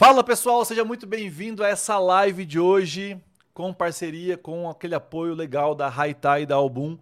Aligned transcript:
Fala 0.00 0.24
pessoal, 0.24 0.64
seja 0.64 0.82
muito 0.82 1.06
bem-vindo 1.06 1.62
a 1.62 1.68
essa 1.68 1.98
live 1.98 2.46
de 2.46 2.58
hoje 2.58 3.20
com 3.52 3.70
parceria 3.70 4.38
com 4.38 4.66
aquele 4.66 4.94
apoio 4.94 5.34
legal 5.34 5.74
da 5.74 5.94
Haitai 5.94 6.44
e 6.44 6.46
da 6.46 6.54
Album. 6.54 6.98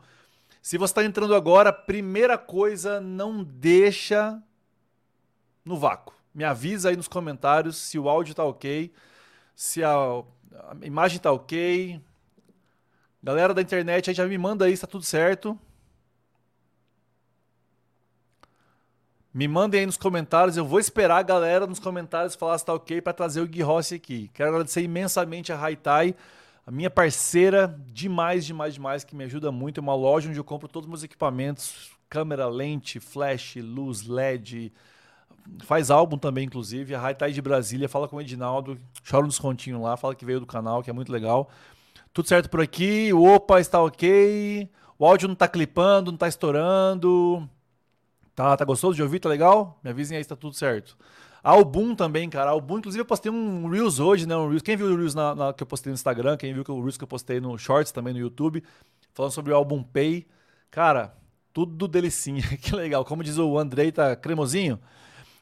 Se 0.60 0.76
você 0.76 0.90
está 0.90 1.04
entrando 1.04 1.32
agora, 1.32 1.72
primeira 1.72 2.36
coisa, 2.36 3.00
não 3.00 3.44
deixa 3.44 4.42
no 5.64 5.78
vácuo. 5.78 6.12
Me 6.34 6.42
avisa 6.42 6.88
aí 6.88 6.96
nos 6.96 7.06
comentários 7.06 7.76
se 7.76 8.00
o 8.00 8.08
áudio 8.08 8.34
tá 8.34 8.42
ok, 8.42 8.92
se 9.54 9.84
a, 9.84 9.92
a 9.94 10.76
imagem 10.82 11.20
tá 11.20 11.30
ok. 11.30 12.00
Galera 13.22 13.54
da 13.54 13.62
internet 13.62 14.10
aí 14.10 14.16
já 14.16 14.26
me 14.26 14.36
manda 14.36 14.64
aí 14.64 14.76
se 14.76 14.80
tá 14.80 14.88
tudo 14.88 15.04
certo. 15.04 15.56
Me 19.38 19.46
mandem 19.46 19.78
aí 19.78 19.86
nos 19.86 19.96
comentários. 19.96 20.56
Eu 20.56 20.64
vou 20.64 20.80
esperar 20.80 21.18
a 21.18 21.22
galera 21.22 21.64
nos 21.64 21.78
comentários 21.78 22.34
falar 22.34 22.58
se 22.58 22.64
tá 22.64 22.74
ok 22.74 23.00
para 23.00 23.12
trazer 23.12 23.40
o 23.40 23.46
Gui 23.46 23.62
Rossi 23.62 23.94
aqui. 23.94 24.28
Quero 24.34 24.48
agradecer 24.48 24.82
imensamente 24.82 25.52
a 25.52 25.64
Haitai, 25.64 26.16
a 26.66 26.72
minha 26.72 26.90
parceira, 26.90 27.72
demais, 27.86 28.44
demais, 28.44 28.74
demais, 28.74 29.04
que 29.04 29.14
me 29.14 29.22
ajuda 29.22 29.52
muito. 29.52 29.78
É 29.78 29.80
uma 29.80 29.94
loja 29.94 30.28
onde 30.28 30.40
eu 30.40 30.42
compro 30.42 30.66
todos 30.66 30.88
os 30.88 30.90
meus 30.90 31.04
equipamentos: 31.04 31.92
câmera, 32.10 32.48
lente, 32.48 32.98
flash, 32.98 33.54
luz, 33.62 34.08
LED. 34.08 34.72
Faz 35.60 35.88
álbum 35.88 36.18
também, 36.18 36.46
inclusive. 36.46 36.96
A 36.96 37.00
Haitai 37.00 37.30
de 37.30 37.40
Brasília. 37.40 37.88
Fala 37.88 38.08
com 38.08 38.16
o 38.16 38.20
Edinaldo. 38.20 38.76
Chora 39.08 39.24
um 39.24 39.28
descontinho 39.28 39.80
lá. 39.80 39.96
Fala 39.96 40.16
que 40.16 40.24
veio 40.24 40.40
do 40.40 40.46
canal, 40.46 40.82
que 40.82 40.90
é 40.90 40.92
muito 40.92 41.12
legal. 41.12 41.48
Tudo 42.12 42.26
certo 42.26 42.50
por 42.50 42.60
aqui. 42.60 43.12
O 43.12 43.22
Opa 43.32 43.60
está 43.60 43.80
ok. 43.80 44.68
O 44.98 45.06
áudio 45.06 45.28
não 45.28 45.34
está 45.34 45.46
clipando, 45.46 46.10
não 46.10 46.16
está 46.16 46.26
estourando. 46.26 47.48
Tá, 48.38 48.56
tá 48.56 48.64
gostoso 48.64 48.94
de 48.94 49.02
ouvir? 49.02 49.18
Tá 49.18 49.28
legal? 49.28 49.80
Me 49.82 49.90
avisem 49.90 50.16
aí 50.16 50.22
se 50.22 50.28
tá 50.28 50.36
tudo 50.36 50.54
certo. 50.54 50.96
Album 51.42 51.92
também, 51.92 52.30
cara. 52.30 52.50
Album, 52.50 52.78
inclusive 52.78 53.00
eu 53.00 53.04
postei 53.04 53.32
um 53.32 53.68
Reels 53.68 53.98
hoje, 53.98 54.28
né? 54.28 54.36
Um 54.36 54.48
Reels. 54.48 54.62
Quem 54.62 54.76
viu 54.76 54.86
o 54.86 54.96
Reels 54.96 55.12
na, 55.12 55.34
na, 55.34 55.52
que 55.52 55.60
eu 55.60 55.66
postei 55.66 55.90
no 55.90 55.94
Instagram, 55.94 56.36
quem 56.36 56.54
viu 56.54 56.62
o 56.68 56.80
Reels 56.80 56.96
que 56.96 57.02
eu 57.02 57.08
postei 57.08 57.40
no 57.40 57.58
Shorts 57.58 57.90
também 57.90 58.14
no 58.14 58.20
YouTube, 58.20 58.62
falando 59.12 59.32
sobre 59.32 59.52
o 59.52 59.56
álbum 59.56 59.82
Pay. 59.82 60.24
Cara, 60.70 61.16
tudo 61.52 61.88
delicinha. 61.88 62.44
que 62.62 62.76
legal. 62.76 63.04
Como 63.04 63.24
diz 63.24 63.38
o 63.38 63.58
Andrei, 63.58 63.90
tá 63.90 64.14
cremosinho. 64.14 64.78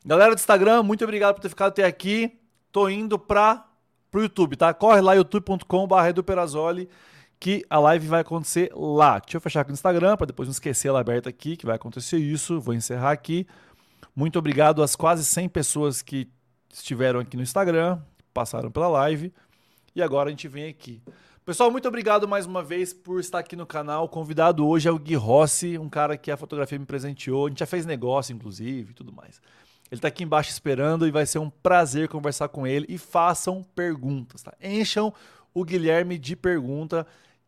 Galera 0.03 0.35
do 0.35 0.39
Instagram, 0.39 0.83
muito 0.83 1.05
obrigado 1.05 1.35
por 1.35 1.43
ter 1.43 1.51
ficado 1.51 1.69
até 1.69 1.85
aqui. 1.85 2.41
Tô 2.73 2.89
indo 2.89 3.19
para 3.19 3.67
pro 4.11 4.23
YouTube, 4.23 4.57
tá? 4.57 4.73
Corre 4.73 5.03
lá, 5.03 5.13
youtube.com.br 5.13 6.13
do 6.15 6.25
Perazoli 6.25 6.89
que 7.39 7.65
a 7.69 7.79
live 7.79 8.07
vai 8.07 8.21
acontecer 8.21 8.71
lá. 8.75 9.19
Deixa 9.19 9.37
eu 9.37 9.41
fechar 9.41 9.61
aqui 9.61 9.71
no 9.71 9.75
Instagram 9.75 10.17
para 10.17 10.27
depois 10.27 10.49
não 10.49 10.53
esquecer 10.53 10.89
ela 10.89 11.01
aberta 11.01 11.29
aqui, 11.29 11.57
que 11.57 11.67
vai 11.67 11.77
acontecer 11.77 12.19
isso. 12.19 12.61
Vou 12.61 12.75
encerrar 12.75 13.13
aqui. 13.13 13.47
Muito 14.15 14.39
obrigado 14.39 14.83
às 14.83 14.97
quase 14.97 15.25
100 15.25 15.49
pessoas 15.49 16.03
que 16.03 16.29
estiveram 16.73 17.21
aqui 17.21 17.37
no 17.37 17.43
Instagram, 17.43 18.01
passaram 18.33 18.71
pela 18.71 18.89
live. 18.89 19.33
E 19.95 20.03
agora 20.03 20.29
a 20.29 20.31
gente 20.31 20.49
vem 20.49 20.69
aqui. 20.69 21.03
Pessoal, 21.45 21.71
muito 21.71 21.87
obrigado 21.87 22.27
mais 22.27 22.45
uma 22.45 22.63
vez 22.63 22.93
por 22.93 23.21
estar 23.21 23.39
aqui 23.39 23.55
no 23.55 23.65
canal. 23.65 24.07
O 24.07 24.09
convidado 24.09 24.67
hoje 24.67 24.89
é 24.89 24.91
o 24.91 24.99
Gui 24.99 25.15
Rossi, 25.15 25.79
um 25.79 25.89
cara 25.89 26.17
que 26.17 26.31
a 26.31 26.37
fotografia 26.37 26.79
me 26.79 26.85
presenteou. 26.85 27.47
A 27.47 27.49
gente 27.49 27.61
já 27.61 27.67
fez 27.67 27.87
negócio, 27.87 28.35
inclusive, 28.35 28.91
e 28.91 28.95
tudo 28.95 29.13
mais. 29.13 29.41
Ele 29.91 29.99
está 29.99 30.09
aqui 30.09 30.25
embaixo 30.25 30.51
esperando 30.51 31.07
e 31.07 31.11
vai 31.13 31.25
ser 31.25 31.39
um 31.39 31.49
prazer 31.49 32.09
conversar 32.09 32.49
com 32.49 32.67
ele. 32.67 32.85
E 32.89 32.99
façam 32.99 33.63
perguntas, 33.63 34.43
tá? 34.43 34.53
Encham 34.61 35.15
o 35.55 35.65
Guilherme 35.65 36.19
de 36.19 36.35
pergunta. 36.35 37.07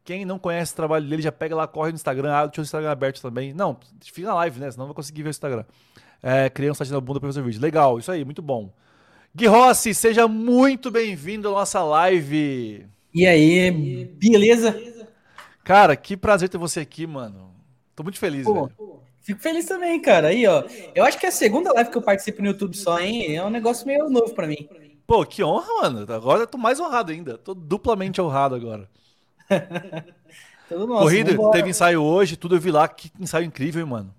Quem 0.08 0.24
não 0.24 0.38
conhece 0.38 0.72
o 0.72 0.76
trabalho 0.76 1.06
dele, 1.06 1.20
já 1.20 1.30
pega 1.30 1.54
lá, 1.54 1.66
corre 1.66 1.90
no 1.90 1.96
Instagram. 1.96 2.32
Ah, 2.32 2.46
deixa 2.46 2.62
o 2.62 2.64
Instagram 2.64 2.90
aberto 2.90 3.20
também. 3.20 3.52
Não, 3.52 3.78
fica 4.00 4.26
na 4.26 4.36
live, 4.36 4.58
né? 4.58 4.70
Senão 4.70 4.84
não 4.84 4.94
vai 4.94 4.96
conseguir 4.96 5.22
ver 5.22 5.28
o 5.28 5.30
Instagram. 5.30 5.66
É, 6.22 6.48
criei 6.48 6.70
um 6.70 6.74
site 6.74 6.90
na 6.90 6.98
bunda 6.98 7.20
para 7.20 7.28
fazer 7.28 7.42
vídeo. 7.42 7.60
Legal, 7.60 7.98
isso 7.98 8.10
aí, 8.10 8.24
muito 8.24 8.40
bom. 8.40 8.72
Gui 9.34 9.44
Rossi, 9.44 9.92
seja 9.92 10.26
muito 10.26 10.90
bem-vindo 10.90 11.48
à 11.48 11.50
nossa 11.50 11.82
live. 11.82 12.86
E 13.12 13.26
aí, 13.26 13.70
beleza? 14.14 14.80
Cara, 15.62 15.94
que 15.94 16.16
prazer 16.16 16.48
ter 16.48 16.56
você 16.56 16.80
aqui, 16.80 17.06
mano. 17.06 17.52
Tô 17.94 18.02
muito 18.02 18.18
feliz, 18.18 18.44
Pô, 18.44 18.54
velho. 18.54 19.02
Fico 19.20 19.42
feliz 19.42 19.66
também, 19.66 20.00
cara. 20.00 20.28
Aí, 20.28 20.46
ó. 20.46 20.64
Eu 20.94 21.04
acho 21.04 21.18
que 21.18 21.26
é 21.26 21.28
a 21.28 21.32
segunda 21.32 21.70
live 21.74 21.90
que 21.90 21.98
eu 21.98 22.02
participo 22.02 22.40
no 22.40 22.48
YouTube 22.48 22.74
só, 22.74 22.98
hein? 22.98 23.36
É 23.36 23.44
um 23.44 23.50
negócio 23.50 23.86
meio 23.86 24.08
novo 24.08 24.32
para 24.32 24.46
mim. 24.46 24.66
Pô, 25.06 25.26
que 25.26 25.44
honra, 25.44 25.82
mano. 25.82 26.10
Agora 26.10 26.44
eu 26.44 26.46
tô 26.46 26.56
mais 26.56 26.80
honrado 26.80 27.12
ainda. 27.12 27.36
Tô 27.36 27.52
duplamente 27.52 28.22
honrado 28.22 28.54
agora. 28.54 28.88
Corrida, 30.68 31.30
vambora. 31.30 31.52
teve 31.56 31.70
ensaio 31.70 32.02
hoje, 32.02 32.36
tudo 32.36 32.56
eu 32.56 32.60
vi 32.60 32.70
lá. 32.70 32.86
Que 32.86 33.10
ensaio 33.18 33.44
incrível, 33.44 33.82
hein, 33.82 33.88
mano. 33.88 34.14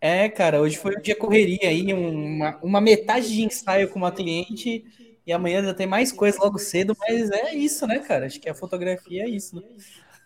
É, 0.00 0.28
cara, 0.28 0.60
hoje 0.60 0.76
foi 0.76 0.96
um 0.96 1.00
dia 1.00 1.14
correria 1.14 1.68
aí, 1.68 1.92
uma, 1.94 2.58
uma 2.60 2.80
metade 2.80 3.28
de 3.28 3.44
ensaio 3.44 3.88
com 3.88 4.00
uma 4.00 4.10
cliente 4.10 4.84
e 5.24 5.32
amanhã 5.32 5.62
já 5.62 5.72
tem 5.72 5.86
mais 5.86 6.10
coisa 6.10 6.38
logo 6.40 6.58
cedo, 6.58 6.96
mas 6.98 7.30
é 7.30 7.54
isso, 7.54 7.86
né, 7.86 8.00
cara? 8.00 8.26
Acho 8.26 8.40
que 8.40 8.48
a 8.48 8.54
fotografia 8.54 9.22
é 9.22 9.28
isso, 9.28 9.54
né? 9.54 9.62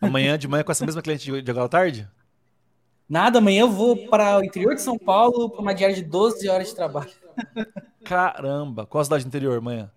Amanhã 0.01 0.39
de 0.39 0.49
manhã 0.49 0.65
com 0.65 0.73
essa 0.73 0.85
mesma 0.85 1.03
cliente 1.03 1.31
de, 1.43 1.51
agora 1.51 1.67
à 1.67 1.69
tarde? 1.69 2.09
Nada, 3.07 3.39
amanhã 3.39 3.61
eu 3.61 3.71
vou 3.71 4.09
para 4.09 4.39
o 4.39 4.45
interior 4.45 4.75
de 4.75 4.81
São 4.81 4.99
Paulo 4.99 5.51
para 5.51 5.61
uma 5.61 5.75
diária 5.75 5.95
de 5.95 6.03
12 6.03 6.49
horas 6.49 6.69
de 6.69 6.75
trabalho. 6.75 7.13
Caramba, 8.03 8.87
qual 8.87 9.03
a 9.03 9.05
cidade 9.05 9.25
do 9.25 9.29
interior 9.29 9.59
amanhã? 9.59 9.91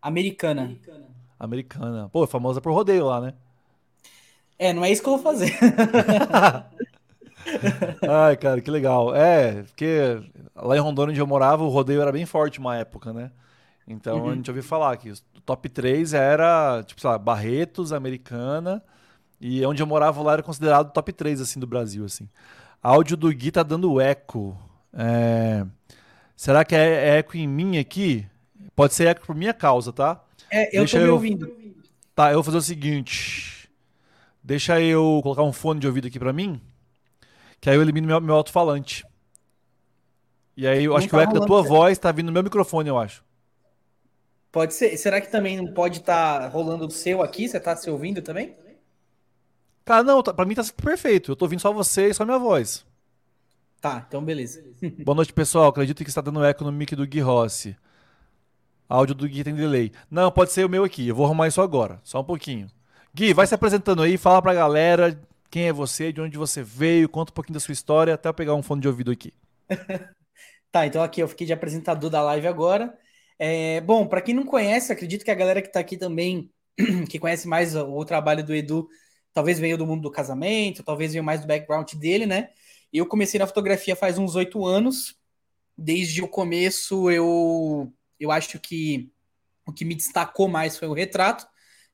Americana. 0.00 0.78
Americana. 1.38 2.08
Pô, 2.10 2.24
é 2.24 2.26
famosa 2.26 2.60
por 2.60 2.72
rodeio 2.72 3.04
lá, 3.04 3.20
né? 3.20 3.34
É, 4.60 4.74
não 4.74 4.84
é 4.84 4.92
isso 4.92 5.02
que 5.02 5.08
eu 5.08 5.16
vou 5.16 5.22
fazer. 5.22 5.56
Ai, 8.06 8.36
cara, 8.36 8.60
que 8.60 8.70
legal. 8.70 9.16
É, 9.16 9.62
porque 9.62 10.22
lá 10.54 10.76
em 10.76 10.80
Rondônia, 10.80 11.12
onde 11.12 11.20
eu 11.20 11.26
morava, 11.26 11.64
o 11.64 11.70
rodeio 11.70 12.02
era 12.02 12.12
bem 12.12 12.26
forte 12.26 12.58
uma 12.58 12.76
época, 12.76 13.10
né? 13.10 13.30
Então 13.88 14.18
uhum. 14.18 14.28
a 14.28 14.34
gente 14.34 14.50
ouviu 14.50 14.62
falar 14.62 14.94
que 14.98 15.10
o 15.10 15.14
top 15.46 15.66
3 15.66 16.12
era, 16.12 16.82
tipo, 16.84 17.00
sei 17.00 17.08
lá, 17.08 17.16
Barretos, 17.16 17.90
Americana, 17.90 18.84
e 19.40 19.64
onde 19.64 19.82
eu 19.82 19.86
morava 19.86 20.22
lá 20.22 20.34
era 20.34 20.42
considerado 20.42 20.92
top 20.92 21.10
3, 21.10 21.40
assim, 21.40 21.58
do 21.58 21.66
Brasil, 21.66 22.04
assim. 22.04 22.28
Áudio 22.82 23.16
do 23.16 23.32
Gui 23.32 23.50
tá 23.50 23.62
dando 23.62 23.98
eco. 23.98 24.54
É... 24.92 25.64
Será 26.36 26.66
que 26.66 26.74
é, 26.74 27.16
eco 27.16 27.34
em 27.34 27.48
mim 27.48 27.78
aqui? 27.78 28.26
Pode 28.76 28.92
ser 28.92 29.08
eco 29.08 29.26
por 29.26 29.34
minha 29.34 29.54
causa, 29.54 29.90
tá? 29.90 30.22
É, 30.50 30.76
eu 30.76 30.80
Deixa 30.80 30.98
tô 30.98 31.02
me 31.02 31.08
eu... 31.08 31.14
ouvindo. 31.14 31.50
Tá, 32.14 32.28
eu 32.28 32.34
vou 32.34 32.44
fazer 32.44 32.58
o 32.58 32.62
seguinte. 32.62 33.59
Deixa 34.42 34.80
eu 34.80 35.20
colocar 35.22 35.42
um 35.42 35.52
fone 35.52 35.80
de 35.80 35.86
ouvido 35.86 36.08
aqui 36.08 36.18
para 36.18 36.32
mim, 36.32 36.60
que 37.60 37.68
aí 37.68 37.76
eu 37.76 37.82
elimino 37.82 38.06
meu, 38.06 38.20
meu 38.20 38.34
alto-falante. 38.34 39.04
E 40.56 40.66
aí 40.66 40.84
eu 40.84 40.90
não 40.90 40.98
acho 40.98 41.08
tá 41.08 41.10
que 41.10 41.16
o 41.16 41.20
eco 41.20 41.40
da 41.40 41.46
tua 41.46 41.62
voz 41.62 41.98
tá 41.98 42.10
vindo 42.12 42.26
no 42.26 42.32
meu 42.32 42.42
microfone, 42.42 42.88
eu 42.88 42.98
acho. 42.98 43.24
Pode 44.50 44.74
ser. 44.74 44.96
Será 44.96 45.20
que 45.20 45.30
também 45.30 45.56
não 45.56 45.72
pode 45.72 45.98
estar 46.00 46.40
tá 46.40 46.48
rolando 46.48 46.86
o 46.86 46.90
seu 46.90 47.22
aqui? 47.22 47.48
Você 47.48 47.60
tá 47.60 47.76
se 47.76 47.88
ouvindo 47.88 48.20
também? 48.20 48.54
Cara, 49.84 50.02
não, 50.02 50.22
tá, 50.22 50.34
pra 50.34 50.44
mim 50.44 50.54
tá 50.54 50.62
perfeito. 50.82 51.32
Eu 51.32 51.36
tô 51.36 51.44
ouvindo 51.44 51.60
só 51.60 51.72
você 51.72 52.08
e 52.08 52.14
só 52.14 52.24
minha 52.24 52.38
voz. 52.38 52.84
Tá, 53.80 54.04
então 54.06 54.22
beleza. 54.22 54.62
Boa 55.04 55.14
noite, 55.14 55.32
pessoal. 55.32 55.68
Acredito 55.68 56.02
que 56.02 56.10
está 56.10 56.20
dando 56.20 56.44
eco 56.44 56.64
no 56.64 56.72
mic 56.72 56.94
do 56.94 57.06
Gui 57.06 57.20
Rossi. 57.20 57.76
Áudio 58.88 59.14
do 59.14 59.28
Gui 59.28 59.44
tem 59.44 59.54
delay. 59.54 59.92
Não, 60.10 60.30
pode 60.32 60.52
ser 60.52 60.66
o 60.66 60.68
meu 60.68 60.84
aqui. 60.84 61.08
Eu 61.08 61.14
vou 61.14 61.24
arrumar 61.24 61.46
isso 61.46 61.62
agora. 61.62 62.00
Só 62.02 62.20
um 62.20 62.24
pouquinho. 62.24 62.68
Gui, 63.14 63.32
vai 63.34 63.46
se 63.46 63.54
apresentando 63.54 64.02
aí, 64.02 64.16
fala 64.16 64.40
pra 64.40 64.54
galera 64.54 65.20
quem 65.50 65.66
é 65.66 65.72
você, 65.72 66.12
de 66.12 66.20
onde 66.20 66.38
você 66.38 66.62
veio, 66.62 67.08
conta 67.08 67.32
um 67.32 67.34
pouquinho 67.34 67.54
da 67.54 67.60
sua 67.60 67.72
história, 67.72 68.14
até 68.14 68.28
eu 68.28 68.34
pegar 68.34 68.54
um 68.54 68.62
fone 68.62 68.80
de 68.80 68.88
ouvido 68.88 69.10
aqui. 69.10 69.34
tá, 70.70 70.86
então 70.86 71.02
aqui 71.02 71.20
eu 71.20 71.28
fiquei 71.28 71.46
de 71.46 71.52
apresentador 71.52 72.08
da 72.08 72.22
live 72.22 72.46
agora. 72.46 72.96
É, 73.36 73.80
bom, 73.80 74.06
para 74.06 74.20
quem 74.20 74.34
não 74.34 74.44
conhece, 74.44 74.92
acredito 74.92 75.24
que 75.24 75.30
a 75.30 75.34
galera 75.34 75.60
que 75.60 75.68
está 75.68 75.80
aqui 75.80 75.96
também, 75.96 76.50
que 77.10 77.18
conhece 77.18 77.48
mais 77.48 77.74
o, 77.74 77.84
o, 77.84 78.04
trabalho 78.04 78.44
do 78.44 78.54
Edu, 78.54 78.88
talvez 79.34 79.58
veio 79.58 79.76
do 79.76 79.86
mundo 79.86 80.02
do 80.02 80.10
casamento, 80.10 80.84
talvez 80.84 81.12
veio 81.12 81.24
mais 81.24 81.40
do 81.40 81.48
background 81.48 81.94
dele, 81.94 82.26
né? 82.26 82.50
Eu 82.92 83.06
comecei 83.06 83.40
na 83.40 83.46
fotografia 83.46 83.96
faz 83.96 84.18
uns 84.18 84.36
oito 84.36 84.64
anos. 84.64 85.16
Desde 85.76 86.22
o 86.22 86.28
começo, 86.28 87.10
eu, 87.10 87.92
eu 88.18 88.30
acho 88.30 88.58
que 88.60 89.10
o 89.66 89.72
que 89.72 89.84
me 89.84 89.94
destacou 89.94 90.46
mais 90.46 90.76
foi 90.76 90.86
o 90.88 90.92
retrato. 90.92 91.46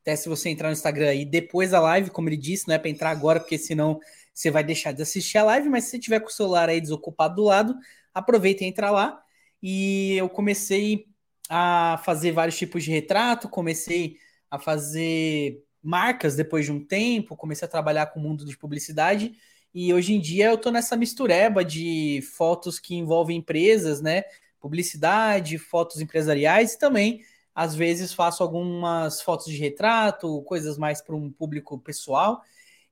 Até 0.06 0.14
se 0.14 0.28
você 0.28 0.50
entrar 0.50 0.68
no 0.68 0.72
Instagram 0.72 1.08
aí 1.08 1.24
depois 1.24 1.72
da 1.72 1.80
live, 1.80 2.10
como 2.10 2.28
ele 2.28 2.36
disse, 2.36 2.68
não 2.68 2.76
é 2.76 2.78
para 2.78 2.88
entrar 2.88 3.10
agora, 3.10 3.40
porque 3.40 3.58
senão 3.58 3.98
você 4.32 4.52
vai 4.52 4.62
deixar 4.62 4.92
de 4.92 5.02
assistir 5.02 5.36
a 5.36 5.42
live, 5.42 5.68
mas 5.68 5.82
se 5.82 5.90
você 5.90 5.98
tiver 5.98 6.20
com 6.20 6.28
o 6.28 6.32
celular 6.32 6.68
aí 6.68 6.80
desocupado 6.80 7.34
do 7.34 7.42
lado, 7.42 7.74
aproveita 8.14 8.62
e 8.62 8.68
entra 8.68 8.88
lá. 8.88 9.20
E 9.60 10.14
eu 10.16 10.28
comecei 10.28 11.06
a 11.50 12.00
fazer 12.04 12.30
vários 12.30 12.56
tipos 12.56 12.84
de 12.84 12.92
retrato, 12.92 13.48
comecei 13.48 14.16
a 14.48 14.60
fazer 14.60 15.60
marcas 15.82 16.36
depois 16.36 16.64
de 16.66 16.70
um 16.70 16.84
tempo, 16.84 17.36
comecei 17.36 17.66
a 17.66 17.70
trabalhar 17.70 18.06
com 18.06 18.20
o 18.20 18.22
mundo 18.22 18.44
de 18.44 18.56
publicidade 18.56 19.32
e 19.74 19.92
hoje 19.92 20.14
em 20.14 20.20
dia 20.20 20.46
eu 20.46 20.58
tô 20.58 20.70
nessa 20.70 20.96
mistureba 20.96 21.64
de 21.64 22.22
fotos 22.36 22.78
que 22.78 22.94
envolvem 22.94 23.38
empresas, 23.38 24.00
né? 24.00 24.22
Publicidade, 24.60 25.58
fotos 25.58 26.00
empresariais 26.00 26.74
e 26.74 26.78
também 26.78 27.22
às 27.56 27.74
vezes 27.74 28.12
faço 28.12 28.42
algumas 28.42 29.22
fotos 29.22 29.46
de 29.46 29.56
retrato, 29.56 30.42
coisas 30.42 30.76
mais 30.76 31.00
para 31.00 31.16
um 31.16 31.32
público 31.32 31.78
pessoal. 31.78 32.42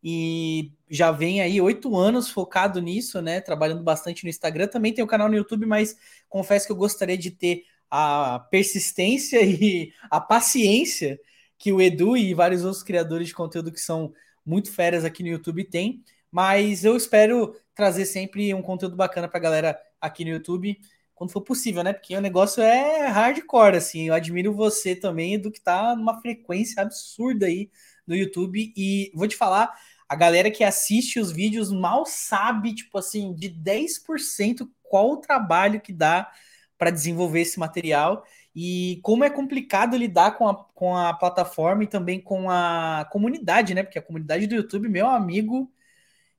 E 0.02 0.72
já 0.88 1.10
vem 1.12 1.42
aí 1.42 1.60
oito 1.60 1.94
anos 1.94 2.30
focado 2.30 2.80
nisso, 2.80 3.20
né? 3.20 3.42
Trabalhando 3.42 3.82
bastante 3.82 4.24
no 4.24 4.30
Instagram. 4.30 4.66
Também 4.66 4.94
tem 4.94 5.04
o 5.04 5.06
canal 5.06 5.28
no 5.28 5.36
YouTube, 5.36 5.66
mas 5.66 5.98
confesso 6.30 6.64
que 6.64 6.72
eu 6.72 6.76
gostaria 6.76 7.18
de 7.18 7.30
ter 7.30 7.64
a 7.90 8.38
persistência 8.50 9.38
e 9.44 9.92
a 10.10 10.18
paciência 10.18 11.20
que 11.58 11.70
o 11.70 11.80
Edu 11.80 12.16
e 12.16 12.32
vários 12.32 12.64
outros 12.64 12.82
criadores 12.82 13.28
de 13.28 13.34
conteúdo 13.34 13.70
que 13.70 13.80
são 13.80 14.14
muito 14.46 14.72
férias 14.72 15.04
aqui 15.04 15.22
no 15.22 15.28
YouTube 15.28 15.64
têm. 15.64 16.02
Mas 16.30 16.86
eu 16.86 16.96
espero 16.96 17.54
trazer 17.74 18.06
sempre 18.06 18.54
um 18.54 18.62
conteúdo 18.62 18.96
bacana 18.96 19.28
para 19.28 19.38
a 19.38 19.42
galera 19.42 19.80
aqui 20.00 20.24
no 20.24 20.30
YouTube, 20.30 20.78
quando 21.14 21.30
for 21.32 21.42
possível, 21.42 21.82
né? 21.82 21.92
Porque 21.92 22.16
o 22.16 22.20
negócio 22.20 22.62
é 22.62 23.06
hardcore, 23.08 23.76
assim. 23.76 24.08
Eu 24.08 24.14
admiro 24.14 24.54
você 24.54 24.96
também, 24.96 25.38
do 25.38 25.50
que 25.50 25.60
tá 25.60 25.94
numa 25.96 26.20
frequência 26.20 26.82
absurda 26.82 27.46
aí 27.46 27.70
no 28.06 28.14
YouTube. 28.16 28.72
E 28.76 29.10
vou 29.14 29.28
te 29.28 29.36
falar, 29.36 29.72
a 30.08 30.16
galera 30.16 30.50
que 30.50 30.64
assiste 30.64 31.18
os 31.18 31.32
vídeos 31.32 31.72
mal 31.72 32.04
sabe, 32.06 32.74
tipo 32.74 32.98
assim, 32.98 33.34
de 33.34 33.48
10% 33.48 34.68
qual 34.82 35.10
o 35.10 35.16
trabalho 35.16 35.80
que 35.80 35.92
dá 35.92 36.30
para 36.78 36.90
desenvolver 36.90 37.40
esse 37.40 37.58
material 37.58 38.24
e 38.54 39.00
como 39.02 39.24
é 39.24 39.30
complicado 39.30 39.96
lidar 39.96 40.36
com 40.36 40.48
a, 40.48 40.54
com 40.54 40.96
a 40.96 41.12
plataforma 41.14 41.82
e 41.84 41.88
também 41.88 42.20
com 42.20 42.48
a 42.50 43.08
comunidade, 43.10 43.74
né? 43.74 43.82
Porque 43.82 43.98
a 43.98 44.02
comunidade 44.02 44.46
do 44.46 44.54
YouTube, 44.54 44.88
meu 44.88 45.08
amigo, 45.08 45.72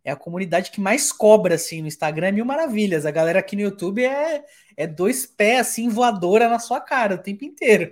é 0.05 0.11
a 0.11 0.15
comunidade 0.15 0.69
que 0.69 0.79
mais 0.79 1.11
cobra, 1.11 1.55
assim, 1.55 1.81
no 1.81 1.87
Instagram, 1.87 2.27
é 2.27 2.31
mil 2.31 2.45
maravilhas. 2.45 3.07
A 3.07 3.11
galera 3.11 3.39
aqui 3.39 3.55
no 3.55 3.63
YouTube 3.63 4.05
é, 4.05 4.45
é 4.77 4.85
dois 4.85 5.25
pés, 5.25 5.61
assim, 5.61 5.89
voadora 5.89 6.47
na 6.47 6.59
sua 6.59 6.79
cara 6.79 7.15
o 7.15 7.17
tempo 7.17 7.43
inteiro. 7.43 7.91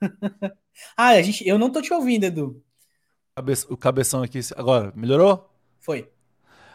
ah, 0.94 1.08
a 1.08 1.22
gente, 1.22 1.48
eu 1.48 1.58
não 1.58 1.70
tô 1.70 1.80
te 1.80 1.92
ouvindo, 1.92 2.24
Edu. 2.24 2.62
O 3.70 3.76
cabeção 3.78 4.22
aqui, 4.22 4.40
agora, 4.56 4.92
melhorou? 4.94 5.50
Foi. 5.80 6.08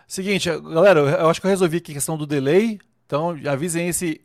Seguinte, 0.07 0.49
galera, 0.49 0.99
eu 0.99 1.29
acho 1.29 1.39
que 1.39 1.45
eu 1.45 1.51
resolvi 1.51 1.77
aqui 1.77 1.91
a 1.91 1.95
questão 1.95 2.17
do 2.17 2.25
delay, 2.25 2.79
então 3.05 3.37
avisem 3.47 3.87
esse 3.87 4.21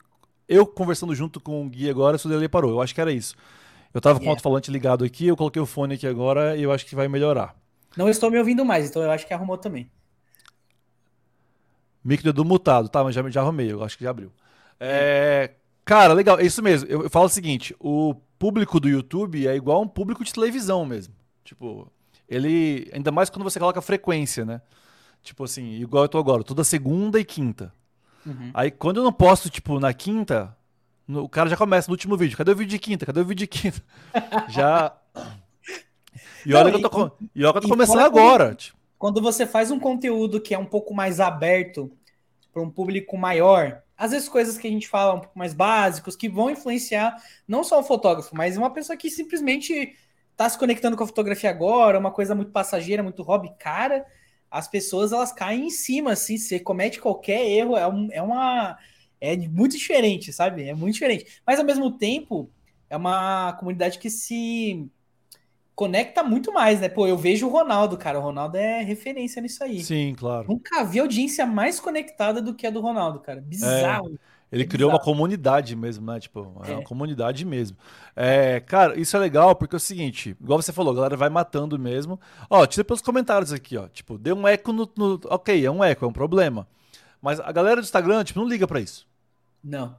eu 0.48 0.66
conversando 0.66 1.14
junto 1.14 1.38
com 1.40 1.64
o 1.64 1.68
Gui 1.68 1.90
agora, 1.90 2.16
se 2.16 2.26
o 2.26 2.30
delay 2.30 2.48
parou. 2.48 2.70
Eu 2.70 2.80
acho 2.80 2.94
que 2.94 3.00
era 3.00 3.12
isso. 3.12 3.36
Eu 3.92 4.00
tava 4.00 4.18
com 4.18 4.26
o 4.26 4.30
alto-falante 4.30 4.70
ligado 4.70 5.04
aqui, 5.04 5.26
eu 5.26 5.36
coloquei 5.36 5.60
o 5.60 5.66
fone 5.66 5.94
aqui 5.94 6.06
agora 6.06 6.56
e 6.56 6.62
eu 6.62 6.72
acho 6.72 6.86
que 6.86 6.96
vai 6.96 7.06
melhorar. 7.06 7.54
Não 7.96 8.08
estou 8.08 8.30
me 8.30 8.38
ouvindo 8.38 8.64
mais, 8.64 8.88
então 8.88 9.02
eu 9.02 9.10
acho 9.10 9.26
que 9.26 9.34
arrumou 9.34 9.58
também. 9.58 9.88
Micro 12.04 12.32
do 12.32 12.44
mutado, 12.44 12.88
tá, 12.88 13.02
mas 13.02 13.14
já, 13.14 13.28
já 13.30 13.40
arrumei, 13.40 13.72
eu 13.72 13.82
acho 13.82 13.96
que 13.96 14.04
já 14.04 14.10
abriu. 14.10 14.30
É, 14.78 15.52
cara, 15.84 16.12
legal, 16.12 16.38
é 16.38 16.44
isso 16.44 16.62
mesmo. 16.62 16.88
Eu, 16.88 17.04
eu 17.04 17.10
falo 17.10 17.26
o 17.26 17.30
seguinte: 17.30 17.74
o 17.80 18.14
público 18.38 18.78
do 18.78 18.88
YouTube 18.88 19.46
é 19.46 19.56
igual 19.56 19.80
um 19.80 19.88
público 19.88 20.22
de 20.22 20.32
televisão 20.32 20.84
mesmo. 20.84 21.14
Tipo, 21.42 21.90
ele. 22.28 22.90
Ainda 22.92 23.10
mais 23.10 23.30
quando 23.30 23.44
você 23.44 23.58
coloca 23.58 23.80
frequência, 23.80 24.44
né? 24.44 24.60
Tipo 25.22 25.44
assim, 25.44 25.72
igual 25.76 26.04
eu 26.04 26.08
tô 26.08 26.18
agora, 26.18 26.44
toda 26.44 26.62
segunda 26.62 27.18
e 27.18 27.24
quinta. 27.24 27.72
Uhum. 28.26 28.50
Aí 28.52 28.70
quando 28.70 28.98
eu 28.98 29.04
não 29.04 29.12
posto, 29.12 29.48
tipo, 29.48 29.80
na 29.80 29.94
quinta, 29.94 30.54
o 31.08 31.28
cara 31.28 31.48
já 31.48 31.56
começa 31.56 31.88
no 31.88 31.94
último 31.94 32.16
vídeo. 32.16 32.36
Cadê 32.36 32.52
o 32.52 32.56
vídeo 32.56 32.70
de 32.70 32.78
quinta? 32.78 33.06
Cadê 33.06 33.20
o 33.20 33.24
vídeo 33.24 33.46
de 33.46 33.46
quinta? 33.46 33.82
já. 34.48 34.92
E 36.44 36.52
olha 36.52 36.70
não, 36.70 36.78
que 36.78 36.84
eu 36.84 36.90
tô, 36.90 37.10
e, 37.34 37.44
olha 37.44 37.52
que 37.52 37.58
eu 37.58 37.62
tô 37.62 37.68
começando 37.68 38.00
agora. 38.00 38.54
Tipo. 38.54 38.83
Quando 39.04 39.20
você 39.20 39.46
faz 39.46 39.70
um 39.70 39.78
conteúdo 39.78 40.40
que 40.40 40.54
é 40.54 40.58
um 40.58 40.64
pouco 40.64 40.94
mais 40.94 41.20
aberto 41.20 41.92
para 42.50 42.62
um 42.62 42.70
público 42.70 43.18
maior, 43.18 43.82
às 43.98 44.12
vezes 44.12 44.30
coisas 44.30 44.56
que 44.56 44.66
a 44.66 44.70
gente 44.70 44.88
fala 44.88 45.12
um 45.12 45.20
pouco 45.20 45.38
mais 45.38 45.52
básicos, 45.52 46.16
que 46.16 46.26
vão 46.26 46.48
influenciar 46.48 47.14
não 47.46 47.62
só 47.62 47.80
o 47.80 47.84
fotógrafo, 47.84 48.34
mas 48.34 48.56
uma 48.56 48.72
pessoa 48.72 48.96
que 48.96 49.10
simplesmente 49.10 49.94
está 50.32 50.48
se 50.48 50.58
conectando 50.58 50.96
com 50.96 51.04
a 51.04 51.06
fotografia 51.06 51.50
agora, 51.50 51.98
uma 51.98 52.10
coisa 52.10 52.34
muito 52.34 52.50
passageira, 52.50 53.02
muito 53.02 53.22
hobby, 53.22 53.52
cara 53.58 54.06
as 54.50 54.68
pessoas 54.68 55.12
elas 55.12 55.32
caem 55.32 55.66
em 55.66 55.70
cima, 55.70 56.12
assim, 56.12 56.38
você 56.38 56.58
comete 56.58 56.98
qualquer 56.98 57.44
erro, 57.44 57.76
é, 57.76 57.86
um, 57.86 58.08
é 58.10 58.22
uma. 58.22 58.78
É 59.20 59.36
muito 59.36 59.76
diferente, 59.76 60.32
sabe? 60.32 60.66
É 60.66 60.72
muito 60.72 60.94
diferente. 60.94 61.42
Mas 61.46 61.58
ao 61.58 61.66
mesmo 61.66 61.98
tempo, 61.98 62.50
é 62.88 62.96
uma 62.96 63.52
comunidade 63.52 63.98
que 63.98 64.08
se 64.08 64.88
conecta 65.74 66.22
muito 66.22 66.52
mais, 66.52 66.80
né? 66.80 66.88
Pô, 66.88 67.06
eu 67.06 67.16
vejo 67.16 67.46
o 67.46 67.50
Ronaldo, 67.50 67.96
cara. 67.96 68.18
O 68.18 68.22
Ronaldo 68.22 68.56
é 68.56 68.82
referência 68.82 69.42
nisso 69.42 69.62
aí. 69.64 69.82
Sim, 69.82 70.14
claro. 70.16 70.46
Nunca 70.48 70.84
vi 70.84 71.00
audiência 71.00 71.44
mais 71.44 71.80
conectada 71.80 72.40
do 72.40 72.54
que 72.54 72.66
a 72.66 72.70
do 72.70 72.80
Ronaldo, 72.80 73.20
cara. 73.20 73.40
Bizarro. 73.40 74.14
É. 74.14 74.34
Ele 74.52 74.62
é 74.62 74.66
criou 74.66 74.90
bizarro. 74.90 75.00
uma 75.00 75.04
comunidade 75.04 75.74
mesmo, 75.74 76.06
né? 76.06 76.20
Tipo, 76.20 76.60
é, 76.64 76.70
é. 76.70 76.74
uma 76.74 76.84
comunidade 76.84 77.44
mesmo. 77.44 77.76
É, 78.14 78.60
cara, 78.60 78.98
isso 78.98 79.16
é 79.16 79.20
legal 79.20 79.56
porque 79.56 79.74
é 79.74 79.78
o 79.78 79.80
seguinte, 79.80 80.36
igual 80.40 80.62
você 80.62 80.72
falou, 80.72 80.92
a 80.92 80.96
galera 80.96 81.16
vai 81.16 81.28
matando 81.28 81.76
mesmo. 81.76 82.20
Ó, 82.48 82.64
tira 82.64 82.84
pelos 82.84 83.02
comentários 83.02 83.52
aqui, 83.52 83.76
ó. 83.76 83.88
Tipo, 83.88 84.16
deu 84.16 84.36
um 84.36 84.46
eco 84.46 84.72
no, 84.72 84.88
no. 84.96 85.20
Ok, 85.24 85.64
é 85.64 85.70
um 85.70 85.82
eco, 85.82 86.04
é 86.04 86.08
um 86.08 86.12
problema. 86.12 86.68
Mas 87.20 87.40
a 87.40 87.50
galera 87.50 87.80
do 87.80 87.84
Instagram, 87.84 88.22
tipo, 88.22 88.38
não 88.38 88.46
liga 88.46 88.66
para 88.68 88.80
isso. 88.80 89.08
Não. 89.62 89.96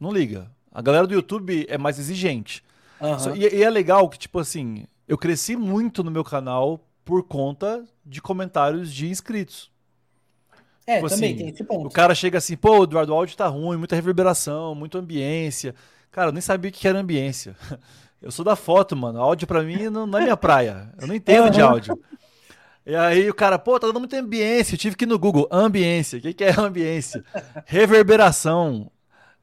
Não 0.00 0.10
liga. 0.10 0.50
A 0.72 0.82
galera 0.82 1.06
do 1.06 1.14
YouTube 1.14 1.66
é 1.68 1.78
mais 1.78 1.98
exigente. 1.98 2.64
Uhum. 3.00 3.36
E, 3.36 3.56
e 3.56 3.62
é 3.62 3.68
legal 3.68 4.08
que, 4.08 4.18
tipo 4.18 4.38
assim, 4.38 4.86
eu 5.06 5.18
cresci 5.18 5.56
muito 5.56 6.02
no 6.02 6.10
meu 6.10 6.24
canal 6.24 6.80
por 7.04 7.22
conta 7.24 7.84
de 8.04 8.20
comentários 8.20 8.92
de 8.92 9.08
inscritos. 9.08 9.70
É, 10.86 10.96
tipo 10.96 11.08
também 11.08 11.30
assim, 11.30 11.38
tem 11.38 11.48
esse 11.48 11.64
ponto. 11.64 11.86
O 11.86 11.90
cara 11.90 12.14
chega 12.14 12.38
assim, 12.38 12.56
pô, 12.56 12.84
Eduardo, 12.84 13.12
o 13.12 13.16
áudio 13.16 13.36
tá 13.36 13.46
ruim, 13.46 13.76
muita 13.76 13.94
reverberação, 13.94 14.74
muita 14.74 14.98
ambiência. 14.98 15.74
Cara, 16.10 16.28
eu 16.28 16.32
nem 16.32 16.42
sabia 16.42 16.70
o 16.70 16.72
que 16.72 16.86
era 16.86 16.98
ambiência. 16.98 17.56
Eu 18.20 18.30
sou 18.30 18.44
da 18.44 18.54
foto, 18.54 18.94
mano. 18.94 19.20
Áudio 19.20 19.48
pra 19.48 19.64
mim 19.64 19.90
não, 19.90 20.06
não 20.06 20.16
é 20.20 20.22
minha 20.22 20.36
praia. 20.36 20.92
Eu 20.96 21.08
não 21.08 21.14
entendo 21.14 21.50
de 21.50 21.60
áudio. 21.60 22.00
E 22.86 22.94
aí 22.94 23.28
o 23.28 23.34
cara, 23.34 23.58
pô, 23.58 23.80
tá 23.80 23.88
dando 23.88 23.98
muita 23.98 24.16
ambiência. 24.16 24.74
Eu 24.74 24.78
tive 24.78 24.94
que 24.94 25.04
ir 25.04 25.08
no 25.08 25.18
Google, 25.18 25.48
ambiência. 25.50 26.20
O 26.20 26.22
que, 26.22 26.32
que 26.32 26.44
é 26.44 26.54
ambiência? 26.56 27.24
Reverberação. 27.66 28.88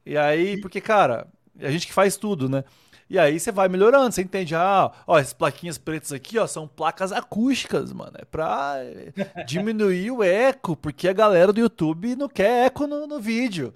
E 0.06 0.16
aí, 0.16 0.58
porque, 0.62 0.80
cara, 0.80 1.26
a 1.60 1.70
gente 1.70 1.86
que 1.86 1.92
faz 1.92 2.16
tudo, 2.16 2.48
né? 2.48 2.64
E 3.10 3.18
aí 3.18 3.40
você 3.40 3.50
vai 3.50 3.68
melhorando, 3.68 4.12
você 4.12 4.22
entende, 4.22 4.54
ah, 4.54 4.92
ó, 5.04 5.18
essas 5.18 5.32
plaquinhas 5.32 5.76
pretas 5.76 6.12
aqui, 6.12 6.38
ó, 6.38 6.46
são 6.46 6.68
placas 6.68 7.10
acústicas, 7.10 7.92
mano. 7.92 8.12
É 8.16 8.24
pra 8.24 8.76
diminuir 9.44 10.12
o 10.12 10.22
eco, 10.22 10.76
porque 10.76 11.08
a 11.08 11.12
galera 11.12 11.52
do 11.52 11.58
YouTube 11.58 12.14
não 12.14 12.28
quer 12.28 12.66
eco 12.66 12.86
no, 12.86 13.08
no 13.08 13.18
vídeo. 13.18 13.74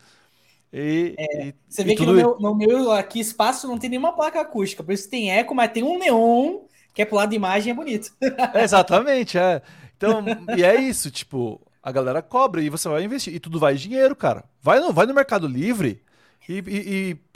E, 0.73 1.17
é, 1.19 1.47
e, 1.49 1.55
você 1.69 1.83
vê 1.83 1.97
que 1.97 2.07
no 2.07 2.13
meu, 2.13 2.37
no 2.39 2.55
meu, 2.55 2.93
aqui 2.93 3.19
espaço 3.19 3.67
não 3.67 3.77
tem 3.77 3.91
nenhuma 3.91 4.13
placa 4.13 4.41
acústica, 4.41 4.85
por 4.85 4.93
isso 4.93 5.11
tem 5.11 5.33
eco, 5.33 5.53
mas 5.53 5.73
tem 5.73 5.83
um 5.83 5.99
neon 5.99 6.61
que 6.95 7.03
é 7.03 7.05
pro 7.05 7.17
lado 7.17 7.31
da 7.31 7.37
imagem 7.37 7.73
é 7.73 7.75
bonito. 7.75 8.13
É, 8.55 8.63
exatamente, 8.63 9.37
é. 9.37 9.61
Então, 9.97 10.25
e 10.57 10.63
é 10.63 10.81
isso, 10.81 11.11
tipo, 11.11 11.61
a 11.82 11.91
galera 11.91 12.23
cobra 12.23 12.63
e 12.63 12.70
você 12.70 12.89
vai 12.89 13.03
investir. 13.03 13.35
E 13.35 13.41
tudo 13.41 13.58
vai 13.58 13.75
dinheiro, 13.75 14.15
cara. 14.15 14.44
Vai 14.63 14.79
no, 14.79 14.93
vai 14.93 15.06
no 15.06 15.15
Mercado 15.15 15.49
Livre, 15.49 16.04
e, 16.48 16.63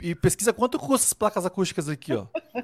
e, 0.01 0.09
e, 0.09 0.15
pesquisa 0.15 0.53
quanto 0.53 0.77
custa 0.77 1.05
as 1.07 1.13
placas 1.13 1.45
acústicas 1.45 1.89
aqui, 1.89 2.13
ó. 2.13 2.27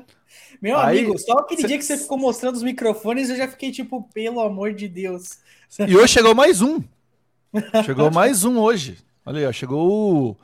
Meu 0.61 0.77
Aí, 0.77 0.99
amigo, 0.99 1.17
só 1.17 1.39
aquele 1.39 1.61
cê... 1.61 1.67
dia 1.67 1.77
que 1.77 1.83
você 1.83 1.97
ficou 1.97 2.17
mostrando 2.17 2.55
os 2.55 2.63
microfones, 2.63 3.29
eu 3.29 3.35
já 3.35 3.47
fiquei 3.47 3.71
tipo, 3.71 4.07
pelo 4.13 4.39
amor 4.39 4.73
de 4.73 4.87
Deus. 4.87 5.39
E 5.79 5.95
hoje 5.95 6.13
chegou 6.13 6.35
mais 6.35 6.61
um. 6.61 6.81
Chegou 7.83 8.11
mais 8.11 8.43
um 8.43 8.59
hoje. 8.59 8.97
Olha 9.25 9.39
aí, 9.39 9.45
ó, 9.47 9.51
chegou 9.51 10.35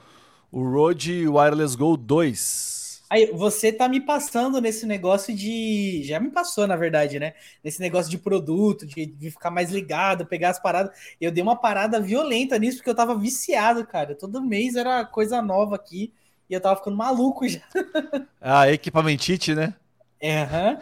o, 0.52 0.60
o 0.60 0.72
Rode 0.72 1.28
Wireless 1.28 1.78
Go 1.78 1.96
2. 1.96 2.71
Aí, 3.12 3.30
você 3.34 3.74
tá 3.74 3.90
me 3.90 4.00
passando 4.00 4.62
nesse 4.62 4.86
negócio 4.86 5.36
de. 5.36 6.02
Já 6.02 6.18
me 6.18 6.32
passou, 6.32 6.66
na 6.66 6.78
verdade, 6.78 7.20
né? 7.20 7.34
Nesse 7.62 7.82
negócio 7.82 8.10
de 8.10 8.18
produto, 8.18 8.88
de, 8.88 9.06
de, 9.06 9.30
ficar 9.30 9.52
mais 9.52 9.70
ligado, 9.70 10.26
pegar 10.26 10.50
as 10.52 10.62
paradas. 10.62 10.98
Eu 11.20 11.30
dei 11.30 11.44
uma 11.44 11.58
parada 11.58 12.00
violenta 12.00 12.58
nisso, 12.58 12.78
porque 12.78 12.90
eu 12.90 12.96
tava 12.96 13.14
viciado, 13.14 13.86
cara. 13.86 14.16
Todo 14.16 14.42
mês 14.42 14.78
era 14.78 15.04
coisa 15.04 15.42
nova 15.42 15.76
aqui 15.76 16.14
e 16.50 16.54
eu 16.54 16.62
tava 16.62 16.78
ficando 16.78 16.96
maluco 16.96 17.46
já. 17.50 17.60
Ah, 18.40 18.72
equipamentite, 18.72 19.54
né? 19.54 19.74
É, 20.18 20.44
aham. 20.44 20.80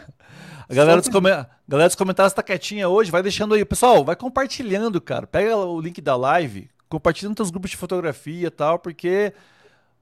A 0.68 0.74
galera, 0.74 1.00
dos 1.00 1.08
galera 1.08 1.88
dos 1.88 1.96
comentários 1.96 2.32
tá 2.32 2.44
quietinha 2.44 2.88
hoje, 2.88 3.10
vai 3.10 3.24
deixando 3.24 3.54
aí. 3.54 3.64
Pessoal, 3.64 4.04
vai 4.04 4.14
compartilhando, 4.14 5.00
cara. 5.00 5.26
Pega 5.26 5.56
o 5.56 5.80
link 5.80 6.00
da 6.00 6.14
live, 6.14 6.70
compartilha 6.88 7.28
nos 7.28 7.36
teus 7.36 7.50
grupos 7.50 7.72
de 7.72 7.76
fotografia 7.76 8.46
e 8.46 8.50
tal, 8.50 8.78
porque 8.78 9.34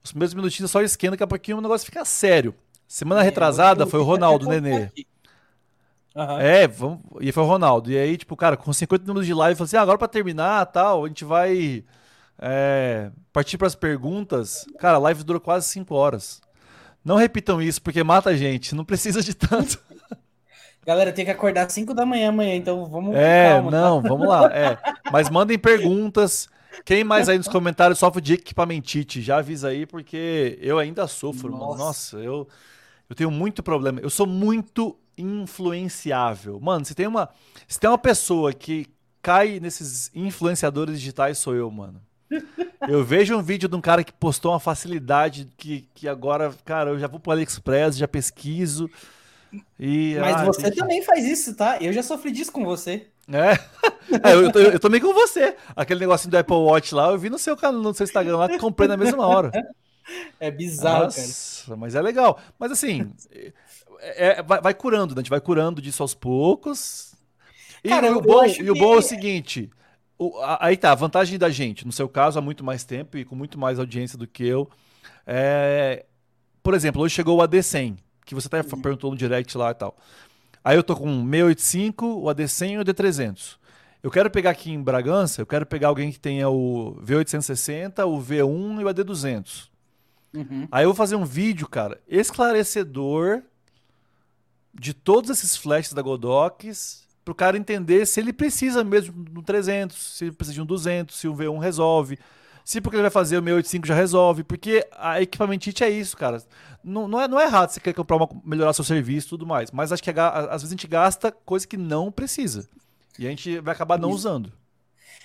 os 0.03 0.11
primeiros 0.11 0.33
minutinhos 0.33 0.71
só 0.71 0.81
esquenta, 0.81 1.11
daqui 1.11 1.23
a 1.23 1.27
pouquinho 1.27 1.57
o 1.57 1.61
negócio 1.61 1.85
fica 1.85 2.03
sério. 2.05 2.55
Semana 2.87 3.21
é, 3.21 3.23
retrasada 3.23 3.85
foi 3.85 3.99
o 3.99 4.03
Ronaldo, 4.03 4.47
Nenê. 4.47 4.89
Uhum. 6.15 6.39
É, 6.39 6.67
vamos, 6.67 6.99
e 7.21 7.31
foi 7.31 7.43
o 7.43 7.45
Ronaldo. 7.45 7.91
E 7.91 7.97
aí, 7.97 8.17
tipo, 8.17 8.35
cara, 8.35 8.57
com 8.57 8.73
50 8.73 9.03
minutos 9.05 9.27
de 9.27 9.33
live, 9.33 9.53
eu 9.53 9.57
falei 9.57 9.67
assim: 9.67 9.77
ah, 9.77 9.81
agora 9.81 9.97
pra 9.97 10.07
terminar 10.07 10.65
tal, 10.65 11.05
a 11.05 11.07
gente 11.07 11.23
vai 11.23 11.83
é, 12.41 13.11
partir 13.31 13.57
pras 13.57 13.75
perguntas. 13.75 14.65
Cara, 14.79 14.95
a 14.95 14.99
live 14.99 15.23
durou 15.23 15.39
quase 15.39 15.67
5 15.67 15.93
horas. 15.93 16.41
Não 17.03 17.15
repitam 17.15 17.61
isso, 17.61 17.81
porque 17.81 18.03
mata 18.03 18.31
a 18.31 18.35
gente, 18.35 18.75
não 18.75 18.83
precisa 18.83 19.21
de 19.21 19.33
tanto. 19.33 19.79
Galera, 20.85 21.11
tem 21.11 21.25
que 21.25 21.31
acordar 21.31 21.69
5 21.69 21.93
da 21.93 22.05
manhã 22.05 22.29
amanhã, 22.29 22.55
então 22.55 22.85
vamos. 22.85 23.15
É, 23.15 23.51
calma, 23.51 23.71
tá? 23.71 23.77
não, 23.77 24.01
tá? 24.01 24.09
vamos 24.09 24.27
lá. 24.27 24.45
É. 24.51 24.77
Mas 25.11 25.29
mandem 25.29 25.59
perguntas. 25.59 26.49
Quem 26.85 27.03
mais 27.03 27.29
aí 27.29 27.37
nos 27.37 27.47
comentários 27.47 27.99
sofre 27.99 28.21
de 28.21 28.33
equipamentite? 28.33 29.21
Já 29.21 29.37
avisa 29.37 29.69
aí, 29.69 29.85
porque 29.85 30.57
eu 30.61 30.77
ainda 30.77 31.07
sofro, 31.07 31.49
Nossa. 31.49 31.65
mano. 31.65 31.77
Nossa, 31.77 32.17
eu, 32.17 32.47
eu 33.09 33.15
tenho 33.15 33.31
muito 33.31 33.61
problema. 33.61 33.99
Eu 33.99 34.09
sou 34.09 34.25
muito 34.25 34.97
influenciável. 35.17 36.59
Mano, 36.59 36.85
se 36.85 36.95
tem 36.95 37.07
uma, 37.07 37.29
se 37.67 37.79
tem 37.79 37.89
uma 37.89 37.97
pessoa 37.97 38.53
que 38.53 38.87
cai 39.21 39.59
nesses 39.59 40.09
influenciadores 40.15 40.99
digitais, 40.99 41.37
sou 41.37 41.55
eu, 41.55 41.69
mano. 41.69 42.01
Eu 42.87 43.03
vejo 43.03 43.35
um 43.35 43.41
vídeo 43.41 43.67
de 43.67 43.75
um 43.75 43.81
cara 43.81 44.03
que 44.03 44.13
postou 44.13 44.51
uma 44.51 44.59
facilidade 44.59 45.49
que, 45.57 45.87
que 45.93 46.07
agora, 46.07 46.53
cara, 46.63 46.91
eu 46.91 46.99
já 46.99 47.07
vou 47.07 47.19
pro 47.19 47.31
AliExpress, 47.31 47.97
já 47.97 48.07
pesquiso. 48.07 48.89
E, 49.79 50.15
Mas 50.19 50.35
ah, 50.35 50.45
você 50.45 50.61
tem 50.61 50.73
também 50.73 51.01
faz 51.01 51.25
isso, 51.25 51.55
tá? 51.55 51.77
Eu 51.81 51.91
já 51.91 52.03
sofri 52.03 52.31
disso 52.31 52.51
com 52.51 52.63
você. 52.63 53.07
É, 53.31 53.53
É, 54.27 54.33
eu, 54.33 54.49
eu 54.71 54.79
tô 54.79 54.89
meio 54.89 55.03
com 55.03 55.13
você. 55.13 55.55
Aquele 55.75 55.99
negocinho 55.99 56.31
do 56.31 56.37
Apple 56.37 56.55
Watch 56.55 56.95
lá, 56.95 57.09
eu 57.09 57.17
vi 57.17 57.29
no 57.29 57.37
seu 57.37 57.55
canal, 57.55 57.79
no 57.81 57.93
seu 57.93 58.03
Instagram 58.03 58.37
lá, 58.37 58.49
que 58.49 58.57
comprei 58.57 58.87
na 58.87 58.97
mesma 58.97 59.25
hora. 59.25 59.51
É 60.39 60.49
bizarro, 60.49 61.01
cara. 61.01 61.21
Nossa, 61.21 61.75
mas 61.75 61.93
é 61.93 62.01
legal. 62.01 62.39
Mas 62.57 62.71
assim, 62.71 63.11
é- 63.99 64.39
é- 64.39 64.41
vai, 64.41 64.59
vai 64.59 64.73
curando, 64.73 65.13
né? 65.13 65.19
A 65.19 65.21
gente 65.21 65.29
vai 65.29 65.39
curando 65.39 65.79
disso 65.79 66.01
aos 66.01 66.15
poucos. 66.15 67.13
E, 67.83 67.89
Cara, 67.89 68.17
o 68.17 68.19
bom, 68.19 68.43
e 68.43 68.71
o 68.71 68.73
bom 68.73 68.95
é 68.95 68.97
o 68.97 69.01
seguinte: 69.03 69.69
o- 70.17 70.35
a- 70.39 70.57
aí 70.65 70.75
tá, 70.75 70.91
a 70.93 70.95
vantagem 70.95 71.37
da 71.37 71.51
gente, 71.51 71.85
no 71.85 71.91
seu 71.91 72.09
caso, 72.09 72.39
há 72.39 72.41
muito 72.41 72.63
mais 72.63 72.83
tempo 72.83 73.19
e 73.19 73.23
com 73.23 73.35
muito 73.35 73.59
mais 73.59 73.77
audiência 73.77 74.17
do 74.17 74.25
que 74.25 74.43
eu. 74.47 74.67
É, 75.27 76.05
por 76.63 76.73
exemplo, 76.73 77.03
hoje 77.03 77.13
chegou 77.13 77.37
o 77.37 77.41
AD100, 77.43 77.95
que 78.25 78.33
você 78.33 78.47
até 78.47 78.61
Uhum. 78.61 78.81
perguntou 78.81 79.11
no 79.11 79.17
direct 79.17 79.55
lá 79.55 79.69
e 79.69 79.75
tal. 79.75 79.95
Aí 80.63 80.75
eu 80.77 80.83
tô 80.83 80.95
com 80.95 81.05
o 81.05 81.23
685, 81.23 82.05
o 82.05 82.23
AD100 82.25 82.71
e 82.71 82.77
o 82.77 82.85
AD300. 82.85 83.57
Eu 84.01 84.09
quero 84.09 84.29
pegar 84.29 84.51
aqui 84.51 84.71
em 84.71 84.81
Bragança, 84.81 85.41
eu 85.41 85.45
quero 85.45 85.65
pegar 85.65 85.89
alguém 85.89 86.11
que 86.11 86.19
tenha 86.19 86.49
o 86.49 86.95
V860, 87.03 88.05
o 88.07 88.21
V1 88.21 88.81
e 88.81 88.83
o 88.83 88.87
AD200. 88.87 89.69
Uhum. 90.33 90.67
Aí 90.71 90.83
eu 90.83 90.89
vou 90.89 90.95
fazer 90.95 91.15
um 91.15 91.25
vídeo, 91.25 91.67
cara, 91.67 91.99
esclarecedor 92.07 93.41
de 94.73 94.93
todos 94.93 95.29
esses 95.29 95.57
flashes 95.57 95.93
da 95.93 96.01
Godox, 96.01 97.07
pro 97.25 97.35
cara 97.35 97.57
entender 97.57 98.05
se 98.05 98.19
ele 98.19 98.31
precisa 98.31 98.83
mesmo 98.83 99.23
do 99.23 99.41
300, 99.41 99.97
se 99.97 100.25
ele 100.25 100.31
precisa 100.31 100.55
de 100.55 100.61
um 100.61 100.65
200, 100.65 101.15
se 101.15 101.27
o 101.27 101.35
V1 101.35 101.59
resolve, 101.59 102.17
se 102.69 102.79
porque 102.79 102.97
ele 102.97 103.01
vai 103.01 103.09
fazer 103.09 103.35
o 103.35 103.41
685 103.41 103.87
já 103.87 103.95
resolve, 103.95 104.43
porque 104.43 104.87
a 104.91 105.19
equipamentite 105.19 105.83
é 105.83 105.89
isso, 105.89 106.15
cara. 106.15 106.39
Não, 106.83 107.07
não, 107.07 107.19
é, 107.19 107.27
não 107.27 107.39
é 107.39 107.45
errado 107.45 107.71
você 107.71 107.79
quer 107.79 107.95
comprar 107.95 108.15
uma, 108.15 108.29
melhorar 108.45 108.73
seu 108.73 108.83
serviço 108.83 109.25
e 109.25 109.29
tudo 109.29 109.47
mais, 109.47 109.71
mas 109.71 109.91
acho 109.91 110.03
que 110.03 110.11
a 110.11 110.29
às 110.29 110.61
vezes 110.61 110.67
a 110.67 110.75
gente 110.75 110.85
gasta 110.85 111.31
coisa 111.31 111.67
que 111.67 111.75
não 111.75 112.11
precisa. 112.11 112.69
E 113.17 113.25
a 113.25 113.29
gente 113.31 113.59
vai 113.59 113.73
acabar 113.73 113.97
não 113.97 114.11
usando. 114.11 114.53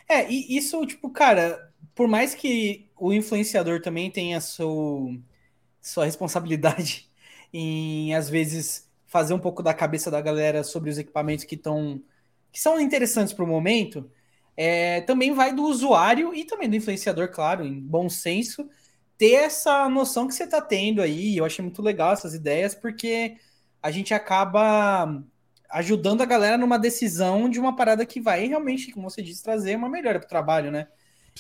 É, 0.09 0.27
e 0.33 0.57
isso, 0.57 0.87
tipo, 0.87 1.11
cara, 1.11 1.71
por 1.95 2.09
mais 2.09 2.35
que 2.35 2.89
o 2.97 3.13
influenciador 3.13 3.83
também 3.83 4.11
tenha 4.11 4.41
seu, 4.41 5.15
sua 5.83 6.07
responsabilidade 6.07 7.11
em, 7.53 8.15
às 8.15 8.31
vezes, 8.31 8.89
fazer 9.07 9.35
um 9.35 9.39
pouco 9.39 9.63
da 9.63 9.75
cabeça 9.75 10.11
da 10.11 10.23
galera 10.23 10.65
sobre 10.65 10.89
os 10.89 10.97
equipamentos 10.97 11.45
que 11.45 11.57
estão 11.57 12.01
que 12.51 12.59
são 12.59 12.81
interessantes 12.81 13.35
para 13.35 13.45
o 13.45 13.49
momento, 13.49 14.11
é, 14.57 15.01
também 15.03 15.33
vai 15.33 15.55
do 15.55 15.65
usuário 15.65 16.35
e 16.35 16.45
também 16.45 16.69
do 16.69 16.77
influenciador, 16.77 17.29
claro, 17.29 17.65
em 17.65 17.81
bom 17.81 18.09
senso, 18.09 18.69
ter 19.19 19.35
essa 19.35 19.89
noção 19.89 20.27
que 20.29 20.35
você 20.35 20.45
está 20.45 20.61
tendo 20.61 21.03
aí. 21.03 21.37
Eu 21.37 21.45
achei 21.45 21.63
muito 21.63 21.83
legal 21.83 22.13
essas 22.13 22.35
ideias, 22.35 22.75
porque 22.75 23.37
a 23.83 23.91
gente 23.91 24.15
acaba 24.15 25.23
ajudando 25.71 26.23
a 26.23 26.27
galera 26.27 26.57
numa 26.57 26.79
decisão 26.79 27.49
de 27.49 27.59
uma 27.59 27.75
parada 27.75 28.07
que 28.07 28.21
vai 28.21 28.47
realmente, 28.47 28.93
como 28.93 29.11
você 29.11 29.23
disse, 29.23 29.43
trazer 29.43 29.77
uma 29.77 29.89
melhora 29.89 30.19
para 30.19 30.27
o 30.27 30.29
trabalho, 30.29 30.71
né? 30.71 30.89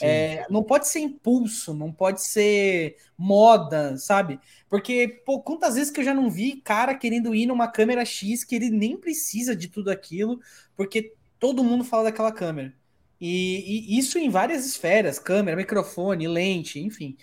É, 0.00 0.44
não 0.50 0.62
pode 0.62 0.88
ser 0.88 0.98
impulso, 0.98 1.72
não 1.72 1.92
pode 1.92 2.20
ser 2.20 2.96
moda, 3.16 3.96
sabe? 3.96 4.40
Porque, 4.68 5.22
pô, 5.24 5.40
quantas 5.40 5.76
vezes 5.76 5.92
que 5.92 6.00
eu 6.00 6.04
já 6.04 6.12
não 6.12 6.28
vi 6.28 6.60
cara 6.60 6.96
querendo 6.96 7.32
ir 7.32 7.46
numa 7.46 7.68
câmera 7.68 8.04
X 8.04 8.42
que 8.42 8.56
ele 8.56 8.70
nem 8.70 8.96
precisa 8.96 9.54
de 9.54 9.68
tudo 9.68 9.90
aquilo, 9.90 10.40
porque 10.76 11.14
todo 11.38 11.62
mundo 11.62 11.84
fala 11.84 12.04
daquela 12.04 12.32
câmera. 12.32 12.74
E, 13.20 13.94
e 13.94 13.98
isso 13.98 14.18
em 14.18 14.28
várias 14.28 14.66
esferas, 14.66 15.18
câmera, 15.18 15.56
microfone, 15.56 16.28
lente, 16.28 16.78
enfim. 16.80 17.16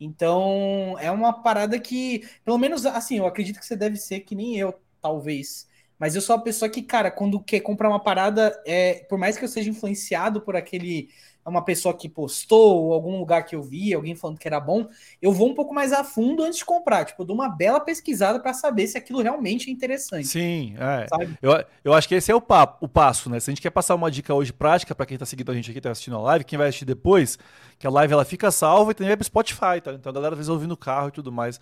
Então, 0.00 0.96
é 1.00 1.10
uma 1.10 1.32
parada 1.42 1.78
que, 1.80 2.28
pelo 2.44 2.58
menos 2.58 2.86
assim, 2.86 3.18
eu 3.18 3.26
acredito 3.26 3.58
que 3.58 3.66
você 3.66 3.76
deve 3.76 3.96
ser 3.96 4.20
que 4.20 4.34
nem 4.34 4.56
eu, 4.56 4.74
talvez. 5.00 5.68
Mas 5.98 6.14
eu 6.14 6.20
sou 6.22 6.36
a 6.36 6.40
pessoa 6.40 6.70
que, 6.70 6.82
cara, 6.82 7.10
quando 7.10 7.42
quer 7.42 7.60
comprar 7.60 7.88
uma 7.88 8.02
parada, 8.02 8.60
é, 8.64 9.04
por 9.08 9.18
mais 9.18 9.36
que 9.36 9.44
eu 9.44 9.48
seja 9.48 9.68
influenciado 9.70 10.40
por 10.40 10.54
aquele 10.54 11.10
uma 11.48 11.64
pessoa 11.64 11.94
que 11.94 12.08
postou, 12.08 12.84
ou 12.84 12.92
algum 12.92 13.18
lugar 13.18 13.44
que 13.44 13.56
eu 13.56 13.62
vi, 13.62 13.94
alguém 13.94 14.14
falando 14.14 14.38
que 14.38 14.46
era 14.46 14.60
bom, 14.60 14.86
eu 15.20 15.32
vou 15.32 15.48
um 15.48 15.54
pouco 15.54 15.74
mais 15.74 15.92
a 15.92 16.04
fundo 16.04 16.42
antes 16.42 16.58
de 16.58 16.64
comprar. 16.64 17.04
Tipo, 17.04 17.22
eu 17.22 17.26
dou 17.26 17.34
uma 17.34 17.48
bela 17.48 17.80
pesquisada 17.80 18.38
para 18.40 18.52
saber 18.52 18.86
se 18.86 18.98
aquilo 18.98 19.22
realmente 19.22 19.70
é 19.70 19.72
interessante. 19.72 20.26
Sim, 20.26 20.74
é. 20.78 21.06
Eu, 21.40 21.64
eu 21.84 21.94
acho 21.94 22.08
que 22.08 22.14
esse 22.14 22.30
é 22.30 22.34
o, 22.34 22.40
papo, 22.40 22.84
o 22.84 22.88
passo, 22.88 23.30
né? 23.30 23.40
Se 23.40 23.50
a 23.50 23.52
gente 23.52 23.62
quer 23.62 23.70
passar 23.70 23.94
uma 23.94 24.10
dica 24.10 24.34
hoje 24.34 24.52
prática 24.52 24.94
para 24.94 25.06
quem 25.06 25.18
tá 25.18 25.26
seguindo 25.26 25.50
a 25.50 25.54
gente 25.54 25.70
aqui, 25.70 25.80
tá 25.80 25.90
assistindo 25.90 26.16
a 26.16 26.20
live, 26.20 26.44
quem 26.44 26.58
vai 26.58 26.68
assistir 26.68 26.84
depois, 26.84 27.38
que 27.78 27.86
a 27.86 27.90
live 27.90 28.12
ela 28.12 28.24
fica 28.24 28.50
salva 28.50 28.90
e 28.90 28.94
também 28.94 29.08
vai 29.08 29.16
pro 29.16 29.24
Spotify, 29.24 29.80
tá? 29.82 29.92
Então 29.92 30.10
a 30.10 30.14
galera 30.14 30.34
às 30.34 30.38
vezes 30.38 30.48
ouve 30.48 30.66
no 30.66 30.76
carro 30.76 31.08
e 31.08 31.12
tudo 31.12 31.32
mais. 31.32 31.60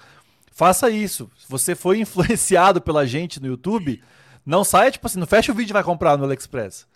Faça 0.52 0.88
isso. 0.88 1.30
Se 1.36 1.46
você 1.48 1.74
foi 1.74 2.00
influenciado 2.00 2.80
pela 2.80 3.06
gente 3.06 3.40
no 3.40 3.46
YouTube, 3.46 4.02
não 4.44 4.64
saia, 4.64 4.90
tipo 4.90 5.06
assim, 5.06 5.18
não 5.18 5.26
fecha 5.26 5.52
o 5.52 5.54
vídeo 5.54 5.72
e 5.72 5.74
vai 5.74 5.84
comprar 5.84 6.16
no 6.16 6.24
AliExpress. 6.24 6.86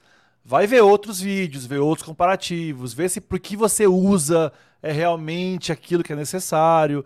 Vai 0.44 0.66
ver 0.66 0.80
outros 0.82 1.20
vídeos, 1.20 1.66
ver 1.66 1.78
outros 1.78 2.06
comparativos, 2.06 2.92
ver 2.94 3.08
se 3.10 3.20
por 3.20 3.38
que 3.38 3.56
você 3.56 3.86
usa 3.86 4.52
é 4.82 4.90
realmente 4.92 5.70
aquilo 5.72 6.02
que 6.02 6.12
é 6.12 6.16
necessário. 6.16 7.04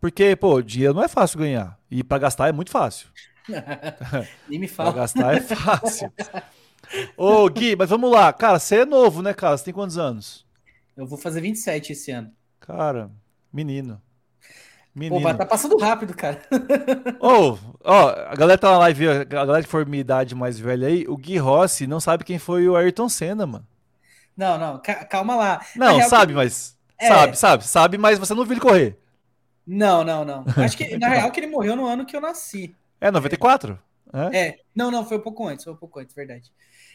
Porque, 0.00 0.36
pô, 0.36 0.62
dinheiro 0.62 0.94
não 0.94 1.02
é 1.02 1.08
fácil 1.08 1.38
ganhar. 1.38 1.78
E 1.90 2.04
para 2.04 2.18
gastar 2.18 2.48
é 2.48 2.52
muito 2.52 2.70
fácil. 2.70 3.08
Nem 4.48 4.58
me 4.60 4.68
Pra 4.80 4.92
fala. 4.92 4.92
gastar 4.92 5.34
é 5.36 5.40
fácil. 5.40 6.12
Ô, 7.16 7.48
Gui, 7.48 7.76
mas 7.76 7.90
vamos 7.90 8.10
lá. 8.10 8.32
Cara, 8.32 8.58
você 8.58 8.80
é 8.80 8.84
novo, 8.84 9.22
né, 9.22 9.34
cara? 9.34 9.56
Você 9.56 9.64
tem 9.64 9.74
quantos 9.74 9.98
anos? 9.98 10.46
Eu 10.96 11.06
vou 11.06 11.18
fazer 11.18 11.40
27 11.40 11.92
esse 11.92 12.10
ano. 12.10 12.32
Cara, 12.60 13.10
menino. 13.52 14.00
Pô, 15.08 15.20
Menino. 15.20 15.20
mas 15.20 15.36
tá 15.36 15.46
passando 15.46 15.76
rápido, 15.78 16.14
cara. 16.14 16.40
Ô, 17.20 17.58
ó, 17.84 18.08
a 18.08 18.34
galera 18.34 18.58
tá 18.58 18.70
na 18.72 18.78
live, 18.78 19.08
a 19.08 19.24
galera 19.24 19.62
que 19.62 19.68
for 19.68 19.86
minha 19.86 20.00
idade 20.00 20.34
mais 20.34 20.58
velha 20.58 20.88
aí, 20.88 21.06
o 21.06 21.16
Gui 21.16 21.36
Rossi 21.38 21.86
não 21.86 22.00
sabe 22.00 22.24
quem 22.24 22.38
foi 22.38 22.68
o 22.68 22.76
Ayrton 22.76 23.08
Senna, 23.08 23.46
mano. 23.46 23.66
Não, 24.36 24.58
não, 24.58 24.78
ca- 24.82 25.04
calma 25.04 25.34
lá. 25.36 25.60
Não, 25.74 26.00
sabe, 26.02 26.34
mas. 26.34 26.76
É. 26.98 27.08
Sabe, 27.08 27.36
sabe, 27.38 27.64
sabe, 27.66 27.98
mas 27.98 28.18
você 28.18 28.34
não 28.34 28.44
viu 28.44 28.54
ele 28.54 28.60
correr. 28.60 28.98
Não, 29.66 30.04
não, 30.04 30.24
não. 30.24 30.44
Acho 30.56 30.76
que, 30.76 30.96
na 30.98 31.08
real, 31.08 31.30
que 31.30 31.40
ele 31.40 31.46
morreu 31.48 31.76
no 31.76 31.86
ano 31.86 32.06
que 32.06 32.16
eu 32.16 32.20
nasci. 32.20 32.74
É 33.00 33.10
94? 33.10 33.78
É? 34.12 34.48
É, 34.48 34.58
não, 34.74 34.90
não, 34.90 35.04
foi 35.04 35.18
um 35.18 35.22
pouco 35.22 35.46
antes, 35.46 35.64
foi 35.64 35.72
um 35.72 35.76
pouco 35.76 35.98
antes, 35.98 36.14
verdade. 36.14 36.52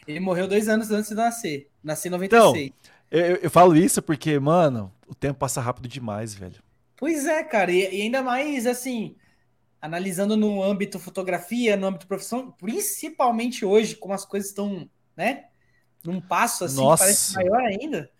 Ele 0.08 0.20
morreu 0.20 0.48
dois 0.48 0.68
anos 0.68 0.90
antes 0.92 1.10
de 1.10 1.16
nascer. 1.16 1.70
Nasci 1.84 2.08
em 2.08 2.12
96. 2.12 2.74
Eu, 3.12 3.20
eu- 3.20 3.36
eu 3.38 3.52
falo 3.52 3.76
isso 3.76 4.02
porque, 4.02 4.40
mano, 4.40 4.92
o 5.08 5.14
tempo 5.14 5.40
passa 5.40 5.62
rápido 5.62 5.88
demais, 5.88 6.34
velho. 6.34 6.62
Pois 7.02 7.26
é, 7.26 7.44
cara, 7.44 7.72
e, 7.72 7.80
e 7.98 8.02
ainda 8.04 8.22
mais 8.22 8.68
assim, 8.68 9.18
analisando 9.82 10.38
no 10.38 10.62
âmbito 10.64 11.00
fotografia, 11.00 11.76
no 11.76 11.88
âmbito 11.88 12.08
profissão, 12.08 12.52
principalmente 12.52 13.66
hoje, 13.66 13.96
como 13.96 14.14
as 14.14 14.24
coisas 14.24 14.50
estão, 14.50 14.88
né? 15.18 15.48
Num 16.06 16.22
passo 16.22 16.64
assim, 16.66 16.78
Nossa. 16.78 17.04
parece 17.06 17.34
maior 17.36 17.62
ainda. 17.62 18.12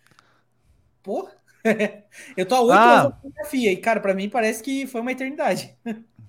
Pô, 1.02 1.28
eu 2.36 2.46
tô 2.46 2.56
há 2.56 2.60
oito 2.62 2.72
Ah. 2.72 3.00
anos 3.02 3.14
fotografia 3.22 3.72
e, 3.72 3.76
cara, 3.76 4.00
pra 4.00 4.14
mim 4.14 4.28
parece 4.28 4.62
que 4.62 4.86
foi 4.86 5.00
uma 5.00 5.12
eternidade. 5.12 5.76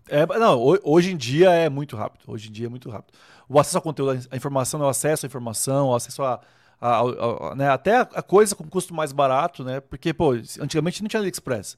É, 0.08 0.26
não, 0.26 0.60
ho- 0.60 0.80
hoje 0.84 1.12
em 1.12 1.18
dia 1.18 1.50
é 1.52 1.70
muito 1.70 1.96
rápido. 1.96 2.24
Hoje 2.28 2.50
em 2.50 2.52
dia 2.52 2.68
é 2.68 2.70
muito 2.70 2.90
rápido. 2.90 3.18
O 3.50 3.60
acesso 3.60 3.78
ao 3.78 3.82
conteúdo, 3.84 4.28
a 4.30 4.38
informação, 4.38 4.80
o 4.82 4.88
acesso 4.88 5.26
à 5.26 5.28
informação, 5.28 5.88
o 5.90 5.96
acesso 5.96 6.22
a, 6.24 6.40
a- 6.80 7.00
a- 7.02 7.52
a- 7.52 7.56
né, 7.56 7.70
até 7.70 7.98
a, 7.98 8.02
a 8.02 8.22
coisa 8.22 8.56
com 8.56 8.64
custo 8.68 8.94
mais 8.94 9.12
barato, 9.12 9.64
né? 9.64 9.80
Porque, 9.80 10.14
pô, 10.14 10.32
antigamente 10.60 11.02
não 11.02 11.10
tinha 11.10 11.20
AliExpress. 11.20 11.78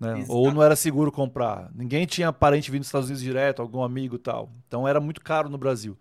Né? 0.00 0.24
Ou 0.28 0.50
não 0.50 0.62
era 0.62 0.74
seguro 0.74 1.12
comprar. 1.12 1.70
Ninguém 1.74 2.06
tinha 2.06 2.32
parente 2.32 2.70
vindo 2.70 2.80
dos 2.80 2.88
Estados 2.88 3.08
Unidos 3.08 3.22
direto, 3.22 3.60
algum 3.60 3.82
amigo 3.82 4.16
e 4.16 4.18
tal. 4.18 4.50
Então 4.66 4.88
era 4.88 4.98
muito 4.98 5.20
caro 5.20 5.50
no 5.50 5.58
Brasil. 5.58 5.96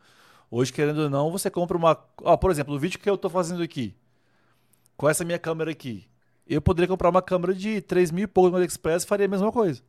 Hoje, 0.50 0.72
querendo 0.72 1.01
ou 1.01 1.10
não, 1.10 1.29
você 1.29 1.51
compra 1.51 1.77
uma. 1.77 1.94
Por 1.96 2.50
exemplo, 2.50 2.74
o 2.74 2.79
vídeo 2.79 2.98
que 2.98 3.10
eu 3.10 3.18
tô 3.18 3.29
fazendo 3.29 3.62
aqui, 3.62 3.94
com 4.96 5.08
essa 5.10 5.25
minha 5.25 5.38
câmera 5.38 5.70
aqui, 5.70 6.08
eu 6.48 6.62
poderia 6.62 6.88
comprar 6.88 7.10
uma 7.10 7.22
câmera 7.22 7.53
de 7.53 7.82
3 7.82 8.10
mil 8.10 8.24
e 8.24 8.27
pouco 8.27 8.50
no 8.50 8.56
AliExpress 8.56 9.03
e 9.03 9.08
faria 9.08 9.25
a 9.25 9.29
mesma 9.29 9.51
coisa. 9.51 9.82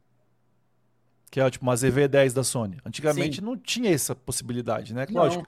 Que 1.31 1.41
é 1.41 1.49
tipo 1.49 1.65
uma 1.65 1.75
ZV-10 1.75 2.35
da 2.35 2.43
Sony. 2.43 2.79
Antigamente 2.85 3.41
não 3.41 3.57
tinha 3.57 3.95
essa 3.95 4.17
possibilidade, 4.17 4.93
né? 4.93 5.07
Não. 5.09 5.23
Lógico. 5.23 5.47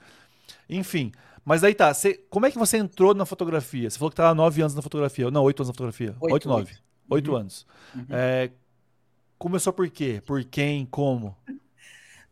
Enfim. 0.69 1.11
Mas 1.43 1.61
aí 1.65 1.75
tá. 1.75 1.93
Você, 1.93 2.13
como 2.29 2.45
é 2.45 2.51
que 2.51 2.57
você 2.57 2.77
entrou 2.77 3.13
na 3.13 3.25
fotografia? 3.25 3.89
Você 3.89 3.99
falou 3.99 4.09
que 4.09 4.13
estava 4.13 4.29
há 4.29 4.33
9 4.33 4.61
anos 4.61 4.73
na 4.73 4.81
fotografia. 4.81 5.29
Não, 5.29 5.43
8 5.43 5.59
anos 5.59 5.67
na 5.67 5.73
fotografia. 5.73 6.15
Oito, 6.21 6.33
8, 6.33 6.47
9. 6.47 6.73
Oito. 7.09 7.31
8 7.31 7.31
Uhum. 7.31 7.35
anos. 7.35 7.67
Uhum. 7.93 8.05
É, 8.09 8.51
começou 9.39 9.73
por 9.73 9.89
quê? 9.89 10.21
Por 10.25 10.43
quem? 10.45 10.85
Como? 10.87 11.37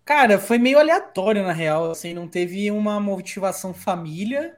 Cara, 0.04 0.40
foi 0.40 0.58
meio 0.58 0.80
aleatório, 0.80 1.44
na 1.44 1.51
real. 1.54 1.92
Assim, 1.92 2.13
não 2.13 2.28
teve 2.28 2.72
uma 2.72 3.00
motivação 3.00 3.74
família, 3.74 4.58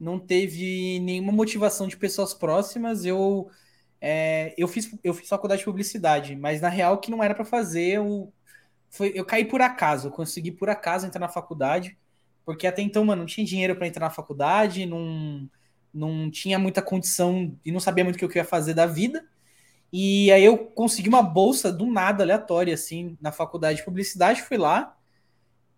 não 0.00 0.18
teve 0.20 1.00
nenhuma 1.00 1.32
motivação 1.32 1.88
de 1.88 1.96
pessoas 1.96 2.34
próximas. 2.34 3.04
Eu, 3.04 3.50
é, 4.00 4.54
eu, 4.58 4.68
fiz, 4.68 4.90
eu 5.04 5.14
fiz 5.14 5.28
faculdade 5.28 5.60
de 5.60 5.64
publicidade, 5.66 6.36
mas 6.36 6.60
na 6.60 6.68
real 6.68 7.00
que 7.00 7.10
não 7.10 7.22
era 7.22 7.34
para 7.34 7.44
fazer. 7.44 7.94
Eu, 7.98 8.32
foi, 8.90 9.12
eu 9.14 9.24
caí 9.24 9.44
por 9.46 9.62
acaso, 9.62 10.08
eu 10.08 10.12
consegui 10.12 10.52
por 10.52 10.70
acaso 10.70 11.06
entrar 11.06 11.20
na 11.20 11.28
faculdade, 11.28 11.98
porque 12.44 12.66
até 12.66 12.82
então, 12.82 13.04
mano, 13.04 13.22
não 13.22 13.26
tinha 13.26 13.46
dinheiro 13.46 13.76
para 13.76 13.86
entrar 13.88 14.06
na 14.06 14.10
faculdade, 14.10 14.86
não, 14.86 15.48
não 15.94 16.30
tinha 16.30 16.58
muita 16.58 16.82
condição 16.82 17.56
e 17.64 17.72
não 17.72 17.80
sabia 17.80 18.04
muito 18.04 18.16
o 18.16 18.18
que 18.30 18.38
eu 18.38 18.42
ia 18.42 18.44
fazer 18.48 18.74
da 18.74 18.86
vida. 18.86 19.24
E 19.96 20.32
aí 20.32 20.44
eu 20.44 20.58
consegui 20.58 21.08
uma 21.08 21.22
bolsa 21.22 21.72
do 21.72 21.86
nada, 21.86 22.24
aleatória, 22.24 22.74
assim, 22.74 23.16
na 23.20 23.30
faculdade 23.30 23.78
de 23.78 23.84
publicidade, 23.84 24.42
fui 24.42 24.58
lá, 24.58 24.98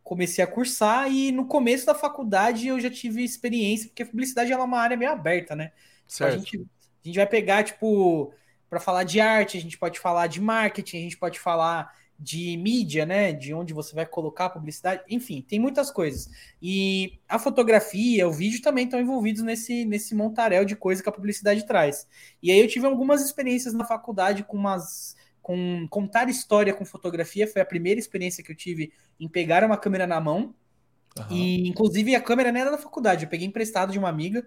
comecei 0.02 0.42
a 0.42 0.46
cursar 0.46 1.12
e 1.12 1.30
no 1.30 1.44
começo 1.44 1.85
da 1.85 1.94
faculdade 1.94 2.66
eu 2.66 2.80
já 2.80 2.88
tive 2.88 3.23
experiência, 3.23 3.88
porque 3.88 4.04
a 4.04 4.06
publicidade 4.06 4.50
é 4.50 4.56
uma 4.56 4.78
área 4.78 4.96
meio 4.96 5.11
aberta, 5.11 5.54
né? 5.54 5.70
Certo. 6.08 6.35
A 6.35 6.38
gente, 6.38 6.56
a 6.56 7.06
gente 7.06 7.16
vai 7.16 7.26
pegar, 7.26 7.62
tipo, 7.62 8.32
para 8.70 8.80
falar 8.80 9.04
de 9.04 9.20
arte, 9.20 9.58
a 9.58 9.61
gente 9.61 9.76
pode 9.76 9.99
falar 9.99 10.28
de 10.28 10.40
marketing, 10.40 10.96
a 10.96 11.02
gente 11.02 11.18
pode 11.18 11.38
falar 11.38 11.94
de 12.18 12.56
mídia, 12.56 13.04
né? 13.04 13.32
De 13.32 13.52
onde 13.52 13.75
você 13.75 13.94
vai 13.94 14.06
colocar 14.06 14.46
a 14.46 14.50
publicidade, 14.50 15.02
enfim, 15.08 15.44
tem 15.46 15.58
muitas 15.58 15.90
coisas. 15.90 16.30
E 16.61 17.18
a 17.28 17.38
fotografia, 17.38 18.26
o 18.26 18.32
vídeo 18.32 18.62
também 18.62 18.85
estão 18.85 19.00
envolvidos 19.00 19.42
nesse, 19.42 19.85
nesse 19.85 20.14
montaréu 20.14 20.64
de 20.64 20.75
coisa 20.75 21.02
que 21.02 21.08
a 21.08 21.12
publicidade 21.12 21.66
traz. 21.66 22.06
E 22.42 22.50
aí 22.50 22.58
eu 22.58 22.68
tive 22.68 22.87
algumas 22.87 23.25
experiências 23.25 23.75
na 23.75 23.85
faculdade 23.85 24.44
com 24.44 24.56
umas. 24.56 25.14
com 25.42 25.87
contar 25.88 26.28
história 26.28 26.75
com 26.75 26.85
fotografia, 26.85 27.46
foi 27.46 27.61
a 27.62 27.66
primeira 27.66 28.00
experiência 28.00 28.42
que 28.42 28.50
eu 28.50 28.56
tive 28.56 28.92
em 29.20 29.28
pegar 29.28 29.62
uma 29.64 29.76
câmera 29.76 30.06
na 30.06 30.20
mão. 30.20 30.54
Uhum. 31.18 31.37
E, 31.37 31.68
inclusive, 31.68 32.14
a 32.14 32.20
câmera 32.20 32.52
não 32.52 32.61
era 32.61 32.70
da 32.70 32.78
faculdade, 32.78 33.25
eu 33.25 33.30
peguei 33.30 33.46
emprestado 33.46 33.92
de 33.92 33.99
uma 33.99 34.08
amiga. 34.08 34.46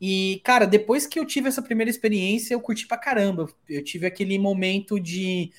E, 0.00 0.40
cara, 0.44 0.66
depois 0.66 1.06
que 1.06 1.18
eu 1.18 1.26
tive 1.26 1.48
essa 1.48 1.60
primeira 1.60 1.90
experiência, 1.90 2.54
eu 2.54 2.60
curti 2.60 2.86
pra 2.86 2.96
caramba. 2.96 3.48
Eu 3.68 3.84
tive 3.84 4.06
aquele 4.06 4.38
momento 4.38 4.98
de 4.98 5.52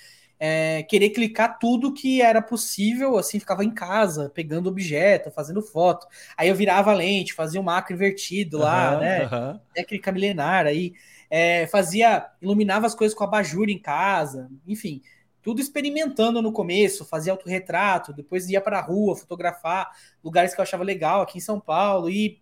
é, 0.43 0.81
querer 0.81 1.11
clicar 1.11 1.59
tudo 1.59 1.93
que 1.93 2.19
era 2.19 2.41
possível, 2.41 3.15
assim, 3.15 3.39
ficava 3.39 3.63
em 3.63 3.69
casa, 3.69 4.27
pegando 4.27 4.69
objeto, 4.69 5.29
fazendo 5.29 5.61
foto. 5.61 6.07
Aí 6.35 6.49
eu 6.49 6.55
virava 6.55 6.89
a 6.89 6.95
lente, 6.95 7.31
fazia 7.31 7.61
um 7.61 7.63
macro 7.63 7.93
invertido 7.93 8.57
lá, 8.57 8.95
uhum, 8.95 8.99
né? 9.01 9.23
Uhum. 9.25 9.59
Técnica 9.71 10.11
milenar, 10.11 10.65
aí 10.65 10.93
é, 11.29 11.67
fazia, 11.67 12.25
iluminava 12.41 12.87
as 12.87 12.95
coisas 12.95 13.15
com 13.15 13.23
abajur 13.23 13.69
em 13.69 13.77
casa, 13.77 14.49
enfim, 14.65 15.03
tudo 15.43 15.61
experimentando 15.61 16.41
no 16.41 16.51
começo, 16.51 17.05
fazia 17.05 17.33
autorretrato, 17.33 18.11
depois 18.11 18.49
ia 18.49 18.59
para 18.59 18.79
a 18.79 18.81
rua 18.81 19.15
fotografar 19.15 19.91
lugares 20.23 20.55
que 20.55 20.59
eu 20.59 20.63
achava 20.63 20.83
legal 20.83 21.21
aqui 21.21 21.37
em 21.37 21.41
São 21.41 21.59
Paulo, 21.59 22.09
e 22.09 22.41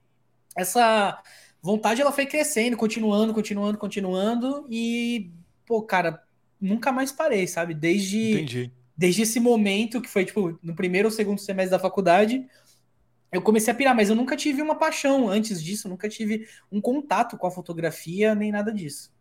essa 0.56 1.22
vontade 1.62 2.02
ela 2.02 2.14
foi 2.14 2.26
crescendo, 2.26 2.78
continuando, 2.78 3.34
continuando, 3.34 3.78
continuando, 3.78 4.66
e, 4.70 5.34
pô, 5.66 5.82
cara, 5.82 6.24
nunca 6.60 6.92
mais 6.92 7.12
parei, 7.12 7.48
sabe? 7.48 7.74
Desde, 7.74 8.32
Entendi. 8.32 8.72
desde 8.96 9.22
esse 9.22 9.40
momento, 9.40 10.02
que 10.02 10.10
foi 10.10 10.26
tipo 10.26 10.58
no 10.62 10.76
primeiro 10.76 11.08
ou 11.08 11.12
segundo 11.12 11.40
semestre 11.40 11.72
da 11.72 11.80
faculdade, 11.80 12.46
eu 13.32 13.42
comecei 13.42 13.72
a 13.72 13.76
pirar, 13.76 13.96
mas 13.96 14.10
eu 14.10 14.16
nunca 14.16 14.36
tive 14.36 14.62
uma 14.62 14.76
paixão 14.76 15.30
antes 15.30 15.64
disso, 15.64 15.88
nunca 15.88 16.10
tive 16.10 16.48
um 16.72 16.82
contato 16.82 17.38
com 17.38 17.46
a 17.46 17.52
fotografia, 17.52 18.34
nem 18.34 18.52
nada 18.52 18.74
disso. 18.74 19.12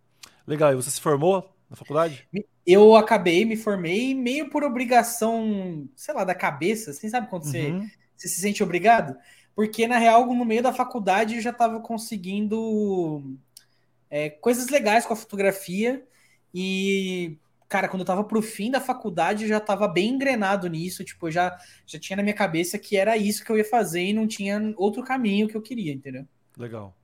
Legal, 0.47 0.73
e 0.73 0.77
você 0.77 0.91
se 0.91 1.01
formou 1.01 1.55
na 1.69 1.77
faculdade? 1.77 2.27
Eu 2.67 2.97
acabei, 2.97 3.45
me 3.45 3.57
formei 3.57 4.15
meio 4.15 4.49
por 4.49 4.65
obrigação, 4.65 5.87
sei 5.95 6.15
lá, 6.15 6.25
da 6.25 6.35
cabeça, 6.35 6.91
assim, 6.91 7.09
sabe 7.09 7.29
quando 7.29 7.45
uhum. 7.45 7.51
você, 7.51 7.91
você 8.17 8.29
se 8.29 8.41
sente 8.41 8.63
obrigado? 8.63 9.15
Porque, 9.55 9.87
na 9.87 9.99
real, 9.99 10.27
no 10.27 10.45
meio 10.45 10.63
da 10.63 10.73
faculdade 10.73 11.37
eu 11.37 11.43
já 11.43 11.51
estava 11.51 11.81
conseguindo 11.81 13.37
é, 14.09 14.31
coisas 14.31 14.69
legais 14.69 15.05
com 15.05 15.13
a 15.13 15.17
fotografia, 15.17 16.07
e, 16.55 17.37
cara, 17.69 17.89
quando 17.89 18.01
eu 18.01 18.07
tava 18.07 18.25
pro 18.25 18.41
fim 18.43 18.71
da 18.71 18.81
faculdade, 18.81 19.45
eu 19.45 19.49
já 19.49 19.61
tava 19.61 19.87
bem 19.87 20.11
engrenado 20.11 20.69
nisso. 20.69 21.05
Tipo, 21.05 21.31
já, 21.31 21.57
já 21.87 21.99
tinha 21.99 22.17
na 22.17 22.23
minha 22.23 22.35
cabeça 22.35 22.79
que 22.79 22.97
era 22.97 23.17
isso 23.17 23.45
que 23.45 23.51
eu 23.51 23.59
ia 23.59 23.65
fazer 23.65 24.03
e 24.03 24.13
não 24.13 24.27
tinha 24.27 24.75
outro 24.77 25.03
caminho 25.03 25.49
que 25.49 25.57
eu 25.57 25.63
queria, 25.63 25.93
entendeu? 25.93 26.27
Legal. 26.57 26.97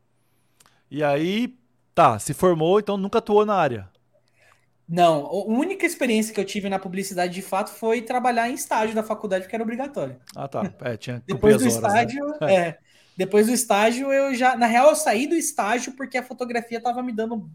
E 0.90 1.02
aí, 1.02 1.56
tá, 1.94 2.18
se 2.18 2.32
formou, 2.34 2.78
então 2.78 2.96
nunca 2.96 3.18
atuou 3.18 3.44
na 3.44 3.54
área. 3.54 3.88
Não, 4.87 5.26
a 5.26 5.44
única 5.46 5.87
experiência 5.87 6.35
que 6.35 6.38
eu 6.38 6.44
tive 6.44 6.68
na 6.68 6.78
publicidade 6.78 7.33
de 7.33 7.40
fato 7.40 7.70
foi 7.70 8.02
trabalhar 8.02 8.50
em 8.50 8.54
estágio 8.54 8.94
da 8.94 9.02
faculdade, 9.02 9.44
porque 9.44 9.57
era 9.57 9.62
obrigatório. 9.62 10.16
Ah, 10.37 10.46
tá. 10.46 10.70
É, 10.83 10.96
tinha 10.96 11.22
Depois 11.26 11.57
do 11.57 11.62
horas, 11.62 11.80
né? 11.80 11.88
estágio, 11.88 12.26
né? 12.40 12.54
é. 12.54 12.78
Depois 13.16 13.46
do 13.46 13.52
estágio, 13.52 14.12
eu 14.12 14.35
já. 14.35 14.57
Na 14.57 14.66
real, 14.66 14.88
eu 14.88 14.96
saí 14.96 15.26
do 15.26 15.35
estágio 15.35 15.92
porque 15.92 16.18
a 16.18 16.22
fotografia 16.22 16.80
tava 16.80 17.02
me 17.02 17.12
dando 17.12 17.48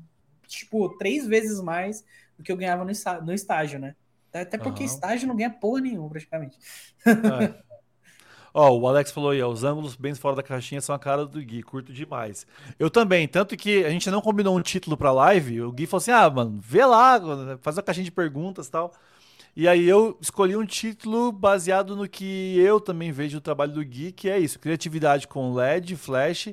tipo, 0.50 0.90
três 0.98 1.28
vezes 1.28 1.62
mais 1.62 2.04
do 2.38 2.44
que 2.44 2.52
eu 2.52 2.58
ganhava 2.58 2.84
no, 2.84 2.92
no 3.26 3.34
estágio, 3.34 3.80
né? 3.80 3.96
Até 4.34 4.58
porque 4.58 4.84
uhum. 4.84 4.86
estágio 4.86 5.28
não 5.28 5.36
ganha 5.36 5.50
porra 5.50 5.82
nenhuma, 5.82 6.10
praticamente. 6.10 6.58
É. 7.06 7.70
Ó, 8.52 8.76
o 8.76 8.88
Alex 8.88 9.12
falou 9.12 9.30
aí, 9.30 9.42
ó, 9.44 9.48
os 9.48 9.64
ângulos 9.64 9.96
bem 9.96 10.16
fora 10.16 10.36
da 10.36 10.42
caixinha 10.42 10.82
são 10.82 10.96
a 10.96 10.98
cara 10.98 11.24
do 11.24 11.40
Gui, 11.40 11.62
curto 11.62 11.94
demais. 11.94 12.48
Eu 12.80 12.90
também, 12.90 13.28
tanto 13.28 13.56
que 13.56 13.86
a 13.86 13.92
gente 13.92 14.10
não 14.10 14.22
combinou 14.22 14.58
um 14.58 14.62
título 14.62 14.98
pra 14.98 15.12
live, 15.12 15.62
o 15.62 15.72
Gui 15.72 15.86
falou 15.86 16.02
assim, 16.02 16.10
ah, 16.10 16.28
mano, 16.30 16.58
vê 16.60 16.84
lá, 16.84 17.20
faz 17.62 17.78
uma 17.78 17.84
caixinha 17.84 18.06
de 18.06 18.12
perguntas 18.12 18.66
e 18.66 18.72
tal. 18.72 18.92
E 19.56 19.68
aí 19.68 19.88
eu 19.88 20.18
escolhi 20.20 20.56
um 20.56 20.66
título 20.66 21.32
baseado 21.32 21.96
no 21.96 22.10
que 22.10 22.58
eu 22.58 22.80
também 22.80 23.12
vejo 23.12 23.38
do 23.38 23.42
trabalho 23.42 23.74
do 23.74 23.86
Gui, 23.86 24.12
que 24.12 24.28
é 24.28 24.40
isso, 24.40 24.60
criatividade 24.60 25.28
com 25.28 25.54
LED, 25.54 25.96
flash 25.96 26.50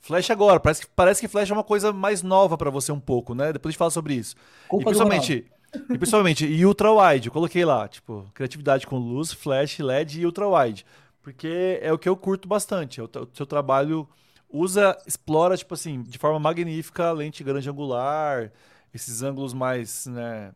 Flash 0.00 0.30
agora, 0.30 0.60
parece 0.60 0.82
que, 0.82 0.88
parece 0.94 1.20
que 1.20 1.28
Flash 1.28 1.50
é 1.50 1.52
uma 1.52 1.64
coisa 1.64 1.92
mais 1.92 2.22
nova 2.22 2.56
para 2.56 2.70
você 2.70 2.92
um 2.92 3.00
pouco, 3.00 3.34
né? 3.34 3.52
Depois 3.52 3.70
a 3.70 3.72
gente 3.72 3.78
fala 3.78 3.90
sobre 3.90 4.14
isso. 4.14 4.36
Culpa 4.68 4.82
e 4.82 4.84
principalmente, 4.86 5.46
e 5.90 5.98
principalmente, 5.98 6.46
e 6.46 6.64
ultra 6.64 6.92
wide, 6.92 7.28
eu 7.28 7.32
coloquei 7.32 7.64
lá, 7.64 7.88
tipo, 7.88 8.24
criatividade 8.34 8.86
com 8.86 8.98
luz, 8.98 9.32
flash, 9.32 9.78
LED 9.78 10.20
e 10.20 10.26
ultra 10.26 10.48
wide, 10.48 10.86
porque 11.22 11.78
é 11.82 11.92
o 11.92 11.98
que 11.98 12.08
eu 12.08 12.16
curto 12.16 12.46
bastante. 12.46 13.00
É 13.00 13.02
o, 13.02 13.06
o 13.06 13.28
seu 13.34 13.46
trabalho 13.46 14.08
usa, 14.48 14.96
explora 15.06 15.56
tipo 15.56 15.74
assim, 15.74 16.02
de 16.02 16.18
forma 16.18 16.38
magnífica 16.38 17.08
a 17.08 17.12
lente 17.12 17.42
grande 17.42 17.68
angular, 17.68 18.52
esses 18.94 19.22
ângulos 19.22 19.52
mais, 19.52 20.06
né? 20.06 20.52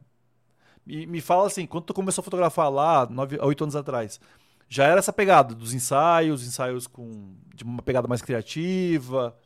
E 0.86 1.06
me 1.06 1.20
fala 1.20 1.46
assim, 1.46 1.66
quando 1.66 1.84
tu 1.84 1.94
começou 1.94 2.22
a 2.22 2.24
fotografar 2.24 2.70
lá, 2.70 3.06
nove, 3.06 3.38
oito 3.40 3.62
anos 3.62 3.76
atrás, 3.76 4.20
já 4.70 4.86
era 4.86 5.00
essa 5.00 5.12
pegada 5.12 5.52
dos 5.52 5.74
ensaios, 5.74 6.46
ensaios 6.46 6.86
com 6.86 7.34
de 7.54 7.64
uma 7.64 7.82
pegada 7.82 8.06
mais 8.06 8.22
criativa? 8.22 9.36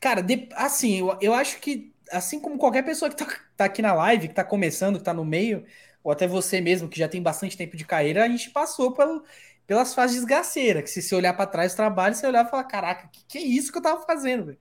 Cara, 0.00 0.20
de, 0.20 0.48
assim, 0.54 0.98
eu, 0.98 1.16
eu 1.20 1.32
acho 1.32 1.60
que, 1.60 1.94
assim 2.10 2.40
como 2.40 2.58
qualquer 2.58 2.84
pessoa 2.84 3.08
que 3.08 3.16
tá, 3.16 3.26
tá 3.56 3.64
aqui 3.66 3.80
na 3.80 3.94
live, 3.94 4.28
que 4.28 4.34
tá 4.34 4.44
começando, 4.44 4.98
que 4.98 5.04
tá 5.04 5.14
no 5.14 5.24
meio, 5.24 5.64
ou 6.02 6.10
até 6.10 6.26
você 6.26 6.60
mesmo, 6.60 6.88
que 6.88 6.98
já 6.98 7.08
tem 7.08 7.22
bastante 7.22 7.56
tempo 7.56 7.76
de 7.76 7.84
carreira, 7.86 8.24
a 8.24 8.28
gente 8.28 8.50
passou 8.50 8.92
pelo, 8.92 9.24
pelas 9.66 9.94
fases 9.94 10.16
desgaceiras, 10.16 10.82
que 10.82 10.90
se 10.90 11.00
você 11.00 11.14
olhar 11.14 11.32
para 11.34 11.46
trás 11.46 11.72
do 11.72 11.76
trabalho, 11.76 12.16
você 12.16 12.26
olhar 12.26 12.44
e 12.44 12.50
falar, 12.50 12.64
caraca, 12.64 13.08
que, 13.12 13.24
que 13.26 13.38
é 13.38 13.42
isso 13.42 13.70
que 13.70 13.78
eu 13.78 13.82
tava 13.82 14.04
fazendo, 14.04 14.46
velho? 14.46 14.58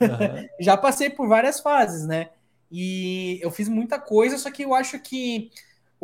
Uhum. 0.00 0.48
já 0.60 0.76
passei 0.76 1.08
por 1.10 1.26
várias 1.26 1.60
fases, 1.60 2.06
né? 2.06 2.30
E 2.70 3.40
eu 3.42 3.50
fiz 3.50 3.68
muita 3.68 3.98
coisa, 3.98 4.36
só 4.38 4.50
que 4.50 4.62
eu 4.64 4.74
acho 4.74 4.98
que 5.00 5.50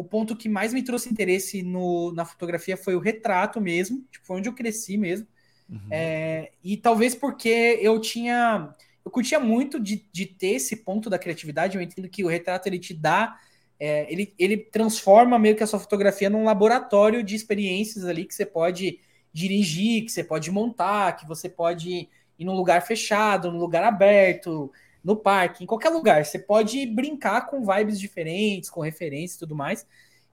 o 0.02 0.04
ponto 0.04 0.34
que 0.34 0.48
mais 0.48 0.74
me 0.74 0.82
trouxe 0.82 1.08
interesse 1.08 1.62
no, 1.62 2.12
na 2.12 2.24
fotografia 2.24 2.76
foi 2.76 2.96
o 2.96 2.98
retrato 2.98 3.60
mesmo, 3.60 4.04
tipo, 4.10 4.26
foi 4.26 4.38
onde 4.38 4.48
eu 4.48 4.52
cresci 4.52 4.96
mesmo. 4.96 5.28
Uhum. 5.70 5.78
É, 5.90 6.50
e 6.62 6.76
talvez 6.76 7.14
porque 7.14 7.78
eu 7.80 8.00
tinha. 8.00 8.74
Eu 9.04 9.10
curtia 9.10 9.38
muito 9.38 9.78
de, 9.80 10.04
de 10.12 10.26
ter 10.26 10.54
esse 10.54 10.76
ponto 10.76 11.08
da 11.08 11.18
criatividade. 11.18 11.76
Eu 11.76 11.82
entendo 11.82 12.08
que 12.08 12.24
o 12.24 12.28
retrato 12.28 12.66
ele 12.66 12.80
te 12.80 12.92
dá. 12.92 13.38
É, 13.78 14.12
ele, 14.12 14.34
ele 14.38 14.56
transforma 14.56 15.38
meio 15.38 15.56
que 15.56 15.62
a 15.62 15.66
sua 15.66 15.78
fotografia 15.78 16.28
num 16.28 16.44
laboratório 16.44 17.22
de 17.22 17.34
experiências 17.36 18.04
ali 18.04 18.24
que 18.24 18.34
você 18.34 18.44
pode 18.44 18.98
dirigir, 19.32 20.04
que 20.04 20.12
você 20.12 20.22
pode 20.24 20.50
montar, 20.50 21.16
que 21.16 21.26
você 21.26 21.48
pode 21.48 22.08
ir 22.38 22.44
num 22.44 22.54
lugar 22.54 22.82
fechado, 22.82 23.50
num 23.50 23.58
lugar 23.58 23.84
aberto, 23.84 24.70
no 25.02 25.16
parque, 25.16 25.64
em 25.64 25.66
qualquer 25.66 25.88
lugar. 25.88 26.24
Você 26.24 26.38
pode 26.38 26.86
brincar 26.86 27.46
com 27.46 27.64
vibes 27.64 27.98
diferentes, 27.98 28.70
com 28.70 28.80
referências 28.80 29.36
e 29.36 29.38
tudo 29.40 29.54
mais. 29.54 29.86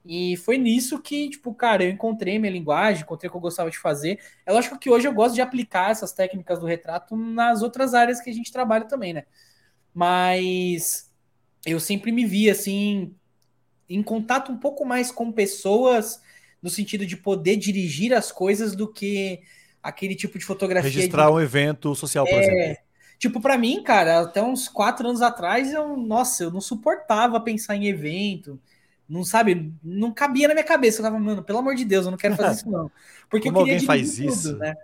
E 0.04 0.36
foi 0.38 0.56
nisso 0.56 1.00
que, 1.00 1.28
tipo, 1.28 1.52
cara, 1.54 1.84
eu 1.84 1.90
encontrei 1.90 2.38
minha 2.38 2.52
linguagem, 2.52 3.02
encontrei 3.02 3.28
o 3.28 3.30
que 3.30 3.36
eu 3.36 3.40
gostava 3.40 3.70
de 3.70 3.78
fazer. 3.78 4.18
É 4.46 4.52
lógico 4.52 4.78
que 4.78 4.88
hoje 4.88 5.06
eu 5.06 5.12
gosto 5.12 5.34
de 5.34 5.42
aplicar 5.42 5.90
essas 5.90 6.12
técnicas 6.12 6.58
do 6.58 6.66
retrato 6.66 7.16
nas 7.16 7.62
outras 7.62 7.92
áreas 7.92 8.20
que 8.20 8.30
a 8.30 8.32
gente 8.32 8.50
trabalha 8.50 8.86
também, 8.86 9.12
né? 9.12 9.24
Mas 9.92 11.10
eu 11.66 11.78
sempre 11.78 12.12
me 12.12 12.24
vi, 12.24 12.48
assim, 12.48 13.14
em 13.88 14.02
contato 14.02 14.50
um 14.50 14.56
pouco 14.56 14.86
mais 14.86 15.10
com 15.10 15.30
pessoas, 15.30 16.22
no 16.62 16.70
sentido 16.70 17.04
de 17.04 17.16
poder 17.16 17.56
dirigir 17.56 18.14
as 18.14 18.32
coisas 18.32 18.74
do 18.74 18.90
que 18.90 19.40
aquele 19.82 20.14
tipo 20.14 20.38
de 20.38 20.44
fotografia. 20.44 20.90
Registrar 20.90 21.26
de... 21.26 21.32
um 21.32 21.40
evento 21.40 21.94
social, 21.94 22.24
por 22.24 22.38
é... 22.38 22.40
exemplo. 22.40 22.89
Tipo, 23.20 23.38
para 23.38 23.58
mim, 23.58 23.82
cara, 23.82 24.20
até 24.20 24.42
uns 24.42 24.66
quatro 24.66 25.06
anos 25.06 25.20
atrás, 25.20 25.74
eu, 25.74 25.94
nossa, 25.94 26.44
eu 26.44 26.50
não 26.50 26.60
suportava 26.60 27.38
pensar 27.38 27.76
em 27.76 27.86
evento. 27.86 28.58
Não 29.06 29.22
sabe, 29.22 29.74
não 29.84 30.10
cabia 30.10 30.48
na 30.48 30.54
minha 30.54 30.64
cabeça. 30.64 31.00
Eu 31.00 31.04
tava, 31.04 31.18
mano, 31.18 31.42
pelo 31.42 31.58
amor 31.58 31.74
de 31.74 31.84
Deus, 31.84 32.06
eu 32.06 32.10
não 32.10 32.16
quero 32.16 32.34
fazer 32.34 32.56
isso, 32.64 32.70
não. 32.70 32.90
Porque 33.28 33.48
Como 33.48 33.60
alguém 33.60 33.78
faz 33.80 34.16
tudo, 34.16 34.26
isso? 34.26 34.56
Né? 34.56 34.74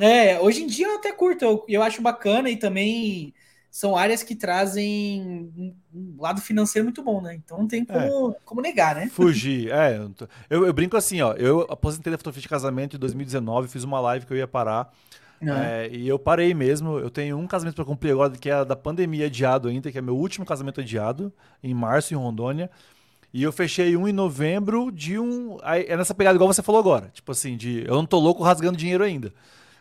É, 0.00 0.40
hoje 0.40 0.62
em 0.62 0.66
dia 0.66 0.86
eu 0.86 0.96
até 0.96 1.12
curto, 1.12 1.44
eu, 1.44 1.64
eu 1.68 1.82
acho 1.82 2.00
bacana 2.00 2.48
e 2.48 2.56
também 2.56 3.34
são 3.70 3.94
áreas 3.94 4.22
que 4.22 4.34
trazem 4.34 5.52
um 5.94 6.16
lado 6.18 6.40
financeiro 6.40 6.86
muito 6.86 7.02
bom, 7.02 7.20
né? 7.20 7.34
Então 7.34 7.58
não 7.58 7.68
tem 7.68 7.84
como, 7.84 8.30
é. 8.30 8.36
como 8.46 8.62
negar, 8.62 8.94
né? 8.94 9.08
Fugir, 9.08 9.70
é. 9.70 10.00
Eu, 10.48 10.64
eu, 10.64 10.72
brinco 10.72 10.96
assim, 10.96 11.20
ó. 11.20 11.34
Eu 11.34 11.66
aposentei 11.68 12.10
da 12.10 12.16
fotografia 12.16 12.40
de 12.40 12.48
casamento 12.48 12.96
em 12.96 12.98
2019, 12.98 13.68
fiz 13.68 13.84
uma 13.84 14.00
live 14.00 14.24
que 14.24 14.32
eu 14.32 14.38
ia 14.38 14.48
parar. 14.48 14.90
É, 15.40 15.88
e 15.92 16.08
eu 16.08 16.18
parei 16.18 16.54
mesmo. 16.54 16.98
Eu 16.98 17.10
tenho 17.10 17.38
um 17.38 17.46
casamento 17.46 17.74
para 17.74 17.84
cumprir 17.84 18.12
agora, 18.12 18.30
que 18.30 18.48
é 18.48 18.64
da 18.64 18.76
pandemia 18.76 19.26
adiado 19.26 19.68
ainda, 19.68 19.90
que 19.90 19.98
é 19.98 20.02
meu 20.02 20.16
último 20.16 20.46
casamento 20.46 20.80
adiado, 20.80 21.32
em 21.62 21.74
março, 21.74 22.14
em 22.14 22.16
Rondônia. 22.16 22.70
E 23.32 23.42
eu 23.42 23.52
fechei 23.52 23.96
um 23.96 24.06
em 24.06 24.12
novembro 24.12 24.92
de 24.92 25.18
um. 25.18 25.58
É 25.62 25.96
nessa 25.96 26.14
pegada 26.14 26.36
igual 26.36 26.52
você 26.52 26.62
falou 26.62 26.80
agora. 26.80 27.10
Tipo 27.12 27.32
assim, 27.32 27.56
de 27.56 27.84
eu 27.86 27.94
não 27.94 28.06
tô 28.06 28.18
louco 28.18 28.42
rasgando 28.42 28.78
dinheiro 28.78 29.02
ainda. 29.02 29.32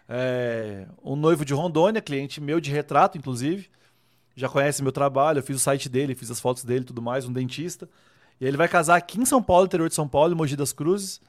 É, 0.10 0.86
um 1.04 1.16
noivo 1.16 1.46
de 1.46 1.54
Rondônia, 1.54 2.02
cliente 2.02 2.42
meu 2.42 2.60
de 2.60 2.72
retrato, 2.72 3.18
inclusive. 3.18 3.70
Já 4.36 4.50
conhece 4.50 4.82
meu 4.82 4.92
trabalho, 4.92 5.39
eu 5.39 5.44
fiz 5.44 5.56
o 5.56 5.60
site 5.60 5.88
dele, 5.88 6.16
fiz 6.16 6.32
as 6.32 6.39
fotos 6.39 6.63
dele 6.63 6.84
tudo 6.84 7.02
mais, 7.02 7.28
um 7.28 7.32
dentista. 7.32 7.88
E 8.42 8.46
ele 8.46 8.58
vai 8.58 8.68
casar 8.68 8.96
aqui 8.96 9.22
em 9.22 9.26
São 9.26 9.42
Paulo, 9.42 9.66
interior 9.66 9.88
de 9.88 9.94
São 9.94 10.08
Paulo, 10.08 10.36
Mogi 10.36 10.56
das 10.56 10.74
Cruzes. 10.74 11.22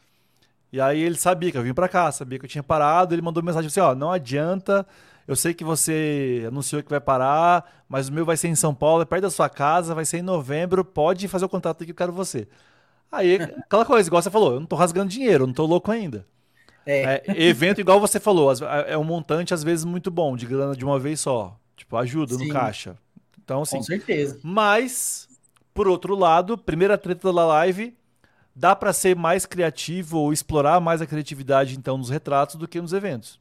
E 0.75 0.81
aí 0.81 1.01
ele 1.01 1.15
sabia 1.15 1.53
que 1.53 1.57
eu 1.57 1.63
vim 1.63 1.73
para 1.73 1.89
cá, 1.89 2.11
sabia 2.11 2.37
que 2.37 2.47
eu 2.47 2.49
tinha 2.49 2.61
parado, 2.61 3.15
ele 3.15 3.23
mandou 3.23 3.41
mensagem 3.41 3.69
assim, 3.69 3.79
ó, 3.79 3.95
não 3.95 4.11
adianta, 4.11 4.85
eu 5.25 5.37
sei 5.37 5.55
que 5.55 5.63
você 5.63 6.43
anunciou 6.49 6.83
que 6.83 6.91
vai 6.91 7.01
parar, 7.01 7.85
mas 7.89 8.09
o 8.09 8.13
meu 8.13 8.25
vai 8.25 8.37
ser 8.37 8.49
em 8.49 8.57
São 8.57 8.75
Paulo, 8.75 9.03
é 9.03 9.05
perto 9.05 9.23
da 9.23 9.31
sua 9.31 9.49
casa, 9.49 9.95
vai 9.95 10.05
ser 10.05 10.19
em 10.19 10.23
novembro, 10.23 10.85
pode 10.85 11.29
fazer 11.29 11.45
o 11.45 11.49
contrato 11.49 11.85
aqui, 11.85 11.93
eu 11.93 11.95
quero 11.95 12.13
você. 12.13 12.49
Aí, 13.13 13.37
aquela 13.37 13.85
coisa, 13.85 14.09
igual 14.09 14.21
você 14.21 14.33
falou, 14.33 14.55
eu 14.55 14.59
não 14.59 14.67
tô 14.67 14.75
rasgando 14.75 15.09
dinheiro, 15.11 15.45
eu 15.45 15.47
não 15.47 15.55
tô 15.55 15.65
louco 15.65 15.93
ainda. 15.93 16.27
É. 16.85 17.23
É, 17.25 17.43
evento, 17.45 17.81
igual 17.81 18.01
você 18.01 18.19
falou, 18.19 18.53
é 18.89 18.99
um 18.99 19.05
montante 19.05 19.55
às 19.55 19.63
vezes 19.63 19.85
muito 19.85 20.11
bom, 20.11 20.37
de 20.37 20.45
grana 20.45 20.75
de 20.75 20.85
uma 20.85 20.99
vez 20.99 21.21
só. 21.21 21.57
Tipo, 21.77 21.97
ajuda 21.99 22.35
Sim. 22.35 22.49
no 22.49 22.53
caixa. 22.53 22.97
Então, 23.45 23.63
assim. 23.63 23.77
Com 23.77 23.85
certeza. 23.85 24.41
Mas, 24.43 25.29
por 25.73 25.87
outro 25.87 26.17
lado, 26.17 26.59
primeira 26.59 26.99
treta 26.99 27.33
da 27.33 27.47
live, 27.47 27.97
dá 28.55 28.77
para 28.77 28.93
ser 28.93 29.17
mais 29.17 29.45
criativo 29.45 30.19
ou 30.19 30.33
explorar 30.33 30.81
mais 30.81 31.03
a 31.03 31.07
criatividade 31.07 31.77
então 31.77 31.99
nos 31.99 32.11
retratos 32.11 32.57
do 32.57 32.69
que 32.69 32.81
nos 32.81 32.93
eventos. 32.93 33.41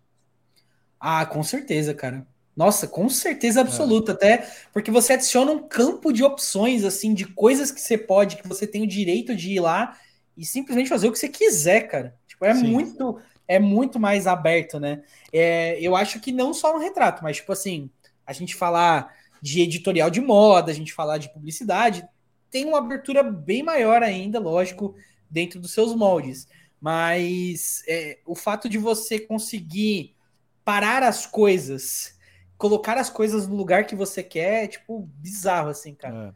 Ah, 1.00 1.26
com 1.26 1.44
certeza, 1.44 1.94
cara. 1.94 2.26
Nossa, 2.56 2.88
com 2.88 3.10
certeza 3.10 3.62
absoluta, 3.62 4.12
é. 4.12 4.16
até 4.16 4.50
porque 4.72 4.92
você 4.92 5.14
adiciona 5.14 5.52
um 5.52 5.68
campo 5.68 6.14
de 6.14 6.24
opções, 6.24 6.84
assim, 6.84 7.14
de 7.14 7.26
coisas 7.26 7.72
que 7.72 7.82
você 7.82 7.98
pode, 7.98 8.38
que 8.38 8.48
você 8.48 8.68
tem 8.68 8.84
o 8.84 8.88
direito 8.88 9.36
de 9.36 9.54
ir 9.54 9.60
lá 9.60 9.98
e 10.38 10.46
simplesmente 10.46 10.90
fazer 10.90 11.08
o 11.08 11.12
que 11.12 11.20
você 11.20 11.30
quiser, 11.30 11.88
cara. 11.88 12.16
Tipo, 12.28 12.46
é 12.46 12.54
Sim. 12.54 12.68
muito, 12.68 13.20
é 13.48 13.60
muito 13.60 14.00
mais 14.00 14.28
aberto, 14.28 14.80
né? 14.80 15.02
É, 15.32 15.80
eu 15.80 15.96
acho 15.96 16.20
que 16.20 16.32
não 16.32 16.54
só 16.54 16.74
no 16.74 16.80
retrato, 16.80 17.24
mas 17.24 17.38
tipo 17.38 17.52
assim, 17.52 17.90
a 18.26 18.34
gente 18.34 18.56
falar 18.56 19.14
de 19.42 19.62
editorial 19.62 20.10
de 20.10 20.22
moda, 20.22 20.72
a 20.72 20.76
gente 20.76 20.94
falar 20.94 21.18
de 21.18 21.34
publicidade, 21.34 22.08
tem 22.54 22.66
uma 22.66 22.78
abertura 22.78 23.24
bem 23.24 23.64
maior 23.64 24.04
ainda, 24.04 24.40
lógico, 24.40 24.96
dentro 25.28 25.60
dos 25.60 25.72
seus 25.72 25.96
moldes. 25.96 26.48
Mas 26.80 27.84
é, 27.88 28.20
o 28.28 28.36
fato 28.36 28.70
de 28.70 28.78
você 28.78 29.20
conseguir 29.20 30.16
parar 30.64 31.02
as 31.02 31.26
coisas, 31.26 32.16
colocar 32.56 32.96
as 32.96 33.10
coisas 33.10 33.48
no 33.48 33.56
lugar 33.56 33.88
que 33.88 33.96
você 33.96 34.22
quer, 34.22 34.66
é, 34.66 34.68
tipo, 34.68 35.10
bizarro, 35.16 35.70
assim, 35.70 35.96
cara. 35.96 36.36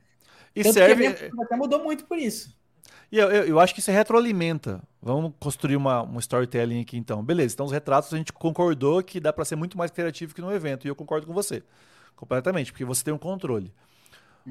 É. 0.55 0.59
E 0.59 0.63
Tanto 0.63 0.73
serve. 0.73 1.05
até 1.05 1.55
mudou 1.55 1.83
muito 1.83 2.05
por 2.05 2.17
isso. 2.17 2.57
E 3.11 3.19
eu, 3.19 3.29
eu, 3.29 3.43
eu, 3.45 3.59
acho 3.59 3.75
que 3.75 3.79
isso 3.79 3.91
retroalimenta. 3.91 4.81
Vamos 4.99 5.33
construir 5.39 5.75
uma, 5.75 6.01
um 6.01 6.17
storytelling 6.17 6.81
aqui 6.81 6.97
então. 6.97 7.23
Beleza, 7.23 7.53
então 7.53 7.67
os 7.67 7.71
retratos 7.71 8.11
a 8.11 8.17
gente 8.17 8.33
concordou 8.33 9.03
que 9.03 9.19
dá 9.19 9.31
para 9.31 9.45
ser 9.45 9.55
muito 9.55 9.77
mais 9.77 9.91
criativo 9.91 10.33
que 10.33 10.41
no 10.41 10.51
evento. 10.51 10.87
E 10.87 10.89
eu 10.89 10.95
concordo 10.95 11.27
com 11.27 11.33
você. 11.33 11.61
Completamente, 12.15 12.71
porque 12.71 12.83
você 12.83 13.03
tem 13.03 13.13
um 13.13 13.19
controle. 13.19 13.71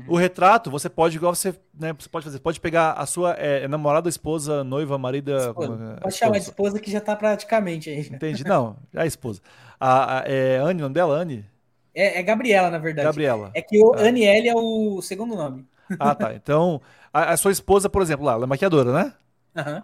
O 0.07 0.17
retrato, 0.17 0.71
você 0.71 0.91
pode, 0.91 1.17
igual 1.17 1.35
você, 1.35 1.55
né, 1.73 1.95
você 1.99 2.09
pode 2.09 2.25
fazer, 2.25 2.39
pode 2.39 2.61
pegar 2.61 2.93
a 2.93 3.07
sua 3.07 3.33
é, 3.33 3.67
namorada, 3.67 4.09
esposa, 4.09 4.63
noiva, 4.63 4.99
marida. 4.99 5.37
Esposa. 5.39 5.95
É, 5.97 6.01
pode 6.01 6.15
chamar 6.15 6.39
de 6.39 6.45
esposa 6.45 6.79
que 6.79 6.91
já 6.91 7.01
tá 7.01 7.17
praticamente 7.17 7.89
aí. 7.89 8.01
Entendi. 8.01 8.45
Não, 8.45 8.77
é 8.95 9.03
a 9.03 9.07
esposa. 9.07 9.41
A, 9.81 10.19
a, 10.19 10.25
é 10.27 10.59
Anne, 10.59 10.81
o 10.81 10.85
nome 10.85 10.95
dela? 10.95 11.17
Anne? 11.17 11.47
É, 11.95 12.21
é, 12.21 12.23
Gabriela, 12.23 12.71
na 12.71 12.79
verdade. 12.79 13.07
Gabriela. 13.07 13.51
É 13.55 13.63
que 13.63 13.79
o 13.79 13.95
ah. 13.95 14.09
Aniele 14.09 14.51
é 14.51 14.55
o 14.55 15.01
segundo 15.01 15.35
nome. 15.35 15.67
Ah, 15.99 16.15
tá. 16.15 16.35
Então, 16.35 16.83
a, 17.11 17.33
a, 17.33 17.37
sua 17.39 17.53
esposa, 17.53 17.89
por 17.89 18.03
exemplo, 18.03 18.27
lá, 18.27 18.33
ela 18.35 18.45
é 18.45 18.47
maquiadora, 18.47 18.93
né? 18.93 19.15
Uhum. 19.57 19.83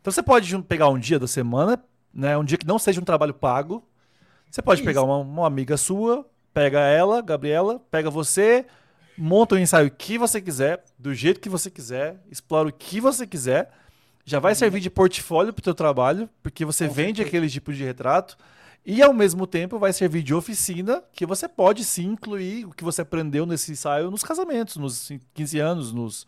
Então 0.00 0.12
você 0.12 0.22
pode 0.22 0.56
pegar 0.64 0.88
um 0.90 0.98
dia 0.98 1.18
da 1.18 1.26
semana, 1.26 1.82
né? 2.12 2.36
Um 2.36 2.44
dia 2.44 2.58
que 2.58 2.66
não 2.66 2.78
seja 2.78 3.00
um 3.00 3.04
trabalho 3.04 3.32
pago. 3.32 3.82
Você 4.50 4.60
pode 4.60 4.80
Isso. 4.80 4.86
pegar 4.86 5.02
uma, 5.02 5.16
uma 5.16 5.46
amiga 5.46 5.78
sua, 5.78 6.28
pega 6.52 6.80
ela, 6.80 7.22
Gabriela, 7.22 7.80
pega 7.90 8.10
você 8.10 8.66
monta 9.16 9.54
o 9.54 9.58
ensaio 9.58 9.90
que 9.90 10.18
você 10.18 10.40
quiser, 10.40 10.84
do 10.98 11.14
jeito 11.14 11.40
que 11.40 11.48
você 11.48 11.70
quiser, 11.70 12.20
explora 12.30 12.68
o 12.68 12.72
que 12.72 13.00
você 13.00 13.26
quiser. 13.26 13.70
Já 14.24 14.38
vai 14.38 14.52
uhum. 14.52 14.56
servir 14.56 14.80
de 14.80 14.90
portfólio 14.90 15.52
para 15.52 15.60
o 15.60 15.62
teu 15.62 15.74
trabalho, 15.74 16.28
porque 16.42 16.64
você 16.64 16.88
vende 16.88 17.22
aquele 17.22 17.48
tipo 17.48 17.72
de 17.72 17.84
retrato. 17.84 18.36
E 18.84 19.02
ao 19.02 19.12
mesmo 19.12 19.46
tempo 19.46 19.78
vai 19.78 19.92
servir 19.92 20.22
de 20.22 20.34
oficina, 20.34 21.02
que 21.12 21.26
você 21.26 21.48
pode 21.48 21.84
sim 21.84 22.06
incluir 22.06 22.66
o 22.66 22.70
que 22.70 22.84
você 22.84 23.02
aprendeu 23.02 23.44
nesse 23.44 23.72
ensaio 23.72 24.10
nos 24.10 24.22
casamentos, 24.22 24.76
nos 24.76 25.10
15 25.34 25.58
anos, 25.58 25.92
nos. 25.92 26.26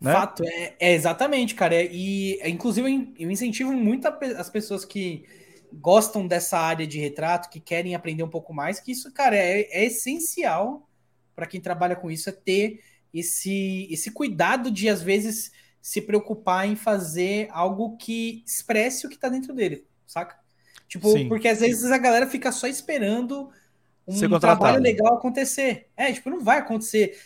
Né? 0.00 0.12
Fato, 0.12 0.42
é, 0.44 0.74
é, 0.78 0.94
exatamente, 0.94 1.54
cara. 1.54 1.82
E 1.82 2.38
inclusive 2.44 3.14
eu 3.18 3.30
incentivo 3.30 3.72
muito 3.72 4.06
as 4.06 4.50
pessoas 4.50 4.84
que 4.84 5.24
gostam 5.72 6.26
dessa 6.26 6.58
área 6.58 6.86
de 6.86 6.98
retrato, 6.98 7.48
que 7.48 7.60
querem 7.60 7.94
aprender 7.94 8.22
um 8.22 8.28
pouco 8.28 8.52
mais, 8.52 8.78
que 8.78 8.92
isso, 8.92 9.10
cara, 9.12 9.36
é, 9.36 9.62
é 9.70 9.84
essencial 9.86 10.83
para 11.34 11.46
quem 11.46 11.60
trabalha 11.60 11.96
com 11.96 12.10
isso 12.10 12.28
é 12.28 12.32
ter 12.32 12.80
esse, 13.12 13.88
esse 13.90 14.10
cuidado 14.10 14.70
de, 14.70 14.88
às 14.88 15.02
vezes, 15.02 15.52
se 15.80 16.00
preocupar 16.00 16.66
em 16.66 16.76
fazer 16.76 17.48
algo 17.50 17.96
que 17.96 18.42
expresse 18.46 19.06
o 19.06 19.08
que 19.08 19.16
está 19.16 19.28
dentro 19.28 19.54
dele, 19.54 19.86
saca? 20.06 20.36
Tipo, 20.88 21.12
Sim. 21.12 21.28
porque 21.28 21.48
às 21.48 21.60
vezes 21.60 21.90
a 21.90 21.98
galera 21.98 22.26
fica 22.26 22.52
só 22.52 22.66
esperando 22.66 23.50
um 24.06 24.38
trabalho 24.38 24.82
legal 24.82 25.14
acontecer. 25.14 25.88
É, 25.96 26.12
tipo, 26.12 26.28
não 26.28 26.40
vai 26.40 26.58
acontecer. 26.58 27.18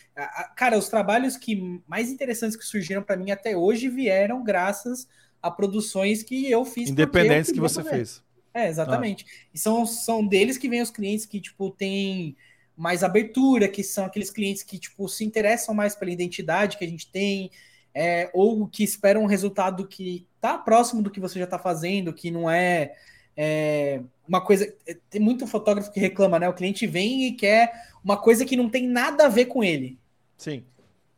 Cara, 0.55 0.79
os 0.79 0.89
trabalhos 0.89 1.37
que 1.37 1.81
mais 1.87 2.11
interessantes 2.11 2.57
que 2.57 2.65
surgiram 2.65 3.03
para 3.03 3.17
mim 3.17 3.31
até 3.31 3.57
hoje 3.57 3.89
vieram 3.89 4.45
graças 4.45 5.09
a 5.43 5.51
produções 5.51 6.23
que 6.23 6.51
eu 6.51 6.65
fiz. 6.65 6.89
Independentes 6.89 7.53
que 7.53 7.61
você 7.61 7.83
fazer. 7.83 7.97
fez. 7.97 8.23
É, 8.55 8.69
exatamente. 8.69 9.25
Ah. 9.29 9.49
E 9.55 9.59
são, 9.59 9.87
são 9.87 10.27
deles 10.27 10.57
que 10.57 10.69
vêm 10.69 10.83
os 10.83 10.91
clientes 10.91 11.27
que, 11.27 11.41
tipo, 11.41 11.71
tem 11.71 12.37
mais 12.79 13.03
abertura, 13.03 13.69
que 13.69 13.83
são 13.83 14.05
aqueles 14.05 14.31
clientes 14.31 14.63
que 14.63 14.79
tipo 14.79 15.09
se 15.09 15.25
interessam 15.25 15.75
mais 15.75 15.97
pela 15.97 16.13
identidade 16.13 16.79
que 16.79 16.85
a 16.85 16.89
gente 16.89 17.11
tem, 17.11 17.51
é, 17.93 18.31
ou 18.33 18.69
que 18.69 18.85
esperam 18.85 19.23
um 19.23 19.27
resultado 19.27 19.87
que 19.87 20.25
tá 20.41 20.57
próximo 20.57 21.03
do 21.03 21.11
que 21.11 21.19
você 21.19 21.41
já 21.41 21.45
está 21.45 21.59
fazendo, 21.59 22.13
que 22.13 22.31
não 22.31 22.49
é, 22.49 22.95
é, 23.37 24.01
uma 24.27 24.41
coisa. 24.41 24.73
É, 24.87 24.97
tem 25.11 25.21
muito 25.21 25.47
fotógrafo 25.47 25.91
que 25.91 25.99
reclama, 25.99 26.39
né? 26.39 26.49
O 26.49 26.55
cliente 26.55 26.87
vem 26.87 27.27
e 27.27 27.33
quer 27.33 27.73
uma 28.05 28.17
coisa 28.17 28.45
que 28.45 28.57
não 28.57 28.71
tem 28.71 28.87
nada 28.87 29.27
a 29.27 29.29
ver 29.29 29.47
com 29.47 29.65
ele. 29.65 29.99
Sim. 30.37 30.63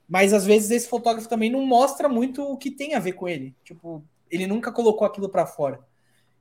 Mas 0.09 0.33
às 0.33 0.47
vezes 0.47 0.71
esse 0.71 0.89
fotógrafo 0.89 1.29
também 1.29 1.51
não 1.51 1.65
mostra 1.67 2.09
muito 2.09 2.43
o 2.43 2.57
que 2.57 2.71
tem 2.71 2.95
a 2.95 2.99
ver 2.99 3.13
com 3.13 3.29
ele. 3.29 3.55
Tipo, 3.63 4.03
ele 4.31 4.47
nunca 4.47 4.73
colocou 4.73 5.07
aquilo 5.07 5.29
para 5.29 5.45
fora. 5.45 5.79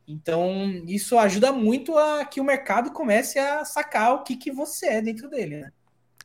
Então, 0.09 0.81
isso 0.87 1.19
ajuda 1.19 1.51
muito 1.51 1.95
a 1.95 2.25
que 2.25 2.41
o 2.41 2.43
mercado 2.43 2.91
comece 2.91 3.37
a 3.37 3.63
sacar 3.63 4.15
o 4.15 4.23
que, 4.23 4.35
que 4.35 4.51
você 4.51 4.87
é 4.87 5.01
dentro 5.03 5.29
dele, 5.29 5.61
né? 5.61 5.71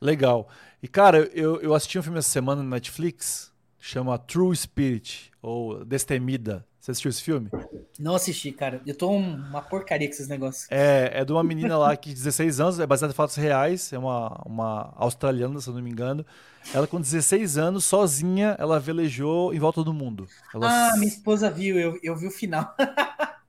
Legal. 0.00 0.48
E, 0.82 0.88
cara, 0.88 1.30
eu, 1.34 1.60
eu 1.60 1.74
assisti 1.74 1.98
um 1.98 2.02
filme 2.02 2.18
essa 2.18 2.30
semana 2.30 2.62
na 2.62 2.70
Netflix, 2.70 3.52
chama 3.78 4.18
True 4.18 4.56
Spirit, 4.56 5.30
ou 5.42 5.84
Destemida. 5.84 6.66
Você 6.80 6.92
assistiu 6.92 7.10
esse 7.10 7.22
filme? 7.22 7.50
Não 7.98 8.14
assisti, 8.14 8.52
cara. 8.52 8.80
Eu 8.86 8.96
tô 8.96 9.10
uma 9.10 9.60
porcaria 9.60 10.08
com 10.08 10.14
esses 10.14 10.28
negócios. 10.28 10.66
É, 10.70 11.10
é 11.20 11.24
de 11.24 11.32
uma 11.32 11.44
menina 11.44 11.76
lá 11.76 11.94
que 11.94 12.12
16 12.12 12.60
anos, 12.60 12.80
é 12.80 12.86
baseada 12.86 13.12
em 13.12 13.16
fatos 13.16 13.36
reais, 13.36 13.92
é 13.92 13.98
uma, 13.98 14.42
uma 14.46 14.94
australiana, 14.96 15.60
se 15.60 15.68
eu 15.68 15.74
não 15.74 15.82
me 15.82 15.90
engano. 15.90 16.24
Ela 16.72 16.86
com 16.86 16.98
16 16.98 17.58
anos, 17.58 17.84
sozinha, 17.84 18.56
ela 18.58 18.80
velejou 18.80 19.52
em 19.52 19.58
volta 19.58 19.84
do 19.84 19.92
mundo. 19.92 20.26
Ela... 20.54 20.92
Ah, 20.92 20.96
minha 20.96 21.08
esposa 21.08 21.50
viu, 21.50 21.78
eu, 21.78 21.98
eu 22.02 22.16
vi 22.16 22.26
o 22.26 22.30
final. 22.30 22.74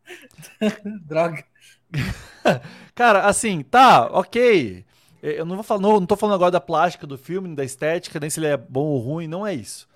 Droga. 1.06 1.44
Cara, 2.94 3.26
assim, 3.28 3.62
tá, 3.64 4.08
ok. 4.12 4.86
Eu 5.22 5.46
não 5.46 5.56
vou 5.56 5.64
falar, 5.64 5.82
não, 5.82 6.00
não 6.00 6.06
tô 6.06 6.16
falando 6.16 6.36
agora 6.36 6.52
da 6.52 6.62
plástica 6.62 7.08
do 7.08 7.18
filme, 7.18 7.56
da 7.56 7.64
estética, 7.64 8.20
nem 8.20 8.30
se 8.30 8.40
ele 8.40 8.48
é 8.48 8.58
bom 8.58 8.86
ou 8.86 9.00
ruim, 9.00 9.28
não 9.28 9.46
é 9.46 9.54
isso. 9.54 9.88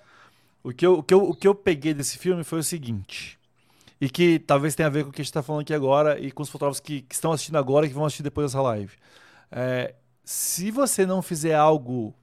O 0.62 0.72
que 0.72 0.84
eu, 0.84 0.98
o 0.98 1.02
que 1.02 1.14
eu, 1.14 1.30
o 1.30 1.34
que 1.34 1.48
eu 1.48 1.54
peguei 1.54 1.94
desse 1.94 2.18
filme 2.18 2.44
foi 2.44 2.58
o 2.58 2.64
seguinte. 2.64 3.38
E 4.00 4.08
que 4.08 4.38
talvez 4.38 4.74
tenha 4.74 4.86
a 4.86 4.90
ver 4.90 5.04
com 5.04 5.10
o 5.10 5.12
que 5.12 5.20
a 5.20 5.24
gente 5.24 5.30
está 5.30 5.42
falando 5.42 5.62
aqui 5.62 5.74
agora 5.74 6.18
e 6.18 6.32
com 6.32 6.42
os 6.42 6.48
fotógrafos 6.48 6.80
que, 6.80 7.02
que, 7.02 7.14
estão 7.14 7.32
assistindo 7.32 7.56
agora 7.56 7.86
e 7.86 7.88
que 7.88 7.94
vão 7.94 8.04
assistir 8.04 8.22
depois 8.22 8.50
dessa 8.50 8.62
live. 8.62 8.92
É, 9.50 9.94
se 10.24 10.70
você 10.70 11.06
não 11.06 11.22
fizer 11.22 11.54
algo 11.54 12.14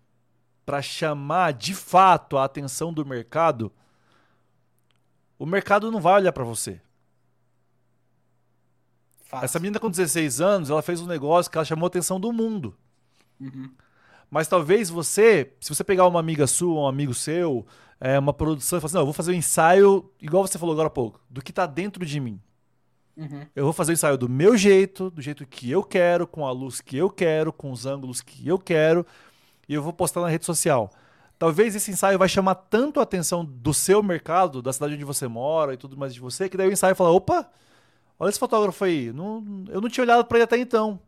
para 0.65 0.81
chamar 0.81 1.53
de 1.53 1.73
fato 1.73 2.37
a 2.37 2.43
atenção 2.43 2.91
do 2.91 3.05
mercado, 3.05 3.71
o 5.39 5.45
mercado 5.45 5.91
não 5.91 6.01
vai 6.01 6.15
olhar 6.15 6.33
para 6.33 6.43
você. 6.43 6.81
Fácil. 9.27 9.45
Essa 9.45 9.59
menina 9.59 9.79
com 9.79 9.89
16 9.89 10.39
anos, 10.39 10.69
ela 10.69 10.81
fez 10.81 11.01
um 11.01 11.05
negócio 11.05 11.51
que 11.51 11.57
ela 11.57 11.65
chamou 11.65 11.85
a 11.85 11.87
atenção 11.87 12.19
do 12.19 12.31
mundo. 12.31 12.73
Uhum. 13.39 13.69
Mas 14.31 14.47
talvez 14.47 14.89
você, 14.89 15.53
se 15.59 15.73
você 15.73 15.83
pegar 15.83 16.07
uma 16.07 16.19
amiga 16.19 16.47
sua, 16.47 16.81
um 16.81 16.87
amigo 16.87 17.13
seu, 17.13 17.65
é, 17.99 18.17
uma 18.17 18.33
produção 18.33 18.77
e 18.77 18.81
falar 18.81 18.87
assim, 18.87 18.95
não, 18.95 19.01
eu 19.01 19.05
vou 19.05 19.13
fazer 19.13 19.31
um 19.31 19.35
ensaio, 19.35 20.09
igual 20.21 20.47
você 20.47 20.57
falou 20.57 20.73
agora 20.73 20.87
há 20.87 20.91
pouco, 20.91 21.19
do 21.29 21.41
que 21.41 21.51
está 21.51 21.65
dentro 21.65 22.05
de 22.05 22.19
mim. 22.19 22.39
Uhum. 23.17 23.45
Eu 23.53 23.65
vou 23.65 23.73
fazer 23.73 23.91
o 23.91 23.95
ensaio 23.95 24.17
do 24.17 24.29
meu 24.29 24.55
jeito, 24.55 25.09
do 25.09 25.21
jeito 25.21 25.45
que 25.45 25.69
eu 25.69 25.83
quero, 25.83 26.25
com 26.25 26.45
a 26.45 26.51
luz 26.51 26.79
que 26.79 26.95
eu 26.95 27.09
quero, 27.09 27.51
com 27.51 27.71
os 27.71 27.85
ângulos 27.85 28.21
que 28.21 28.47
eu 28.47 28.57
quero, 28.57 29.05
e 29.67 29.73
eu 29.73 29.81
vou 29.81 29.91
postar 29.91 30.21
na 30.21 30.29
rede 30.29 30.45
social. 30.45 30.89
Talvez 31.37 31.75
esse 31.75 31.91
ensaio 31.91 32.17
vai 32.17 32.29
chamar 32.29 32.55
tanto 32.55 32.99
a 32.99 33.03
atenção 33.03 33.43
do 33.43 33.73
seu 33.73 34.01
mercado, 34.01 34.61
da 34.61 34.71
cidade 34.71 34.93
onde 34.93 35.03
você 35.03 35.27
mora 35.27 35.73
e 35.73 35.77
tudo 35.77 35.97
mais 35.97 36.13
de 36.13 36.19
você, 36.19 36.47
que 36.47 36.55
daí 36.55 36.69
o 36.69 36.71
ensaio 36.71 36.95
fala: 36.95 37.11
opa, 37.11 37.49
olha 38.19 38.29
esse 38.29 38.39
fotógrafo 38.39 38.83
aí, 38.83 39.11
não, 39.11 39.65
eu 39.69 39.81
não 39.81 39.89
tinha 39.89 40.03
olhado 40.03 40.25
para 40.25 40.37
ele 40.37 40.43
até 40.43 40.57
então. 40.57 40.99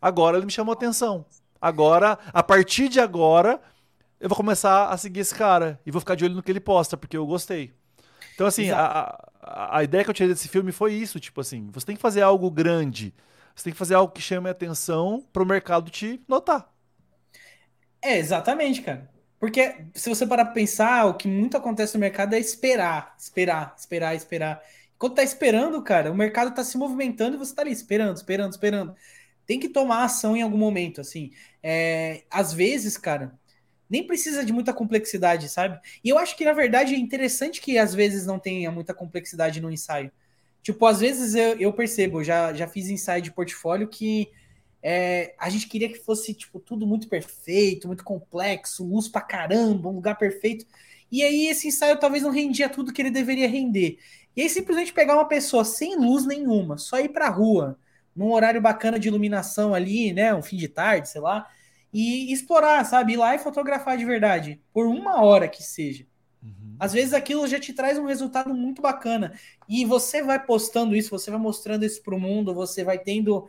Agora 0.00 0.36
ele 0.36 0.46
me 0.46 0.52
chamou 0.52 0.72
a 0.72 0.76
atenção. 0.76 1.24
Agora, 1.60 2.18
a 2.32 2.42
partir 2.42 2.88
de 2.88 3.00
agora, 3.00 3.60
eu 4.20 4.28
vou 4.28 4.36
começar 4.36 4.88
a 4.88 4.96
seguir 4.96 5.20
esse 5.20 5.34
cara 5.34 5.80
e 5.86 5.90
vou 5.90 6.00
ficar 6.00 6.14
de 6.14 6.24
olho 6.24 6.34
no 6.34 6.42
que 6.42 6.50
ele 6.52 6.60
posta, 6.60 6.96
porque 6.96 7.16
eu 7.16 7.26
gostei. 7.26 7.72
Então, 8.34 8.46
assim, 8.46 8.70
a, 8.70 9.16
a, 9.40 9.78
a, 9.78 9.84
ideia 9.84 10.04
que 10.04 10.10
eu 10.10 10.14
tirei 10.14 10.32
desse 10.32 10.48
filme 10.48 10.72
foi 10.72 10.92
isso: 10.92 11.20
tipo 11.20 11.40
assim, 11.40 11.70
você 11.72 11.86
tem 11.86 11.96
que 11.96 12.02
fazer 12.02 12.22
algo 12.22 12.50
grande, 12.50 13.14
você 13.54 13.64
tem 13.64 13.72
que 13.72 13.78
fazer 13.78 13.94
algo 13.94 14.12
que 14.12 14.20
chame 14.20 14.48
a 14.48 14.52
atenção 14.52 15.24
para 15.32 15.42
o 15.42 15.46
mercado 15.46 15.90
te 15.90 16.20
notar. 16.28 16.68
É, 18.02 18.18
exatamente, 18.18 18.82
cara. 18.82 19.10
Porque 19.38 19.86
se 19.94 20.08
você 20.08 20.26
parar 20.26 20.46
pra 20.46 20.54
pensar, 20.54 21.06
o 21.06 21.14
que 21.14 21.28
muito 21.28 21.56
acontece 21.56 21.94
no 21.94 22.00
mercado 22.00 22.34
é 22.34 22.38
esperar, 22.38 23.14
esperar, 23.18 23.74
esperar, 23.78 24.14
esperar. 24.14 24.62
Enquanto 25.04 25.16
tá 25.16 25.22
esperando, 25.22 25.82
cara, 25.82 26.10
o 26.10 26.16
mercado 26.16 26.54
tá 26.54 26.64
se 26.64 26.78
movimentando 26.78 27.36
e 27.36 27.38
você 27.38 27.54
tá 27.54 27.60
ali 27.60 27.70
esperando, 27.70 28.16
esperando, 28.16 28.52
esperando. 28.52 28.96
Tem 29.44 29.60
que 29.60 29.68
tomar 29.68 30.02
ação 30.02 30.34
em 30.34 30.40
algum 30.40 30.56
momento, 30.56 30.98
assim. 30.98 31.30
É, 31.62 32.22
às 32.30 32.54
vezes, 32.54 32.96
cara, 32.96 33.38
nem 33.86 34.06
precisa 34.06 34.42
de 34.42 34.50
muita 34.50 34.72
complexidade, 34.72 35.50
sabe? 35.50 35.78
E 36.02 36.08
eu 36.08 36.16
acho 36.16 36.34
que, 36.34 36.42
na 36.46 36.54
verdade, 36.54 36.94
é 36.94 36.98
interessante 36.98 37.60
que 37.60 37.76
às 37.76 37.94
vezes 37.94 38.24
não 38.24 38.38
tenha 38.38 38.70
muita 38.70 38.94
complexidade 38.94 39.60
no 39.60 39.70
ensaio. 39.70 40.10
Tipo, 40.62 40.86
às 40.86 41.00
vezes 41.00 41.34
eu, 41.34 41.60
eu 41.60 41.70
percebo, 41.74 42.24
já, 42.24 42.54
já 42.54 42.66
fiz 42.66 42.88
ensaio 42.88 43.20
de 43.20 43.30
portfólio 43.30 43.88
que 43.88 44.30
é, 44.82 45.34
a 45.38 45.50
gente 45.50 45.68
queria 45.68 45.90
que 45.90 45.98
fosse, 45.98 46.32
tipo, 46.32 46.58
tudo 46.58 46.86
muito 46.86 47.08
perfeito, 47.08 47.88
muito 47.88 48.04
complexo, 48.04 48.82
luz 48.82 49.06
pra 49.06 49.20
caramba, 49.20 49.90
um 49.90 49.96
lugar 49.96 50.16
perfeito. 50.16 50.64
E 51.12 51.22
aí 51.22 51.46
esse 51.46 51.68
ensaio 51.68 51.98
talvez 52.00 52.22
não 52.22 52.30
rendia 52.30 52.68
tudo 52.68 52.92
que 52.92 53.02
ele 53.02 53.10
deveria 53.10 53.46
render. 53.46 53.98
E 54.36 54.42
aí 54.42 54.48
simplesmente 54.48 54.92
pegar 54.92 55.14
uma 55.14 55.28
pessoa 55.28 55.64
sem 55.64 55.96
luz 55.96 56.26
nenhuma, 56.26 56.76
só 56.76 56.98
ir 56.98 57.10
pra 57.10 57.28
rua, 57.28 57.78
num 58.14 58.32
horário 58.32 58.60
bacana 58.60 58.98
de 58.98 59.08
iluminação 59.08 59.74
ali, 59.74 60.12
né, 60.12 60.34
um 60.34 60.42
fim 60.42 60.56
de 60.56 60.68
tarde, 60.68 61.08
sei 61.08 61.20
lá, 61.20 61.48
e 61.92 62.32
explorar, 62.32 62.84
sabe? 62.84 63.12
Ir 63.12 63.16
lá 63.16 63.34
e 63.34 63.38
fotografar 63.38 63.96
de 63.96 64.04
verdade, 64.04 64.60
por 64.72 64.86
uma 64.86 65.22
hora 65.22 65.48
que 65.48 65.62
seja. 65.62 66.06
Uhum. 66.42 66.76
Às 66.78 66.92
vezes 66.92 67.12
aquilo 67.12 67.46
já 67.46 67.58
te 67.58 67.72
traz 67.72 67.96
um 67.98 68.06
resultado 68.06 68.52
muito 68.52 68.82
bacana. 68.82 69.32
E 69.68 69.84
você 69.84 70.22
vai 70.22 70.44
postando 70.44 70.96
isso, 70.96 71.10
você 71.10 71.30
vai 71.30 71.38
mostrando 71.38 71.84
isso 71.84 72.02
para 72.02 72.14
o 72.14 72.20
mundo, 72.20 72.52
você 72.52 72.82
vai 72.82 72.98
tendo 72.98 73.46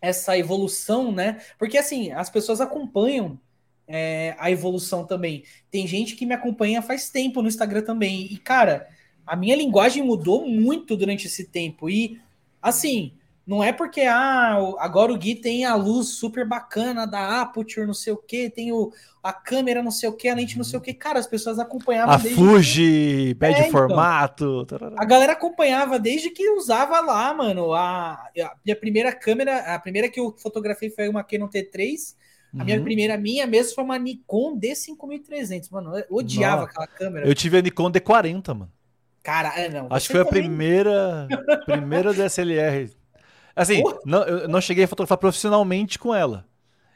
essa 0.00 0.36
evolução, 0.36 1.12
né? 1.12 1.40
Porque 1.58 1.78
assim, 1.78 2.10
as 2.10 2.28
pessoas 2.28 2.60
acompanham 2.60 3.38
é, 3.86 4.34
a 4.38 4.50
evolução 4.50 5.04
também. 5.04 5.44
Tem 5.70 5.86
gente 5.86 6.16
que 6.16 6.26
me 6.26 6.34
acompanha 6.34 6.82
faz 6.82 7.10
tempo 7.10 7.42
no 7.42 7.48
Instagram 7.48 7.82
também. 7.82 8.32
E, 8.32 8.38
cara, 8.38 8.88
a 9.30 9.36
minha 9.36 9.54
linguagem 9.54 10.02
mudou 10.02 10.44
muito 10.44 10.96
durante 10.96 11.28
esse 11.28 11.44
tempo. 11.44 11.88
E, 11.88 12.20
assim, 12.60 13.12
não 13.46 13.62
é 13.62 13.72
porque 13.72 14.00
ah, 14.00 14.58
agora 14.80 15.12
o 15.12 15.16
Gui 15.16 15.36
tem 15.36 15.64
a 15.64 15.76
luz 15.76 16.08
super 16.08 16.44
bacana 16.44 17.06
da 17.06 17.40
Aputure, 17.40 17.86
não 17.86 17.94
sei 17.94 18.12
o 18.12 18.16
que, 18.16 18.50
tem 18.50 18.72
o, 18.72 18.92
a 19.22 19.32
câmera, 19.32 19.84
não 19.84 19.92
sei 19.92 20.08
o 20.08 20.12
que, 20.14 20.28
a 20.28 20.34
lente, 20.34 20.58
não 20.58 20.64
sei 20.64 20.80
o 20.80 20.82
que. 20.82 20.92
Cara, 20.92 21.20
as 21.20 21.28
pessoas 21.28 21.60
acompanhavam. 21.60 22.12
A 22.12 22.16
desde 22.16 22.34
Fuji, 22.34 23.28
que... 23.28 23.34
pede 23.36 23.60
é, 23.60 23.68
então. 23.68 23.70
formato. 23.70 24.66
Então, 24.66 24.94
a 24.96 25.04
galera 25.04 25.34
acompanhava 25.34 25.96
desde 25.96 26.30
que 26.30 26.50
usava 26.50 27.00
lá, 27.00 27.32
mano. 27.32 27.72
A, 27.72 28.14
a 28.14 28.56
minha 28.64 28.74
primeira 28.74 29.12
câmera, 29.12 29.58
a 29.76 29.78
primeira 29.78 30.08
que 30.08 30.18
eu 30.18 30.34
fotografei 30.38 30.90
foi 30.90 31.08
uma 31.08 31.22
Canon 31.22 31.46
T3. 31.46 32.16
A 32.52 32.58
uhum. 32.58 32.64
minha 32.64 32.82
primeira 32.82 33.16
minha 33.16 33.46
mesmo 33.46 33.76
foi 33.76 33.84
uma 33.84 33.96
Nikon 33.96 34.58
D5300, 34.58 35.70
mano. 35.70 35.96
Eu 35.96 36.04
odiava 36.10 36.62
Nossa. 36.62 36.70
aquela 36.72 36.86
câmera. 36.88 37.28
Eu 37.28 37.34
tive 37.36 37.58
a 37.58 37.62
Nikon 37.62 37.92
D40, 37.92 38.48
mano. 38.48 38.72
Cara, 39.22 39.48
é, 39.60 39.68
não. 39.68 39.88
Acho 39.90 40.06
que 40.08 40.12
foi 40.14 40.24
também... 40.24 40.42
a 40.42 40.46
primeira, 40.46 41.28
primeira 41.66 42.14
DSLR 42.14 42.90
Assim, 43.54 43.82
não, 44.06 44.22
eu 44.22 44.48
não 44.48 44.60
cheguei 44.60 44.84
a 44.84 44.88
fotografar 44.88 45.18
profissionalmente 45.18 45.98
com 45.98 46.14
ela. 46.14 46.46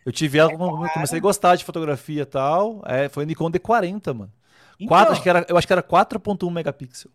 Eu 0.04 0.12
tive 0.12 0.38
ela 0.38 0.54
quando 0.56 0.88
comecei 0.92 1.18
a 1.18 1.22
gostar 1.22 1.56
de 1.56 1.64
fotografia 1.64 2.22
e 2.22 2.26
tal. 2.26 2.82
É, 2.86 3.08
foi 3.08 3.26
Nikon 3.26 3.50
D40, 3.50 4.14
mano. 4.14 4.32
Então, 4.78 4.88
4, 4.88 5.12
acho 5.12 5.22
que 5.22 5.28
era, 5.28 5.46
eu 5.48 5.56
acho 5.56 5.66
que 5.66 5.72
era 5.72 5.82
4.1 5.82 6.50
megapixel. 6.50 7.10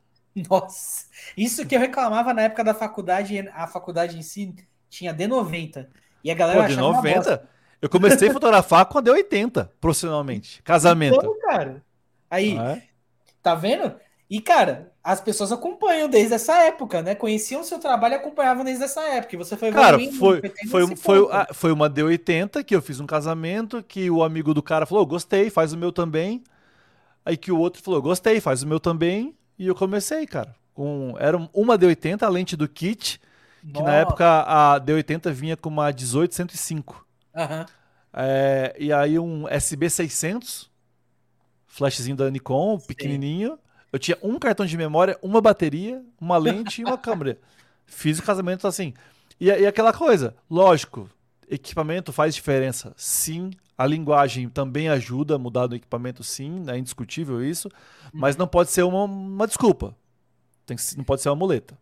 Nossa, 0.49 1.05
isso 1.35 1.65
que 1.65 1.75
eu 1.75 1.79
reclamava 1.79 2.33
na 2.33 2.43
época 2.43 2.63
da 2.63 2.73
faculdade, 2.73 3.39
a 3.53 3.67
faculdade 3.67 4.17
em 4.17 4.21
si 4.21 4.55
tinha 4.89 5.13
D90. 5.13 5.87
E 6.23 6.31
a 6.31 6.35
galera 6.35 6.67
Pô, 6.67 6.73
D90? 6.73 7.41
Eu 7.81 7.89
comecei 7.89 8.29
a 8.29 8.33
fotografar 8.33 8.85
com 8.85 8.99
a 8.99 9.01
D80, 9.01 9.69
profissionalmente. 9.79 10.61
Casamento. 10.63 11.17
Então, 11.17 11.39
cara. 11.41 11.83
Aí, 12.29 12.57
é? 12.57 12.83
tá 13.41 13.55
vendo? 13.55 13.95
E, 14.29 14.39
cara, 14.39 14.91
as 15.03 15.19
pessoas 15.19 15.51
acompanham 15.51 16.07
desde 16.07 16.35
essa 16.35 16.53
época, 16.59 17.01
né? 17.01 17.15
Conheciam 17.15 17.61
o 17.61 17.63
seu 17.63 17.79
trabalho 17.79 18.13
e 18.13 18.17
acompanhavam 18.17 18.63
desde 18.63 18.83
essa 18.83 19.01
época. 19.01 19.35
E 19.35 19.37
você 19.39 19.57
foi 19.57 19.71
Cara, 19.71 19.97
foi, 19.97 20.41
foi, 20.69 20.95
foi, 20.95 21.27
foi 21.51 21.71
uma 21.71 21.89
D80 21.89 22.63
que 22.63 22.75
eu 22.75 22.81
fiz 22.81 22.99
um 22.99 23.07
casamento, 23.07 23.81
que 23.81 24.07
o 24.11 24.21
amigo 24.21 24.53
do 24.53 24.61
cara 24.61 24.85
falou, 24.85 25.03
gostei, 25.03 25.49
faz 25.49 25.73
o 25.73 25.77
meu 25.77 25.91
também. 25.91 26.43
Aí 27.25 27.35
que 27.35 27.51
o 27.51 27.57
outro 27.57 27.81
falou, 27.81 27.99
gostei, 28.03 28.39
faz 28.39 28.61
o 28.61 28.67
meu 28.67 28.79
também. 28.79 29.35
E 29.57 29.65
eu 29.65 29.73
comecei, 29.73 30.27
cara. 30.27 30.55
Com, 30.75 31.15
era 31.17 31.35
uma 31.51 31.77
D80, 31.77 32.21
a 32.21 32.29
lente 32.29 32.55
do 32.55 32.69
kit, 32.69 33.19
que 33.61 33.73
Nossa. 33.73 33.85
na 33.85 33.95
época 33.95 34.25
a 34.43 34.79
D80 34.79 35.31
vinha 35.31 35.57
com 35.57 35.69
uma 35.69 35.91
18105. 35.91 37.03
Uhum. 37.33 37.65
É, 38.13 38.75
e 38.77 38.93
aí 38.93 39.17
um 39.17 39.45
SB600, 39.45 40.67
flashzinho 41.65 42.15
da 42.15 42.29
Nikon, 42.29 42.77
pequenininho. 42.79 43.57
Eu 43.91 43.99
tinha 43.99 44.17
um 44.21 44.37
cartão 44.37 44.65
de 44.65 44.77
memória, 44.77 45.17
uma 45.21 45.41
bateria, 45.41 46.03
uma 46.19 46.37
lente 46.37 46.81
e 46.81 46.85
uma 46.85 46.97
câmera. 46.99 47.39
Fiz 47.85 48.19
o 48.19 48.23
casamento 48.23 48.67
assim. 48.67 48.93
E, 49.39 49.47
e 49.47 49.65
aquela 49.65 49.91
coisa, 49.91 50.35
lógico, 50.49 51.09
equipamento 51.49 52.13
faz 52.13 52.35
diferença, 52.35 52.93
sim. 52.95 53.51
A 53.77 53.85
linguagem 53.85 54.49
também 54.49 54.89
ajuda 54.89 55.35
a 55.35 55.39
mudar 55.39 55.65
do 55.65 55.75
equipamento, 55.75 56.23
sim, 56.23 56.65
é 56.67 56.77
indiscutível 56.77 57.43
isso. 57.43 57.69
Mas 58.13 58.35
não 58.35 58.47
pode 58.47 58.71
ser 58.71 58.83
uma, 58.83 59.05
uma 59.05 59.47
desculpa. 59.47 59.95
Tem 60.65 60.75
que, 60.77 60.97
não 60.97 61.03
pode 61.03 61.21
ser 61.21 61.29
uma 61.29 61.35
muleta. 61.35 61.77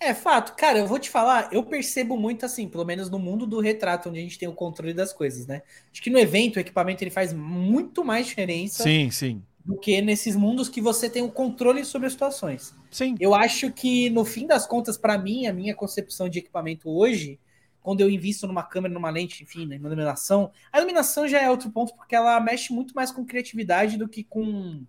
É 0.00 0.14
fato, 0.14 0.56
cara, 0.56 0.78
eu 0.78 0.86
vou 0.86 0.98
te 0.98 1.10
falar, 1.10 1.50
eu 1.52 1.62
percebo 1.62 2.16
muito 2.16 2.46
assim, 2.46 2.66
pelo 2.66 2.86
menos 2.86 3.10
no 3.10 3.18
mundo 3.18 3.46
do 3.46 3.60
retrato, 3.60 4.08
onde 4.08 4.18
a 4.18 4.22
gente 4.22 4.38
tem 4.38 4.48
o 4.48 4.54
controle 4.54 4.94
das 4.94 5.12
coisas, 5.12 5.46
né? 5.46 5.60
Acho 5.92 6.00
que 6.00 6.08
no 6.08 6.18
evento 6.18 6.56
o 6.56 6.60
equipamento 6.60 7.04
ele 7.04 7.10
faz 7.10 7.34
muito 7.34 8.02
mais 8.02 8.26
diferença. 8.26 8.82
Sim, 8.82 9.10
sim 9.10 9.42
do 9.64 9.76
que 9.78 10.00
nesses 10.00 10.34
mundos 10.34 10.68
que 10.68 10.80
você 10.80 11.08
tem 11.08 11.22
o 11.22 11.30
controle 11.30 11.84
sobre 11.84 12.06
as 12.06 12.12
situações. 12.12 12.74
Sim. 12.90 13.14
Eu 13.20 13.34
acho 13.34 13.70
que, 13.70 14.10
no 14.10 14.24
fim 14.24 14.46
das 14.46 14.66
contas, 14.66 14.96
para 14.96 15.18
mim, 15.18 15.46
a 15.46 15.52
minha 15.52 15.74
concepção 15.74 16.28
de 16.28 16.38
equipamento 16.38 16.88
hoje, 16.88 17.38
quando 17.82 18.00
eu 18.00 18.10
invisto 18.10 18.46
numa 18.46 18.62
câmera, 18.62 18.92
numa 18.92 19.10
lente, 19.10 19.42
enfim, 19.42 19.66
na 19.66 19.76
iluminação, 19.76 20.50
a 20.72 20.78
iluminação 20.78 21.28
já 21.28 21.40
é 21.40 21.50
outro 21.50 21.70
ponto, 21.70 21.94
porque 21.94 22.14
ela 22.14 22.40
mexe 22.40 22.72
muito 22.72 22.94
mais 22.94 23.10
com 23.10 23.24
criatividade 23.24 23.96
do 23.96 24.08
que 24.08 24.24
com 24.24 24.84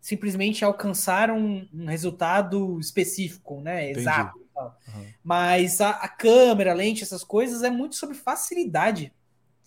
simplesmente 0.00 0.64
alcançar 0.64 1.30
um, 1.30 1.66
um 1.72 1.86
resultado 1.86 2.78
específico, 2.80 3.60
né? 3.60 3.90
Exato. 3.90 4.38
Uhum. 4.56 5.06
Mas 5.22 5.80
a, 5.80 5.90
a 5.90 6.08
câmera, 6.08 6.72
a 6.72 6.74
lente, 6.74 7.02
essas 7.02 7.22
coisas 7.22 7.62
é 7.62 7.70
muito 7.70 7.94
sobre 7.96 8.16
facilidade 8.16 9.12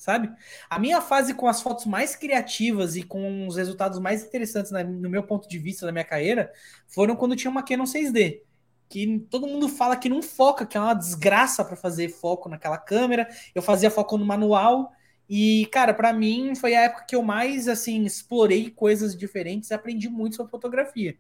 sabe? 0.02 0.32
A 0.68 0.80
minha 0.80 1.00
fase 1.00 1.32
com 1.36 1.48
as 1.48 1.62
fotos 1.62 1.86
mais 1.86 2.16
criativas 2.16 2.96
e 2.96 3.04
com 3.04 3.46
os 3.46 3.56
resultados 3.56 4.00
mais 4.00 4.26
interessantes, 4.26 4.72
né, 4.72 4.84
no 4.84 5.08
meu 5.08 5.22
ponto 5.22 5.48
de 5.48 5.60
vista 5.60 5.86
da 5.86 5.92
minha 5.92 6.04
carreira, 6.04 6.52
foram 6.88 7.16
quando 7.16 7.36
tinha 7.36 7.52
uma 7.52 7.62
Canon 7.62 7.84
6D. 7.84 8.42
Que 8.90 9.20
todo 9.30 9.46
mundo 9.46 9.70
fala 9.70 9.96
que 9.96 10.10
não 10.10 10.24
foca, 10.24 10.66
que 10.66 10.76
é 10.76 10.82
uma 10.82 10.96
desgraça 10.96 11.64
para 11.64 11.76
fazer 11.76 12.10
foco 12.10 12.50
naquela 12.50 12.80
câmera. 12.80 13.28
Eu 13.54 13.62
fazia 13.62 13.92
foco 13.92 14.18
no 14.18 14.26
manual. 14.26 14.92
E, 15.30 15.68
cara, 15.68 15.94
para 15.94 16.12
mim 16.12 16.56
foi 16.56 16.74
a 16.76 16.82
época 16.82 17.06
que 17.08 17.16
eu 17.16 17.22
mais, 17.22 17.68
assim, 17.68 18.04
explorei 18.04 18.72
coisas 18.72 19.16
diferentes 19.16 19.70
e 19.70 19.76
aprendi 19.76 20.10
muito 20.10 20.36
sobre 20.36 20.50
fotografia. 20.50 21.16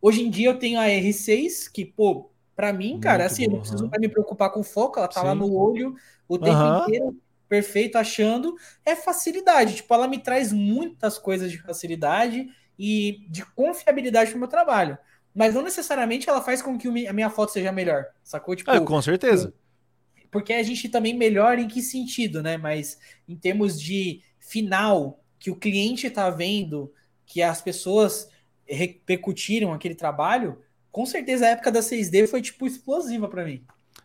Hoje 0.00 0.22
em 0.22 0.30
dia 0.30 0.48
eu 0.48 0.58
tenho 0.58 0.80
a 0.80 0.86
R6, 0.86 1.70
que, 1.70 1.84
pô, 1.84 2.30
para 2.56 2.72
mim, 2.72 2.98
cara, 2.98 3.24
muito 3.24 3.32
assim, 3.32 3.42
bom, 3.44 3.48
eu 3.48 3.52
não 3.52 3.60
preciso 3.60 3.84
uhum. 3.84 3.90
me 4.00 4.08
preocupar 4.08 4.50
com 4.50 4.62
foco, 4.62 4.98
ela 4.98 5.08
tá 5.08 5.20
Sim. 5.20 5.26
lá 5.26 5.34
no 5.34 5.54
olho 5.54 5.94
o 6.26 6.38
tempo 6.38 6.56
uhum. 6.56 6.82
inteiro 6.82 7.23
perfeito 7.54 7.96
achando 7.96 8.56
é 8.84 8.96
facilidade. 8.96 9.76
Tipo, 9.76 9.94
ela 9.94 10.08
me 10.08 10.18
traz 10.18 10.52
muitas 10.52 11.18
coisas 11.18 11.52
de 11.52 11.58
facilidade 11.58 12.48
e 12.76 13.24
de 13.28 13.46
confiabilidade 13.54 14.30
pro 14.30 14.40
meu 14.40 14.48
trabalho. 14.48 14.98
Mas 15.32 15.54
não 15.54 15.62
necessariamente 15.62 16.28
ela 16.28 16.42
faz 16.42 16.60
com 16.60 16.76
que 16.76 17.06
a 17.06 17.12
minha 17.12 17.30
foto 17.30 17.52
seja 17.52 17.70
melhor, 17.70 18.06
sacou? 18.24 18.56
Tipo, 18.56 18.72
é, 18.72 18.80
com 18.80 19.00
certeza. 19.00 19.54
Porque 20.32 20.52
a 20.52 20.62
gente 20.64 20.88
também 20.88 21.16
melhora 21.16 21.60
em 21.60 21.68
que 21.68 21.80
sentido, 21.80 22.42
né? 22.42 22.56
Mas 22.56 22.98
em 23.28 23.36
termos 23.36 23.80
de 23.80 24.20
final, 24.40 25.22
que 25.38 25.50
o 25.50 25.56
cliente 25.56 26.10
tá 26.10 26.28
vendo, 26.30 26.92
que 27.24 27.40
as 27.40 27.62
pessoas 27.62 28.28
repercutiram 28.66 29.72
aquele 29.72 29.94
trabalho, 29.94 30.58
com 30.90 31.06
certeza 31.06 31.46
a 31.46 31.50
época 31.50 31.70
da 31.70 31.80
6D 31.80 32.26
foi, 32.26 32.42
tipo, 32.42 32.66
explosiva 32.66 33.28
para 33.28 33.44
mim. 33.44 33.64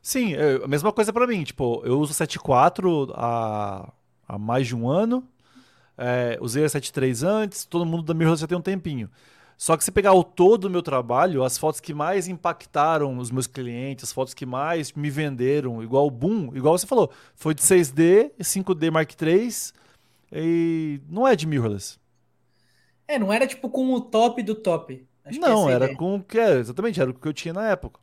Sim, 0.10 0.34
é 0.34 0.56
a 0.64 0.68
mesma 0.68 0.92
coisa 0.92 1.14
para 1.14 1.28
mim. 1.28 1.44
Tipo, 1.44 1.84
eu 1.86 2.00
uso 2.00 2.16
7.4 2.16 3.14
há, 3.14 3.94
há 4.28 4.40
mais 4.40 4.66
de 4.66 4.76
um 4.76 4.90
ano. 4.90 5.24
É, 5.96 6.36
usei 6.42 6.66
a 6.66 6.68
7.3 6.68 7.24
antes, 7.24 7.64
todo 7.64 7.86
mundo 7.86 8.02
da 8.02 8.16
mirrorless 8.16 8.42
já 8.42 8.48
tem 8.48 8.58
um 8.58 8.62
tempinho. 8.62 9.08
Só 9.56 9.78
que 9.78 9.84
se 9.84 9.92
pegar 9.92 10.14
o 10.14 10.24
todo 10.24 10.62
do 10.62 10.70
meu 10.70 10.82
trabalho, 10.82 11.44
as 11.44 11.60
fotos 11.60 11.80
que 11.80 11.94
mais 11.94 12.28
impactaram 12.28 13.20
os 13.20 13.30
meus 13.30 13.46
clientes, 13.46 14.06
as 14.06 14.12
fotos 14.12 14.34
que 14.34 14.48
mais 14.48 14.94
me 14.94 15.12
venderam, 15.12 15.84
igual 15.84 16.08
o 16.08 16.10
Boom, 16.12 16.56
igual 16.56 16.76
você 16.76 16.88
falou, 16.88 17.12
foi 17.36 17.54
de 17.54 17.62
6D, 17.62 18.32
5D 18.40 18.90
Mark 18.90 19.12
III 19.22 19.50
e 20.32 21.02
não 21.08 21.28
é 21.28 21.36
de 21.36 21.46
mirrorless. 21.46 22.00
É, 23.08 23.20
não 23.20 23.32
era 23.32 23.46
tipo 23.46 23.70
com 23.70 23.94
o 23.94 24.02
top 24.02 24.42
do 24.42 24.56
top. 24.56 25.06
Acho 25.24 25.40
não, 25.40 25.70
era 25.70 25.96
com 25.96 26.16
o 26.16 26.24
que 26.24 26.40
é, 26.40 26.58
exatamente, 26.58 27.00
era 27.00 27.12
o 27.12 27.14
que 27.14 27.28
eu 27.28 27.34
tinha 27.34 27.54
na 27.54 27.70
época. 27.70 28.00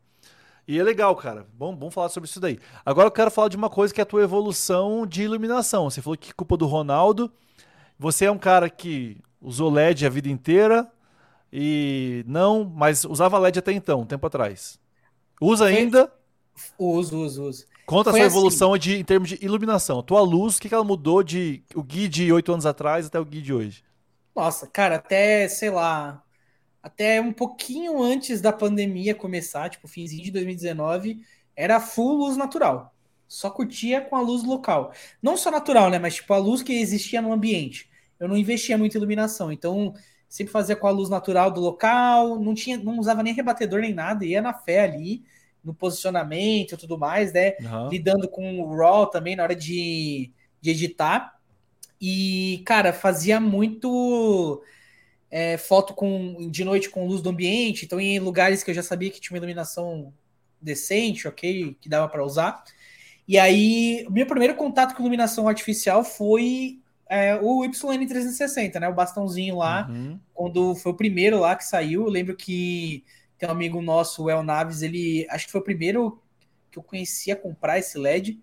E 0.66 0.78
é 0.78 0.82
legal, 0.82 1.14
cara. 1.14 1.46
Bom, 1.54 1.74
bom 1.74 1.90
falar 1.90 2.08
sobre 2.08 2.28
isso 2.28 2.40
daí. 2.40 2.58
Agora 2.84 3.06
eu 3.06 3.12
quero 3.12 3.30
falar 3.30 3.48
de 3.48 3.56
uma 3.56 3.70
coisa 3.70 3.94
que 3.94 4.00
é 4.00 4.02
a 4.02 4.06
tua 4.06 4.22
evolução 4.22 5.06
de 5.06 5.22
iluminação. 5.22 5.88
Você 5.88 6.02
falou 6.02 6.16
que 6.16 6.34
culpa 6.34 6.56
do 6.56 6.66
Ronaldo. 6.66 7.30
Você 7.98 8.24
é 8.24 8.30
um 8.30 8.38
cara 8.38 8.68
que 8.68 9.16
usou 9.40 9.70
LED 9.70 10.04
a 10.04 10.08
vida 10.10 10.28
inteira, 10.28 10.90
e 11.52 12.24
não, 12.26 12.64
mas 12.64 13.04
usava 13.04 13.38
LED 13.38 13.58
até 13.58 13.72
então, 13.72 14.00
um 14.00 14.06
tempo 14.06 14.26
atrás. 14.26 14.78
Usa 15.40 15.66
ainda? 15.66 16.12
Uso, 16.78 17.18
uso, 17.18 17.44
uso. 17.44 17.64
Conta 17.86 18.10
Foi 18.10 18.20
a 18.20 18.24
sua 18.24 18.26
assim. 18.26 18.36
evolução 18.36 18.76
de, 18.76 18.96
em 18.96 19.04
termos 19.04 19.28
de 19.28 19.38
iluminação. 19.42 20.02
Tua 20.02 20.20
luz, 20.20 20.56
o 20.56 20.60
que, 20.60 20.68
que 20.68 20.74
ela 20.74 20.82
mudou 20.82 21.22
de 21.22 21.62
o 21.74 21.82
Gui 21.82 22.08
de 22.08 22.32
oito 22.32 22.52
anos 22.52 22.66
atrás 22.66 23.06
até 23.06 23.20
o 23.20 23.24
Gui 23.24 23.40
de 23.40 23.54
hoje? 23.54 23.84
Nossa, 24.34 24.66
cara, 24.66 24.96
até, 24.96 25.48
sei 25.48 25.70
lá, 25.70 26.22
até 26.86 27.20
um 27.20 27.32
pouquinho 27.32 28.00
antes 28.00 28.40
da 28.40 28.52
pandemia 28.52 29.12
começar, 29.12 29.68
tipo, 29.68 29.88
finzinho 29.88 30.22
de 30.22 30.30
2019, 30.30 31.20
era 31.56 31.80
full 31.80 32.18
luz 32.18 32.36
natural. 32.36 32.94
Só 33.26 33.50
curtia 33.50 34.00
com 34.00 34.14
a 34.14 34.20
luz 34.20 34.44
local. 34.44 34.92
Não 35.20 35.36
só 35.36 35.50
natural, 35.50 35.90
né? 35.90 35.98
Mas 35.98 36.14
tipo, 36.14 36.32
a 36.32 36.38
luz 36.38 36.62
que 36.62 36.72
existia 36.72 37.20
no 37.20 37.32
ambiente. 37.32 37.90
Eu 38.20 38.28
não 38.28 38.36
investia 38.36 38.78
muito 38.78 38.94
em 38.94 38.98
iluminação. 38.98 39.50
Então, 39.50 39.94
sempre 40.28 40.52
fazia 40.52 40.76
com 40.76 40.86
a 40.86 40.92
luz 40.92 41.08
natural 41.10 41.50
do 41.50 41.60
local, 41.60 42.38
não 42.38 42.54
tinha, 42.54 42.76
não 42.76 43.00
usava 43.00 43.20
nem 43.20 43.34
rebatedor 43.34 43.80
nem 43.80 43.92
nada, 43.92 44.24
ia 44.24 44.40
na 44.40 44.54
fé 44.54 44.84
ali, 44.84 45.24
no 45.64 45.74
posicionamento 45.74 46.74
e 46.74 46.76
tudo 46.76 46.96
mais, 46.96 47.32
né? 47.32 47.56
Uhum. 47.62 47.88
Lidando 47.88 48.28
com 48.28 48.60
o 48.60 48.76
RAW 48.76 49.06
também 49.06 49.34
na 49.34 49.42
hora 49.42 49.56
de, 49.56 50.30
de 50.60 50.70
editar. 50.70 51.36
E, 52.00 52.62
cara, 52.64 52.92
fazia 52.92 53.40
muito 53.40 54.62
é, 55.38 55.58
foto 55.58 55.92
com 55.92 56.48
de 56.50 56.64
noite 56.64 56.88
com 56.88 57.06
luz 57.06 57.20
do 57.20 57.28
ambiente, 57.28 57.84
então 57.84 58.00
em 58.00 58.18
lugares 58.18 58.64
que 58.64 58.70
eu 58.70 58.74
já 58.74 58.82
sabia 58.82 59.10
que 59.10 59.20
tinha 59.20 59.34
uma 59.34 59.36
iluminação 59.36 60.10
decente, 60.62 61.28
ok, 61.28 61.76
que 61.78 61.90
dava 61.90 62.08
para 62.08 62.24
usar. 62.24 62.64
E 63.28 63.38
aí, 63.38 64.06
meu 64.08 64.24
primeiro 64.24 64.54
contato 64.54 64.94
com 64.94 65.02
iluminação 65.02 65.46
artificial 65.46 66.02
foi 66.02 66.80
é, 67.06 67.36
o 67.36 67.60
YN360, 67.64 68.80
né? 68.80 68.88
O 68.88 68.94
bastãozinho 68.94 69.58
lá, 69.58 69.86
uhum. 69.90 70.18
quando 70.32 70.74
foi 70.74 70.92
o 70.92 70.96
primeiro 70.96 71.38
lá 71.38 71.54
que 71.54 71.64
saiu. 71.64 72.04
Eu 72.04 72.10
lembro 72.10 72.34
que 72.34 73.04
tem 73.36 73.46
um 73.46 73.52
amigo 73.52 73.82
nosso, 73.82 74.24
o 74.24 74.30
El 74.30 74.42
Naves, 74.42 74.80
ele 74.80 75.26
acho 75.28 75.44
que 75.44 75.52
foi 75.52 75.60
o 75.60 75.64
primeiro 75.64 76.18
que 76.70 76.78
eu 76.78 76.82
conhecia 76.82 77.36
comprar 77.36 77.78
esse 77.78 77.98
LED. 77.98 78.40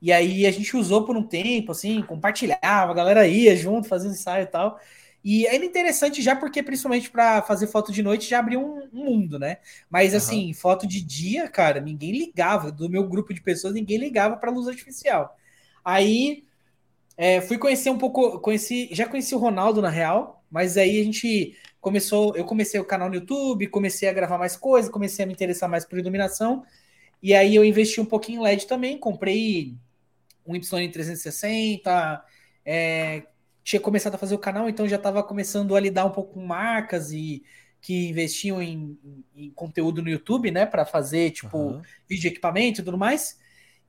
E 0.00 0.10
aí 0.10 0.44
a 0.44 0.50
gente 0.50 0.76
usou 0.76 1.04
por 1.04 1.16
um 1.16 1.22
tempo, 1.22 1.70
assim, 1.70 2.02
compartilhava, 2.02 2.90
a 2.90 2.94
galera 2.94 3.28
ia 3.28 3.54
junto, 3.54 3.86
fazendo 3.86 4.14
ensaio 4.14 4.42
e 4.42 4.46
tal. 4.46 4.80
E 5.24 5.46
é 5.46 5.56
interessante 5.56 6.20
já 6.20 6.34
porque, 6.34 6.62
principalmente 6.62 7.10
para 7.10 7.42
fazer 7.42 7.66
foto 7.68 7.92
de 7.92 8.02
noite, 8.02 8.28
já 8.28 8.40
abriu 8.40 8.60
um, 8.60 8.88
um 8.92 9.04
mundo, 9.04 9.38
né? 9.38 9.58
Mas, 9.88 10.14
assim, 10.14 10.48
uhum. 10.48 10.54
foto 10.54 10.86
de 10.86 11.00
dia, 11.00 11.48
cara, 11.48 11.80
ninguém 11.80 12.12
ligava. 12.12 12.72
Do 12.72 12.90
meu 12.90 13.06
grupo 13.08 13.32
de 13.32 13.40
pessoas, 13.40 13.74
ninguém 13.74 13.98
ligava 13.98 14.36
para 14.36 14.50
luz 14.50 14.66
artificial. 14.66 15.36
Aí 15.84 16.44
é, 17.16 17.40
fui 17.40 17.58
conhecer 17.58 17.90
um 17.90 17.98
pouco, 17.98 18.40
conheci, 18.40 18.88
já 18.92 19.06
conheci 19.06 19.34
o 19.34 19.38
Ronaldo 19.38 19.82
na 19.82 19.90
real, 19.90 20.44
mas 20.50 20.76
aí 20.76 21.00
a 21.00 21.04
gente 21.04 21.56
começou, 21.80 22.34
eu 22.36 22.44
comecei 22.44 22.80
o 22.80 22.84
canal 22.84 23.08
no 23.08 23.16
YouTube, 23.16 23.66
comecei 23.68 24.08
a 24.08 24.12
gravar 24.12 24.38
mais 24.38 24.56
coisas, 24.56 24.90
comecei 24.90 25.24
a 25.24 25.26
me 25.26 25.32
interessar 25.32 25.68
mais 25.68 25.84
por 25.84 25.98
iluminação, 25.98 26.64
e 27.22 27.34
aí 27.34 27.54
eu 27.54 27.64
investi 27.64 28.00
um 28.00 28.04
pouquinho 28.04 28.40
em 28.40 28.44
LED 28.44 28.66
também, 28.66 28.98
comprei 28.98 29.76
um 30.46 30.54
YN360, 30.54 32.22
é, 32.64 33.22
tinha 33.62 33.80
começado 33.80 34.14
a 34.14 34.18
fazer 34.18 34.34
o 34.34 34.38
canal, 34.38 34.68
então 34.68 34.88
já 34.88 34.96
estava 34.96 35.22
começando 35.22 35.76
a 35.76 35.80
lidar 35.80 36.04
um 36.04 36.10
pouco 36.10 36.34
com 36.34 36.44
marcas 36.44 37.12
e 37.12 37.42
que 37.80 38.10
investiam 38.10 38.62
em, 38.62 38.98
em 39.34 39.50
conteúdo 39.50 40.02
no 40.02 40.08
YouTube, 40.08 40.50
né, 40.50 40.64
para 40.64 40.84
fazer 40.84 41.30
tipo 41.30 41.58
uhum. 41.58 41.82
vídeo 42.08 42.28
equipamento 42.28 42.80
e 42.80 42.84
tudo 42.84 42.96
mais. 42.96 43.38